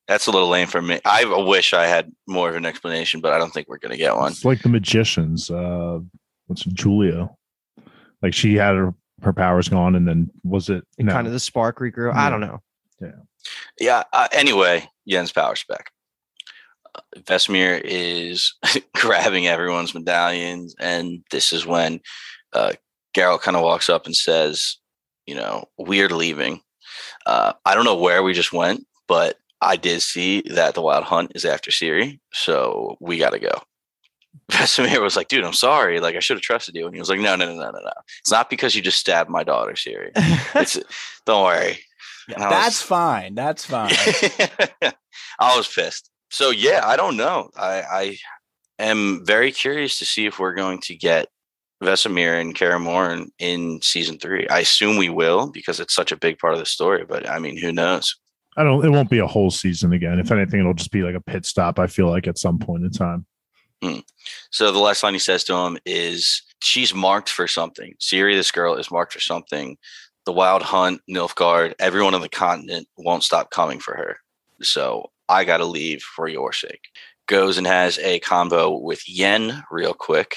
that's 0.07 0.29
a 0.29 0.31
little 0.31 0.49
lame 0.49 0.69
for 0.69 0.81
me 0.81 1.01
i 1.05 1.25
wish 1.25 1.73
i 1.75 1.87
had 1.89 2.13
more 2.29 2.49
of 2.49 2.55
an 2.55 2.65
explanation 2.65 3.21
but 3.21 3.33
i 3.33 3.39
don't 3.39 3.53
think 3.53 3.67
we're 3.69 3.79
going 3.79 3.91
to 3.91 3.97
get 3.99 4.15
one 4.15 4.31
It's 4.31 4.45
like 4.45 4.63
the 4.63 4.69
magicians. 4.69 5.51
Uh, 5.51 5.99
what's 6.47 6.63
Julia? 6.67 7.29
Like 8.23 8.33
she 8.33 8.55
had 8.55 8.77
her 8.77 8.95
her 9.23 9.33
powers 9.33 9.69
gone, 9.69 9.97
and 9.97 10.07
then 10.07 10.31
was 10.45 10.69
it 10.69 10.85
And 10.99 11.09
no. 11.09 11.13
kind 11.15 11.27
of 11.27 11.33
the 11.33 11.41
spark 11.41 11.81
regrew. 11.81 12.13
Yeah. 12.15 12.27
I 12.27 12.31
don't 12.31 12.41
know. 12.41 12.61
Yeah. 13.81 14.05
Uh, 14.13 14.29
anyway, 14.33 14.89
Yen's 15.05 15.33
power 15.33 15.57
spec. 15.57 15.91
Uh, 16.95 17.01
Vesemir 17.23 17.81
is 17.85 18.55
grabbing 18.95 19.49
everyone's 19.49 19.95
medallions, 19.95 20.77
and 20.79 21.25
this 21.33 21.53
is 21.53 21.67
when 21.67 22.01
uh, 22.53 22.73
Geralt 23.17 23.41
kind 23.43 23.57
of 23.57 23.63
walks 23.65 23.89
up 23.91 24.07
and 24.07 24.15
says, 24.15 24.77
"You 25.27 25.35
know, 25.35 25.65
we're 25.79 26.09
leaving." 26.11 26.61
Uh, 27.27 27.53
I 27.65 27.75
don't 27.75 27.85
know 27.85 27.97
where 27.97 28.23
we 28.23 28.33
just 28.33 28.53
went, 28.53 28.87
but 29.09 29.39
I 29.61 29.77
did 29.77 30.03
see 30.03 30.43
that 30.51 30.75
the 30.75 30.83
Wild 30.83 31.05
Hunt 31.05 31.33
is 31.35 31.45
after 31.45 31.71
Ciri, 31.71 32.19
so 32.33 32.97
we 33.01 33.19
got 33.19 33.31
to 33.31 33.39
go. 33.39 33.63
Vesemir 34.53 35.01
was 35.01 35.17
like, 35.17 35.29
"Dude, 35.29 35.45
I'm 35.45 35.53
sorry. 35.55 35.99
Like, 35.99 36.15
I 36.15 36.21
should 36.21 36.37
have 36.37 36.43
trusted 36.43 36.75
you." 36.77 36.87
And 36.87 36.95
he 36.95 37.01
was 37.01 37.09
like, 37.09 37.21
"No, 37.21 37.37
no, 37.37 37.47
no, 37.47 37.55
no, 37.55 37.71
no, 37.71 37.79
no. 37.79 37.93
It's 38.21 38.31
not 38.31 38.51
because 38.51 38.75
you 38.75 38.83
just 38.83 38.99
stabbed 39.01 39.31
my 39.31 39.43
daughter, 39.45 39.73
Ciri. 39.73 40.11
It's 40.55 40.79
don't 41.25 41.45
worry." 41.45 41.79
Was- 42.29 42.37
That's 42.39 42.83
fine. 42.83 43.35
That's 43.35 43.65
fine. 43.65 43.93
I 45.39 45.57
was 45.57 45.69
pissed. 45.73 46.11
So 46.31 46.51
yeah, 46.51 46.83
I 46.85 46.97
don't 46.97 47.17
know. 47.17 47.51
I, 47.57 47.83
I 47.83 48.19
am 48.79 49.25
very 49.25 49.53
curious 49.53 49.99
to 50.01 50.05
see 50.05 50.27
if 50.27 50.39
we're 50.39 50.55
going 50.55 50.81
to 50.83 50.97
get 50.97 51.29
Vesemir 51.83 52.41
and 52.41 52.55
Kara 52.55 53.27
in 53.39 53.81
season 53.83 54.18
three. 54.18 54.49
I 54.49 54.61
assume 54.61 54.97
we 54.97 55.11
will 55.11 55.51
because 55.51 55.79
it's 55.81 55.95
such 55.95 56.12
a 56.12 56.16
big 56.16 56.39
part 56.39 56.55
of 56.55 56.59
the 56.59 56.66
story. 56.66 57.05
But 57.05 57.29
I 57.29 57.39
mean, 57.39 57.57
who 57.57 57.72
knows? 57.72 58.16
I 58.57 58.64
don't. 58.64 58.85
It 58.85 58.91
won't 58.91 59.11
be 59.11 59.18
a 59.18 59.27
whole 59.27 59.51
season 59.51 59.93
again. 59.93 60.18
If 60.18 60.33
anything, 60.33 60.61
it'll 60.61 60.74
just 60.74 60.91
be 60.91 61.03
like 61.03 61.14
a 61.14 61.20
pit 61.20 61.45
stop. 61.45 61.79
I 61.79 61.87
feel 61.87 62.09
like 62.09 62.27
at 62.27 62.39
some 62.39 62.59
point 62.59 62.85
in 62.85 62.91
time. 62.91 63.27
Hmm. 63.83 63.99
So 64.51 64.72
the 64.72 64.79
last 64.79 65.03
line 65.03 65.12
he 65.12 65.18
says 65.18 65.45
to 65.45 65.55
him 65.55 65.79
is, 65.85 66.43
"She's 66.62 66.95
marked 66.95 67.29
for 67.29 67.47
something. 67.47 67.95
Ciri, 68.01 68.35
this 68.35 68.51
girl 68.51 68.77
is 68.77 68.91
marked 68.91 69.12
for 69.12 69.20
something. 69.20 69.77
The 70.24 70.33
Wild 70.33 70.62
Hunt, 70.62 71.03
Nilfgaard, 71.09 71.74
everyone 71.79 72.14
on 72.14 72.22
the 72.22 72.29
continent 72.29 72.89
won't 72.97 73.22
stop 73.22 73.51
coming 73.51 73.79
for 73.79 73.95
her. 73.95 74.16
So 74.62 75.11
I 75.29 75.45
got 75.45 75.59
to 75.59 75.66
leave 75.66 76.01
for 76.01 76.27
your 76.27 76.53
sake." 76.55 76.81
Goes 77.27 77.59
and 77.59 77.66
has 77.66 77.99
a 77.99 78.20
combo 78.20 78.79
with 78.79 79.09
Yen 79.09 79.64
real 79.70 79.93
quick. 79.93 80.37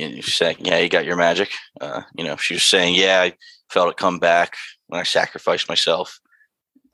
You 0.00 0.08
know, 0.16 0.20
she's 0.20 0.36
saying, 0.36 0.56
"Yeah, 0.60 0.78
you 0.78 0.88
got 0.88 1.04
your 1.04 1.16
magic." 1.16 1.50
Uh, 1.80 2.02
you 2.16 2.24
know, 2.24 2.36
she 2.36 2.54
was 2.54 2.62
saying, 2.62 2.94
"Yeah, 2.94 3.20
I 3.22 3.34
felt 3.70 3.90
it 3.90 3.96
come 3.96 4.18
back 4.18 4.56
when 4.86 5.00
I 5.00 5.04
sacrificed 5.04 5.68
myself. 5.68 6.18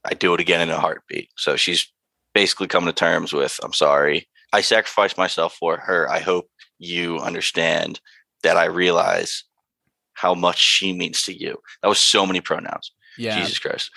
I 0.05 0.15
do 0.15 0.35
it 0.35 0.41
again 0.41 0.61
in 0.61 0.71
a 0.71 0.81
heartbeat." 0.81 1.31
So 1.37 1.57
she's 1.57 1.93
basically 2.35 2.67
coming 2.67 2.89
to 2.89 2.93
terms 2.93 3.33
with, 3.33 3.59
"I'm 3.63 3.73
sorry." 3.73 4.29
I 4.53 4.61
sacrificed 4.61 5.19
myself 5.19 5.55
for 5.55 5.79
her. 5.79 6.09
I 6.11 6.21
hope 6.21 6.49
you 6.79 7.19
understand 7.19 8.01
that 8.43 8.57
I 8.57 8.65
realize 8.65 9.45
how 10.15 10.35
much 10.35 10.59
she 10.59 10.93
means 10.93 11.23
to 11.25 11.33
you. 11.33 11.59
That 11.83 11.89
was 11.89 11.99
so 11.99 12.27
many 12.27 12.41
pronouns. 12.41 12.93
Yeah. 13.19 13.39
Jesus 13.39 13.59
Christ. 13.59 13.91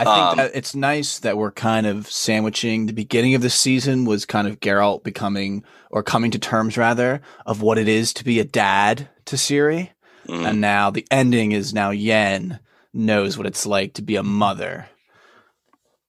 I 0.00 0.04
think 0.04 0.26
Um, 0.32 0.36
that 0.38 0.50
it's 0.54 0.74
nice 0.74 1.18
that 1.18 1.36
we're 1.36 1.50
kind 1.52 1.86
of 1.86 2.10
sandwiching 2.10 2.86
the 2.86 2.92
beginning 2.92 3.34
of 3.34 3.42
the 3.42 3.50
season 3.50 4.04
was 4.04 4.24
kind 4.24 4.48
of 4.48 4.60
Geralt 4.60 5.02
becoming 5.04 5.62
or 5.90 6.02
coming 6.02 6.30
to 6.30 6.38
terms 6.38 6.76
rather 6.76 7.20
of 7.44 7.60
what 7.62 7.78
it 7.78 7.88
is 7.88 8.12
to 8.14 8.24
be 8.24 8.38
a 8.40 8.44
dad 8.44 9.08
to 9.26 9.36
Ciri. 9.36 9.90
Mm. 10.28 10.46
And 10.46 10.60
now 10.60 10.90
the 10.90 11.06
ending 11.10 11.52
is 11.52 11.74
now 11.74 11.90
Yen 11.90 12.60
knows 12.94 13.36
what 13.36 13.46
it's 13.46 13.66
like 13.66 13.94
to 13.94 14.02
be 14.02 14.16
a 14.16 14.22
mother. 14.22 14.88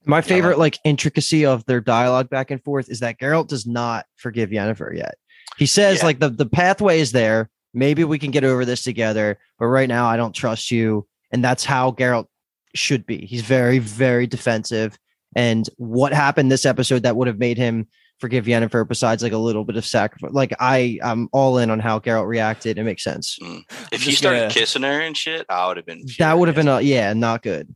My 0.06 0.22
favorite 0.22 0.58
like 0.58 0.80
intricacy 0.84 1.46
of 1.46 1.66
their 1.66 1.80
dialogue 1.82 2.30
back 2.30 2.50
and 2.50 2.64
forth 2.64 2.90
is 2.90 3.02
that 3.02 3.20
Geralt 3.20 3.48
does 3.48 3.68
not 3.68 4.06
forgive 4.16 4.50
Yennefer 4.50 4.96
yet. 4.96 5.16
He 5.58 5.66
says 5.68 6.00
Yeah. 6.00 6.06
like 6.06 6.20
the 6.20 6.30
the 6.30 6.46
pathway 6.48 7.00
is 7.00 7.12
there. 7.12 7.50
Maybe 7.74 8.04
we 8.04 8.20
can 8.20 8.32
get 8.32 8.44
over 8.44 8.66
this 8.66 8.84
together, 8.84 9.38
but 9.60 9.68
right 9.68 9.88
now 9.88 10.08
I 10.08 10.18
don't 10.18 10.34
trust 10.34 10.72
you, 10.72 11.08
and 11.32 11.44
that's 11.44 11.64
how 11.66 11.92
Geralt 11.92 12.28
should 12.76 13.06
be. 13.06 13.26
He's 13.26 13.42
very 13.42 13.80
very 13.80 14.28
defensive. 14.28 14.98
And 15.36 15.70
what 15.78 16.14
happened 16.14 16.52
this 16.52 16.66
episode 16.66 17.04
that 17.04 17.16
would 17.16 17.28
have 17.28 17.40
made 17.40 17.58
him 17.58 17.88
forgive 18.20 18.46
Yennefer 18.46 18.88
besides 18.88 19.24
like 19.24 19.32
a 19.32 19.38
little 19.38 19.64
bit 19.64 19.78
of 19.78 19.86
sacrifice? 19.86 20.32
Like 20.34 20.54
I 20.60 21.00
I'm 21.04 21.30
all 21.32 21.58
in 21.58 21.70
on 21.70 21.80
how 21.80 22.00
Geralt 22.00 22.28
reacted. 22.28 22.78
It 22.78 22.84
makes 22.84 23.04
sense. 23.04 23.38
Mm. 23.42 23.64
if 23.70 23.94
I'm 23.94 24.00
you 24.00 24.06
just 24.06 24.18
started 24.18 24.40
gonna- 24.40 24.54
kissing 24.54 24.84
her 24.84 25.00
and 25.02 25.16
shit, 25.16 25.46
I 25.50 25.68
would 25.68 25.78
have 25.78 25.86
been. 25.86 26.04
That 26.20 26.38
would 26.38 26.48
have 26.48 26.56
been 26.56 26.68
a 26.68 26.82
yeah, 26.82 27.14
not 27.14 27.44
good. 27.44 27.74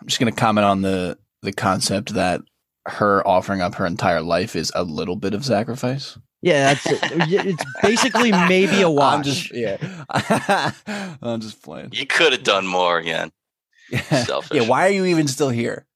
I'm 0.00 0.06
just 0.06 0.20
going 0.20 0.32
to 0.32 0.38
comment 0.38 0.64
on 0.64 0.82
the 0.82 1.18
the 1.42 1.52
concept 1.52 2.14
that 2.14 2.40
her 2.86 3.26
offering 3.26 3.60
up 3.60 3.74
her 3.76 3.86
entire 3.86 4.20
life 4.20 4.54
is 4.56 4.70
a 4.74 4.82
little 4.84 5.16
bit 5.16 5.34
of 5.34 5.44
sacrifice. 5.44 6.18
Yeah, 6.42 6.74
that's 6.74 6.86
it. 6.86 7.00
it's 7.46 7.64
basically 7.82 8.30
maybe 8.30 8.82
a 8.82 8.90
watch. 8.90 9.14
I'm 9.14 9.22
just 9.22 9.54
yeah. 9.54 9.76
I'm 11.22 11.40
just 11.40 11.62
playing. 11.62 11.90
You 11.92 12.06
could 12.06 12.32
have 12.32 12.42
done 12.44 12.66
more, 12.66 12.98
again. 12.98 13.32
Yeah. 13.90 14.00
Selfish. 14.24 14.56
yeah, 14.56 14.68
why 14.68 14.86
are 14.86 14.90
you 14.90 15.04
even 15.06 15.28
still 15.28 15.50
here? 15.50 15.86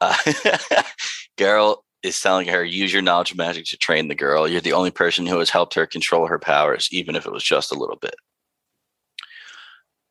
Uh, 0.00 0.14
Geralt 1.36 1.78
is 2.02 2.20
telling 2.20 2.48
her, 2.48 2.64
use 2.64 2.92
your 2.92 3.02
knowledge 3.02 3.32
of 3.32 3.36
magic 3.36 3.64
to 3.66 3.76
train 3.76 4.08
the 4.08 4.14
girl. 4.14 4.46
You're 4.46 4.60
the 4.60 4.72
only 4.72 4.90
person 4.90 5.26
who 5.26 5.38
has 5.38 5.50
helped 5.50 5.74
her 5.74 5.86
control 5.86 6.26
her 6.26 6.38
powers, 6.38 6.88
even 6.92 7.16
if 7.16 7.26
it 7.26 7.32
was 7.32 7.42
just 7.42 7.72
a 7.72 7.78
little 7.78 7.96
bit. 7.96 8.14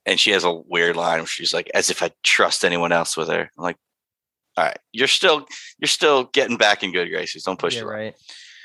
And 0.06 0.20
she 0.20 0.32
has 0.32 0.44
a 0.44 0.54
weird 0.54 0.96
line 0.96 1.20
where 1.20 1.28
she's 1.28 1.54
like, 1.54 1.70
as 1.74 1.90
if 1.90 2.02
I 2.02 2.12
trust 2.24 2.64
anyone 2.64 2.92
else 2.92 3.18
with 3.18 3.30
her. 3.30 3.52
I'm 3.58 3.64
like, 3.64 3.78
all 4.58 4.66
right, 4.66 4.80
you're 4.92 5.08
still 5.08 5.46
you're 5.78 5.88
still 5.88 6.26
getting 6.34 6.58
back 6.58 6.82
in 6.82 6.92
good 6.92 7.10
graces. 7.10 7.44
Don't 7.44 7.60
push 7.60 7.76
yeah, 7.76 7.82
it. 7.82 7.86
Right. 7.86 7.96
right. 7.96 8.16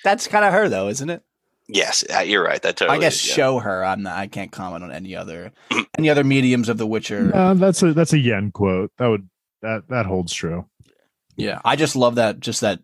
That's 0.05 0.27
kind 0.27 0.45
of 0.45 0.53
her 0.53 0.69
though, 0.69 0.89
isn't 0.89 1.11
it? 1.11 1.23
Yes, 1.69 2.05
uh, 2.15 2.21
you're 2.21 2.45
right. 2.45 2.61
That 2.63 2.77
totally 2.77 2.99
I 2.99 3.01
guess 3.01 3.15
is, 3.17 3.29
yeah. 3.29 3.35
show 3.35 3.59
her. 3.61 3.85
I'm 3.85 4.03
not. 4.03 4.17
I 4.17 4.27
can't 4.27 4.51
comment 4.53 4.85
on 4.85 4.93
any 4.93 5.15
other 5.17 5.53
any 5.97 6.11
other 6.11 6.25
mediums 6.25 6.69
of 6.69 6.77
The 6.79 6.87
Witcher. 6.87 7.31
Uh, 7.35 7.55
that's 7.55 7.83
a 7.83 7.93
that's 7.95 8.13
a 8.13 8.19
yen 8.19 8.51
quote. 8.51 8.91
That 8.99 9.07
would 9.09 9.29
that 9.63 9.85
that 9.89 10.07
holds 10.07 10.33
true. 10.33 10.67
Yeah, 11.37 11.61
I 11.65 11.77
just 11.77 11.97
love 11.97 12.17
that. 12.17 12.41
Just 12.41 12.61
that 12.63 12.81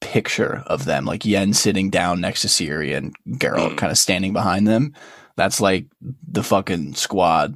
picture 0.00 0.62
of 0.66 0.86
them, 0.86 1.04
like 1.04 1.24
Yen 1.26 1.52
sitting 1.52 1.90
down 1.90 2.20
next 2.20 2.40
to 2.42 2.48
Ciri 2.48 2.96
and 2.96 3.14
Geralt 3.38 3.72
Mm. 3.72 3.76
kind 3.78 3.92
of 3.92 3.98
standing 3.98 4.32
behind 4.32 4.66
them. 4.66 4.94
That's 5.36 5.60
like 5.60 5.86
the 6.00 6.42
fucking 6.42 6.94
squad. 6.94 7.54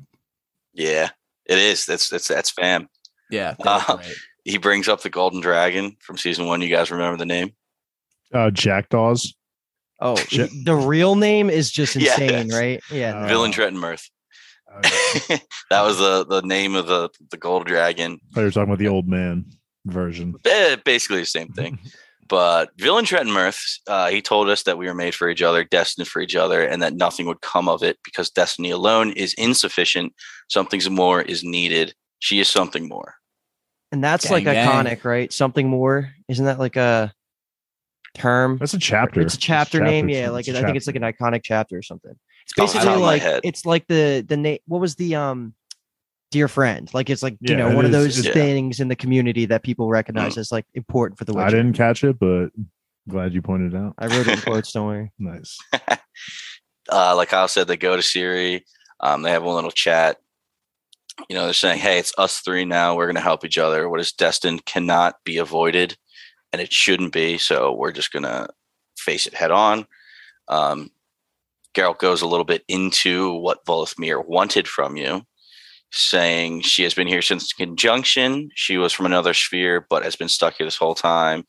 Yeah, 0.75 1.11
it 1.47 1.59
is. 1.59 1.87
That's 1.87 2.09
that's 2.11 2.29
that's 2.29 2.51
fam. 2.51 2.89
Yeah, 3.31 3.55
they 3.59 3.65
Uh, 3.67 3.97
great. 3.97 4.15
He 4.45 4.59
brings 4.59 4.89
up 4.89 5.01
the 5.01 5.11
golden 5.11 5.41
dragon 5.41 5.97
from 6.01 6.19
season 6.19 6.47
one. 6.47 6.61
You 6.61 6.69
guys 6.69 6.91
remember 6.91 7.17
the 7.17 7.25
name? 7.27 7.55
Uh, 8.33 8.51
jackdaws. 8.51 9.35
Oh, 10.01 10.17
Shit. 10.17 10.51
the 10.65 10.75
real 10.75 11.15
name 11.15 11.51
is 11.51 11.71
just 11.71 11.97
Yes. 11.97 12.19
insane, 12.19 12.49
right? 12.51 12.81
Yeah. 12.91 13.25
Uh, 13.25 13.29
Villain 13.29 13.53
Trettenmirth. 13.53 14.09
Uh, 14.73 14.81
that 15.71 15.83
was 15.83 15.99
the 15.99 16.25
the 16.29 16.43
name 16.43 16.75
of 16.75 16.87
the 16.89 17.09
the 17.31 17.37
gold 17.37 17.67
dragon. 17.67 18.19
I 18.31 18.35
thought 18.35 18.41
you're 18.41 18.51
talking 18.51 18.65
about 18.71 18.79
the 18.79 18.89
old 18.89 19.09
man 19.09 19.45
version. 19.87 20.35
Eh, 20.45 20.77
basically 20.85 21.21
the 21.21 21.27
same 21.27 21.49
thing. 21.53 21.79
But 22.27 22.75
Villentretenmerth, 22.79 23.81
uh, 23.87 24.09
he 24.09 24.23
told 24.23 24.49
us 24.49 24.63
that 24.63 24.79
we 24.79 24.87
were 24.87 24.95
made 24.95 25.15
for 25.15 25.29
each 25.29 25.43
other, 25.43 25.63
destined 25.63 26.09
for 26.09 26.23
each 26.23 26.35
other, 26.35 26.65
and 26.67 26.81
that 26.83 26.95
nothing 26.95 27.27
would 27.27 27.43
come 27.43 27.69
of 27.69 27.83
it 27.83 27.99
because 28.03 28.31
destiny 28.31 28.71
alone 28.71 29.13
is 29.13 29.35
insufficient. 29.35 30.15
Something's 30.49 30.89
more 30.89 31.21
is 31.21 31.45
needed. 31.45 31.95
She 32.21 32.41
is 32.41 32.49
something 32.49 32.89
more. 32.89 33.17
and 33.93 34.03
that's 34.03 34.25
Gang, 34.25 34.33
like 34.33 34.45
gang. 34.45 34.67
iconic, 34.87 35.05
right? 35.05 35.31
Something 35.31 35.69
more. 35.69 36.13
Isn't 36.29 36.47
that 36.47 36.59
like 36.59 36.77
a 36.77 37.13
term? 38.15 38.59
That's 38.59 38.75
a 38.75 38.79
chapter. 38.79 39.21
It's 39.21 39.35
a 39.35 39.39
chapter 39.39 39.81
name. 39.81 40.09
Yeah, 40.09 40.27
It's 40.27 40.33
like 40.33 40.49
a 40.49 40.59
I 40.59 40.63
think 40.63 40.77
it's 40.77 40.87
like 40.87 40.97
an 40.97 41.03
iconic 41.03 41.43
chapter 41.45 41.77
or 41.77 41.83
something. 41.83 42.15
It's 42.43 42.59
Off 42.59 42.73
the 42.73 42.79
top 42.79 42.87
basically 42.87 42.95
of 42.95 43.01
my 43.01 43.07
like 43.07 43.41
it's 43.45 43.67
like 43.67 43.87
the 43.87 44.25
the 44.27 44.37
name. 44.37 44.59
What 44.67 44.81
was 44.81 44.97
the 44.97 45.15
um, 45.15 45.55
dear 46.31 46.49
friend? 46.49 46.91
Like 46.93 47.11
it's 47.11 47.23
like 47.23 47.37
you 47.41 47.57
know 47.57 47.71
it 47.71 47.75
one 47.75 47.85
of 47.85 47.93
those 47.93 48.27
things 48.29 48.81
in 48.81 48.89
the 48.89 48.97
community 48.97 49.47
that 49.47 49.63
people 49.63 49.89
recognize 49.89 50.37
as 50.37 50.51
like 50.53 50.67
important 50.75 51.19
for 51.19 51.25
the 51.25 51.35
I 51.37 51.51
didn't 51.51 51.75
catch 51.75 52.05
it, 52.05 52.19
but 52.19 52.49
glad 53.09 53.35
you 53.35 53.43
pointed 53.43 53.75
it 53.75 53.77
out. 53.77 53.95
I 53.99 54.07
wrote 54.07 54.27
it 54.27 54.35
in 54.35 54.41
quotes. 54.41 54.73
Don't 54.73 54.87
worry. 54.87 55.13
Nice. 55.19 55.59
uh, 56.91 57.17
like 57.17 57.29
Kyle 57.29 57.49
said, 57.49 57.67
they 57.67 57.77
go 57.77 57.97
to 57.97 58.03
Ciri. 58.03 58.63
Um, 59.01 59.23
they 59.23 59.31
have 59.31 59.45
a 59.45 59.51
little 59.51 59.71
chat. 59.71 60.19
You 61.29 61.37
know, 61.37 61.45
they're 61.45 61.55
saying, 61.55 61.79
"Hey, 61.79 61.99
it's 61.99 62.13
us 62.19 62.41
three 62.41 62.65
now. 62.65 62.97
We're 62.97 63.07
going 63.07 63.15
to 63.15 63.21
help 63.21 63.45
each 63.45 63.59
other. 63.59 63.89
What 63.89 64.01
is 64.01 64.13
destined 64.13 64.65
cannot 64.65 65.17
be 65.25 65.39
avoided, 65.39 65.97
and 66.55 66.63
it 66.63 66.73
shouldn't 66.73 67.13
be. 67.13 67.39
So 67.39 67.73
we're 67.73 67.93
just 67.93 68.13
going 68.13 68.23
to 68.23 68.49
face 68.97 69.27
it 69.27 69.35
head 69.35 69.51
on." 69.51 69.87
Um, 70.49 70.91
Geralt 71.75 71.99
goes 71.99 72.23
a 72.23 72.27
little 72.27 72.45
bit 72.45 72.65
into 72.69 73.35
what 73.35 73.65
Voleth 73.67 73.99
Meir 73.99 74.21
wanted 74.21 74.69
from 74.69 74.97
you, 74.97 75.23
saying 75.91 76.63
she 76.63 76.85
has 76.85 76.95
been 76.95 77.09
here 77.09 77.23
since 77.23 77.53
conjunction. 77.53 78.51
She 78.55 78.79
was 78.79 78.93
from 78.93 79.07
another 79.07 79.35
sphere, 79.35 79.87
but 79.91 80.05
has 80.05 80.17
been 80.17 80.29
stuck 80.29 80.55
here 80.55 80.67
this 80.67 80.77
whole 80.77 80.95
time 80.95 81.45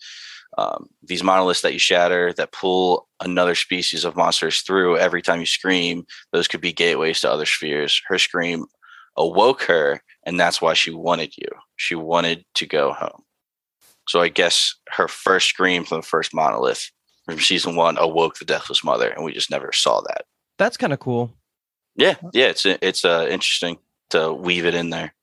um, 0.58 0.88
these 1.04 1.24
monoliths 1.24 1.62
that 1.62 1.74
you 1.74 1.80
shatter 1.80 2.34
that 2.34 2.52
pull 2.52 3.08
another 3.20 3.56
species 3.56 4.06
of 4.06 4.16
monsters 4.16 4.62
through 4.62 4.98
every 4.98 5.22
time 5.22 5.40
you 5.40 5.46
scream 5.46 6.06
those 6.32 6.48
could 6.48 6.62
be 6.62 6.74
gateways 6.74 7.22
to 7.22 7.32
other 7.32 7.46
spheres 7.46 8.02
her 8.08 8.18
scream 8.18 8.66
awoke 9.18 9.64
her 9.64 10.02
and 10.26 10.40
that's 10.40 10.62
why 10.62 10.74
she 10.74 10.92
wanted 10.92 11.36
you 11.38 11.48
she 11.76 11.96
wanted 11.96 12.46
to 12.54 12.66
go 12.66 12.94
home 12.94 13.24
so 14.08 14.22
i 14.22 14.28
guess 14.28 14.76
her 14.90 15.08
first 15.08 15.50
scream 15.50 15.84
from 15.84 16.00
the 16.02 16.08
first 16.08 16.34
monolith 16.34 16.92
from 17.26 17.40
season 17.40 17.76
one 17.76 17.98
awoke 17.98 18.38
the 18.38 18.46
deathless 18.46 18.84
mother 18.84 19.10
and 19.10 19.24
we 19.24 19.34
just 19.34 19.50
never 19.52 19.72
saw 19.72 20.02
that 20.02 20.26
That's 20.58 20.78
kind 20.78 20.94
of 20.94 21.00
cool. 21.00 21.34
yeah 21.96 22.16
yeah 22.34 22.48
it's 22.48 22.66
it's 22.66 23.04
uh, 23.06 23.28
interesting 23.30 23.78
to 24.12 24.32
weave 24.34 24.66
it 24.66 24.76
in 24.76 24.90
there 24.90 25.14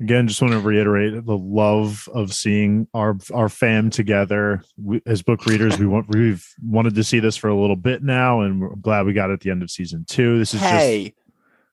Again, 0.00 0.28
just 0.28 0.40
want 0.42 0.52
to 0.52 0.60
reiterate 0.60 1.24
the 1.26 1.36
love 1.36 2.08
of 2.12 2.32
seeing 2.32 2.86
our 2.94 3.16
our 3.34 3.48
fam 3.48 3.90
together. 3.90 4.62
We, 4.80 5.00
as 5.06 5.22
book 5.22 5.44
readers, 5.46 5.76
we 5.78 5.86
want 5.86 6.06
we've 6.14 6.46
wanted 6.62 6.94
to 6.94 7.02
see 7.02 7.18
this 7.18 7.36
for 7.36 7.48
a 7.48 7.58
little 7.58 7.74
bit 7.74 8.00
now, 8.02 8.42
and 8.42 8.60
we're 8.60 8.76
glad 8.76 9.06
we 9.06 9.12
got 9.12 9.30
it 9.30 9.32
at 9.32 9.40
the 9.40 9.50
end 9.50 9.62
of 9.64 9.70
season 9.70 10.04
two. 10.08 10.38
This 10.38 10.54
is 10.54 10.60
Hey, 10.60 11.14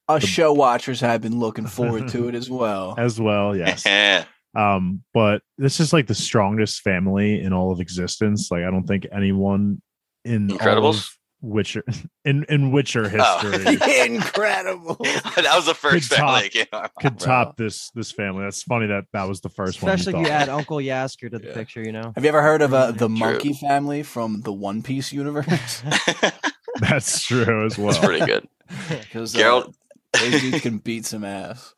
us 0.08 0.22
the- 0.22 0.28
show 0.28 0.54
watchers 0.54 1.02
have 1.02 1.22
been 1.22 1.38
looking 1.40 1.68
forward 1.68 2.08
to 2.08 2.28
it 2.30 2.36
as 2.36 2.50
well. 2.50 2.96
as 2.98 3.20
well, 3.20 3.56
yes. 3.56 3.86
yeah 4.56 4.76
um, 4.76 5.04
but 5.14 5.42
this 5.58 5.80
is 5.80 5.94
like 5.94 6.08
the 6.08 6.16
strongest 6.16 6.82
family 6.82 7.42
in 7.42 7.54
all 7.54 7.72
of 7.72 7.80
existence. 7.80 8.50
Like 8.52 8.64
I 8.64 8.70
don't 8.72 8.86
think 8.86 9.08
anyone 9.12 9.82
in 10.26 10.52
all 10.52 10.58
Incredibles? 10.58 11.10
Witcher 11.42 11.84
in 12.26 12.46
in 12.48 12.72
Witcher 12.72 13.12
Oh. 13.20 13.38
history 13.52 14.06
Incredible. 14.16 14.96
that 15.02 15.52
was 15.56 15.66
the 15.66 15.74
first 15.74 16.10
Could 16.10 16.18
family 16.18 16.42
top- 16.44 16.52
came 16.52 16.66
out. 16.72 16.92
could 17.02 17.18
Bro. 17.18 17.26
top 17.26 17.58
this 17.58 17.90
this 17.96 18.12
family. 18.12 18.44
That's 18.44 18.64
funny 18.64 18.88
that 18.88 19.06
that 19.12 19.28
was 19.28 19.42
the 19.42 19.50
first 19.50 19.78
Especially 19.80 20.12
if 20.12 20.16
one. 20.16 20.24
you 20.26 20.30
thought 20.30 20.42
add 20.44 20.50
Uncle 20.50 20.78
Jaskier 20.78 21.30
to 21.32 21.40
the 21.40 21.48
Yeah. 21.48 21.54
picture, 21.54 21.82
you 21.84 21.92
know. 21.92 22.14
Have 22.16 22.24
you 22.24 22.30
ever 22.30 22.42
heard 22.42 22.62
of 22.62 22.74
uh, 22.74 22.92
the 22.92 23.08
True. 23.08 23.10
Monkey 23.10 23.54
family 23.54 24.04
from 24.04 24.42
the 24.42 24.54
One 24.54 24.82
Piece 24.84 25.12
universe? 25.12 25.84
That's 26.80 27.24
true 27.26 27.66
as 27.66 27.78
well. 27.78 27.92
That's 27.92 28.06
pretty 28.06 28.26
good. 28.26 28.48
Because 28.90 29.34
Geralt- 29.36 29.74
those 30.14 30.42
dudes 30.42 30.62
can 30.62 30.78
beat 30.80 31.06
some 31.06 31.24
ass. 31.24 31.74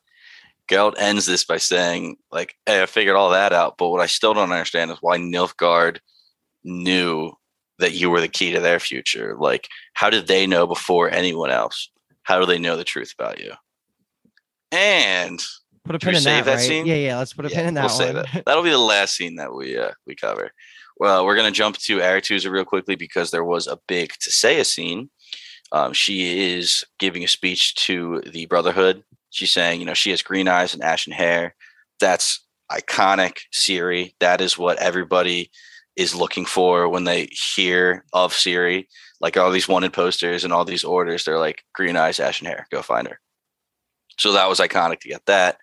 Geralt 0.70 0.94
ends 0.98 1.26
this 1.26 1.44
by 1.44 1.58
saying, 1.58 2.16
like, 2.32 2.54
hey, 2.66 2.82
I 2.82 2.86
figured 2.86 3.16
all 3.16 3.30
that 3.30 3.52
out, 3.52 3.76
but 3.78 3.88
what 3.88 4.00
I 4.00 4.06
still 4.06 4.34
don't 4.34 4.50
understand 4.50 4.90
is 4.90 4.98
why 5.00 5.18
Nilfgaard 5.18 5.98
knew 6.64 7.32
that 7.78 7.92
you 7.92 8.10
were 8.10 8.20
the 8.20 8.28
key 8.28 8.52
to 8.52 8.60
their 8.60 8.80
future. 8.80 9.36
Like, 9.38 9.68
how 9.94 10.10
did 10.10 10.26
they 10.26 10.46
know 10.46 10.66
before 10.66 11.10
anyone 11.10 11.50
else? 11.50 11.90
How 12.22 12.40
do 12.40 12.46
they 12.46 12.58
know 12.58 12.76
the 12.76 12.84
truth 12.84 13.12
about 13.18 13.38
you? 13.38 13.52
And 14.72 15.40
Put 15.84 15.94
a 15.94 15.98
pin 16.00 16.16
in 16.16 16.20
save 16.20 16.44
that, 16.46 16.50
that 16.52 16.56
right? 16.56 16.66
scene? 16.66 16.86
Yeah, 16.86 16.94
yeah. 16.94 17.18
Let's 17.18 17.32
put 17.32 17.46
a 17.46 17.48
Yeah, 17.48 17.56
pin 17.58 17.66
in 17.68 17.74
that 17.74 17.82
we'll 17.82 17.88
say 17.90 18.12
one. 18.12 18.24
that. 18.32 18.42
That'll 18.44 18.64
be 18.64 18.70
the 18.70 18.78
last 18.78 19.14
scene 19.14 19.36
that 19.36 19.54
we 19.54 19.78
uh, 19.78 19.92
we 20.06 20.16
cover. 20.16 20.50
Well, 20.98 21.24
we're 21.24 21.36
gonna 21.36 21.52
jump 21.52 21.76
to 21.76 21.98
Aretuza 21.98 22.50
real 22.50 22.64
quickly 22.64 22.96
because 22.96 23.30
there 23.30 23.44
was 23.44 23.68
a 23.68 23.78
big 23.86 24.12
Tissaia 24.14 24.66
scene. 24.66 25.10
Um, 25.70 25.92
she 25.92 26.54
is 26.54 26.84
giving 26.98 27.22
a 27.22 27.28
speech 27.28 27.74
to 27.76 28.22
the 28.26 28.46
Brotherhood. 28.46 29.04
She's 29.36 29.52
saying, 29.52 29.80
you 29.80 29.86
know, 29.86 29.94
she 29.94 30.10
has 30.10 30.22
green 30.22 30.48
eyes 30.48 30.74
and 30.74 30.82
ashen 30.82 31.12
hair. 31.12 31.54
That's 32.00 32.44
iconic 32.70 33.38
Ciri. 33.52 34.14
That 34.20 34.40
is 34.40 34.58
what 34.58 34.78
everybody 34.78 35.50
is 35.94 36.14
looking 36.14 36.44
for 36.44 36.88
when 36.88 37.04
they 37.04 37.28
hear 37.54 38.04
of 38.12 38.32
Ciri. 38.32 38.86
Like 39.20 39.36
all 39.36 39.50
these 39.50 39.68
wanted 39.68 39.92
posters 39.92 40.44
and 40.44 40.52
all 40.52 40.64
these 40.64 40.84
orders, 40.84 41.24
they're 41.24 41.38
like 41.38 41.64
green 41.74 41.96
eyes, 41.96 42.20
ashen 42.20 42.46
hair. 42.46 42.66
Go 42.70 42.82
find 42.82 43.08
her. 43.08 43.20
So 44.18 44.32
that 44.32 44.48
was 44.48 44.60
iconic 44.60 45.00
to 45.00 45.08
get 45.08 45.24
that 45.26 45.58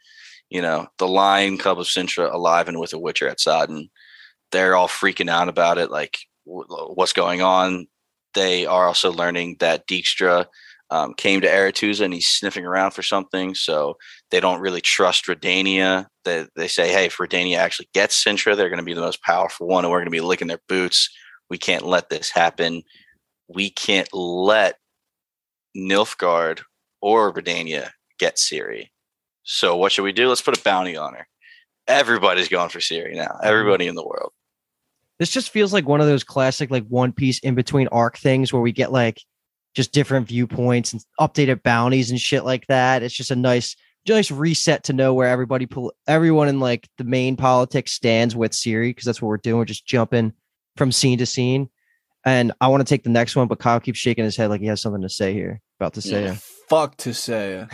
you 0.54 0.62
know, 0.62 0.88
the 1.00 1.08
Lion 1.08 1.58
Cub 1.58 1.80
of 1.80 1.88
Cintra 1.88 2.32
alive 2.32 2.68
and 2.68 2.80
with 2.80 2.94
a 2.94 3.00
Witcher 3.00 3.28
at 3.28 3.40
Sodden. 3.40 3.90
They're 4.52 4.76
all 4.76 4.88
freaking 4.88 5.28
out 5.28 5.50
about 5.50 5.80
it, 5.80 5.90
like 5.90 6.20
w- 6.46 6.68
what's 6.94 7.12
going 7.12 7.42
on. 7.42 7.88
They 8.36 8.68
are 8.68 8.86
also 8.86 9.12
learning 9.12 9.58
that 9.62 9.88
Dijkstra 9.88 10.46
um, 10.94 11.16
came 11.16 11.42
to 11.42 11.48
Aretuza 11.48 12.02
and 12.06 12.14
he's 12.14 12.28
sniffing 12.28 12.66
around 12.66 12.92
for 12.92 13.02
something. 13.02 13.56
So 13.56 13.98
they 14.30 14.40
don't 14.40 14.62
really 14.62 14.80
trust 14.80 15.26
Redania. 15.26 16.06
They, 16.24 16.46
they 16.56 16.68
say, 16.68 16.92
hey, 16.92 17.06
if 17.06 17.18
Redania 17.18 17.58
actually 17.58 17.90
gets 17.96 18.24
Cintra, 18.24 18.56
they're 18.56 18.70
going 18.70 18.78
to 18.78 18.86
be 18.86 18.94
the 18.94 19.02
most 19.02 19.24
powerful 19.24 19.66
one 19.68 19.84
and 19.84 19.92
we're 19.92 19.98
going 19.98 20.06
to 20.06 20.12
be 20.12 20.22
licking 20.22 20.50
their 20.50 20.62
boots. 20.70 21.10
We 21.50 21.58
can't 21.58 21.88
let 21.88 22.10
this 22.10 22.30
happen. 22.30 22.84
We 23.48 23.72
can't 23.72 24.08
let 24.14 24.76
Nilfgaard 25.76 26.62
or 27.02 27.34
Redania 27.34 27.90
get 28.20 28.36
Ciri. 28.36 28.90
So 29.42 29.76
what 29.76 29.92
should 29.92 30.04
we 30.04 30.14
do? 30.14 30.30
Let's 30.30 30.44
put 30.44 30.60
a 30.60 30.62
bounty 30.62 30.96
on 30.96 31.16
her. 31.16 31.28
Everybody's 31.88 32.50
going 32.50 32.70
for 32.70 32.80
Ciri 32.80 33.16
now. 33.16 33.40
Everybody 33.42 33.88
in 33.88 33.96
the 33.96 34.06
world. 34.06 34.32
this 35.18 35.32
just 35.32 35.50
feels 35.50 35.74
like 35.74 35.88
one 35.88 36.02
of 36.02 36.08
those 36.08 36.24
classic 36.24 36.70
like 36.70 36.86
one 36.86 37.14
piece 37.14 37.40
in 37.40 37.56
between 37.56 37.88
arc 37.88 38.20
things 38.20 38.54
where 38.54 38.62
we 38.62 38.72
get 38.72 38.92
like 38.92 39.20
just 39.74 39.92
different 39.92 40.28
viewpoints 40.28 40.94
and 40.94 41.04
updated 41.20 41.64
bounties 41.64 42.12
and 42.12 42.20
shit 42.20 42.46
like 42.46 42.68
that. 42.68 43.04
It's 43.04 43.14
just 43.16 43.32
a 43.32 43.36
nice 43.36 43.76
nice 44.08 44.30
reset 44.32 44.84
to 44.84 44.94
know 44.94 45.14
where 45.14 45.30
everybody 45.30 45.66
pol- 45.66 45.94
everyone 46.08 46.50
in 46.50 46.60
like 46.60 46.90
the 46.98 47.06
main 47.06 47.38
politics 47.38 47.94
stands 47.94 48.36
with 48.36 48.52
Ciri 48.52 48.90
because 48.90 49.06
that's 49.06 49.22
what 49.22 49.30
we're 49.30 49.38
doing. 49.38 49.58
We're 49.58 49.66
just 49.66 49.86
jumping 49.86 50.34
from 50.76 50.92
scene 50.92 51.18
to 51.20 51.26
scene. 51.26 51.70
And 52.26 52.52
I 52.62 52.68
want 52.68 52.82
to 52.86 52.90
take 52.90 53.04
the 53.04 53.10
next 53.10 53.36
one, 53.36 53.48
but 53.48 53.60
Kyle 53.60 53.80
keeps 53.80 54.00
shaking 54.00 54.24
his 54.26 54.36
head 54.36 54.50
like 54.50 54.62
he 54.62 54.68
has 54.68 54.82
something 54.82 55.02
to 55.02 55.10
say 55.10 55.34
here 55.34 55.62
about 55.80 55.94
to 55.94 56.02
say. 56.02 56.36
Fuck 56.70 56.98
Tissaia. 56.98 57.70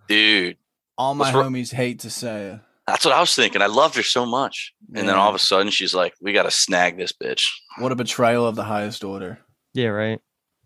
Dude, 0.08 0.56
All 0.98 1.14
my 1.14 1.24
What's 1.26 1.34
wro- 1.34 1.44
homies 1.44 1.72
hate 1.72 2.00
Tissaia. 2.00 2.60
that's 2.86 3.04
what 3.04 3.14
I 3.14 3.20
was 3.20 3.34
thinking. 3.34 3.62
I 3.62 3.66
loved 3.66 3.96
her 3.96 4.02
so 4.02 4.24
much. 4.26 4.72
And 4.94 5.08
then 5.08 5.16
all 5.16 5.28
of 5.28 5.34
a 5.34 5.38
sudden 5.38 5.70
she's 5.70 5.94
like, 5.94 6.14
we 6.20 6.32
got 6.32 6.42
to 6.44 6.50
snag 6.50 6.96
this 6.96 7.12
bitch. 7.12 7.44
What 7.78 7.92
a 7.92 7.96
betrayal 7.96 8.46
of 8.46 8.56
the 8.56 8.64
highest 8.64 9.04
order. 9.04 9.38
yeah, 9.74 9.88
right. 9.88 10.20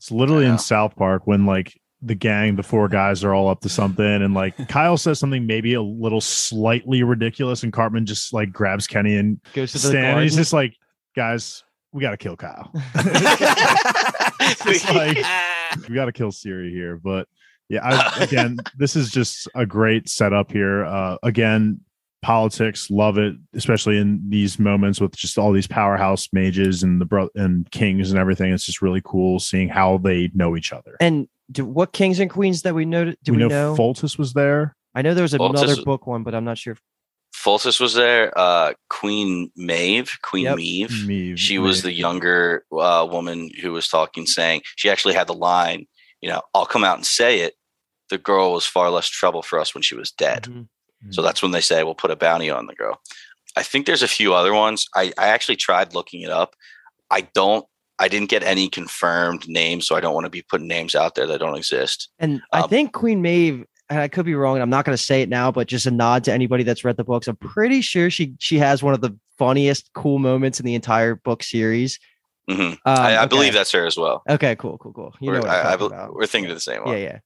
It's 0.04 0.10
literally 0.10 0.44
Yeah. 0.44 0.52
in 0.52 0.58
South 0.58 0.94
Park 0.96 1.26
when 1.26 1.46
like 1.46 1.80
the 2.02 2.14
gang, 2.14 2.56
the 2.56 2.62
four 2.62 2.88
guys 2.90 3.24
are 3.24 3.32
all 3.32 3.48
up 3.48 3.62
to 3.62 3.70
something, 3.70 4.04
and 4.04 4.34
like 4.34 4.54
Kyle 4.68 4.98
says 4.98 5.18
something 5.18 5.46
maybe 5.46 5.72
a 5.72 5.80
little 5.80 6.20
slightly 6.20 7.02
ridiculous, 7.02 7.62
and 7.62 7.72
Cartman 7.72 8.04
just 8.04 8.30
like 8.34 8.52
grabs 8.52 8.86
Kenny 8.86 9.16
and 9.16 9.40
Goes 9.54 9.72
to 9.72 9.78
the 9.78 9.88
Stan, 9.88 10.04
and 10.16 10.22
he's 10.22 10.36
just 10.36 10.52
like, 10.52 10.76
guys, 11.16 11.64
we 11.92 12.02
gotta 12.02 12.18
kill 12.18 12.36
Kyle. 12.36 12.70
It's 14.66 14.88
like- 14.90 15.88
we 15.88 15.94
gotta 15.94 16.12
kill 16.12 16.30
Ciri 16.32 16.70
here. 16.70 16.98
But 17.02 17.26
yeah, 17.70 17.80
I, 17.82 18.24
again, 18.24 18.58
this 18.76 18.96
is 18.96 19.10
just 19.10 19.48
a 19.54 19.64
great 19.64 20.08
setup 20.10 20.52
here. 20.52 20.84
Uh, 20.84 21.16
again, 21.22 21.80
politics, 22.24 22.90
love 22.90 23.18
it, 23.18 23.36
especially 23.52 23.98
in 23.98 24.20
these 24.28 24.58
moments 24.58 25.00
with 25.00 25.14
just 25.14 25.38
all 25.38 25.52
these 25.52 25.66
powerhouse 25.66 26.28
mages 26.32 26.82
and 26.82 27.00
the 27.00 27.04
bro- 27.04 27.28
and 27.34 27.70
kings 27.70 28.10
and 28.10 28.18
everything. 28.18 28.52
It's 28.52 28.64
just 28.66 28.82
really 28.82 29.02
cool 29.04 29.38
seeing 29.38 29.68
how 29.68 29.98
they 29.98 30.30
know 30.34 30.56
each 30.56 30.72
other. 30.72 30.96
and 31.00 31.28
do, 31.52 31.62
what 31.66 31.92
kings 31.92 32.20
and 32.20 32.30
queens 32.30 32.62
that 32.62 32.74
we 32.74 32.86
know? 32.86 33.12
Do 33.22 33.32
we, 33.32 33.36
know, 33.38 33.48
know? 33.48 33.76
Foltest 33.76 34.16
was 34.18 34.32
there. 34.32 34.74
I 34.94 35.02
know 35.02 35.12
there 35.12 35.22
was 35.22 35.36
Well, 35.38 35.50
another 35.50 35.74
this- 35.76 35.84
book 35.84 36.06
one, 36.06 36.22
but 36.22 36.34
I'm 36.34 36.44
not 36.44 36.56
sure. 36.56 36.72
If, 36.72 36.80
Foltest 37.36 37.80
was 37.80 37.92
there. 37.92 38.32
Uh, 38.38 38.72
Queen 38.88 39.50
Maeve, 39.54 40.10
Queen 40.22 40.44
Yep. 40.44 40.56
Maeve. 40.56 41.06
Me, 41.06 41.36
She 41.36 41.58
was 41.58 41.82
the 41.82 41.92
younger 41.92 42.64
uh, 42.72 43.06
woman 43.10 43.50
who 43.60 43.72
was 43.72 43.88
talking, 43.88 44.24
saying 44.24 44.62
she 44.76 44.88
actually 44.88 45.12
had 45.14 45.26
the 45.26 45.34
line, 45.34 45.86
you 46.22 46.30
know, 46.30 46.40
I'll 46.54 46.64
come 46.64 46.84
out 46.84 46.96
and 46.96 47.04
say 47.04 47.40
it. 47.40 47.54
The 48.08 48.16
girl 48.18 48.52
was 48.52 48.64
far 48.64 48.88
less 48.90 49.08
trouble 49.08 49.42
for 49.42 49.58
us 49.58 49.74
when 49.74 49.82
she 49.82 49.94
was 49.94 50.10
dead. 50.12 50.48
So 51.10 51.22
that's 51.22 51.42
when 51.42 51.52
they 51.52 51.60
say 51.60 51.82
we'll 51.84 51.94
put 51.94 52.10
a 52.10 52.16
bounty 52.16 52.50
on 52.50 52.66
the 52.66 52.74
girl. 52.74 53.00
I 53.56 53.62
think 53.62 53.86
there's 53.86 54.02
a 54.02 54.08
few 54.08 54.34
other 54.34 54.52
ones. 54.54 54.86
I, 54.94 55.12
I 55.18 55.28
actually 55.28 55.56
tried 55.56 55.94
looking 55.94 56.22
it 56.22 56.30
up. 56.30 56.54
I 57.10 57.22
don't 57.34 57.64
I 58.00 58.08
didn't 58.08 58.28
get 58.28 58.42
any 58.42 58.68
confirmed 58.68 59.48
names, 59.48 59.86
so 59.86 59.94
I 59.94 60.00
don't 60.00 60.14
want 60.14 60.24
to 60.24 60.30
be 60.30 60.42
putting 60.42 60.66
names 60.66 60.96
out 60.96 61.14
there 61.14 61.26
that 61.28 61.38
don't 61.38 61.54
exist. 61.56 62.08
And 62.18 62.42
I 62.52 62.62
Um, 62.62 62.68
think 62.68 62.92
Queen 62.92 63.22
Maeve, 63.22 63.64
and 63.88 64.00
I 64.00 64.08
could 64.08 64.26
be 64.26 64.34
wrong, 64.34 64.56
and 64.56 64.62
I'm 64.64 64.70
not 64.70 64.84
going 64.84 64.96
to 64.96 65.02
say 65.02 65.22
it 65.22 65.28
now, 65.28 65.52
but 65.52 65.68
just 65.68 65.86
a 65.86 65.92
nod 65.92 66.24
to 66.24 66.32
anybody 66.32 66.64
that's 66.64 66.84
read 66.84 66.96
the 66.96 67.04
books. 67.04 67.28
I'm 67.28 67.36
pretty 67.36 67.82
sure 67.82 68.10
she 68.10 68.34
she 68.40 68.58
has 68.58 68.82
one 68.82 68.94
of 68.94 69.00
the 69.00 69.16
funniest, 69.38 69.90
cool 69.94 70.18
moments 70.18 70.58
in 70.58 70.66
the 70.66 70.74
entire 70.74 71.14
book 71.14 71.44
series. 71.44 72.00
hmm 72.48 72.54
Um, 72.60 72.76
I, 72.84 73.14
I 73.14 73.18
okay. 73.20 73.28
believe 73.28 73.52
that's 73.52 73.70
her 73.72 73.86
as 73.86 73.96
well. 73.96 74.24
Okay, 74.28 74.56
cool, 74.56 74.76
cool, 74.78 74.92
cool. 74.92 75.14
You 75.20 75.30
We're, 75.30 75.40
what 75.40 75.50
I'm 75.50 75.54
I, 75.54 75.60
I, 75.60 75.62
talking 75.76 75.88
be- 75.88 75.94
about. 75.94 76.14
we're 76.14 76.26
thinking 76.26 76.50
of 76.50 76.56
the 76.56 76.60
same 76.60 76.82
one. 76.82 76.94
Yeah, 76.96 77.02
yeah. 77.04 77.18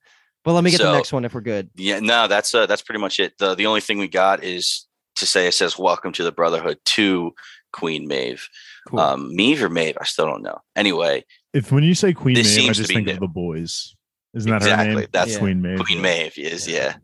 But 0.49 0.55
let 0.55 0.65
me 0.65 0.71
get 0.71 0.79
So- 0.81 0.87
the 0.91 0.97
next 0.97 1.13
one 1.13 1.27
if 1.27 1.35
we're 1.35 1.43
good. 1.43 1.69
Yeah, 1.75 2.01
no, 2.01 2.27
that's 2.27 2.55
uh, 2.55 2.65
that's 2.65 2.81
pretty 2.81 3.01
much 3.01 3.21
it. 3.21 3.37
the 3.39 3.55
The 3.55 3.67
only 3.67 3.83
thing 3.83 3.99
we 3.99 4.09
got 4.09 4.43
is 4.43 4.87
to 5.17 5.27
say 5.27 5.47
it 5.47 5.53
says 5.53 5.79
"Welcome 5.79 6.11
to 6.13 6.25
the 6.25 6.33
Brotherhood" 6.33 6.79
to 6.97 7.35
Queen 7.75 8.09
Maeve. 8.09 8.49
Cool. 8.89 8.99
Um, 8.99 9.37
Maeve 9.37 9.63
or 9.63 9.69
Maeve, 9.69 9.99
I 10.01 10.05
still 10.05 10.25
don't 10.25 10.43
know. 10.43 10.59
Anyway, 10.75 11.25
If 11.53 11.71
when 11.71 11.85
you 11.85 11.95
say 11.95 12.15
Queen 12.15 12.35
This 12.35 12.47
Maeve, 12.57 12.57
I 12.57 12.63
seems 12.63 12.77
to 12.79 12.83
just 12.85 12.89
be 12.89 12.95
think 12.95 13.07
new. 13.09 13.13
of 13.13 13.21
the 13.21 13.27
boys. 13.29 13.95
Isn't 14.35 14.51
that 14.51 14.63
her 14.63 14.69
Exactly, 14.69 14.95
name? 15.03 15.07
that's- 15.13 15.35
Yeah. 15.35 15.39
Queen 15.39 15.61
Maeve. 15.61 15.81
Queen. 15.85 16.01
Maeve 16.01 16.39
is 16.39 16.67
yeah. 16.67 16.97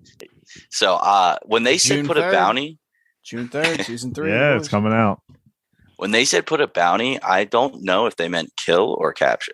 So 0.70 0.94
uh, 0.94 1.36
when 1.44 1.64
they 1.64 1.76
said 1.76 1.96
June 1.96 2.06
put 2.06 2.16
a 2.16 2.30
bounty, 2.30 2.78
June 3.24 3.48
3rd, 3.50 3.84
season 3.84 4.14
three. 4.14 4.30
Yeah, 4.30 4.56
it's 4.56 4.68
coming 4.68 4.94
out. 4.94 5.20
when 5.96 6.12
they 6.12 6.24
said 6.24 6.46
put 6.46 6.62
a 6.62 6.66
bounty, 6.66 7.20
I 7.20 7.44
don't 7.44 7.82
know 7.82 8.06
if 8.06 8.16
they 8.16 8.28
meant 8.28 8.52
kill 8.56 8.96
or 8.98 9.12
capture. 9.12 9.52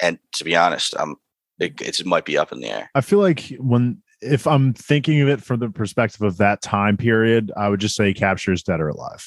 And 0.00 0.18
to 0.34 0.44
be 0.44 0.54
honest, 0.56 0.94
um, 0.96 1.16
it, 1.58 1.80
it 1.80 2.04
might 2.06 2.24
be 2.24 2.36
up 2.38 2.52
in 2.52 2.60
the 2.60 2.68
air. 2.70 2.90
I 2.94 3.00
feel 3.00 3.18
like 3.20 3.54
when 3.58 4.02
if 4.20 4.46
I'm 4.46 4.72
thinking 4.72 5.20
of 5.20 5.28
it 5.28 5.42
from 5.42 5.60
the 5.60 5.68
perspective 5.70 6.22
of 6.22 6.38
that 6.38 6.62
time 6.62 6.96
period, 6.96 7.52
I 7.56 7.68
would 7.68 7.80
just 7.80 7.94
say 7.96 8.14
captures 8.14 8.62
dead 8.62 8.80
or 8.80 8.88
alive. 8.88 9.26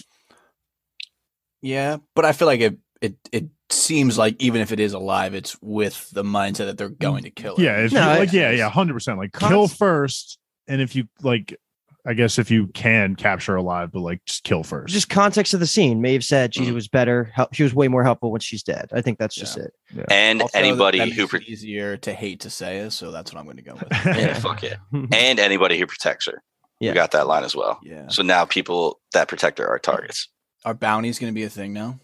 Yeah, 1.61 1.97
but 2.15 2.25
I 2.25 2.31
feel 2.33 2.47
like 2.47 2.61
it 2.61 2.77
it 3.01 3.15
it 3.31 3.45
seems 3.69 4.17
like 4.17 4.35
even 4.41 4.61
if 4.61 4.71
it 4.71 4.79
is 4.79 4.93
alive, 4.93 5.33
it's 5.33 5.57
with 5.61 6.09
the 6.11 6.23
mindset 6.23 6.67
that 6.67 6.77
they're 6.77 6.89
going 6.89 7.23
to 7.23 7.29
kill 7.31 7.55
it. 7.55 7.61
Yeah, 7.63 7.77
if 7.85 7.91
No, 7.91 8.01
you, 8.01 8.07
I- 8.07 8.19
like 8.19 8.33
yeah, 8.33 8.51
yeah, 8.51 8.69
hundred 8.69 8.93
percent. 8.93 9.17
Like 9.17 9.33
Cons- 9.33 9.49
kill 9.51 9.67
first, 9.67 10.37
and 10.67 10.81
if 10.81 10.95
you 10.95 11.07
like, 11.21 11.55
I 12.07 12.13
guess 12.13 12.39
if 12.39 12.49
you 12.49 12.67
can 12.67 13.15
capture 13.17 13.51
her 13.51 13.57
alive, 13.57 13.91
but 13.91 13.99
like 13.99 14.23
just 14.25 14.43
kill 14.45 14.63
first. 14.63 14.93
Just 14.93 15.09
context 15.09 15.53
of 15.53 15.59
the 15.59 15.67
scene. 15.67 15.99
Maeve 16.01 16.23
said 16.23 16.53
she 16.55 16.61
Mhm. 16.67 16.73
was 16.73 16.87
better. 16.87 17.25
hel- 17.35 17.49
She 17.51 17.63
was 17.63 17.73
way 17.73 17.89
more 17.89 18.03
helpful 18.03 18.31
when 18.31 18.39
she's 18.39 18.63
dead. 18.63 18.89
I 18.93 19.01
think 19.01 19.19
that's 19.19 19.35
just 19.35 19.57
Yeah. 19.57 19.63
it. 19.63 20.05
And 20.09 20.41
Also, 20.41 20.57
anybody 20.57 20.99
that 20.99 21.09
who 21.09 21.23
makes 21.23 21.31
pro- 21.31 21.39
easier 21.41 21.97
to 21.97 22.13
hate 22.13 22.39
to 22.41 22.49
say 22.49 22.77
it, 22.77 22.91
so 22.91 23.11
that's 23.11 23.33
what 23.33 23.39
I'm 23.39 23.45
going 23.45 23.57
to 23.57 23.63
go 23.63 23.73
with. 23.73 23.89
yeah, 24.05 24.33
fuck 24.35 24.63
yeah, 24.63 24.77
and 25.11 25.39
anybody 25.39 25.77
who 25.77 25.85
protects 25.85 26.27
her. 26.27 26.41
Yeah. 26.79 26.91
We 26.91 26.95
got 26.95 27.11
that 27.11 27.27
line 27.27 27.43
as 27.43 27.55
well. 27.55 27.79
Yeah, 27.83 28.07
So 28.09 28.21
now 28.23 28.45
people 28.45 28.99
that 29.13 29.27
protect 29.27 29.57
her 29.59 29.67
are 29.67 29.79
targets. 29.79 30.29
our 30.63 30.73
bounties 30.75 31.19
going 31.19 31.31
to 31.33 31.35
be 31.35 31.43
a 31.43 31.49
thing 31.49 31.73
now. 31.73 31.99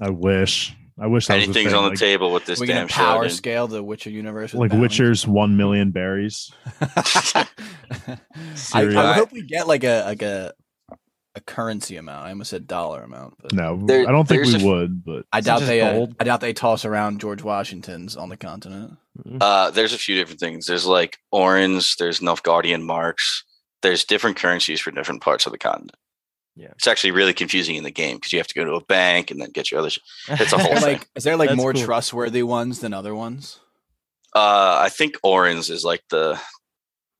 I 0.00 0.10
wish. 0.10 0.76
I 1.00 1.06
wish 1.06 1.26
that 1.28 1.36
was 1.36 1.44
Anything's 1.44 1.72
on 1.74 1.84
the 1.84 1.90
like, 1.90 1.98
table 1.98 2.32
with 2.32 2.44
this 2.44 2.58
We're 2.60 2.66
damn 2.66 2.76
going 2.76 2.88
power 2.88 3.28
show. 3.28 3.34
scale 3.34 3.68
the 3.68 3.82
Witcher 3.82 4.10
universe. 4.10 4.52
like 4.54 4.70
bounties. 4.70 4.80
Witcher's 4.82 5.26
one 5.26 5.56
million 5.56 5.90
berries. 5.92 6.50
I, 6.80 7.46
Serious. 8.54 8.96
I 8.96 9.12
hope 9.14 9.32
we 9.32 9.42
get 9.42 9.66
like 9.66 9.84
a 9.84 10.02
like 10.04 10.22
a 10.22 10.52
a 11.34 11.40
currency 11.42 11.96
amount. 11.96 12.26
I 12.26 12.30
almost 12.30 12.50
said 12.50 12.66
dollar 12.66 13.02
amount, 13.02 13.34
but 13.40 13.52
No, 13.52 13.78
There- 13.86 14.08
I 14.08 14.12
don't 14.12 14.26
think 14.26 14.44
we 14.46 14.60
a- 14.62 14.66
would, 14.66 15.04
but 15.04 15.24
I 15.32 15.40
doubt 15.40 15.60
they. 15.62 15.80
Uh. 15.80 16.06
I 16.18 16.24
doubt 16.24 16.40
they 16.40 16.52
toss 16.52 16.84
around 16.84 17.20
George 17.20 17.42
Washington's 17.42 18.16
on 18.16 18.28
the 18.28 18.36
continent. 18.36 18.96
Uh, 19.40 19.70
there's 19.70 19.92
a 19.92 19.98
few 19.98 20.14
different 20.16 20.40
things. 20.40 20.66
There's 20.66 20.86
like 20.86 21.18
orange. 21.30 21.96
There's 21.96 22.20
Nilfgaardian 22.20 22.82
marks. 22.82 23.44
There's 23.82 24.04
different 24.04 24.36
currencies 24.36 24.80
for 24.80 24.90
different 24.90 25.22
parts 25.22 25.46
of 25.46 25.52
the 25.52 25.58
continent. 25.58 25.94
Yeah. 26.58 26.72
It's 26.76 26.88
actually 26.88 27.12
really 27.12 27.32
confusing 27.34 27.76
in 27.76 27.84
the 27.84 27.90
game 27.92 28.16
because 28.16 28.32
you 28.32 28.40
have 28.40 28.48
to 28.48 28.54
go 28.54 28.64
to 28.64 28.72
a 28.74 28.84
bank 28.84 29.30
and 29.30 29.40
then 29.40 29.50
get 29.50 29.70
your 29.70 29.78
other. 29.80 29.90
Sh- 29.90 30.00
It's 30.28 30.52
a 30.52 30.58
whole 30.58 30.68
there 30.72 30.80
thing. 30.80 30.92
like 30.98 31.08
is 31.14 31.22
there 31.24 31.36
like 31.36 31.50
That's 31.50 31.56
more 31.56 31.72
cool. 31.72 31.84
trustworthy 31.84 32.42
ones 32.42 32.80
than 32.80 32.92
other 32.92 33.14
ones? 33.14 33.60
Uh, 34.34 34.76
I 34.80 34.88
think 34.88 35.14
Orin's 35.22 35.70
is 35.70 35.84
like 35.84 36.02
the 36.10 36.38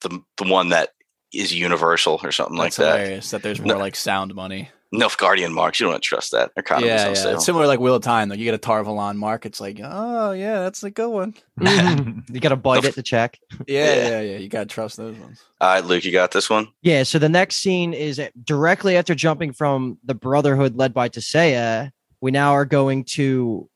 the 0.02 0.20
the 0.36 0.44
one 0.50 0.70
that 0.70 0.90
is 1.32 1.54
universal 1.54 2.20
or 2.22 2.32
something 2.32 2.56
That's 2.56 2.78
like 2.78 2.86
that. 2.86 2.98
hilarious 2.98 3.30
that 3.30 3.42
there's 3.42 3.60
more 3.60 3.76
like 3.78 3.94
sound 3.96 4.34
money. 4.34 4.70
Nilfgaardian 4.94 5.52
marks, 5.52 5.78
you 5.78 5.84
don't 5.84 5.92
want 5.92 6.02
to 6.02 6.06
trust 6.08 6.32
that. 6.32 6.50
They're 6.54 6.64
yeah, 6.70 6.76
of 6.76 6.84
yeah. 6.84 7.08
unstable. 7.08 7.36
It's 7.36 7.44
similar 7.44 7.66
like 7.66 7.78
Wheel 7.78 7.94
of 7.94 8.02
Time 8.02 8.28
though. 8.28 8.34
You 8.34 8.44
get 8.44 8.54
a 8.54 8.58
Tar 8.58 8.82
Valon 8.82 9.16
mark, 9.16 9.44
it's 9.44 9.60
like, 9.60 9.78
oh 9.82 10.32
yeah, 10.32 10.60
that's 10.60 10.82
a 10.82 10.90
good 10.90 11.10
one. 11.10 11.34
you 12.30 12.40
got 12.40 12.50
to 12.50 12.56
bite 12.56 12.84
it 12.84 12.94
to 12.94 13.02
check. 13.02 13.38
Yeah, 13.66 13.94
Yeah. 13.94 14.08
yeah, 14.08 14.20
yeah. 14.20 14.38
You 14.38 14.48
gotta 14.48 14.66
trust 14.66 14.96
those 14.96 15.16
ones. 15.16 15.44
All 15.60 15.68
right, 15.68 15.84
Luke, 15.84 16.04
you 16.04 16.12
got 16.12 16.30
this 16.30 16.48
one. 16.48 16.68
Yeah. 16.82 17.02
So 17.02 17.18
the 17.18 17.28
next 17.28 17.56
scene 17.56 17.92
is 17.92 18.20
directly 18.44 18.96
after 18.96 19.14
jumping 19.14 19.52
from 19.52 19.98
the 20.04 20.14
Brotherhood 20.14 20.76
led 20.76 20.94
by 20.94 21.08
Tissaia. 21.08 21.90
We 22.20 22.30
now 22.30 22.52
are 22.52 22.64
going 22.64 23.04
to 23.04 23.68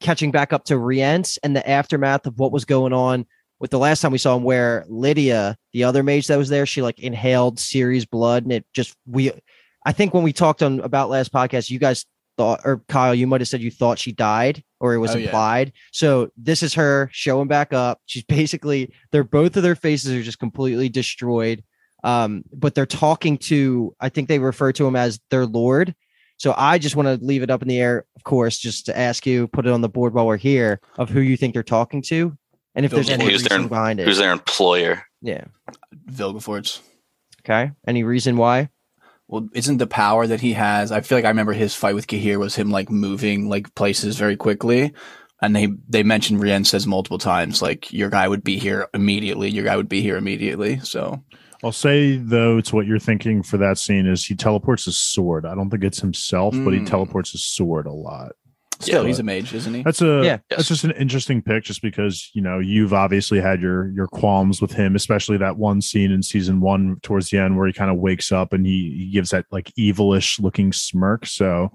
catching 0.00 0.30
back 0.30 0.52
up 0.52 0.64
to 0.64 0.76
Rience 0.78 1.38
and 1.38 1.56
the 1.56 1.68
aftermath 1.68 2.26
of 2.26 2.38
what 2.38 2.52
was 2.52 2.64
going 2.64 2.92
on 2.92 3.26
with 3.60 3.70
the 3.70 3.78
last 3.78 4.02
time 4.02 4.12
we 4.12 4.18
saw 4.18 4.36
him, 4.36 4.42
where 4.42 4.84
Lydia, 4.88 5.56
the 5.72 5.84
other 5.84 6.02
mage 6.02 6.26
that 6.26 6.36
was 6.36 6.50
there, 6.50 6.66
she 6.66 6.82
like 6.82 6.98
inhaled 6.98 7.56
Ciri's 7.56 8.04
blood, 8.04 8.42
and 8.42 8.52
it 8.52 8.66
just 8.74 8.94
we. 9.06 9.32
I 9.84 9.92
think 9.92 10.14
when 10.14 10.22
we 10.22 10.32
talked 10.32 10.62
on 10.62 10.80
about 10.80 11.10
last 11.10 11.32
podcast, 11.32 11.70
you 11.70 11.78
guys 11.78 12.06
thought, 12.36 12.60
or 12.64 12.82
Kyle, 12.88 13.14
you 13.14 13.26
might 13.26 13.40
have 13.40 13.48
said 13.48 13.60
you 13.60 13.70
thought 13.70 13.98
she 13.98 14.10
died, 14.12 14.62
or 14.80 14.94
it 14.94 14.98
was 14.98 15.14
Oh, 15.14 15.18
yeah. 15.18 15.26
implied. 15.26 15.72
So 15.92 16.30
this 16.36 16.62
is 16.62 16.74
her 16.74 17.08
showing 17.12 17.48
back 17.48 17.72
up. 17.72 18.00
She's 18.06 18.24
basically 18.28 18.92
they're 19.12 19.24
both 19.24 19.56
of 19.56 19.62
their 19.62 19.76
faces 19.76 20.12
are 20.12 20.22
just 20.22 20.38
completely 20.38 20.88
destroyed. 20.88 21.62
Um, 22.02 22.44
but 22.52 22.74
they're 22.74 22.84
talking 22.86 23.38
to, 23.38 23.94
I 24.00 24.10
think 24.10 24.28
they 24.28 24.38
refer 24.38 24.72
to 24.72 24.86
him 24.86 24.94
as 24.96 25.20
their 25.30 25.46
lord. 25.46 25.94
So 26.36 26.52
I 26.56 26.76
just 26.78 26.96
want 26.96 27.06
to 27.08 27.24
leave 27.24 27.42
it 27.42 27.50
up 27.50 27.62
in 27.62 27.68
the 27.68 27.80
air, 27.80 28.04
of 28.16 28.24
course, 28.24 28.58
just 28.58 28.86
to 28.86 28.98
ask 28.98 29.24
you, 29.24 29.46
put 29.48 29.64
it 29.66 29.72
on 29.72 29.80
the 29.80 29.88
board 29.88 30.12
while 30.12 30.26
we're 30.26 30.36
here, 30.36 30.80
of 30.98 31.08
who 31.08 31.20
you 31.20 31.36
think 31.38 31.54
they're 31.54 31.62
talking 31.62 32.02
to, 32.02 32.36
and 32.74 32.84
if 32.84 32.90
there's 32.92 33.08
any 33.08 33.24
Who's 33.30 33.44
their- 33.44 33.56
reason 33.58 33.68
behind 33.68 34.00
it. 34.00 34.06
Who's 34.06 34.18
their 34.18 34.32
employer? 34.32 35.04
Yeah. 35.22 35.44
Vilgefortz. 36.10 36.80
Okay. 37.42 37.70
Any 37.86 38.02
reason 38.04 38.36
why? 38.36 38.68
Well, 39.28 39.48
isn't 39.54 39.78
the 39.78 39.86
power 39.86 40.26
that 40.26 40.40
he 40.40 40.52
has? 40.52 40.92
I 40.92 41.00
feel 41.00 41.16
like 41.18 41.24
I 41.24 41.28
remember 41.28 41.52
his 41.54 41.74
fight 41.74 41.94
with 41.94 42.06
Cahir 42.06 42.38
was 42.38 42.54
him 42.56 42.70
like 42.70 42.90
moving 42.90 43.48
like 43.48 43.74
places 43.74 44.16
very 44.18 44.36
quickly. 44.36 44.92
And 45.42 45.54
they 45.56 45.68
they 45.88 46.02
mentioned 46.02 46.40
Rien 46.40 46.64
says 46.64 46.86
multiple 46.86 47.18
times 47.18 47.60
like 47.60 47.92
your 47.92 48.10
guy 48.10 48.28
would 48.28 48.44
be 48.44 48.58
here 48.58 48.88
immediately. 48.94 49.50
Your 49.50 49.64
guy 49.64 49.76
would 49.76 49.88
be 49.88 50.00
here 50.02 50.16
immediately. 50.16 50.78
So 50.80 51.22
I'll 51.62 51.72
say 51.72 52.16
though, 52.18 52.58
it's 52.58 52.72
what 52.72 52.86
you're 52.86 52.98
thinking 52.98 53.42
for 53.42 53.56
that 53.58 53.78
scene 53.78 54.06
is 54.06 54.24
he 54.24 54.34
teleports 54.34 54.84
his 54.84 54.98
sword. 54.98 55.44
I 55.46 55.54
don't 55.54 55.70
think 55.70 55.84
it's 55.84 56.00
himself, 56.00 56.54
but 56.62 56.72
he 56.74 56.80
Mm. 56.80 56.86
teleports 56.86 57.32
his 57.32 57.44
sword 57.44 57.86
a 57.86 57.92
lot. 57.92 58.32
Still, 58.80 59.02
Yeah. 59.02 59.08
he's 59.08 59.18
a 59.18 59.22
mage, 59.22 59.52
isn't 59.54 59.72
he? 59.74 59.82
That's 59.82 60.02
a 60.02 60.22
Yeah. 60.24 60.38
that's 60.50 60.60
Yes. 60.60 60.68
just 60.68 60.84
an 60.84 60.92
interesting 60.92 61.42
pick, 61.42 61.64
just 61.64 61.82
because 61.82 62.30
you 62.34 62.42
know 62.42 62.58
you've 62.58 62.92
obviously 62.92 63.40
had 63.40 63.60
your 63.60 63.90
your 63.92 64.06
qualms 64.06 64.60
with 64.60 64.72
him, 64.72 64.94
especially 64.96 65.36
that 65.38 65.56
one 65.56 65.80
scene 65.80 66.10
in 66.10 66.22
season 66.22 66.60
one 66.60 66.96
towards 67.02 67.30
the 67.30 67.38
end 67.38 67.56
where 67.56 67.66
he 67.66 67.72
kind 67.72 67.90
of 67.90 67.96
wakes 67.98 68.32
up 68.32 68.52
and 68.52 68.66
he, 68.66 68.94
he 69.06 69.10
gives 69.12 69.30
that 69.30 69.46
like 69.50 69.70
evilish 69.78 70.40
looking 70.40 70.72
smirk. 70.72 71.26
So 71.26 71.70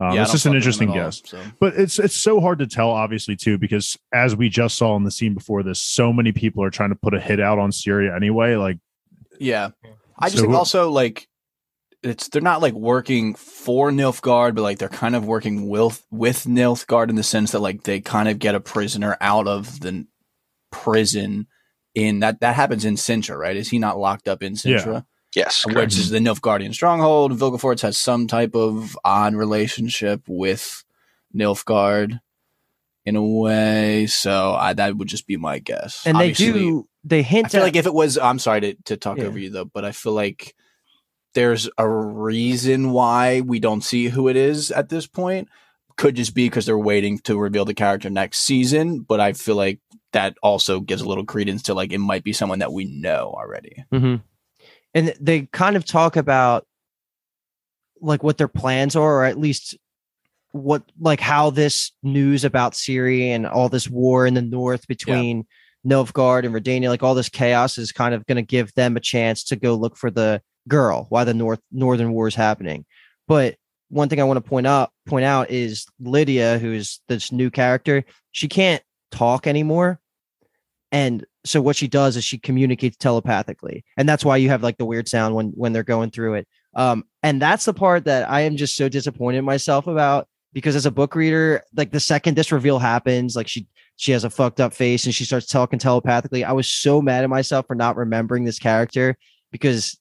um, 0.00 0.14
Yeah, 0.16 0.22
it's 0.22 0.32
just 0.32 0.46
an 0.46 0.50
fuck 0.52 0.54
with 0.54 0.54
him 0.54 0.56
interesting 0.56 0.88
all, 0.88 0.94
guess. 0.94 1.22
so. 1.24 1.38
But 1.60 1.74
it's 1.76 1.98
it's 2.00 2.16
so 2.16 2.40
hard 2.40 2.58
to 2.58 2.66
tell, 2.66 2.90
obviously, 2.90 3.36
too, 3.36 3.56
because 3.58 3.96
as 4.12 4.34
we 4.34 4.48
just 4.48 4.76
saw 4.76 4.96
in 4.96 5.04
the 5.04 5.10
scene 5.12 5.34
before 5.34 5.62
this, 5.62 5.80
so 5.80 6.12
many 6.12 6.32
people 6.32 6.64
are 6.64 6.70
trying 6.70 6.90
to 6.90 6.96
put 6.96 7.14
a 7.14 7.20
hit 7.20 7.38
out 7.40 7.58
on 7.60 7.70
Syria 7.70 8.14
anyway. 8.16 8.56
Like, 8.56 8.78
Yeah. 9.38 9.70
I 10.18 10.26
just 10.26 10.36
So 10.38 10.42
think 10.42 10.52
who- 10.52 10.58
also 10.58 10.90
like 10.90 11.26
it's 12.02 12.28
they're 12.28 12.42
not 12.42 12.60
like 12.62 12.74
working 12.74 13.34
for 13.34 13.90
Nilfgaard, 13.90 14.54
but 14.54 14.62
like 14.62 14.78
they're 14.78 14.88
kind 14.88 15.14
of 15.16 15.24
working 15.24 15.68
with 15.68 16.04
with 16.10 16.44
Nilfgaard 16.44 17.10
in 17.10 17.16
the 17.16 17.22
sense 17.22 17.52
that 17.52 17.60
like 17.60 17.84
they 17.84 18.00
kind 18.00 18.28
of 18.28 18.38
get 18.38 18.54
a 18.54 18.60
prisoner 18.60 19.16
out 19.20 19.46
of 19.46 19.80
the 19.80 20.06
prison 20.70 21.46
in 21.94 22.20
that 22.20 22.40
that 22.40 22.54
happens 22.56 22.84
in 22.84 22.94
Cintra, 22.96 23.36
right? 23.38 23.56
Is 23.56 23.68
he 23.68 23.78
not 23.78 23.98
locked 23.98 24.28
up 24.28 24.42
in 24.42 24.52
Yeah. 24.64 24.78
Cintra? 24.78 25.06
Yes, 25.34 25.64
uh, 25.66 25.72
Which 25.72 25.96
is 25.96 26.10
the 26.10 26.18
Nilfgaardian 26.18 26.74
stronghold. 26.74 27.30
and 27.30 27.40
Vilgefortz 27.40 27.80
has 27.80 27.96
some 27.96 28.26
type 28.26 28.54
of 28.54 28.98
odd 29.02 29.34
relationship 29.34 30.22
with 30.26 30.84
Nilfgaard 31.34 32.20
in 33.06 33.16
a 33.16 33.22
way. 33.24 34.06
So 34.06 34.52
I, 34.54 34.74
that 34.74 34.96
would 34.96 35.08
just 35.08 35.26
be 35.26 35.36
my 35.38 35.58
guess. 35.58 36.02
And 36.06 36.16
Obviously, 36.18 36.46
they 36.50 36.58
do 36.58 36.86
they 37.04 37.18
I 37.20 37.22
hint 37.22 37.50
feel 37.50 37.62
at 37.62 37.64
like 37.64 37.76
if 37.76 37.86
it 37.86 37.94
was, 37.94 38.18
I'm 38.18 38.38
sorry 38.38 38.60
to, 38.60 38.74
to 38.84 38.96
talk 38.98 39.18
Yeah. 39.18 39.24
over 39.24 39.38
you 39.38 39.48
though, 39.50 39.64
but 39.64 39.84
I 39.86 39.92
feel 39.92 40.12
like 40.12 40.54
there's 41.34 41.68
a 41.78 41.88
reason 41.88 42.90
why 42.90 43.40
we 43.40 43.58
don't 43.58 43.82
see 43.82 44.08
who 44.08 44.28
it 44.28 44.36
is 44.36 44.70
at 44.70 44.88
this 44.88 45.06
point. 45.06 45.48
Could 45.96 46.16
just 46.16 46.34
be 46.34 46.46
because 46.46 46.66
they're 46.66 46.78
waiting 46.78 47.18
to 47.20 47.38
reveal 47.38 47.64
the 47.64 47.74
character 47.74 48.08
next 48.10 48.38
season, 48.40 49.00
but 49.00 49.20
I 49.20 49.34
feel 49.34 49.56
like 49.56 49.80
that 50.12 50.36
also 50.42 50.80
gives 50.80 51.02
a 51.02 51.08
little 51.08 51.24
credence 51.24 51.62
to 51.64 51.74
like 51.74 51.92
it 51.92 51.98
might 51.98 52.24
be 52.24 52.32
someone 52.32 52.60
that 52.60 52.72
we 52.72 52.84
know 52.84 53.34
already. 53.36 53.84
Mhm. 53.92 54.22
And 54.94 55.14
they 55.20 55.48
kind 55.52 55.76
of 55.76 55.84
talk 55.84 56.16
about 56.16 56.66
like 58.00 58.22
what 58.22 58.38
their 58.38 58.48
plans 58.48 58.96
are, 58.96 59.20
or 59.20 59.24
at 59.24 59.38
least 59.38 59.76
what 60.52 60.82
like 61.00 61.20
how 61.20 61.50
this 61.50 61.92
news 62.02 62.44
about 62.44 62.74
Syria 62.74 63.34
and 63.34 63.46
all 63.46 63.68
this 63.68 63.88
war 63.88 64.26
in 64.26 64.34
the 64.34 64.42
north 64.42 64.86
between 64.86 65.46
Nilfgaard 65.86 66.44
and 66.44 66.54
Redania, 66.54 66.88
like 66.88 67.02
all 67.02 67.14
this 67.14 67.28
chaos 67.28 67.78
is 67.78 67.90
kind 67.92 68.14
of 68.14 68.26
going 68.26 68.36
to 68.36 68.42
give 68.42 68.72
them 68.74 68.96
a 68.96 69.00
chance 69.00 69.44
to 69.44 69.56
go 69.56 69.74
look 69.74 69.96
for 69.96 70.10
the 70.10 70.42
girl 70.68 71.06
while 71.08 71.24
the 71.24 71.34
north 71.34 71.60
northern 71.70 72.12
war 72.12 72.28
is 72.28 72.34
happening. 72.34 72.84
But 73.28 73.56
one 73.88 74.08
thing 74.08 74.20
I 74.20 74.24
want 74.24 74.42
to 74.42 74.48
point 74.48 74.66
out 74.66 74.90
point 75.06 75.24
out 75.24 75.50
is 75.50 75.86
Lydia, 76.00 76.58
who's 76.58 77.00
this 77.08 77.32
new 77.32 77.50
character, 77.50 78.04
she 78.30 78.48
can't 78.48 78.82
talk 79.10 79.46
anymore. 79.46 80.00
And 80.90 81.24
so 81.44 81.60
what 81.60 81.76
she 81.76 81.88
does 81.88 82.16
is 82.16 82.24
she 82.24 82.38
communicates 82.38 82.96
telepathically. 82.96 83.84
And 83.96 84.08
that's 84.08 84.24
why 84.24 84.36
you 84.36 84.48
have 84.50 84.62
like 84.62 84.78
the 84.78 84.84
weird 84.84 85.08
sound 85.08 85.34
when 85.34 85.48
when 85.50 85.72
they're 85.72 85.82
going 85.82 86.10
through 86.10 86.34
it. 86.34 86.48
Um, 86.74 87.04
and 87.22 87.40
that's 87.40 87.66
the 87.66 87.74
part 87.74 88.04
that 88.04 88.30
I 88.30 88.40
am 88.42 88.56
just 88.56 88.76
so 88.76 88.88
disappointed 88.88 89.42
myself 89.42 89.86
about 89.86 90.26
because 90.52 90.76
as 90.76 90.86
a 90.86 90.90
book 90.90 91.14
reader, 91.14 91.62
like 91.76 91.90
the 91.90 92.00
second 92.00 92.36
this 92.36 92.52
reveal 92.52 92.78
happens, 92.78 93.36
like 93.36 93.48
she 93.48 93.66
she 93.96 94.12
has 94.12 94.24
a 94.24 94.30
fucked 94.30 94.60
up 94.60 94.72
face 94.72 95.04
and 95.04 95.14
she 95.14 95.24
starts 95.24 95.46
talking 95.46 95.78
telepathically. 95.78 96.44
I 96.44 96.52
was 96.52 96.66
so 96.66 97.02
mad 97.02 97.24
at 97.24 97.30
myself 97.30 97.66
for 97.66 97.74
not 97.74 97.96
remembering 97.96 98.44
this 98.44 98.58
character 98.58 99.16
because 99.50 99.98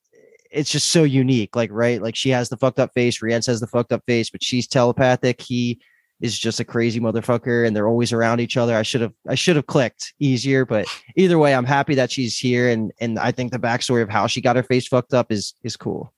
it's 0.52 0.70
just 0.72 0.90
so 0.90 1.04
unique. 1.04 1.56
Like, 1.56 1.70
right? 1.72 2.02
Like 2.02 2.16
she 2.16 2.30
has 2.30 2.50
the 2.50 2.58
fucked 2.58 2.80
up 2.80 2.94
face, 2.94 3.22
Rience 3.22 3.46
has 3.48 3.60
the 3.60 3.68
fucked 3.68 3.92
up 3.94 4.04
face, 4.06 4.30
but 4.30 4.44
she's 4.44 4.68
telepathic. 4.68 5.42
He 5.42 5.80
is 6.20 6.38
just 6.38 6.60
a 6.60 6.64
crazy 6.66 7.00
motherfucker 7.00 7.66
and 7.66 7.76
they're 7.76 7.88
always 7.88 8.14
around 8.14 8.40
each 8.42 8.56
other. 8.56 8.76
I 8.76 8.84
should 8.84 9.02
have 9.02 9.14
I 9.28 9.34
should 9.36 9.56
have 9.56 9.66
clicked 9.68 10.14
easier, 10.20 10.66
but 10.66 10.86
either 11.16 11.40
way, 11.40 11.56
I'm 11.56 11.66
happy 11.66 11.96
that 11.96 12.12
she's 12.12 12.38
here 12.38 12.70
and 12.70 12.92
and 13.02 13.18
I 13.18 13.32
think 13.32 13.52
the 13.52 13.60
backstory 13.60 14.04
of 14.04 14.10
how 14.10 14.28
she 14.28 14.40
got 14.42 14.56
her 14.56 14.64
face 14.64 14.88
fucked 14.88 15.14
up 15.16 15.32
is 15.32 15.56
is 15.64 15.76
cool. 15.76 16.14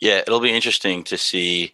Yeah, 0.00 0.18
it'll 0.26 0.40
be 0.40 0.52
interesting 0.52 1.04
to 1.04 1.16
see 1.16 1.72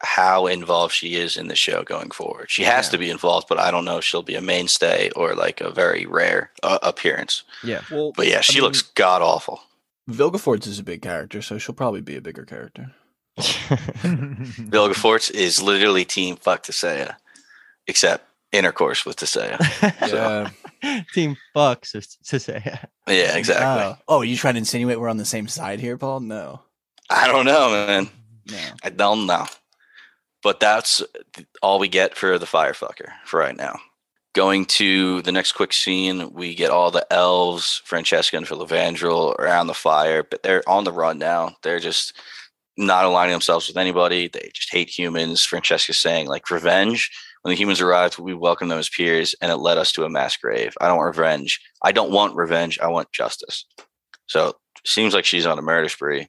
how 0.00 0.46
involved 0.46 0.92
she 0.94 1.14
is 1.14 1.36
in 1.38 1.48
the 1.48 1.56
show 1.56 1.82
going 1.82 2.10
forward. 2.10 2.50
She 2.50 2.62
has 2.64 2.86
Yeah. 2.86 2.90
to 2.92 2.98
be 2.98 3.10
involved, 3.10 3.46
but 3.48 3.58
I 3.58 3.70
don't 3.70 3.84
know 3.86 3.98
if 3.98 4.04
she'll 4.04 4.22
be 4.22 4.34
a 4.34 4.40
mainstay 4.42 5.10
or 5.16 5.34
like 5.34 5.60
a 5.62 5.70
very 5.70 6.04
rare 6.04 6.50
uh, 6.62 6.78
appearance. 6.82 7.42
Yeah. 7.62 7.80
Well, 7.90 8.12
But 8.14 8.26
yeah, 8.26 8.42
she 8.42 8.60
looks 8.60 8.82
god 8.82 9.22
awful. 9.22 9.62
Vilgefortz 10.10 10.66
is 10.66 10.78
a 10.78 10.84
big 10.84 11.02
character, 11.02 11.40
so 11.42 11.58
she'll 11.58 11.74
probably 11.74 12.00
be 12.00 12.16
a 12.16 12.20
bigger 12.20 12.44
character. 12.44 12.92
Vilgefortz 13.38 15.30
is 15.30 15.62
literally 15.62 16.04
team 16.04 16.36
fuck 16.36 16.62
Tissaia, 16.62 17.16
except 17.86 18.26
intercourse 18.52 19.04
with 19.04 19.16
Tissaia. 19.16 19.58
Yeah, 20.84 21.00
Team 21.14 21.36
fucks 21.56 22.18
to 22.28 22.38
say. 22.38 22.78
Yeah, 23.08 23.36
exactly. 23.38 23.96
Oh, 24.06 24.18
oh, 24.18 24.22
you 24.22 24.36
trying 24.36 24.54
to 24.54 24.58
insinuate 24.58 25.00
we're 25.00 25.08
on 25.08 25.16
the 25.16 25.24
same 25.24 25.48
side 25.48 25.80
here, 25.80 25.96
Paul? 25.96 26.20
No, 26.20 26.60
I 27.08 27.26
don't 27.26 27.46
know, 27.46 27.70
man. 27.70 28.10
no. 28.50 28.58
I 28.82 28.90
don't 28.90 29.26
know. 29.26 29.46
But 30.42 30.60
that's 30.60 31.02
all 31.62 31.78
we 31.78 31.88
get 31.88 32.18
for 32.18 32.38
the 32.38 32.44
firefucker 32.44 33.08
for 33.24 33.40
right 33.40 33.56
now. 33.56 33.78
Going 34.34 34.64
to 34.66 35.22
the 35.22 35.32
next 35.32 35.52
quick 35.52 35.72
scene, 35.72 36.32
we 36.32 36.54
get 36.54 36.70
all 36.70 36.90
the 36.90 37.06
elves, 37.12 37.80
Francesca 37.84 38.36
and 38.36 38.46
Filavandrel, 38.46 39.36
around 39.38 39.68
the 39.68 39.74
fire, 39.74 40.24
but 40.24 40.42
they're 40.42 40.68
on 40.68 40.84
the 40.84 40.92
run 40.92 41.18
now. 41.18 41.54
They're 41.62 41.78
just 41.78 42.18
not 42.76 43.04
aligning 43.04 43.32
themselves 43.32 43.68
with 43.68 43.76
anybody. 43.76 44.28
They 44.28 44.50
just 44.52 44.72
hate 44.72 44.88
humans. 44.90 45.44
Francesca's 45.44 45.98
saying, 45.98 46.26
like, 46.26 46.50
revenge. 46.50 47.10
When 47.42 47.52
the 47.52 47.58
humans 47.58 47.80
arrived, 47.80 48.18
we 48.18 48.34
welcomed 48.34 48.72
them 48.72 48.78
as 48.78 48.88
peers, 48.88 49.36
and 49.40 49.52
it 49.52 49.56
led 49.56 49.78
us 49.78 49.92
to 49.92 50.04
a 50.04 50.10
mass 50.10 50.36
grave. 50.36 50.74
I 50.80 50.88
don't 50.88 50.96
want 50.96 51.16
revenge. 51.16 51.60
I 51.82 51.92
don't 51.92 52.10
want 52.10 52.34
revenge. 52.34 52.78
I 52.80 52.88
want 52.88 53.12
justice. 53.12 53.64
So 54.26 54.56
seems 54.84 55.14
like 55.14 55.24
she's 55.24 55.46
on 55.46 55.58
a 55.58 55.62
murder 55.62 55.88
spree 55.88 56.28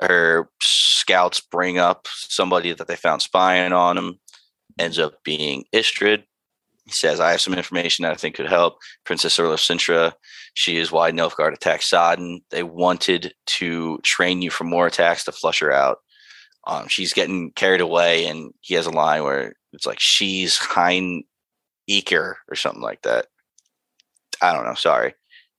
her 0.00 0.48
scouts 0.60 1.40
bring 1.40 1.78
up 1.78 2.08
somebody 2.10 2.72
that 2.72 2.88
they 2.88 2.96
found 2.96 3.22
spying 3.22 3.72
on 3.72 3.96
them. 3.96 4.20
ends 4.78 4.98
up 4.98 5.22
being 5.24 5.64
Istredd 5.72 6.24
he 6.84 6.92
says 6.92 7.20
i 7.20 7.30
have 7.30 7.40
some 7.40 7.54
information 7.54 8.02
that 8.02 8.12
i 8.12 8.16
think 8.16 8.34
could 8.34 8.48
help 8.48 8.76
princess 9.04 9.38
Urla 9.38 9.54
of 9.54 9.60
Cintra 9.60 10.12
she 10.54 10.76
is 10.76 10.92
why 10.92 11.10
nilfgaard 11.10 11.52
attacked 11.52 11.84
sodden 11.84 12.40
they 12.50 12.62
wanted 12.62 13.34
to 13.46 13.98
train 14.02 14.42
you 14.42 14.50
for 14.50 14.64
more 14.64 14.86
attacks 14.86 15.24
to 15.24 15.32
flush 15.32 15.60
her 15.60 15.72
out 15.72 15.98
um, 16.66 16.88
she's 16.88 17.12
getting 17.12 17.50
carried 17.52 17.82
away 17.82 18.26
and 18.26 18.52
he 18.62 18.74
has 18.74 18.86
a 18.86 18.90
line 18.90 19.22
where 19.22 19.54
it's 19.74 19.84
like 19.84 20.00
she's 20.00 20.56
Hen 20.56 21.24
Ichaer 21.90 22.36
or 22.48 22.54
something 22.54 22.80
like 22.80 23.02
that 23.02 23.26
I 24.44 24.52
don't 24.52 24.64
know. 24.64 24.74
Sorry, 24.74 25.14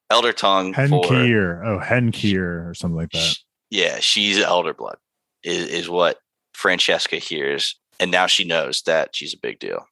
Elder 0.10 0.34
Tongue 0.34 0.74
for 0.74 0.82
Hen 0.82 0.90
Ichaer. 0.92 1.66
Oh, 1.66 1.80
Hen 1.80 2.12
Ichaer 2.12 2.70
or 2.70 2.74
something 2.74 2.98
like 2.98 3.12
that. 3.12 3.20
sh- 3.20 3.40
yeah, 3.70 3.98
she's 4.00 4.40
Elder 4.40 4.74
Blood 4.74 4.98
is 5.44 5.68
is 5.68 5.90
what 5.90 6.20
Francesca 6.54 7.18
hears, 7.18 7.80
and 8.00 8.12
now 8.12 8.28
she 8.28 8.46
knows 8.46 8.82
that 8.84 9.16
she's 9.16 9.34
a 9.34 9.40
big 9.40 9.60
deal. 9.60 9.86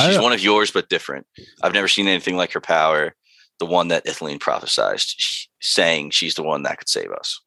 She's 0.00 0.18
one 0.18 0.32
of 0.32 0.42
yours, 0.42 0.70
but 0.70 0.88
different. 0.88 1.26
I've 1.62 1.74
never 1.74 1.88
seen 1.88 2.08
anything 2.08 2.36
like 2.36 2.52
her 2.52 2.60
power. 2.60 3.14
The 3.58 3.66
one 3.66 3.88
that 3.88 4.04
Ithlinne 4.06 4.38
prophesized, 4.38 5.46
saying 5.60 6.10
she's 6.10 6.36
the 6.36 6.44
one 6.44 6.62
that 6.62 6.78
could 6.78 6.88
save 6.88 7.10
us. 7.10 7.40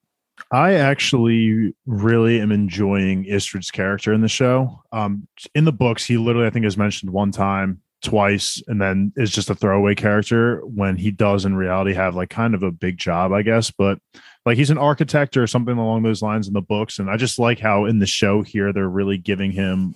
I 0.52 0.73
actually 0.73 1.73
really 1.86 2.41
am 2.41 2.52
enjoying 2.52 3.26
Istredd's 3.26 3.72
character 3.72 4.11
in 4.11 4.22
the 4.22 4.28
show. 4.28 4.82
Um, 4.91 5.28
in 5.56 5.64
the 5.64 5.72
books, 5.72 6.03
he 6.03 6.18
literally, 6.18 6.48
I 6.48 6.49
think, 6.49 6.65
is 6.65 6.78
mentioned 6.78 7.11
one 7.11 7.32
time, 7.32 7.82
twice, 8.02 8.61
and 8.68 8.82
then 8.82 9.14
is 9.15 9.32
just 9.32 9.49
a 9.49 9.56
throwaway 9.56 9.95
character 9.95 10.60
when 10.65 10.98
he 10.98 11.11
does 11.11 11.45
in 11.45 11.56
reality 11.56 11.94
have 11.94 12.15
like 12.15 12.30
kind 12.30 12.53
of 12.53 12.64
a 12.64 12.72
big 12.72 12.98
job, 12.98 13.32
I 13.32 13.44
guess. 13.44 13.72
But 13.72 13.99
like 14.45 14.57
he's 14.57 14.72
an 14.72 14.78
architect 14.78 15.38
or 15.38 15.48
something 15.48 15.78
along 15.78 16.03
those 16.03 16.22
lines 16.22 16.48
in 16.48 16.53
the 16.53 16.61
books. 16.61 16.99
And 16.99 17.10
I 17.10 17.15
just 17.15 17.40
like 17.40 17.60
how 17.60 17.86
in 17.86 17.99
the 17.99 18.07
show 18.07 18.41
here, 18.41 18.73
they're 18.73 18.90
really 18.90 19.18
giving 19.18 19.52
him 19.52 19.95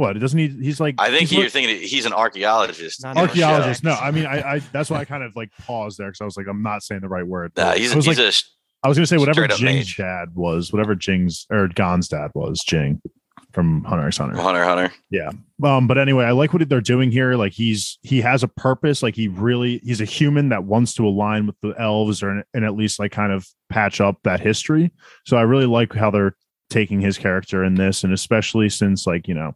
what? 0.00 0.16
It 0.16 0.18
doesn't 0.18 0.38
he? 0.38 0.48
He's 0.48 0.80
like, 0.80 0.96
I 0.98 1.08
think 1.10 1.20
he's 1.28 1.32
you're 1.32 1.42
lit- 1.42 1.52
thinking 1.52 1.76
he's 1.80 2.06
an 2.06 2.12
archaeologist. 2.12 3.04
Not 3.04 3.16
in 3.16 3.22
the 3.26 3.34
show. 3.34 3.44
archaeologist. 3.44 3.84
No, 3.84 3.92
I 3.92 4.10
mean, 4.10 4.26
I, 4.26 4.54
I, 4.54 4.58
that's 4.72 4.90
why 4.90 4.98
I 4.98 5.04
kind 5.04 5.22
of 5.22 5.36
like 5.36 5.50
paused 5.60 5.98
there 5.98 6.08
because 6.08 6.20
I 6.20 6.24
was 6.24 6.36
like, 6.36 6.46
I'm 6.48 6.62
not 6.62 6.82
saying 6.82 7.02
the 7.02 7.08
right 7.08 7.26
word. 7.26 7.52
Nah, 7.56 7.74
he's, 7.74 7.92
I 7.92 7.96
was 7.96 8.06
he's 8.06 8.18
like, 8.18 8.26
a 8.26 8.32
I 8.82 8.88
was 8.88 8.96
gonna 8.96 9.06
say 9.06 9.18
whatever 9.18 9.46
Ging's 9.46 9.62
mage. 9.62 9.96
dad 9.98 10.34
was, 10.34 10.72
whatever 10.72 10.94
Ging's 10.94 11.46
or 11.50 11.68
Gon's 11.68 12.08
dad 12.08 12.30
was, 12.34 12.60
Ging 12.66 13.00
from 13.52 13.82
Hunter 13.84 14.06
x 14.06 14.16
Hunter. 14.18 14.40
hunter 14.40 14.64
hunter. 14.64 14.92
Yeah. 15.10 15.32
Um, 15.64 15.86
but 15.86 15.98
anyway, 15.98 16.24
I 16.24 16.30
like 16.30 16.52
what 16.52 16.66
they're 16.68 16.80
doing 16.80 17.10
here. 17.10 17.34
Like 17.34 17.52
he's 17.52 17.98
he 18.02 18.20
has 18.20 18.42
a 18.42 18.48
purpose. 18.48 19.02
Like 19.02 19.16
he 19.16 19.28
really 19.28 19.78
he's 19.84 20.00
a 20.00 20.04
human 20.04 20.48
that 20.50 20.64
wants 20.64 20.94
to 20.94 21.06
align 21.06 21.46
with 21.46 21.56
the 21.60 21.74
elves 21.78 22.22
or 22.22 22.44
and 22.54 22.64
at 22.64 22.74
least 22.74 22.98
like 22.98 23.12
kind 23.12 23.32
of 23.32 23.46
patch 23.68 24.00
up 24.00 24.18
that 24.24 24.40
history. 24.40 24.92
So 25.26 25.36
I 25.36 25.42
really 25.42 25.66
like 25.66 25.92
how 25.92 26.10
they're 26.10 26.36
taking 26.70 27.00
his 27.00 27.18
character 27.18 27.64
in 27.64 27.74
this, 27.74 28.04
and 28.04 28.12
especially 28.12 28.68
since 28.68 29.06
like 29.06 29.26
you 29.26 29.34
know, 29.34 29.54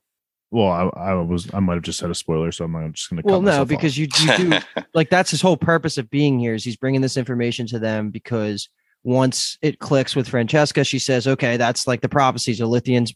well, 0.55 0.93
I, 0.95 1.11
I 1.11 1.15
was 1.15 1.53
I 1.53 1.59
might 1.59 1.75
have 1.75 1.83
just 1.83 1.99
said 1.99 2.11
a 2.11 2.15
spoiler, 2.15 2.53
so 2.53 2.65
I'm 2.65 2.71
not 2.71 2.93
just 2.93 3.11
gonna. 3.11 3.25
cut 3.25 3.29
Well, 3.29 3.43
no, 3.43 3.65
because 3.65 3.99
you, 3.99 4.07
you 4.21 4.37
do 4.37 4.59
like 4.95 5.11
that's 5.11 5.33
his 5.33 5.41
whole 5.41 5.57
purpose 5.57 5.99
of 5.99 6.09
being 6.11 6.39
here 6.39 6.55
is 6.55 6.63
he's 6.63 6.77
bringing 6.77 7.01
this 7.01 7.17
information 7.17 7.67
to 7.67 7.81
them 7.81 8.11
because 8.11 8.69
once 9.03 9.59
it 9.63 9.81
clicks 9.81 10.15
with 10.15 10.29
Francesca, 10.29 10.85
she 10.85 11.01
says, 11.01 11.27
"Okay, 11.27 11.57
that's 11.57 11.89
like 11.89 12.03
the 12.03 12.09
prophecies, 12.09 12.61
Lithian's 12.61 13.13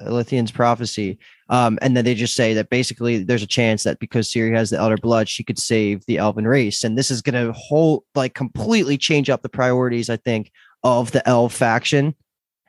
Lithian's 0.00 0.50
prophecy," 0.50 1.18
um, 1.50 1.78
and 1.82 1.94
then 1.94 2.06
they 2.06 2.14
just 2.14 2.34
say 2.34 2.54
that 2.54 2.70
basically 2.70 3.24
there's 3.24 3.42
a 3.42 3.46
chance 3.46 3.82
that 3.82 3.98
because 3.98 4.30
Ciri 4.30 4.56
has 4.56 4.70
the 4.70 4.78
Elder 4.78 4.96
Blood, 4.96 5.28
she 5.28 5.44
could 5.44 5.58
save 5.58 6.06
the 6.06 6.16
Elven 6.16 6.46
race, 6.46 6.82
and 6.82 6.96
this 6.96 7.10
is 7.10 7.20
going 7.20 7.34
to 7.34 7.52
whole 7.52 8.04
like 8.14 8.32
completely 8.32 8.96
change 8.96 9.28
up 9.28 9.42
the 9.42 9.50
priorities, 9.50 10.08
I 10.08 10.16
think, 10.16 10.50
of 10.82 11.12
the 11.12 11.28
Elf 11.28 11.52
faction. 11.52 12.14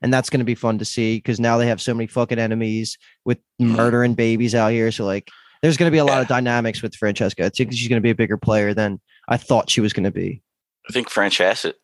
And 0.02 0.14
that's 0.14 0.30
going 0.30 0.40
to 0.40 0.46
be 0.46 0.56
fun 0.56 0.80
to 0.80 0.86
see 0.86 1.18
because 1.18 1.40
now 1.40 1.58
they 1.58 1.68
have 1.68 1.82
so 1.82 1.94
many 1.94 2.08
fucking 2.08 2.40
enemies 2.40 2.98
with 3.26 3.38
murdering 3.60 4.16
babies 4.16 4.56
out 4.56 4.72
here. 4.72 4.92
So 4.92 5.06
like, 5.06 5.30
there's 5.62 5.78
going 5.78 5.92
to 5.92 5.96
be 5.96 6.00
a 6.00 6.06
lot 6.06 6.22
of 6.22 6.28
dynamics 6.28 6.82
with 6.82 6.96
Francesca. 6.96 7.46
I 7.46 7.50
think 7.50 7.72
she's 7.74 7.88
going 7.88 8.02
to 8.02 8.04
be 8.06 8.10
a 8.10 8.16
bigger 8.16 8.38
player 8.38 8.74
than 8.74 9.00
I 9.30 9.38
thought 9.38 9.70
she 9.70 9.80
was 9.82 9.94
going 9.94 10.06
to 10.06 10.12
be. 10.12 10.42
I 10.90 10.94
think 10.94 11.10
Francesca 11.10 11.76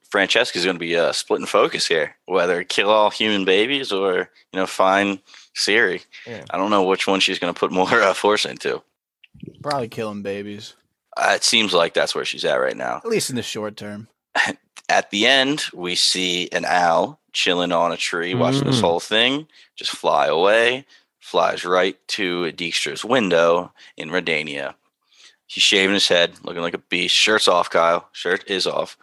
is 0.58 0.66
going 0.66 0.76
to 0.76 0.80
be 0.80 0.98
uh, 0.98 1.12
splitting 1.12 1.46
focus 1.46 1.86
here, 1.88 2.16
whether 2.26 2.64
kill 2.64 2.90
all 2.90 3.12
human 3.12 3.46
babies 3.46 3.92
or 3.92 4.32
you 4.52 4.60
know 4.60 4.66
find 4.66 5.20
Ciri. 5.56 6.04
Yeah. 6.26 6.44
I 6.50 6.58
don't 6.58 6.72
know 6.72 6.84
which 6.84 7.06
one 7.06 7.20
she's 7.20 7.38
going 7.38 7.54
to 7.54 7.60
put 7.60 7.72
more 7.72 8.02
uh, 8.02 8.16
force 8.16 8.46
into. 8.46 8.82
Probably 9.62 9.88
killing 9.88 10.24
babies, 10.24 10.74
Uh, 11.16 11.34
it 11.36 11.44
seems 11.44 11.74
like 11.74 11.94
that's 11.94 12.16
where 12.16 12.26
she's 12.26 12.44
at 12.46 12.56
right 12.56 12.76
now. 12.76 12.98
at 12.98 13.06
least 13.06 13.30
in 13.30 13.36
the 13.36 13.44
short 13.44 13.78
term. 13.78 14.08
At 14.90 15.12
the 15.12 15.28
end, 15.28 15.66
we 15.74 15.96
see 15.96 16.48
an 16.54 16.64
owl 16.64 17.20
chilling 17.38 17.72
on 17.72 17.92
a 17.92 17.98
tree, 17.98 18.34
watching 18.34 18.64
this 18.66 18.78
Mm. 18.80 18.82
whole 18.82 19.00
thing 19.00 19.48
just 19.76 19.92
fly 19.92 20.26
away. 20.26 20.86
Flies 21.20 21.64
right 21.66 21.96
to 22.10 22.52
Dijkstra's 22.54 23.06
window 23.06 23.72
in 23.96 24.10
Redania. 24.10 24.74
He's 25.46 25.64
shaving 25.64 25.94
his 25.94 26.08
head, 26.08 26.34
looking 26.44 26.62
like 26.64 26.74
a 26.74 26.78
beast. 26.80 27.14
Shirt's 27.16 27.48
off, 27.48 27.70
Kyle. 27.70 28.10
Shirt 28.12 28.50
is 28.50 28.66
off. 28.66 28.98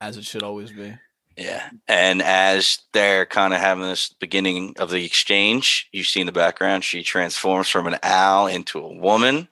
As 0.00 0.16
it 0.16 0.24
should 0.24 0.42
always 0.42 0.70
be. 0.72 0.94
Yeah. 1.36 1.70
And 1.88 2.20
as 2.20 2.80
they're 2.92 3.24
kind 3.26 3.54
of 3.54 3.60
having 3.60 3.84
this 3.84 4.10
beginning 4.10 4.74
of 4.78 4.90
the 4.90 5.04
exchange, 5.04 5.88
you 5.92 6.04
see 6.04 6.20
in 6.20 6.26
the 6.26 6.32
background, 6.32 6.84
she 6.84 7.02
transforms 7.02 7.68
from 7.68 7.86
an 7.86 7.98
owl 8.02 8.48
into 8.48 8.78
a 8.80 8.92
woman. 8.92 9.48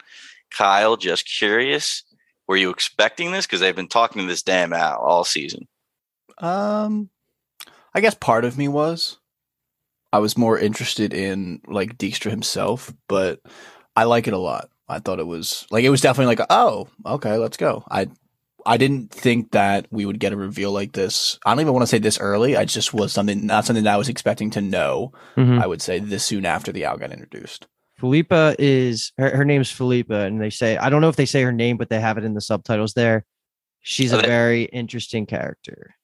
Kyle, 0.51 0.97
just 0.97 1.27
curious, 1.27 2.03
were 2.47 2.57
you 2.57 2.71
expecting 2.71 3.31
this? 3.33 3.47
Because 3.47 3.61
they've 3.61 3.75
been 3.75 3.89
talking 3.89 4.21
to 4.23 4.29
this 4.29 4.43
damn 4.43 4.73
owl 4.73 5.01
all 5.01 5.25
season. 5.25 5.69
Um, 6.39 7.09
I 7.95 8.01
guess 8.01 8.15
part 8.15 8.45
of 8.45 8.59
me 8.59 8.69
was. 8.69 9.19
I 10.13 10.19
was 10.19 10.37
more 10.37 10.59
interested 10.59 11.15
in 11.15 11.61
like 11.67 11.97
Dijkstra 11.97 12.31
himself, 12.31 12.93
but 13.09 13.41
I 13.95 14.05
like 14.05 14.27
it 14.27 14.35
a 14.35 14.39
lot. 14.39 14.69
I 14.89 14.99
thought 14.99 15.21
it 15.21 15.27
was 15.27 15.67
like 15.71 15.85
it 15.85 15.91
was 15.91 16.01
definitely 16.01 16.35
like, 16.35 16.47
oh, 16.51 16.89
okay, 17.07 17.37
let's 17.37 17.57
go. 17.57 17.85
I 17.91 18.09
I 18.67 18.77
didn't 18.77 19.11
think 19.11 19.53
that 19.53 19.87
we 19.91 20.05
would 20.05 20.19
get 20.19 20.33
a 20.33 20.37
reveal 20.37 20.73
like 20.73 20.93
this. 20.93 21.39
I 21.47 21.51
don't 21.51 21.61
even 21.61 21.73
want 21.73 21.83
to 21.83 21.87
say 21.87 21.99
this 21.99 22.19
early. 22.19 22.57
I 22.57 22.65
just 22.65 22.93
was 22.93 23.13
something 23.13 23.47
not 23.47 23.65
something 23.65 23.85
that 23.85 23.95
I 23.95 23.99
was 23.99 24.09
expecting 24.09 24.51
to 24.51 24.61
know. 24.61 25.13
Mm-hmm. 25.37 25.61
I 25.61 25.67
would 25.67 25.81
say 25.81 25.99
this 26.01 26.25
soon 26.25 26.45
after 26.45 26.73
the 26.73 26.87
owl 26.87 26.99
got 26.99 27.13
introduced. 27.13 27.67
Philippa 27.99 28.57
is 28.59 29.13
her, 29.19 29.37
her 29.37 29.45
name's 29.45 29.71
Philippa, 29.71 30.21
and 30.21 30.41
they 30.41 30.51
say 30.51 30.77
I 30.77 30.91
don't 30.91 31.03
know 31.03 31.09
if 31.09 31.17
they 31.17 31.27
say 31.27 31.43
her 31.43 31.53
name, 31.53 31.77
but 31.77 31.89
they 31.89 32.01
have 32.01 32.19
it 32.19 32.25
in 32.25 32.35
the 32.35 32.41
subtitles 32.41 32.95
there. 32.95 33.25
She's 33.83 34.13
a 34.13 34.19
very 34.19 34.65
interesting 34.65 35.25
character. 35.25 35.95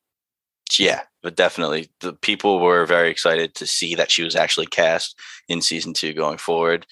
Yeah, 0.79 1.03
but 1.27 1.35
definitely 1.35 1.91
the 2.03 2.13
people 2.13 2.61
were 2.61 2.87
very 2.87 3.11
excited 3.11 3.53
to 3.57 3.67
see 3.67 3.97
that 3.97 4.13
she 4.13 4.23
was 4.23 4.37
actually 4.37 4.67
cast 4.67 5.19
in 5.49 5.61
season 5.61 5.93
two 5.93 6.13
going 6.15 6.39
forward. 6.39 6.87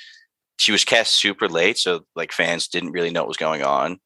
She 0.59 0.73
was 0.73 0.85
cast 0.85 1.15
super 1.15 1.47
late, 1.48 1.78
so 1.78 2.01
like 2.16 2.32
fans 2.32 2.66
didn't 2.66 2.90
really 2.90 3.11
know 3.12 3.20
what 3.20 3.28
was 3.28 3.36
going 3.36 3.62
on. 3.62 4.01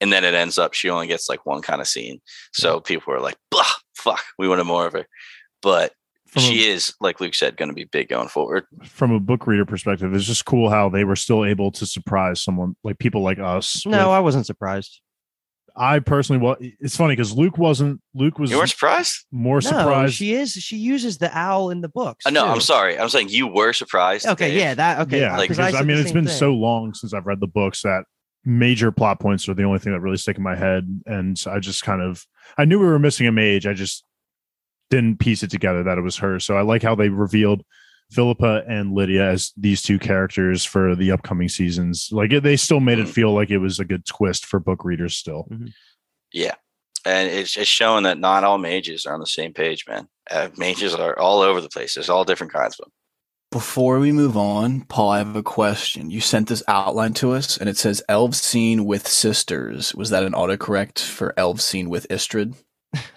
And 0.00 0.10
then 0.10 0.24
it 0.24 0.32
ends 0.32 0.56
up 0.56 0.72
she 0.72 0.88
only 0.88 1.06
gets 1.08 1.28
like 1.28 1.44
one 1.44 1.60
kind 1.60 1.82
of 1.82 1.86
scene. 1.88 2.22
So 2.54 2.80
people 2.80 3.12
were 3.12 3.20
like, 3.20 3.36
Blah, 3.50 3.66
fuck, 3.94 4.24
we 4.38 4.48
wanted 4.48 4.64
more 4.64 4.86
of 4.86 4.94
her. 4.94 5.04
But 5.60 5.92
From 6.26 6.40
a- 6.42 6.46
she 6.46 6.66
is, 6.70 6.94
like 6.98 7.20
Luke 7.20 7.34
said, 7.34 7.58
going 7.58 7.68
to 7.68 7.74
be 7.74 7.84
big 7.84 8.08
going 8.08 8.28
forward. 8.28 8.64
from 8.82 9.12
a 9.12 9.20
book 9.20 9.46
reader 9.46 9.66
perspective, 9.66 10.14
it's 10.14 10.24
just 10.24 10.46
cool 10.46 10.70
how 10.70 10.88
they 10.88 11.04
were 11.04 11.16
still 11.16 11.44
able 11.44 11.70
to 11.72 11.84
surprise 11.84 12.42
someone 12.42 12.76
like 12.82 12.98
people 12.98 13.20
like 13.20 13.38
us. 13.38 13.84
No, 13.84 13.90
with- 13.90 14.06
I 14.06 14.20
wasn't 14.20 14.46
surprised. 14.46 15.02
I 15.76 15.98
personally, 15.98 16.40
well, 16.42 16.56
it's 16.60 16.96
funny 16.96 17.12
because 17.12 17.32
Luke 17.32 17.58
wasn't. 17.58 18.00
Luke 18.14 18.38
was 18.38 18.50
You 18.50 18.56
weren't 18.56 18.70
surprised? 18.70 19.26
more 19.30 19.56
No, 19.56 19.60
surprised. 19.60 20.14
she 20.14 20.32
is. 20.34 20.52
She 20.52 20.76
uses 20.76 21.18
the 21.18 21.36
owl 21.36 21.70
in 21.70 21.82
the 21.82 21.88
books. 21.88 22.24
Uh, 22.24 22.30
no, 22.30 22.46
I'm 22.46 22.60
sorry. 22.60 22.98
I'm 22.98 23.08
saying 23.08 23.28
you 23.28 23.46
were 23.46 23.72
surprised. 23.72 24.26
Okay, 24.26 24.50
Dave. 24.50 24.58
yeah, 24.58 24.74
that 24.74 25.00
okay. 25.00 25.20
yeah, 25.20 25.36
like, 25.36 25.50
because 25.50 25.74
I, 25.74 25.78
I, 25.78 25.82
mean, 25.82 25.98
it's 25.98 26.12
been 26.12 26.26
thing. 26.26 26.34
so 26.34 26.52
long 26.54 26.94
since 26.94 27.12
I've 27.12 27.26
read 27.26 27.40
the 27.40 27.46
books 27.46 27.82
that 27.82 28.04
major 28.44 28.90
plot 28.92 29.20
points 29.20 29.48
are 29.48 29.54
the 29.54 29.64
only 29.64 29.78
thing 29.78 29.92
that 29.92 30.00
really 30.00 30.16
stick 30.16 30.36
in 30.38 30.42
my 30.42 30.56
head, 30.56 31.02
and 31.04 31.40
I 31.46 31.58
just 31.58 31.82
kind 31.82 32.00
of 32.00 32.24
I 32.56 32.64
knew 32.64 32.78
we 32.78 32.86
were 32.86 32.98
missing 32.98 33.26
a 33.26 33.32
mage. 33.32 33.66
I 33.66 33.74
just 33.74 34.02
didn't 34.88 35.18
piece 35.18 35.42
it 35.42 35.50
together 35.50 35.82
that 35.82 35.98
it 35.98 36.02
was 36.02 36.16
her. 36.16 36.40
So 36.40 36.56
I 36.56 36.62
like 36.62 36.82
how 36.82 36.94
they 36.94 37.08
revealed 37.08 37.64
Philippa 38.10 38.64
and 38.68 38.94
Lydia 38.94 39.28
as 39.30 39.52
these 39.56 39.82
two 39.82 39.98
characters 39.98 40.64
for 40.64 40.94
the 40.94 41.10
upcoming 41.10 41.48
seasons. 41.48 42.08
Like 42.12 42.30
they 42.42 42.56
still 42.56 42.80
made 42.80 42.98
it 42.98 43.06
Mhm. 43.06 43.12
feel 43.12 43.34
like 43.34 43.50
it 43.50 43.58
was 43.58 43.78
a 43.80 43.84
good 43.84 44.06
twist 44.06 44.44
for 44.46 44.60
book 44.60 44.84
readers. 44.84 45.16
Still, 45.16 45.48
Yeah. 46.32 46.54
And 47.04 47.30
it's, 47.30 47.56
it's 47.56 47.68
showing 47.68 48.02
that 48.04 48.18
not 48.18 48.42
all 48.42 48.58
mages 48.58 49.06
are 49.06 49.14
on 49.14 49.20
the 49.20 49.26
same 49.26 49.52
page, 49.52 49.84
man. 49.88 50.08
Uh, 50.30 50.48
mages 50.56 50.92
are 50.94 51.16
all 51.18 51.40
over 51.40 51.60
the 51.60 51.68
place. 51.68 51.94
There's 51.94 52.08
all 52.08 52.24
different 52.24 52.52
kinds 52.52 52.74
of 52.74 52.84
them. 52.86 52.92
Before 53.52 54.00
we 54.00 54.10
move 54.10 54.36
on, 54.36 54.80
Paul, 54.82 55.10
I 55.10 55.18
have 55.18 55.36
a 55.36 55.42
question. 55.42 56.10
You 56.10 56.20
sent 56.20 56.48
this 56.48 56.64
outline 56.66 57.14
to 57.14 57.30
us, 57.32 57.56
and 57.56 57.68
it 57.68 57.76
says 57.76 58.02
"elves 58.08 58.42
seen 58.42 58.84
with 58.84 59.06
sisters." 59.06 59.94
Was 59.94 60.10
that 60.10 60.24
an 60.24 60.32
autocorrect 60.32 60.98
for 60.98 61.32
"elves 61.38 61.64
seen 61.64 61.88
with 61.88 62.08
Istredd"? 62.08 62.56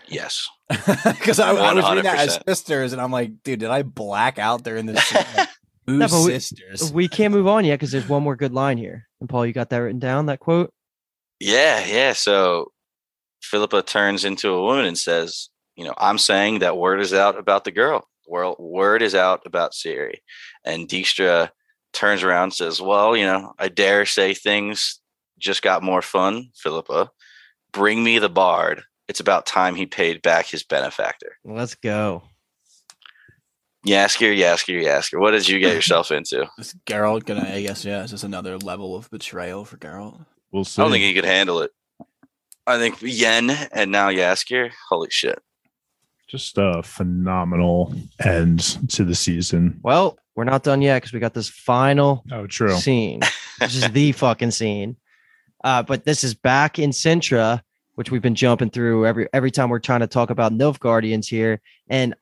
Yes. 0.08 0.48
Because 0.70 1.40
I, 1.40 1.50
I 1.52 1.74
was 1.74 1.84
reading 1.86 2.04
that 2.04 2.20
as 2.20 2.40
sisters, 2.48 2.94
and 2.94 3.02
I'm 3.02 3.12
like, 3.12 3.44
dude, 3.44 3.60
did 3.60 3.70
I 3.70 3.84
black 3.84 4.38
out 4.38 4.64
there 4.64 4.78
in 4.78 4.86
this? 4.86 5.14
Like, 5.14 5.50
No, 5.88 6.08
but 6.08 6.24
we- 6.26 6.40
sisters? 6.40 6.94
We 6.94 7.08
can't 7.08 7.34
move 7.34 7.48
on 7.48 7.66
yet 7.66 7.76
because 7.80 7.92
there's 7.92 8.08
one 8.08 8.22
more 8.22 8.36
good 8.36 8.54
line 8.54 8.78
here. 8.78 9.08
And 9.20 9.28
Paul, 9.28 9.46
you 9.48 9.54
got 9.54 9.70
that 9.72 9.78
written 9.78 10.00
down? 10.00 10.28
That 10.28 10.40
quote? 10.40 10.72
Yeah, 11.40 11.84
yeah. 11.86 12.14
So 12.14 12.72
Philippa 13.42 13.82
turns 13.82 14.24
into 14.26 14.50
a 14.50 14.62
woman 14.62 14.86
and 14.86 14.98
says, 14.98 15.50
you 15.76 15.86
know, 15.86 15.94
I'm 15.98 16.18
saying 16.20 16.60
that 16.60 16.78
word 16.78 17.00
is 17.02 17.14
out 17.14 17.38
about 17.40 17.64
the 17.64 17.72
girl. 17.72 18.08
Word, 18.28 18.56
word 18.60 19.02
is 19.02 19.16
out 19.16 19.42
about 19.46 19.72
Ciri. 19.72 20.16
And 20.64 20.88
Dijkstra 20.88 21.50
turns 21.94 22.22
around 22.22 22.44
and 22.44 22.54
says, 22.54 22.80
well, 22.82 23.18
you 23.18 23.26
know, 23.26 23.54
I 23.58 23.70
dare 23.70 24.06
say 24.06 24.34
things 24.36 25.00
just 25.40 25.62
got 25.64 25.82
more 25.82 26.02
fun, 26.04 26.50
Philippa. 26.56 27.10
Bring 27.72 28.04
me 28.04 28.20
the 28.20 28.30
bard. 28.30 28.84
It's 29.10 29.20
about 29.20 29.46
time 29.46 29.76
he 29.76 29.86
paid 29.86 30.22
back 30.22 30.46
his 30.46 30.64
benefactor. 30.64 31.36
Let's 31.44 31.76
go. 31.76 32.24
Jaskier, 33.86 34.38
Jaskier, 34.38 34.84
Jaskier. 34.84 35.20
What 35.20 35.32
did 35.32 35.48
you 35.48 35.60
get 35.60 35.74
yourself 35.74 36.12
into? 36.18 36.48
Is 36.58 36.76
Geralt 36.86 37.26
gonna? 37.26 37.50
I 37.50 37.62
guess 37.62 37.84
yeah. 37.84 38.04
Is 38.04 38.12
this 38.12 38.24
another 38.24 38.58
level 38.58 38.96
of 38.96 39.10
betrayal 39.10 39.66
for 39.66 39.78
Geralt? 39.78 40.26
we'll 40.52 40.64
see. 40.64 40.82
I 40.82 40.86
don't 40.86 40.92
think 40.92 41.04
he 41.04 41.14
could 41.14 41.26
handle 41.26 41.62
it. 41.62 41.72
I 42.68 42.78
think 42.78 42.98
Yen 43.02 43.50
and 43.50 43.92
now 43.92 44.10
Jaskier. 44.10 44.70
Holy 44.90 45.10
shit. 45.10 45.42
Just 46.28 46.58
a 46.60 46.84
phenomenal 46.84 47.96
end 48.24 48.60
to 48.90 49.04
the 49.04 49.16
season. 49.16 49.80
Well, 49.82 50.20
we're 50.36 50.44
not 50.44 50.62
done 50.64 50.82
yet 50.84 50.98
because 51.02 51.14
we 51.14 51.20
got 51.20 51.34
this 51.34 51.50
final 51.50 52.24
Oh, 52.32 52.46
true. 52.46 52.76
scene. 52.78 53.22
This 53.60 53.76
is 53.76 53.90
the 53.90 54.12
fucking 54.12 54.52
scene. 54.52 54.98
Uh, 55.64 55.82
but 55.82 56.06
this 56.06 56.24
is 56.24 56.36
back 56.36 56.78
in 56.78 56.92
Cintra, 56.92 57.62
which 58.00 58.12
we've 58.12 58.22
been 58.22 58.34
jumping 58.34 58.70
through 58.70 59.06
every 59.06 59.28
every 59.34 59.52
time 59.52 59.68
we're 59.68 59.78
trying 59.78 60.00
to 60.00 60.08
talk 60.08 60.30
about 60.30 60.54
Nilfgaardians 60.54 61.28
here. 61.28 61.60
And 61.90 62.16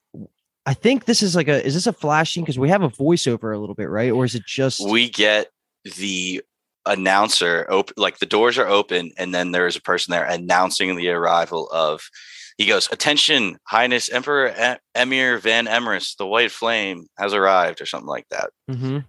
I 0.66 0.74
think 0.74 1.06
this 1.06 1.22
is 1.22 1.36
like 1.36 1.48
a 1.48 1.64
is 1.64 1.76
this 1.76 1.86
a 1.86 1.94
flashing? 1.94 2.42
Because 2.42 2.58
we 2.58 2.68
have 2.70 2.82
a 2.82 2.90
voiceover 2.90 3.56
a 3.56 3.60
little 3.60 3.76
bit, 3.76 3.88
right? 3.88 4.12
Or 4.12 4.26
is 4.26 4.34
it 4.34 4.42
just 4.48 4.82
We 4.90 5.08
get 5.08 5.52
the 6.00 6.42
announcer 6.88 7.68
open 7.70 7.94
like 7.96 8.18
the 8.18 8.26
doors 8.26 8.58
are 8.58 8.68
open 8.68 9.12
and 9.20 9.36
then 9.36 9.52
there 9.52 9.68
is 9.68 9.76
a 9.76 9.82
person 9.82 10.12
there 10.12 10.24
announcing 10.24 10.96
the 10.96 11.10
arrival 11.10 11.70
of 11.70 12.10
he 12.58 12.66
goes 12.66 12.90
attention 12.92 13.58
highness 13.66 14.10
emperor 14.10 14.48
e- 14.48 15.00
Emhyr 15.00 15.40
var 15.40 15.72
Emreis 15.72 16.16
the 16.16 16.26
white 16.26 16.50
flame 16.50 17.06
has 17.20 17.34
arrived 17.34 17.82
or 17.82 17.86
something 17.86 18.08
like 18.08 18.26
that 18.30 18.52
mm-hmm. 18.72 19.00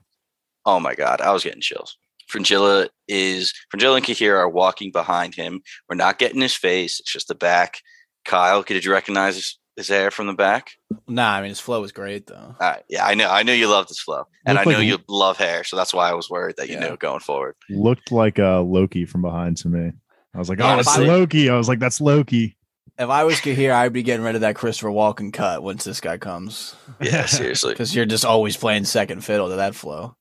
oh 0.67 0.81
my 0.81 0.97
god 0.97 1.21
i 1.21 1.31
was 1.31 1.45
getting 1.45 1.61
chills 1.61 1.97
Fringilla 2.29 2.89
is 3.09 3.53
Fringilla 3.71 3.97
and 3.97 4.05
Cahir 4.05 4.37
are 4.37 4.49
walking 4.49 4.93
behind 4.93 5.35
him. 5.35 5.61
We're 5.89 5.97
not 5.97 6.19
getting 6.19 6.41
his 6.41 6.55
face; 6.55 7.01
it's 7.01 7.13
just 7.13 7.29
the 7.29 7.35
back. 7.35 7.81
Kyle, 8.25 8.63
did 8.63 8.85
you 8.85 8.93
recognize 8.93 9.37
his, 9.37 9.59
his 9.77 9.89
hair 9.89 10.11
from 10.11 10.27
the 10.27 10.35
back? 10.35 10.73
Nah, 11.09 11.33
I 11.37 11.41
mean 11.41 11.49
his 11.49 11.61
flow 11.61 11.81
was 11.81 11.93
great 11.93 12.27
though. 12.27 12.35
All 12.37 12.57
right, 12.61 12.83
yeah, 12.89 13.07
I 13.07 13.15
know, 13.15 13.31
I 13.31 13.43
knew 13.43 13.53
you 13.53 13.69
loved 13.69 13.89
his 13.89 14.01
flow, 14.01 14.25
and 14.45 14.59
I 14.59 14.63
Looked 14.63 14.73
know 14.73 14.79
like- 14.79 14.87
you 14.89 14.99
love 15.09 15.39
hair, 15.39 15.65
so 15.65 15.77
that's 15.77 15.95
why 15.95 16.11
I 16.11 16.15
was 16.15 16.29
worried 16.29 16.57
that 16.59 16.69
you 16.69 16.75
Yeah. 16.75 16.89
knew 16.91 16.97
going 16.99 17.21
forward. 17.21 17.55
Looked 17.71 18.13
like 18.13 18.39
uh, 18.39 18.61
Loki 18.63 19.07
from 19.07 19.23
behind 19.23 19.57
to 19.59 19.69
me. 19.69 19.93
I 20.35 20.39
was 20.39 20.49
like, 20.51 20.61
oh, 20.61 20.79
it's 20.79 20.99
Loki. 20.99 21.49
I 21.49 21.57
was 21.57 21.69
like, 21.69 21.79
that's 21.79 22.01
Loki. 22.01 22.57
If 22.99 23.09
I 23.09 23.25
was 23.25 23.41
Cahir, 23.41 23.73
I'd 23.73 23.93
be 23.93 24.03
getting 24.03 24.25
rid 24.25 24.35
of 24.35 24.43
that 24.43 24.57
Christopher 24.57 24.91
Walken 24.91 25.33
cut 25.33 25.63
once 25.63 25.85
this 25.85 26.01
guy 26.01 26.19
comes, 26.19 26.75
Yeah, 27.01 27.25
seriously. 27.27 27.73
because 27.73 27.95
you're 27.95 28.05
just 28.07 28.25
always 28.25 28.57
playing 28.57 28.85
second 28.85 29.25
fiddle 29.25 29.49
to 29.49 29.57
that 29.57 29.75
flow. 29.75 30.17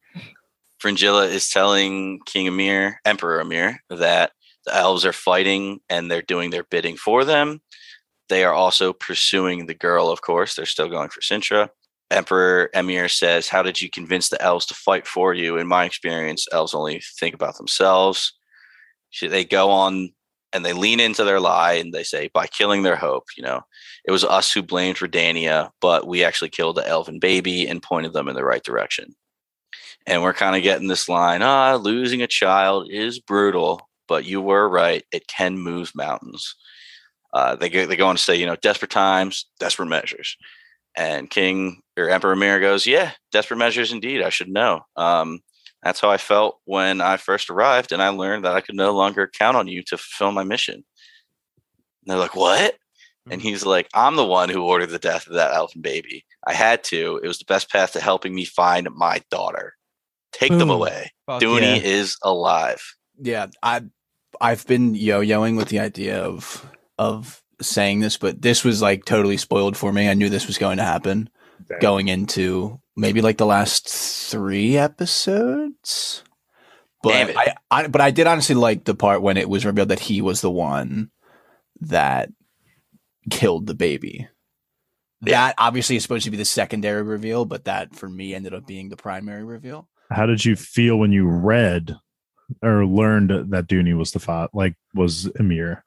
Fringilla 0.80 1.26
is 1.26 1.50
telling 1.50 2.20
King 2.26 2.48
Emhyr, 2.48 2.96
Emperor 3.06 3.44
Emhyr, 3.44 3.78
that 3.90 4.32
the 4.66 4.76
elves 4.76 5.06
are 5.06 5.14
fighting 5.14 5.80
and 5.90 6.10
they're 6.10 6.22
doing 6.22 6.52
their 6.52 6.64
bidding 6.64 6.98
for 6.98 7.26
them. 7.26 7.62
They 8.30 8.44
are 8.44 8.54
also 8.54 8.94
pursuing 8.94 9.66
the 9.66 9.74
girl, 9.74 10.10
of 10.10 10.22
course. 10.22 10.56
They're 10.56 10.66
still 10.66 10.90
going 10.90 11.10
for 11.10 11.22
Cintra. 11.22 11.70
Emperor 12.12 12.70
Emhyr 12.76 13.10
says, 13.10 13.48
How 13.48 13.64
did 13.64 13.82
you 13.82 13.90
convince 13.90 14.30
the 14.30 14.42
elves 14.42 14.66
to 14.68 14.74
fight 14.74 15.08
for 15.08 15.34
you? 15.34 15.58
In 15.58 15.68
my 15.68 15.86
experience, 15.86 16.46
elves 16.52 16.74
only 16.74 17.02
think 17.20 17.34
about 17.34 17.58
themselves. 17.58 18.34
They 19.22 19.46
go 19.46 19.72
on 19.72 20.10
and 20.54 20.66
they 20.66 20.74
lean 20.74 21.00
into 21.00 21.24
their 21.24 21.40
lie 21.40 21.74
and 21.74 21.94
they 21.94 22.04
say, 22.04 22.30
By 22.34 22.48
killing 22.48 22.84
their 22.84 22.96
hope, 22.96 23.26
you 23.36 23.44
know, 23.44 23.62
it 24.06 24.12
was 24.12 24.24
us 24.24 24.52
who 24.52 24.62
blamed 24.62 24.98
Redania, 24.98 25.72
but 25.82 26.08
we 26.08 26.24
actually 26.24 26.50
killed 26.50 26.78
the 26.78 26.88
elven 26.88 27.20
baby 27.20 27.68
and 27.68 27.82
pointed 27.82 28.14
them 28.14 28.28
in 28.28 28.36
the 28.36 28.46
right 28.46 28.64
direction 28.64 29.16
and 30.08 30.24
we're 30.24 30.34
kind 30.34 30.56
of 30.56 30.64
getting 30.64 30.88
this 30.88 31.08
line 31.08 31.44
ah 31.44 31.76
losing 31.76 32.22
a 32.24 32.28
child 32.28 32.88
is 32.90 33.20
brutal 33.20 33.88
but 34.08 34.26
you 34.26 34.42
were 34.42 34.68
right 34.68 35.04
it 35.12 35.28
can 35.28 35.58
move 35.58 35.92
mountains. 35.96 36.56
Uh, 37.34 37.56
they, 37.56 37.70
go, 37.70 37.86
they 37.86 37.96
go 37.98 38.08
on 38.08 38.16
to 38.16 38.22
say 38.22 38.36
you 38.36 38.46
know 38.46 38.56
desperate 38.58 38.92
times 38.92 39.46
desperate 39.60 39.88
measures. 39.88 40.38
And 40.96 41.30
king 41.30 41.82
or 41.98 42.10
emperor 42.10 42.36
Emhyr 42.36 42.60
goes 42.60 42.88
yeah 42.88 43.12
desperate 43.32 43.58
measures 43.58 43.92
indeed 43.92 44.22
i 44.24 44.30
should 44.30 44.50
know. 44.50 44.82
Um, 44.96 45.40
that's 45.84 46.00
how 46.02 46.10
i 46.10 46.18
felt 46.18 46.60
when 46.66 47.02
i 47.02 47.18
first 47.18 47.50
arrived 47.50 47.92
and 47.92 48.02
i 48.02 48.10
learned 48.10 48.46
that 48.46 48.56
i 48.56 48.62
could 48.62 48.76
no 48.76 48.94
longer 48.96 49.30
count 49.32 49.58
on 49.58 49.68
you 49.68 49.84
to 49.84 49.98
fulfill 49.98 50.32
my 50.32 50.44
mission. 50.44 50.76
And 50.76 50.84
they're 52.06 52.18
like 52.18 52.36
what? 52.36 52.76
And 53.30 53.42
he's 53.42 53.66
like 53.66 53.90
i'm 53.94 54.16
the 54.16 54.26
one 54.26 54.50
who 54.50 54.64
ordered 54.64 54.90
the 54.90 55.00
death 55.00 55.28
of 55.28 55.34
that 55.34 55.54
elfin 55.54 55.82
baby. 55.82 56.26
I 56.46 56.54
had 56.54 56.84
to. 56.86 57.20
It 57.22 57.28
was 57.28 57.40
the 57.40 57.46
best 57.46 57.70
path 57.70 57.92
to 57.94 58.00
helping 58.00 58.34
me 58.34 58.46
find 58.46 58.88
my 58.96 59.22
daughter 59.30 59.77
take 60.32 60.52
them 60.52 60.70
away. 60.70 61.12
Fuck 61.26 61.42
Duny 61.42 61.62
yeah. 61.62 61.84
is 61.84 62.18
alive. 62.24 62.82
Yeah, 63.20 63.48
I 63.62 63.82
I've 64.40 64.66
been 64.68 64.96
yo-yoing 64.96 65.58
with 65.58 65.70
the 65.70 65.80
idea 65.80 66.22
of 66.22 66.66
of 66.98 67.42
saying 67.62 68.00
this, 68.00 68.18
but 68.18 68.42
this 68.42 68.64
was 68.64 68.82
like 68.82 69.06
totally 69.06 69.38
spoiled 69.38 69.78
for 69.78 69.92
me. 69.92 70.10
I 70.10 70.14
knew 70.14 70.30
this 70.30 70.48
was 70.48 70.58
going 70.58 70.78
to 70.78 70.84
happen 70.84 71.30
going 71.82 72.08
into 72.08 72.80
maybe 72.96 73.22
like 73.22 73.38
the 73.38 73.46
last 73.46 73.88
three 73.90 74.78
episodes. 74.78 76.24
But. 77.04 77.36
I, 77.36 77.56
I 77.70 77.88
but 77.88 78.02
I 78.02 78.12
did 78.12 78.28
honestly 78.28 78.56
like 78.56 78.84
the 78.84 78.96
part 78.96 79.22
when 79.22 79.38
it 79.38 79.50
was 79.50 79.66
revealed 79.66 79.90
that 79.90 80.00
he 80.00 80.22
was 80.22 80.42
the 80.42 80.52
one 80.52 81.12
that 81.82 82.30
killed 83.30 83.68
the 83.68 83.76
baby. 83.76 84.28
Yeah. 85.22 85.32
That 85.32 85.56
obviously 85.58 85.96
is 85.96 86.04
supposed 86.04 86.26
to 86.26 86.32
be 86.32 86.38
the 86.38 86.46
secondary 86.46 87.02
reveal, 87.02 87.46
but 87.46 87.66
that 87.66 87.96
for 87.96 88.10
me 88.10 88.36
ended 88.36 88.54
up 88.54 88.68
being 88.68 88.90
the 88.90 88.98
primary 88.98 89.44
reveal. 89.44 89.88
How 90.10 90.26
did 90.26 90.44
you 90.46 90.56
feel 90.56 90.98
when 90.98 91.12
you 91.12 91.26
read 91.28 91.96
or 92.64 92.86
learned 92.86 93.52
that 93.52 93.68
Duny 93.68 93.96
was 93.98 94.12
the 94.12 94.20
fa- 94.20 94.50
like 94.54 94.76
was 94.94 95.26
Emhyr? 95.40 95.82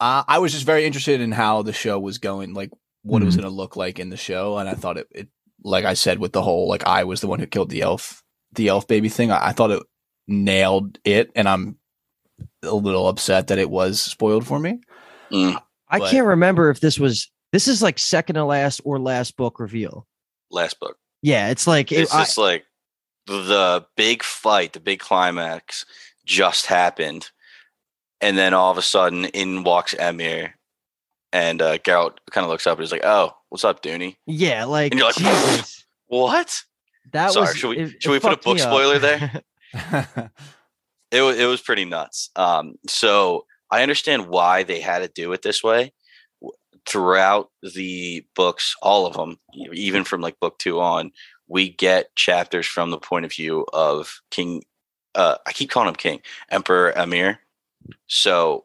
Uh, 0.00 0.24
I 0.26 0.38
was 0.38 0.52
just 0.52 0.66
very 0.66 0.84
interested 0.84 1.20
in 1.20 1.32
how 1.32 1.62
the 1.62 1.72
show 1.72 1.98
was 1.98 2.18
going, 2.18 2.54
like 2.54 2.70
what 3.02 3.22
it 3.22 3.24
was 3.24 3.34
Mhm. 3.36 3.42
going 3.42 3.50
to 3.50 3.56
look 3.56 3.76
like 3.76 3.98
in 3.98 4.10
the 4.10 4.16
show, 4.16 4.58
and 4.58 4.68
I 4.68 4.74
thought 4.74 4.98
it, 4.98 5.06
it, 5.10 5.28
like 5.64 5.84
I 5.84 5.94
said, 5.94 6.18
with 6.18 6.32
the 6.32 6.42
whole 6.42 6.68
like 6.68 6.86
I 6.86 7.04
was 7.04 7.20
the 7.20 7.28
one 7.28 7.38
who 7.40 7.46
killed 7.46 7.70
the 7.70 7.82
elf, 7.82 8.22
the 8.52 8.68
elf 8.68 8.86
baby 8.86 9.08
thing. 9.08 9.30
I, 9.30 9.48
I 9.48 9.52
thought 9.52 9.70
it 9.70 9.82
nailed 10.28 10.98
it, 11.04 11.30
and 11.34 11.48
I'm 11.48 11.78
a 12.62 12.74
little 12.74 13.08
upset 13.08 13.46
that 13.48 13.58
it 13.58 13.70
was 13.70 14.00
spoiled 14.00 14.46
for 14.46 14.58
me. 14.58 14.80
Mm, 15.30 15.60
I 15.88 15.98
but- 16.00 16.10
can't 16.10 16.26
remember 16.26 16.68
if 16.70 16.80
this 16.80 16.98
was 16.98 17.30
this 17.52 17.68
is 17.68 17.82
like 17.82 17.98
second 17.98 18.34
to 18.36 18.44
last 18.44 18.80
or 18.84 18.98
last 18.98 19.36
book 19.36 19.58
reveal. 19.60 20.06
last 20.50 20.78
book. 20.80 20.96
Yeah, 21.22 21.48
it's 21.50 21.66
like 21.66 21.92
it, 21.92 22.00
It's 22.00 22.12
I- 22.14 22.22
just 22.22 22.36
like 22.38 22.64
the 23.26 23.84
big 23.96 24.22
fight, 24.22 24.72
the 24.72 24.80
big 24.80 25.00
climax 25.00 25.84
just 26.24 26.66
happened. 26.66 27.30
And 28.20 28.38
then 28.38 28.54
all 28.54 28.70
of 28.70 28.78
a 28.78 28.82
sudden 28.82 29.24
in 29.26 29.64
walks 29.64 29.94
Emhyr 29.94 30.52
and 31.32 31.60
uh, 31.62 31.78
Geralt 31.78 32.18
kind 32.30 32.44
of 32.44 32.50
looks 32.50 32.66
up 32.66 32.78
and 32.78 32.84
is 32.84 32.92
like, 32.92 33.04
Oh, 33.04 33.32
what's 33.48 33.64
up, 33.64 33.82
Duny? 33.82 34.16
yeah, 34.26 34.64
like, 34.64 34.92
And 34.92 34.98
you're 35.00 35.08
like, 35.08 35.16
Jesus, 35.16 35.84
What? 36.06 36.62
that 37.12 37.32
Sorry, 37.32 37.46
was. 37.46 37.56
should 37.56 37.68
we- 37.70 37.78
it- 37.78 38.02
should 38.02 38.10
it 38.10 38.12
we 38.12 38.20
put 38.20 38.32
a 38.32 38.36
book 38.36 38.58
spoiler 38.58 38.98
there? 38.98 39.42
it 41.10 41.22
was 41.22 41.38
it 41.38 41.46
was 41.46 41.60
pretty 41.60 41.84
nuts. 41.84 42.30
Um, 42.36 42.74
so 42.86 43.46
I 43.70 43.82
understand 43.82 44.26
why 44.28 44.62
they 44.62 44.80
had 44.80 45.00
to 45.00 45.08
do 45.08 45.32
it 45.32 45.42
this 45.42 45.62
way. 45.62 45.92
Throughout 46.86 47.50
the 47.62 48.24
books, 48.34 48.74
all 48.82 49.06
of 49.06 49.14
them, 49.14 49.38
even 49.72 50.04
from 50.04 50.20
like 50.20 50.38
book 50.40 50.58
two 50.58 50.80
on, 50.80 51.12
we 51.52 51.68
get 51.68 52.16
chapters 52.16 52.66
from 52.66 52.90
the 52.90 52.98
point 52.98 53.26
of 53.26 53.30
view 53.30 53.66
of 53.74 54.22
King. 54.30 54.64
Uh, 55.14 55.36
I 55.46 55.52
keep 55.52 55.70
calling 55.70 55.90
him 55.90 55.94
King 55.94 56.22
Emperor 56.50 56.94
Emhyr. 56.96 57.36
So 58.06 58.64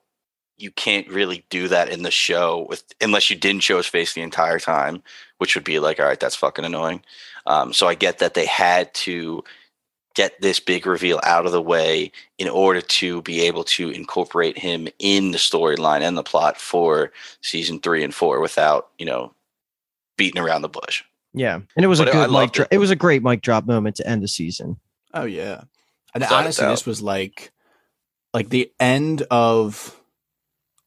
you 0.58 0.72
can't 0.72 1.08
really 1.10 1.46
do 1.50 1.68
that 1.68 1.90
in 1.90 2.04
the 2.04 2.12
show 2.12 2.66
with 2.70 2.86
unless 3.02 3.30
you 3.30 3.36
didn't 3.36 3.64
show 3.64 3.76
his 3.76 3.88
face 3.88 4.14
the 4.14 4.22
entire 4.22 4.58
time, 4.58 5.04
which 5.38 5.54
would 5.54 5.66
be 5.66 5.80
like, 5.80 6.00
all 6.00 6.06
right, 6.06 6.20
that's 6.20 6.38
fucking 6.38 6.64
annoying. 6.64 7.04
Um, 7.46 7.74
so 7.74 7.90
I 7.90 7.94
get 7.94 8.20
that 8.20 8.36
they 8.36 8.46
had 8.46 8.94
to 8.94 9.44
get 10.16 10.40
this 10.40 10.62
big 10.62 10.88
reveal 10.88 11.20
out 11.24 11.46
of 11.46 11.52
the 11.52 11.62
way 11.62 12.14
in 12.38 12.48
order 12.48 12.80
to 12.80 13.22
be 13.24 13.42
able 13.42 13.66
to 13.66 13.90
incorporate 13.90 14.58
him 14.58 14.88
in 14.98 15.32
the 15.32 15.38
storyline 15.38 16.02
and 16.02 16.18
the 16.18 16.24
plot 16.24 16.58
for 16.58 17.12
season 17.42 17.82
three 17.82 18.02
and 18.02 18.16
four 18.16 18.40
without 18.40 18.92
you 18.98 19.06
know 19.06 19.34
beating 20.16 20.42
around 20.42 20.62
the 20.62 20.70
bush. 20.70 21.04
Yeah, 21.34 21.56
and 21.56 21.84
it 21.86 21.88
was 21.88 22.00
But 22.00 22.08
a 22.08 22.12
I 22.12 22.14
good 22.14 22.22
mic. 22.24 22.32
loved 22.32 22.54
Dro- 22.54 22.66
it. 22.72 22.76
it 22.76 22.78
was 22.80 22.92
a 22.92 22.96
great 22.96 23.22
mic 23.24 23.42
drop 23.42 23.66
moment 23.66 23.96
to 23.98 24.08
end 24.08 24.24
the 24.24 24.28
season. 24.28 24.78
Oh 25.14 25.26
yeah, 25.26 25.62
and 26.14 26.22
Without 26.24 26.32
honestly, 26.44 26.66
this 26.68 26.86
was 26.86 27.02
like, 27.02 27.52
like 28.34 28.50
the 28.50 28.72
end 28.80 29.24
of, 29.30 29.96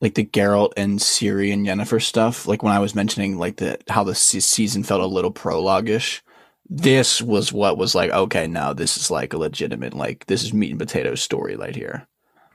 like 0.00 0.14
the 0.14 0.24
Geralt 0.24 0.72
and 0.76 0.98
Ciri 0.98 1.52
and 1.52 1.66
Yennefer 1.66 2.02
stuff. 2.02 2.46
Like 2.48 2.62
when 2.62 2.72
I 2.72 2.78
was 2.80 2.94
mentioning 2.94 3.38
like 3.38 3.56
the 3.56 3.78
how 3.88 4.02
the 4.04 4.14
se- 4.14 4.40
season 4.40 4.82
felt 4.82 5.02
a 5.02 5.06
little 5.06 5.30
prologue-ish. 5.30 6.22
This 6.72 7.20
was 7.20 7.52
what 7.52 7.76
was 7.78 7.94
like. 7.96 8.10
Okay, 8.12 8.46
now 8.46 8.72
this 8.72 8.96
is 8.96 9.10
like 9.10 9.32
a 9.32 9.38
legitimate 9.38 9.92
like 9.94 10.26
this 10.26 10.42
is 10.44 10.52
meat 10.54 10.70
and 10.70 10.78
potatoes 10.78 11.20
story 11.22 11.56
right 11.56 11.74
here. 11.74 12.06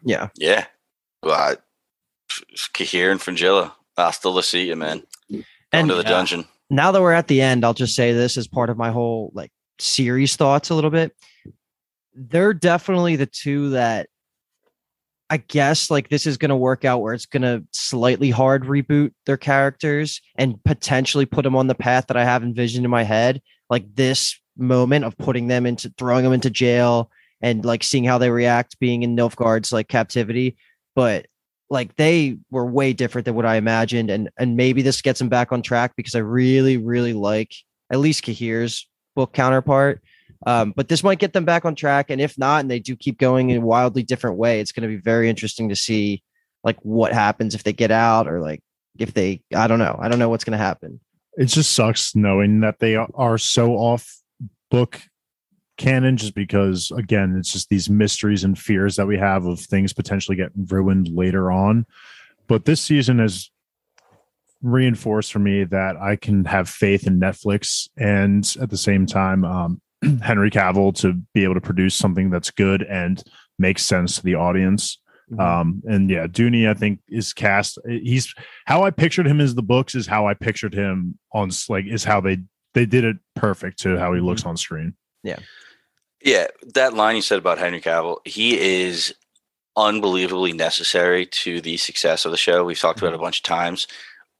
Yeah, 0.03 0.29
Yeah, 0.37 0.65
well, 1.23 1.33
I, 1.35 1.55
Cahir 2.73 3.11
and 3.11 3.21
Fringilla, 3.21 3.73
hasta 3.97 4.29
la 4.29 4.41
see 4.41 4.67
you, 4.67 4.75
man. 4.75 5.03
Going 5.29 5.43
And- 5.71 5.89
to 5.89 5.95
the 5.95 6.03
Yeah. 6.03 6.09
dungeon. 6.09 6.45
Now 6.69 6.91
that 6.91 7.01
we're 7.01 7.11
at 7.11 7.27
the 7.27 7.41
end, 7.41 7.63
I'll 7.63 7.73
just 7.73 7.95
say 7.95 8.13
this 8.13 8.37
as 8.37 8.47
part 8.47 8.69
of 8.69 8.77
my 8.77 8.91
whole 8.91 9.31
like 9.33 9.51
series 9.79 10.35
thoughts 10.35 10.69
a 10.69 10.75
little 10.75 10.89
bit. 10.89 11.15
They're 12.13 12.53
definitely 12.53 13.15
the 13.15 13.25
two 13.25 13.71
that 13.71 14.07
I 15.29 15.37
guess 15.37 15.89
like 15.89 16.09
this 16.09 16.27
is 16.27 16.37
going 16.37 16.49
to 16.49 16.55
work 16.55 16.85
out 16.85 17.01
where 17.01 17.13
it's 17.13 17.25
going 17.25 17.41
to 17.41 17.63
slightly 17.71 18.29
hard 18.29 18.63
reboot 18.63 19.11
their 19.25 19.37
characters 19.37 20.21
and 20.35 20.63
potentially 20.63 21.25
put 21.25 21.43
them 21.43 21.55
on 21.55 21.67
the 21.67 21.75
path 21.75 22.07
that 22.07 22.17
I 22.17 22.23
have 22.23 22.43
envisioned 22.43 22.85
in 22.85 22.91
my 22.91 23.03
head. 23.03 23.41
Like 23.69 23.95
this 23.95 24.39
moment 24.57 25.03
of 25.03 25.17
putting 25.17 25.47
them 25.47 25.65
into 25.65 25.93
throwing 25.97 26.23
them 26.23 26.33
into 26.33 26.49
jail 26.49 27.11
and 27.41 27.65
like 27.65 27.83
seeing 27.83 28.03
how 28.03 28.17
they 28.17 28.29
react 28.29 28.79
being 28.79 29.03
in 29.03 29.15
Nilfgaard's 29.15 29.71
like 29.71 29.87
captivity. 29.87 30.57
But 30.95 31.25
like 31.69 31.95
they 31.95 32.37
were 32.51 32.65
way 32.65 32.93
different 32.93 33.25
than 33.25 33.35
what 33.35 33.45
I 33.45 33.55
imagined, 33.55 34.09
and 34.09 34.29
and 34.37 34.55
maybe 34.55 34.81
this 34.81 35.01
gets 35.01 35.19
them 35.19 35.29
back 35.29 35.51
on 35.51 35.61
track 35.61 35.93
because 35.95 36.15
I 36.15 36.19
really 36.19 36.77
really 36.77 37.13
like 37.13 37.53
at 37.91 37.99
least 37.99 38.23
Cahir's 38.23 38.87
book 39.15 39.33
counterpart. 39.33 40.01
Um, 40.45 40.73
but 40.75 40.89
this 40.89 41.03
might 41.03 41.19
get 41.19 41.33
them 41.33 41.45
back 41.45 41.65
on 41.65 41.75
track, 41.75 42.09
and 42.09 42.21
if 42.21 42.37
not, 42.37 42.61
and 42.61 42.69
they 42.69 42.79
do 42.79 42.95
keep 42.95 43.17
going 43.17 43.49
in 43.49 43.61
a 43.61 43.65
wildly 43.65 44.03
different 44.03 44.37
way, 44.37 44.59
it's 44.59 44.71
going 44.71 44.87
to 44.87 44.95
be 44.95 45.01
very 45.01 45.29
interesting 45.29 45.69
to 45.69 45.75
see 45.75 46.21
like 46.63 46.77
what 46.81 47.13
happens 47.13 47.55
if 47.55 47.63
they 47.63 47.73
get 47.73 47.91
out 47.91 48.27
or 48.27 48.41
like 48.41 48.61
if 48.97 49.13
they 49.13 49.41
I 49.55 49.67
don't 49.67 49.79
know 49.79 49.97
I 49.99 50.09
don't 50.09 50.19
know 50.19 50.29
what's 50.29 50.43
going 50.43 50.57
to 50.57 50.63
happen. 50.63 50.99
It 51.37 51.45
just 51.45 51.73
sucks 51.73 52.15
knowing 52.15 52.61
that 52.61 52.79
they 52.79 52.95
are 52.95 53.37
so 53.37 53.73
off 53.73 54.09
book 54.71 55.01
canon 55.77 56.15
just 56.15 56.33
because 56.33 56.91
again 56.91 57.35
it's 57.37 57.51
just 57.51 57.69
these 57.69 57.89
mysteries 57.89 58.43
and 58.43 58.57
fears 58.57 58.95
that 58.95 59.07
we 59.07 59.17
have 59.17 59.45
of 59.45 59.59
things 59.59 59.93
potentially 59.93 60.37
getting 60.37 60.65
ruined 60.67 61.09
later 61.09 61.51
on 61.51 61.85
but 62.47 62.65
this 62.65 62.81
season 62.81 63.19
has 63.19 63.49
reinforced 64.61 65.33
for 65.33 65.39
me 65.39 65.63
that 65.63 65.97
i 65.97 66.15
can 66.15 66.45
have 66.45 66.69
faith 66.69 67.05
in 67.05 67.19
netflix 67.19 67.89
and 67.97 68.55
at 68.61 68.69
the 68.69 68.77
same 68.77 69.05
time 69.05 69.43
um, 69.43 69.81
henry 70.21 70.49
cavill 70.49 70.95
to 70.95 71.13
be 71.33 71.43
able 71.43 71.53
to 71.53 71.61
produce 71.61 71.93
something 71.93 72.29
that's 72.29 72.51
good 72.51 72.81
and 72.83 73.23
makes 73.59 73.83
sense 73.83 74.15
to 74.15 74.23
the 74.23 74.35
audience 74.35 74.99
mm-hmm. 75.29 75.41
um, 75.41 75.83
and 75.85 76.09
yeah 76.09 76.25
Duny 76.25 76.69
i 76.69 76.73
think 76.73 76.99
is 77.09 77.33
cast 77.33 77.77
he's 77.85 78.33
how 78.65 78.83
i 78.83 78.91
pictured 78.91 79.27
him 79.27 79.41
as 79.41 79.55
the 79.55 79.61
books 79.61 79.93
is 79.93 80.07
how 80.07 80.25
i 80.25 80.33
pictured 80.33 80.73
him 80.73 81.19
on 81.33 81.51
like 81.67 81.85
is 81.85 82.05
how 82.05 82.21
they 82.21 82.37
they 82.73 82.85
did 82.85 83.03
it 83.03 83.17
perfect 83.35 83.79
to 83.79 83.99
how 83.99 84.13
he 84.13 84.21
looks 84.21 84.41
mm-hmm. 84.41 84.51
on 84.51 84.57
screen 84.57 84.95
yeah 85.23 85.39
yeah, 86.25 86.47
that 86.73 86.95
line 86.95 87.15
you 87.15 87.21
said 87.21 87.37
about 87.37 87.59
Henry 87.59 87.79
Cavill, 87.79 88.17
he 88.25 88.59
is 88.59 89.13
unbelievably 89.77 90.53
necessary 90.53 91.27
to 91.27 91.61
the 91.61 91.77
success 91.77 92.25
of 92.25 92.31
the 92.31 92.37
show. 92.37 92.65
We've 92.65 92.79
talked 92.79 92.97
about 92.97 93.09
it 93.09 93.13
a 93.13 93.17
mm-hmm. 93.17 93.25
bunch 93.25 93.39
of 93.39 93.43
times, 93.43 93.87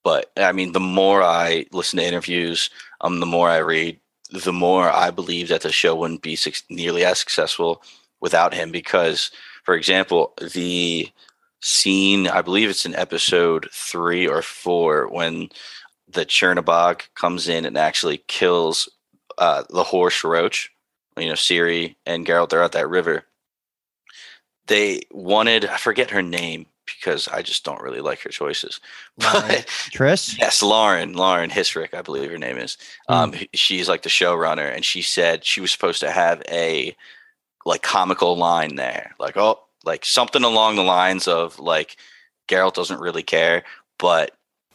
but 0.03 0.31
I 0.35 0.51
mean, 0.51 0.71
the 0.71 0.79
more 0.79 1.21
I 1.21 1.67
listen 1.71 1.99
to 1.99 2.05
interviews, 2.05 2.71
um, 3.01 3.19
the 3.19 3.27
more 3.27 3.49
I 3.49 3.57
read, 3.57 3.99
the 4.31 4.51
more 4.51 4.89
I 4.89 5.11
believe 5.11 5.49
that 5.49 5.61
the 5.61 5.71
show 5.71 5.95
wouldn't 5.95 6.23
be 6.23 6.35
su- 6.35 6.51
nearly 6.71 7.05
as 7.05 7.19
successful 7.19 7.83
without 8.19 8.55
him. 8.55 8.71
Because, 8.71 9.29
for 9.63 9.75
example, 9.75 10.33
the 10.41 11.07
scene, 11.61 12.27
I 12.27 12.41
believe 12.41 12.71
it's 12.71 12.87
in 12.87 12.95
episode 12.95 13.69
three 13.71 14.27
or 14.27 14.41
four, 14.41 15.07
when 15.07 15.49
the 16.07 16.25
Chernabog 16.25 17.03
comes 17.13 17.47
in 17.47 17.63
and 17.63 17.77
actually 17.77 18.23
kills 18.27 18.89
uh, 19.37 19.63
the 19.69 19.83
horse 19.83 20.23
roach 20.23 20.71
you 21.17 21.27
know, 21.27 21.33
Ciri 21.33 21.95
and 22.05 22.25
Geralt, 22.25 22.49
they're 22.49 22.63
at 22.63 22.73
that 22.73 22.89
river. 22.89 23.25
They 24.67 25.01
wanted, 25.11 25.65
I 25.65 25.77
forget 25.77 26.11
her 26.11 26.21
name 26.21 26.65
because 26.85 27.27
I 27.27 27.41
just 27.41 27.63
don't 27.63 27.81
really 27.81 28.01
like 28.01 28.21
her 28.21 28.29
choices. 28.29 28.79
But 29.17 29.65
Tris? 29.91 30.37
Yes, 30.37 30.61
Lauren, 30.61 31.13
Lauren 31.13 31.49
Hissrich, 31.49 31.93
I 31.93 32.01
believe 32.01 32.29
her 32.31 32.37
name 32.37 32.57
is. 32.57 32.77
Mm. 33.09 33.13
Um, 33.13 33.33
she's 33.53 33.87
like 33.87 34.03
the 34.03 34.09
showrunner, 34.09 34.73
and 34.73 34.83
she 34.83 35.01
said 35.01 35.45
she 35.45 35.61
was 35.61 35.71
supposed 35.71 36.01
to 36.01 36.11
have 36.11 36.41
a 36.49 36.95
like 37.65 37.81
comical 37.81 38.37
line 38.37 38.75
there, 38.75 39.15
like 39.19 39.37
oh, 39.37 39.59
like 39.85 40.05
something 40.05 40.43
along 40.43 40.75
the 40.75 40.83
lines 40.83 41.27
of 41.27 41.59
like 41.59 41.97
Geralt 42.47 42.73
doesn't 42.73 42.99
really 42.99 43.23
care, 43.23 43.63
but 43.97 44.31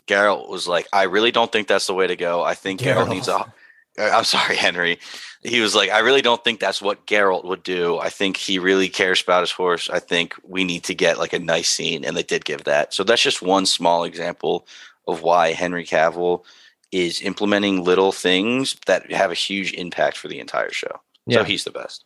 Geralt 0.07 0.49
was 0.49 0.67
like, 0.67 0.89
I 0.93 1.05
really 1.05 1.31
don't 1.31 1.53
think 1.53 1.69
that's 1.69 1.87
the 1.87 1.95
way 1.95 2.07
to 2.07 2.17
go. 2.17 2.43
I 2.43 2.55
think 2.55 2.81
Geralt, 2.81 3.07
Geralt 3.07 3.09
needs 3.11 3.29
a. 3.29 3.53
I'm 4.01 4.25
sorry, 4.25 4.57
Henry 4.67 4.99
he 5.43 5.61
was 5.61 5.75
like, 5.75 5.91
I 5.91 6.01
really 6.01 6.21
don't 6.21 6.43
think 6.45 6.61
that's 6.61 6.83
what 6.83 7.07
Geralt 7.07 7.45
would 7.45 7.63
do. 7.63 7.99
I 7.99 8.11
think 8.11 8.37
he 8.37 8.59
really 8.59 8.89
cares 8.89 9.23
about 9.23 9.41
his 9.41 9.51
horse. 9.51 9.89
I 9.89 9.99
think 9.99 10.35
we 10.47 10.65
need 10.65 10.85
to 10.85 10.95
get 10.95 11.19
like 11.19 11.33
a 11.33 11.39
nice 11.39 11.71
scene, 11.71 12.05
and 12.05 12.17
they 12.17 12.23
did 12.23 12.45
give 12.45 12.65
that. 12.65 12.93
So 12.93 13.05
that's 13.05 13.23
just 13.23 13.41
one 13.41 13.65
small 13.65 14.05
example 14.05 14.67
of 15.09 15.23
why 15.23 15.53
Henry 15.53 15.85
Cavill 15.85 16.45
is 16.93 17.23
implementing 17.23 17.85
little 17.85 18.13
things 18.13 18.77
that 18.87 19.11
have 19.13 19.31
a 19.31 19.35
huge 19.35 19.73
impact 19.73 20.19
for 20.19 20.29
the 20.29 20.41
entire 20.41 20.73
show. 20.73 21.01
Yeah. 21.27 21.39
So 21.39 21.45
he's 21.45 21.65
the 21.65 21.71
best. 21.71 22.05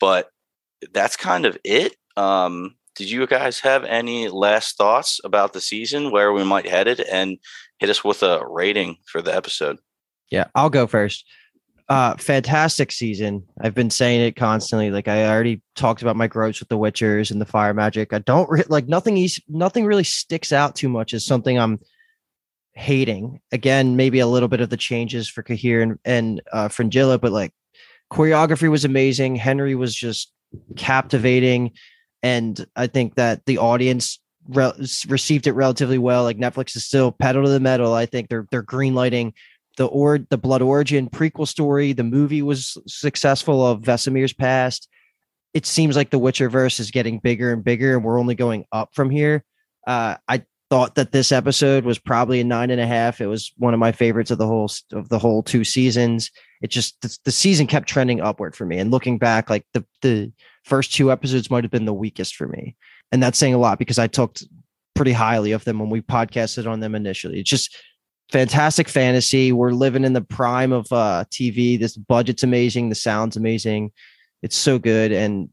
But 0.00 0.30
that's 0.92 1.16
kind 1.16 1.44
of 1.44 1.58
it. 1.64 1.96
Um, 2.16 2.76
did 2.94 3.10
you 3.10 3.26
guys 3.26 3.60
have 3.60 3.84
any 3.84 4.28
last 4.28 4.78
thoughts 4.78 5.20
about 5.22 5.52
the 5.52 5.60
season, 5.60 6.10
where 6.10 6.32
we 6.32 6.44
might 6.44 6.66
head 6.66 6.88
it, 6.88 7.00
and 7.00 7.38
hit 7.78 7.90
us 7.90 8.02
with 8.02 8.22
a 8.22 8.42
rating 8.48 8.96
for 9.04 9.20
the 9.20 9.36
episode? 9.36 9.78
Yeah, 10.30 10.46
I'll 10.54 10.70
go 10.70 10.86
first. 10.86 11.24
Uh 11.88 12.14
fantastic 12.16 12.92
season. 12.92 13.44
I've 13.62 13.74
been 13.74 13.88
saying 13.88 14.20
it 14.20 14.36
constantly 14.36 14.90
like 14.90 15.08
i 15.08 15.26
already 15.26 15.62
talked 15.74 16.02
about 16.02 16.16
my 16.16 16.26
growth 16.26 16.60
with 16.60 16.68
the 16.68 16.76
witchers 16.76 17.30
and 17.30 17.40
the 17.40 17.46
fire 17.46 17.72
magic. 17.72 18.12
I 18.12 18.18
don't 18.18 18.48
re- 18.50 18.64
like 18.68 18.88
nothing 18.88 19.16
easy, 19.16 19.42
nothing 19.48 19.86
really 19.86 20.04
sticks 20.04 20.52
out 20.52 20.76
too 20.76 20.90
much 20.90 21.14
as 21.14 21.24
something 21.24 21.58
i'm 21.58 21.78
hating. 22.74 23.40
Again 23.52 23.96
maybe 23.96 24.18
a 24.18 24.26
little 24.26 24.48
bit 24.48 24.60
of 24.60 24.68
the 24.68 24.76
changes 24.76 25.28
for 25.28 25.42
Cahir 25.42 25.80
and, 25.80 25.98
and 26.04 26.42
uh 26.52 26.68
fringilla 26.68 27.18
but 27.18 27.32
like 27.32 27.52
choreography 28.12 28.70
was 28.70 28.84
amazing. 28.84 29.36
Henry 29.36 29.74
was 29.74 29.94
just 29.94 30.30
captivating 30.76 31.72
and 32.22 32.66
i 32.74 32.86
think 32.86 33.14
that 33.14 33.44
the 33.46 33.58
audience 33.58 34.18
re- 34.48 34.72
received 35.08 35.46
it 35.46 35.52
relatively 35.52 35.98
well. 35.98 36.24
Like 36.24 36.38
netflix 36.38 36.76
is 36.76 36.84
still 36.84 37.12
pedal 37.12 37.44
to 37.44 37.48
the 37.50 37.60
metal. 37.60 37.94
I 37.94 38.06
think 38.06 38.28
they're 38.28 38.46
they're 38.50 38.62
green 38.62 38.94
lighting 38.94 39.32
the 39.78 39.86
or 39.86 40.18
the 40.18 40.36
blood 40.36 40.60
origin 40.60 41.08
prequel 41.08 41.48
story 41.48 41.92
the 41.92 42.04
movie 42.04 42.42
was 42.42 42.76
successful 42.86 43.64
of 43.64 43.80
vesemir's 43.80 44.34
past. 44.34 44.88
It 45.54 45.64
seems 45.64 45.96
like 45.96 46.10
the 46.10 46.18
witcher 46.18 46.50
verse 46.50 46.78
is 46.78 46.90
getting 46.90 47.20
bigger 47.20 47.52
and 47.52 47.64
bigger 47.64 47.94
and 47.94 48.04
we're 48.04 48.20
only 48.20 48.34
going 48.34 48.66
up 48.70 48.90
from 48.92 49.08
here. 49.08 49.44
Uh, 49.86 50.16
i 50.28 50.42
thought 50.70 50.96
that 50.96 51.12
this 51.12 51.32
episode 51.32 51.84
was 51.86 51.98
probably 51.98 52.40
a 52.40 52.44
nine 52.44 52.70
and 52.70 52.80
a 52.80 52.86
half. 52.86 53.22
It 53.22 53.26
was 53.26 53.52
one 53.56 53.72
of 53.72 53.80
my 53.80 53.90
favorites 53.90 54.30
of 54.30 54.36
the 54.36 54.46
whole 54.46 54.70
of 54.92 55.08
the 55.08 55.18
whole 55.18 55.42
two 55.42 55.64
seasons. 55.64 56.30
It 56.60 56.70
just 56.70 57.00
the, 57.00 57.16
the 57.24 57.32
season 57.32 57.66
kept 57.66 57.88
trending 57.88 58.20
upward 58.20 58.54
for 58.54 58.66
me 58.66 58.78
and 58.78 58.90
looking 58.90 59.16
back 59.16 59.48
like 59.48 59.64
the 59.72 59.84
the 60.02 60.30
first 60.64 60.92
two 60.92 61.10
episodes 61.10 61.50
might 61.50 61.64
have 61.64 61.70
been 61.70 61.86
the 61.86 61.94
weakest 61.94 62.36
for 62.36 62.48
me. 62.48 62.76
And 63.12 63.22
that's 63.22 63.38
saying 63.38 63.54
a 63.54 63.58
lot 63.58 63.78
because 63.78 63.98
i 63.98 64.06
talked 64.06 64.44
pretty 64.94 65.12
highly 65.12 65.52
of 65.52 65.64
them 65.64 65.78
when 65.78 65.88
we 65.88 66.02
podcasted 66.02 66.68
on 66.68 66.80
them 66.80 66.94
initially. 66.94 67.40
It's 67.40 67.48
just 67.48 67.74
fantastic 68.30 68.88
fantasy. 68.88 69.52
We're 69.52 69.72
living 69.72 70.04
in 70.04 70.12
the 70.12 70.20
prime 70.20 70.72
of 70.72 70.90
uh, 70.92 71.24
TV. 71.30 71.78
This 71.78 71.96
budget's 71.96 72.42
amazing. 72.42 72.88
The 72.88 72.94
sound's 72.94 73.36
amazing. 73.36 73.92
It's 74.42 74.56
so 74.56 74.78
good. 74.78 75.12
And 75.12 75.50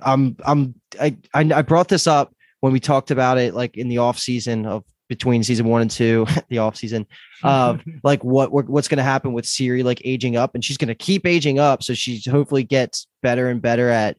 I'm 0.00 0.36
I'm 0.44 0.74
I 1.00 1.16
I 1.34 1.62
brought 1.62 1.88
this 1.88 2.06
up 2.06 2.34
when 2.60 2.72
we 2.72 2.80
talked 2.80 3.10
about 3.10 3.38
it 3.38 3.54
like 3.54 3.76
in 3.76 3.88
the 3.88 3.98
off 3.98 4.18
season 4.18 4.66
of 4.66 4.84
between 5.08 5.42
season 5.42 5.66
one 5.66 5.80
and 5.80 5.90
two, 5.90 6.26
the 6.48 6.58
off 6.58 6.76
season 6.76 7.06
of 7.42 7.82
like 8.02 8.22
what 8.22 8.52
what's 8.52 8.88
going 8.88 8.98
to 8.98 9.04
happen 9.04 9.32
with 9.32 9.44
Ciri 9.44 9.82
like 9.82 10.02
aging 10.04 10.36
up, 10.36 10.54
and 10.54 10.64
she's 10.64 10.76
going 10.76 10.88
to 10.88 10.94
keep 10.94 11.26
aging 11.26 11.58
up, 11.58 11.82
so 11.82 11.94
she 11.94 12.22
hopefully 12.30 12.64
gets 12.64 13.06
better 13.22 13.48
and 13.48 13.60
better 13.60 13.88
at 13.88 14.16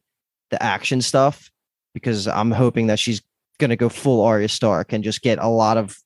the 0.50 0.62
action 0.62 1.00
stuff. 1.00 1.50
Because 1.92 2.28
I'm 2.28 2.52
hoping 2.52 2.86
that 2.86 3.00
she's 3.00 3.20
going 3.58 3.70
to 3.70 3.76
go 3.76 3.88
full 3.88 4.24
Arya 4.24 4.48
Stark 4.48 4.92
and 4.92 5.02
just 5.02 5.22
get 5.22 5.38
a 5.40 5.48
lot 5.48 5.76
of 5.76 5.96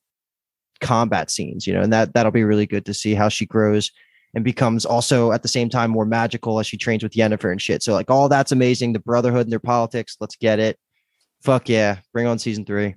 combat 0.81 1.29
scenes, 1.29 1.65
you 1.65 1.73
know, 1.73 1.81
and 1.81 1.93
that 1.93 2.13
that'll 2.13 2.31
be 2.31 2.43
really 2.43 2.65
good 2.65 2.85
to 2.85 2.93
see 2.93 3.13
how 3.13 3.29
she 3.29 3.45
grows 3.45 3.91
and 4.35 4.43
becomes 4.43 4.85
also 4.85 5.31
at 5.31 5.41
the 5.41 5.47
same 5.47 5.69
time 5.69 5.89
more 5.89 6.05
magical 6.05 6.59
as 6.59 6.67
she 6.67 6.77
trains 6.77 7.01
with 7.01 7.13
Yennefer 7.13 7.51
and 7.51 7.61
shit. 7.61 7.81
So 7.81 7.93
like 7.93 8.11
all 8.11 8.29
that's 8.29 8.51
amazing. 8.51 8.93
The 8.93 8.99
Brotherhood 8.99 9.45
and 9.45 9.51
their 9.51 9.59
politics, 9.59 10.17
let's 10.19 10.35
get 10.35 10.59
it. 10.59 10.77
Fuck 11.41 11.69
yeah, 11.69 11.99
bring 12.13 12.27
on 12.27 12.37
season 12.37 12.65
three. 12.65 12.95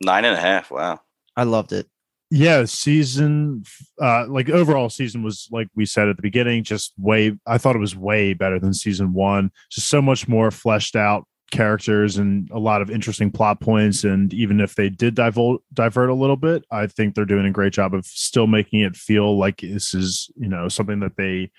Nine 0.00 0.24
and 0.24 0.36
a 0.36 0.40
half. 0.40 0.70
Wow, 0.70 1.00
I 1.36 1.44
loved 1.44 1.72
it. 1.72 1.86
Yeah, 2.30 2.64
season 2.64 3.64
uh 4.00 4.26
like 4.26 4.48
overall 4.48 4.88
season 4.88 5.22
was 5.22 5.48
like 5.52 5.68
we 5.76 5.86
said 5.86 6.08
at 6.08 6.16
the 6.16 6.22
beginning, 6.22 6.64
just 6.64 6.92
way 6.98 7.38
I 7.46 7.58
thought 7.58 7.76
it 7.76 7.80
was 7.80 7.94
way 7.94 8.34
better 8.34 8.58
than 8.58 8.74
season 8.74 9.12
one. 9.12 9.52
Just 9.70 9.88
so 9.88 10.02
much 10.02 10.26
more 10.26 10.50
fleshed 10.50 10.96
out, 10.96 11.26
characters 11.50 12.16
and 12.16 12.50
a 12.50 12.58
lot 12.58 12.82
of 12.82 12.90
interesting 12.90 13.30
plot 13.30 13.60
points. 13.60 14.04
And 14.04 14.32
even 14.34 14.60
if 14.60 14.74
they 14.74 14.88
did 14.88 15.14
divert 15.14 15.60
divert 15.72 16.10
a 16.10 16.14
little 16.14 16.36
bit, 16.36 16.64
I 16.70 16.86
think 16.86 17.14
they're 17.14 17.24
doing 17.24 17.46
a 17.46 17.52
great 17.52 17.72
job 17.72 17.94
of 17.94 18.06
still 18.06 18.46
making 18.46 18.80
it 18.80 18.96
feel 18.96 19.38
like 19.38 19.60
this 19.60 19.94
is, 19.94 20.30
you 20.36 20.48
know, 20.48 20.68
something 20.68 21.00
that 21.00 21.16
they 21.16 21.50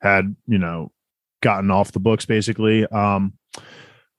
had, 0.00 0.36
you 0.46 0.58
know, 0.58 0.92
gotten 1.42 1.70
off 1.70 1.92
the 1.92 2.00
books 2.00 2.26
basically. 2.26 2.86
Um, 2.86 3.34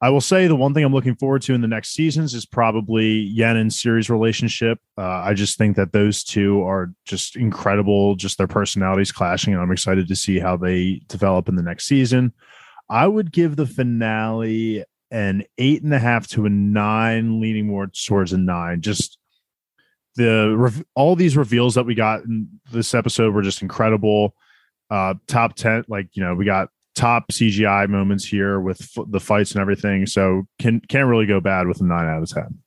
I 0.04 0.10
will 0.10 0.22
say 0.22 0.48
the 0.48 0.56
one 0.56 0.74
thing 0.74 0.84
I'm 0.84 0.94
looking 0.94 1.16
forward 1.16 1.44
to 1.44 1.54
in 1.54 1.62
the 1.62 1.68
next 1.68 1.94
seasons 1.94 2.34
is 2.34 2.44
probably 2.44 3.06
Yen 3.06 3.56
and 3.56 3.70
Ciri's 3.70 4.10
relationship. 4.10 4.80
Uh, 4.98 5.04
I 5.04 5.36
just 5.36 5.60
think 5.60 5.76
that 5.76 5.94
those 5.94 6.24
two 6.24 6.64
are 6.64 6.92
just 7.06 7.36
incredible, 7.36 8.16
just 8.16 8.40
their 8.40 8.48
personalities 8.48 9.12
clashing, 9.12 9.54
and 9.54 9.62
I'm 9.62 9.72
excited 9.72 10.08
to 10.08 10.16
see 10.16 10.40
how 10.40 10.58
they 10.58 11.02
develop 11.08 11.48
in 11.48 11.56
the 11.56 11.62
next 11.62 11.86
season. 11.86 12.34
I 12.90 13.06
would 13.06 13.32
give 13.32 13.56
the 13.56 13.68
finale 13.68 14.84
an 15.12 15.44
eight 15.58 15.84
and 15.84 15.94
a 15.94 16.00
half 16.00 16.28
to 16.30 16.46
a 16.46 16.50
nine, 16.50 17.42
leaning 17.42 17.68
more 17.68 17.88
towards 17.88 18.34
a 18.34 18.38
nine. 18.38 18.82
Just 18.82 19.18
the 20.16 20.84
all 20.96 21.16
these 21.16 21.38
reveals 21.38 21.76
that 21.76 21.86
we 21.86 21.96
got 21.96 22.24
in 22.24 22.48
this 22.72 22.94
episode 22.94 23.34
were 23.34 23.42
just 23.42 23.62
incredible. 23.62 24.36
Uh, 24.90 25.14
top 25.28 25.56
ten, 25.56 25.84
like 25.88 26.08
you 26.14 26.24
know, 26.24 26.36
we 26.36 26.46
got 26.46 26.70
top 26.96 27.30
CGI 27.32 27.88
moments 27.88 28.26
here 28.26 28.60
with 28.60 28.82
f- 28.82 29.06
the 29.10 29.20
fights 29.20 29.52
and 29.52 29.62
everything. 29.62 30.06
So 30.06 30.44
can 30.60 30.82
can't 30.82 31.08
really 31.08 31.26
go 31.26 31.40
bad 31.40 31.68
with 31.68 31.82
a 31.82 31.86
nine 31.86 32.08
out 32.08 32.24
of 32.24 32.30
ten. 32.30 32.60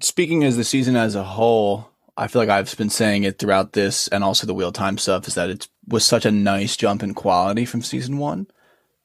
speaking 0.00 0.44
as 0.44 0.56
the 0.56 0.64
season 0.64 0.94
as 0.96 1.14
a 1.14 1.24
whole, 1.24 1.90
I 2.16 2.28
feel 2.28 2.42
like 2.42 2.48
I've 2.48 2.76
been 2.76 2.90
saying 2.90 3.24
it 3.24 3.38
throughout 3.38 3.72
this 3.72 4.08
and 4.08 4.22
also 4.22 4.46
the 4.46 4.54
wheel 4.54 4.72
time 4.72 4.98
stuff 4.98 5.26
is 5.26 5.34
that 5.34 5.50
it 5.50 5.68
was 5.86 6.04
such 6.04 6.24
a 6.24 6.30
nice 6.30 6.76
jump 6.76 7.02
in 7.02 7.14
quality 7.14 7.64
from 7.64 7.82
season 7.82 8.18
one. 8.18 8.46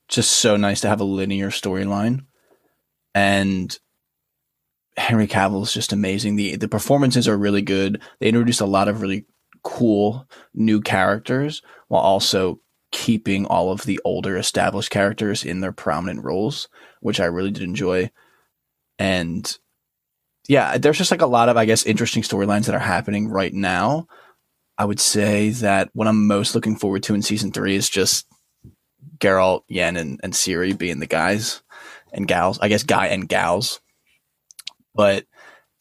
Just 0.07 0.31
so 0.31 0.57
nice 0.57 0.81
to 0.81 0.89
have 0.89 0.99
a 0.99 1.05
linear 1.05 1.49
storyline. 1.49 2.25
And 3.15 3.77
Henry 4.97 5.27
Cavill 5.27 5.63
is 5.63 5.73
just 5.73 5.93
amazing. 5.93 6.35
The 6.35 6.55
the 6.55 6.67
performances 6.67 7.27
are 7.27 7.37
really 7.37 7.61
good. 7.61 8.01
They 8.19 8.27
introduced 8.27 8.61
a 8.61 8.65
lot 8.65 8.87
of 8.87 9.01
really 9.01 9.25
cool 9.63 10.27
new 10.53 10.81
characters 10.81 11.61
while 11.87 12.01
also 12.01 12.59
keeping 12.91 13.45
all 13.45 13.71
of 13.71 13.83
the 13.83 13.99
older 14.05 14.37
established 14.37 14.91
characters 14.91 15.43
in 15.43 15.61
their 15.61 15.71
prominent 15.71 16.23
roles, 16.23 16.67
which 17.01 17.19
I 17.19 17.25
really 17.25 17.49
did 17.49 17.63
enjoy. 17.63 18.11
And 18.99 19.57
yeah, 20.47 20.77
there's 20.77 20.99
just 20.99 21.09
like 21.09 21.21
a 21.21 21.27
lot 21.27 21.49
of, 21.49 21.57
I 21.57 21.65
guess, 21.65 21.85
interesting 21.85 22.21
storylines 22.21 22.65
that 22.65 22.75
are 22.75 22.79
happening 22.79 23.29
right 23.29 23.53
now. 23.53 24.07
I 24.77 24.85
would 24.85 24.99
say 24.99 25.49
that 25.49 25.89
what 25.93 26.07
I'm 26.07 26.27
most 26.27 26.53
looking 26.53 26.75
forward 26.75 27.03
to 27.03 27.15
in 27.15 27.21
season 27.21 27.51
three 27.51 27.75
is 27.75 27.89
just 27.89 28.27
Geralt, 29.17 29.63
Yen, 29.67 29.97
and, 29.97 30.19
and 30.23 30.33
Ciri 30.33 30.77
being 30.77 30.99
the 30.99 31.07
guys 31.07 31.63
and 32.13 32.27
gals. 32.27 32.59
I 32.61 32.69
guess 32.69 32.83
guy 32.83 33.07
and 33.07 33.27
gals. 33.27 33.81
But 34.95 35.25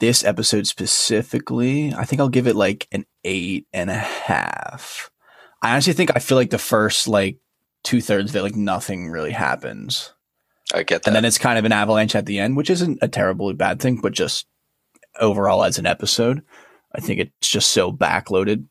this 0.00 0.24
episode 0.24 0.66
specifically, 0.66 1.94
I 1.94 2.04
think 2.04 2.20
I'll 2.20 2.28
give 2.28 2.46
it 2.46 2.56
like 2.56 2.88
an 2.90 3.04
eight 3.24 3.66
and 3.72 3.90
a 3.90 3.94
half. 3.94 5.10
I 5.62 5.70
honestly 5.70 5.92
think 5.92 6.10
I 6.16 6.18
feel 6.18 6.36
like 6.36 6.50
the 6.50 6.58
first 6.58 7.06
like 7.06 7.38
two 7.84 8.00
thirds 8.00 8.30
of 8.30 8.36
it, 8.36 8.42
like 8.42 8.56
nothing 8.56 9.10
really 9.10 9.30
happens. 9.30 10.12
I 10.74 10.82
get 10.82 11.02
that. 11.02 11.08
And 11.08 11.16
then 11.16 11.24
it's 11.24 11.38
kind 11.38 11.58
of 11.58 11.64
an 11.64 11.72
avalanche 11.72 12.14
at 12.14 12.26
the 12.26 12.38
end, 12.38 12.56
which 12.56 12.70
isn't 12.70 12.98
a 13.02 13.08
terribly 13.08 13.54
bad 13.54 13.80
thing, 13.80 14.00
but 14.00 14.12
just 14.12 14.46
overall 15.20 15.64
as 15.64 15.78
an 15.78 15.86
episode, 15.86 16.42
I 16.94 17.00
think 17.00 17.20
it's 17.20 17.48
just 17.48 17.70
so 17.70 17.92
backloaded. 17.92 18.66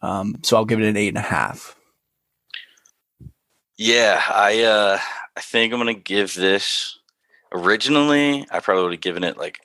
Um, 0.00 0.36
so 0.42 0.56
I'll 0.56 0.64
give 0.64 0.80
it 0.80 0.88
an 0.88 0.96
eight 0.96 1.08
and 1.08 1.18
a 1.18 1.22
half. 1.22 1.76
Yeah, 3.76 4.22
I 4.28 4.62
uh 4.62 4.98
I 5.36 5.40
think 5.40 5.72
I'm 5.72 5.80
gonna 5.80 5.94
give 5.94 6.34
this 6.34 6.98
originally 7.52 8.46
I 8.50 8.60
probably 8.60 8.82
would 8.84 8.92
have 8.92 9.00
given 9.00 9.24
it 9.24 9.36
like 9.36 9.60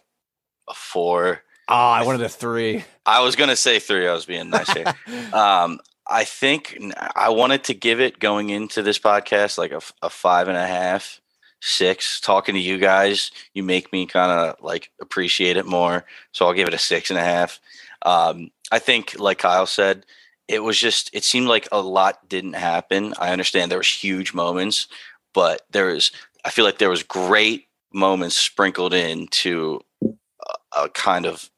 a 0.70 0.74
four. 0.74 1.42
Oh, 1.68 1.74
I 1.76 2.04
wanted 2.04 2.22
a 2.22 2.30
three. 2.30 2.84
I 3.06 3.22
was 3.22 3.36
gonna 3.36 3.56
say 3.56 3.80
three, 3.80 4.08
I 4.08 4.14
was 4.14 4.26
being 4.26 4.50
nice 4.52 4.70
here. 4.72 4.94
um 5.34 5.80
I 6.10 6.24
think 6.24 6.76
I 7.16 7.30
wanted 7.30 7.64
to 7.66 7.76
give 7.76 8.02
it 8.02 8.20
going 8.20 8.50
into 8.50 8.82
this 8.82 8.98
podcast 8.98 9.58
like 9.60 9.72
a, 9.72 9.82
a 10.02 10.10
five 10.10 10.48
and 10.48 10.58
a 10.58 10.66
half, 10.66 11.22
six. 11.62 12.20
Talking 12.20 12.56
to 12.56 12.62
you 12.62 12.80
guys, 12.80 13.30
you 13.54 13.62
make 13.62 13.94
me 13.94 14.08
kind 14.08 14.32
of 14.32 14.56
like 14.64 14.90
appreciate 15.00 15.56
it 15.56 15.68
more. 15.68 16.06
So 16.32 16.48
I'll 16.48 16.54
give 16.54 16.68
it 16.68 16.74
a 16.74 16.80
six 16.80 17.12
and 17.12 17.20
a 17.20 17.24
half. 17.24 17.60
Um, 18.04 18.50
I 18.72 18.80
think, 18.80 19.20
like 19.20 19.38
Kyle 19.38 19.68
said, 19.68 20.06
it 20.48 20.64
was 20.64 20.80
just 20.80 21.12
it 21.14 21.24
seemed 21.24 21.48
like 21.48 21.68
a 21.72 21.80
lot 21.80 22.28
didn't 22.28 22.54
happen. 22.54 23.14
I 23.20 23.32
understand 23.32 23.70
there 23.70 23.78
was 23.78 23.88
huge 23.88 24.34
moments, 24.34 24.88
but 25.34 25.62
there 25.72 25.90
is 25.90 26.12
I 26.46 26.50
feel 26.52 26.66
like 26.66 26.78
there 26.78 26.90
was 26.90 27.04
great 27.04 27.68
moments 27.94 28.36
sprinkled 28.36 28.94
into 28.94 29.82
a, 30.04 30.54
a 30.78 30.90
kind 30.90 31.26
of 31.26 31.50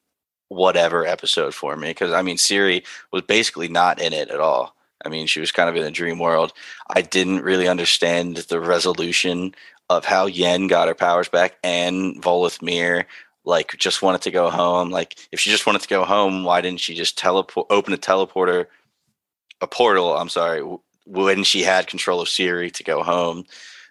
whatever 0.48 1.06
episode 1.06 1.54
for 1.54 1.76
me 1.76 1.88
because 1.88 2.12
I 2.12 2.22
mean 2.22 2.36
Ciri 2.36 2.84
was 3.12 3.22
basically 3.22 3.68
not 3.68 4.00
in 4.00 4.12
it 4.12 4.30
at 4.30 4.40
all. 4.40 4.74
I 5.04 5.08
mean 5.08 5.26
she 5.26 5.40
was 5.40 5.52
kind 5.52 5.68
of 5.68 5.76
in 5.76 5.84
a 5.84 5.90
dream 5.90 6.18
world. 6.18 6.52
I 6.90 7.02
didn't 7.02 7.42
really 7.42 7.68
understand 7.68 8.36
the 8.36 8.60
resolution 8.60 9.54
of 9.88 10.04
how 10.04 10.26
Yen 10.26 10.68
got 10.68 10.88
her 10.88 10.94
powers 10.94 11.28
back 11.28 11.56
and 11.62 12.22
Voleth 12.22 12.62
Meir 12.62 13.06
like 13.44 13.76
just 13.76 14.02
wanted 14.02 14.22
to 14.22 14.30
go 14.30 14.50
home. 14.50 14.90
Like 14.90 15.16
if 15.32 15.40
she 15.40 15.50
just 15.50 15.66
wanted 15.66 15.82
to 15.82 15.88
go 15.88 16.04
home, 16.04 16.44
why 16.44 16.60
didn't 16.60 16.80
she 16.80 16.94
just 16.94 17.18
teleport 17.18 17.66
open 17.70 17.92
a 17.92 17.98
teleporter 17.98 18.66
a 19.62 19.66
portal, 19.66 20.14
I'm 20.16 20.28
sorry, 20.28 20.60
when 21.06 21.44
she 21.44 21.62
had 21.62 21.86
control 21.86 22.20
of 22.20 22.28
Ciri 22.28 22.72
to 22.72 22.84
go 22.84 23.02
home? 23.02 23.44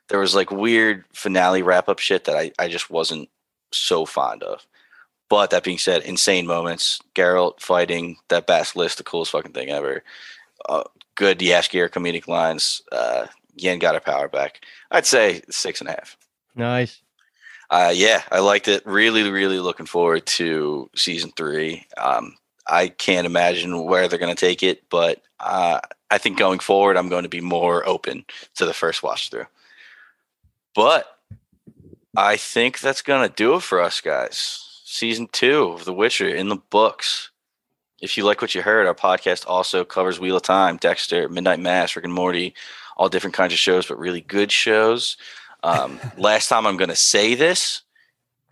There 0.09 0.19
was 0.19 0.35
like 0.35 0.51
weird 0.51 1.05
finale 1.13 1.61
wrap 1.61 1.88
up 1.88 1.99
shit 1.99 2.25
that 2.25 2.35
I, 2.35 2.51
I 2.59 2.67
just 2.67 2.89
wasn't 2.89 3.29
so 3.71 4.05
fond 4.05 4.43
of. 4.43 4.65
But 5.29 5.51
that 5.51 5.63
being 5.63 5.77
said, 5.77 6.03
insane 6.03 6.45
moments. 6.45 6.99
Geralt 7.15 7.61
fighting 7.61 8.17
that 8.27 8.47
basilisk, 8.47 8.97
the 8.97 9.03
coolest 9.03 9.31
fucking 9.31 9.53
thing 9.53 9.69
ever. 9.69 10.03
Uh, 10.67 10.83
good 11.15 11.39
Jaskier 11.39 11.89
comedic 11.89 12.27
lines. 12.27 12.81
Uh, 12.91 13.27
Yen 13.55 13.79
got 13.79 13.93
her 13.93 14.01
power 14.01 14.27
back. 14.27 14.65
I'd 14.91 15.05
say 15.05 15.41
six 15.49 15.79
and 15.79 15.89
a 15.89 15.93
half. 15.93 16.17
Nice. 16.55 17.01
Uh, 17.69 17.93
yeah, 17.95 18.23
I 18.29 18.39
liked 18.39 18.67
it. 18.67 18.85
Really, 18.85 19.29
really 19.29 19.59
looking 19.59 19.85
forward 19.85 20.25
to 20.25 20.89
season 20.95 21.31
three. 21.38 21.85
Um, 21.97 22.35
I 22.67 22.89
can't 22.89 23.25
imagine 23.25 23.85
where 23.85 24.07
they're 24.07 24.19
going 24.19 24.35
to 24.35 24.39
take 24.39 24.61
it, 24.63 24.83
but 24.89 25.21
uh, 25.39 25.79
I 26.11 26.19
think 26.19 26.38
going 26.38 26.59
forward, 26.59 26.97
I'm 26.97 27.09
going 27.09 27.23
to 27.23 27.29
be 27.29 27.41
more 27.41 27.88
open 27.88 28.25
to 28.55 28.65
the 28.65 28.73
first 28.73 29.01
watch 29.01 29.29
through. 29.29 29.47
But 30.75 31.07
I 32.15 32.38
think 32.38 32.79
that's 32.79 33.01
going 33.01 33.27
to 33.27 33.33
do 33.33 33.55
it 33.55 33.63
for 33.63 33.81
us, 33.81 34.01
guys 34.01 34.67
season 34.91 35.27
two 35.31 35.69
of 35.69 35.85
The 35.85 35.93
Witcher 35.93 36.27
in 36.27 36.49
the 36.49 36.57
books. 36.57 37.31
If 38.01 38.17
you 38.17 38.25
like 38.25 38.41
what 38.41 38.53
you 38.53 38.61
heard, 38.61 38.88
our 38.88 38.93
podcast 38.93 39.47
also 39.47 39.85
covers 39.85 40.19
Wheel 40.19 40.35
of 40.35 40.43
Time, 40.43 40.77
Dexter, 40.77 41.29
Midnight 41.29 41.59
Mass, 41.59 41.95
Rick 41.95 42.05
and 42.05 42.13
Morty, 42.13 42.53
all 42.97 43.07
different 43.07 43.35
kinds 43.35 43.53
of 43.53 43.59
shows, 43.59 43.85
but 43.85 43.97
really 43.97 44.21
good 44.21 44.51
shows. 44.51 45.15
Um, 45.63 45.99
last 46.17 46.49
time 46.49 46.67
I'm 46.67 46.77
going 46.77 46.89
to 46.89 46.95
say 46.95 47.35
this. 47.35 47.83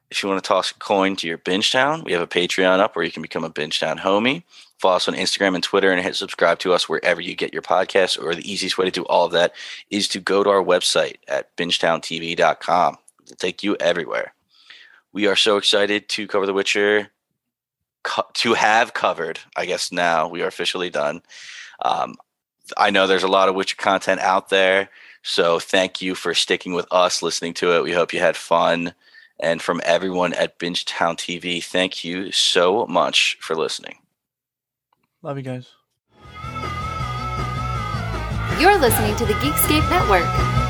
If 0.09 0.23
you 0.23 0.29
want 0.29 0.41
to 0.41 0.47
toss 0.47 0.71
a 0.71 0.75
coin 0.75 1.17
to 1.17 1.27
your 1.27 1.37
Binge 1.37 1.71
Town, 1.71 2.03
we 2.03 2.13
have 2.13 2.21
a 2.21 2.27
Patreon 2.27 2.79
up 2.79 2.95
where 2.95 3.05
you 3.05 3.11
can 3.11 3.21
become 3.21 3.43
a 3.43 3.49
Binge 3.49 3.79
Town 3.79 3.97
homie. 3.97 4.43
Follow 4.79 4.95
us 4.95 5.09
on 5.09 5.13
Instagram 5.13 5.55
and 5.55 5.63
Twitter 5.63 5.91
and 5.91 6.01
hit 6.01 6.15
subscribe 6.15 6.57
to 6.59 6.71
us 6.73 6.87
wherever 6.87 7.19
you 7.19 7.35
get 7.35 7.51
your 7.51 7.61
podcasts. 7.61 8.21
Or 8.21 8.33
the 8.33 8.49
easiest 8.49 8.77
way 8.77 8.85
to 8.85 8.91
do 8.91 9.03
all 9.03 9.25
of 9.25 9.33
that 9.33 9.53
is 9.89 10.07
to 10.09 10.21
go 10.21 10.41
to 10.41 10.49
our 10.49 10.63
website 10.63 11.17
at 11.27 11.55
bingetowntv.com. 11.57 12.97
It'll 13.23 13.35
take 13.35 13.61
you 13.61 13.75
everywhere. 13.81 14.33
We 15.11 15.27
are 15.27 15.35
so 15.35 15.57
excited 15.57 16.07
to 16.09 16.27
cover 16.27 16.45
The 16.45 16.53
Witcher, 16.53 17.09
co- 18.03 18.27
to 18.35 18.53
have 18.53 18.93
covered. 18.93 19.39
I 19.57 19.65
guess 19.65 19.91
now 19.91 20.29
we 20.29 20.41
are 20.43 20.47
officially 20.47 20.89
done. 20.89 21.23
Um, 21.81 22.15
I 22.77 22.89
know 22.89 23.05
there's 23.05 23.23
a 23.23 23.27
lot 23.27 23.49
of 23.49 23.55
Witcher 23.55 23.75
content 23.75 24.21
out 24.21 24.47
there, 24.47 24.89
so 25.23 25.59
thank 25.59 26.01
you 26.01 26.15
for 26.15 26.33
sticking 26.33 26.73
with 26.73 26.87
us, 26.89 27.21
listening 27.21 27.53
to 27.55 27.75
it. 27.75 27.83
We 27.83 27.91
hope 27.91 28.13
you 28.13 28.19
had 28.19 28.37
fun. 28.37 28.93
And 29.41 29.61
from 29.61 29.81
everyone 29.83 30.33
at 30.33 30.57
Bingetown 30.57 31.17
TV, 31.17 31.63
thank 31.63 32.03
you 32.03 32.31
so 32.31 32.85
much 32.87 33.37
for 33.41 33.55
listening. 33.55 33.97
Love 35.21 35.37
you 35.37 35.43
guys. 35.43 35.67
You're 38.59 38.77
listening 38.77 39.15
to 39.17 39.25
the 39.25 39.33
Geekscape 39.33 39.89
Network. 39.89 40.68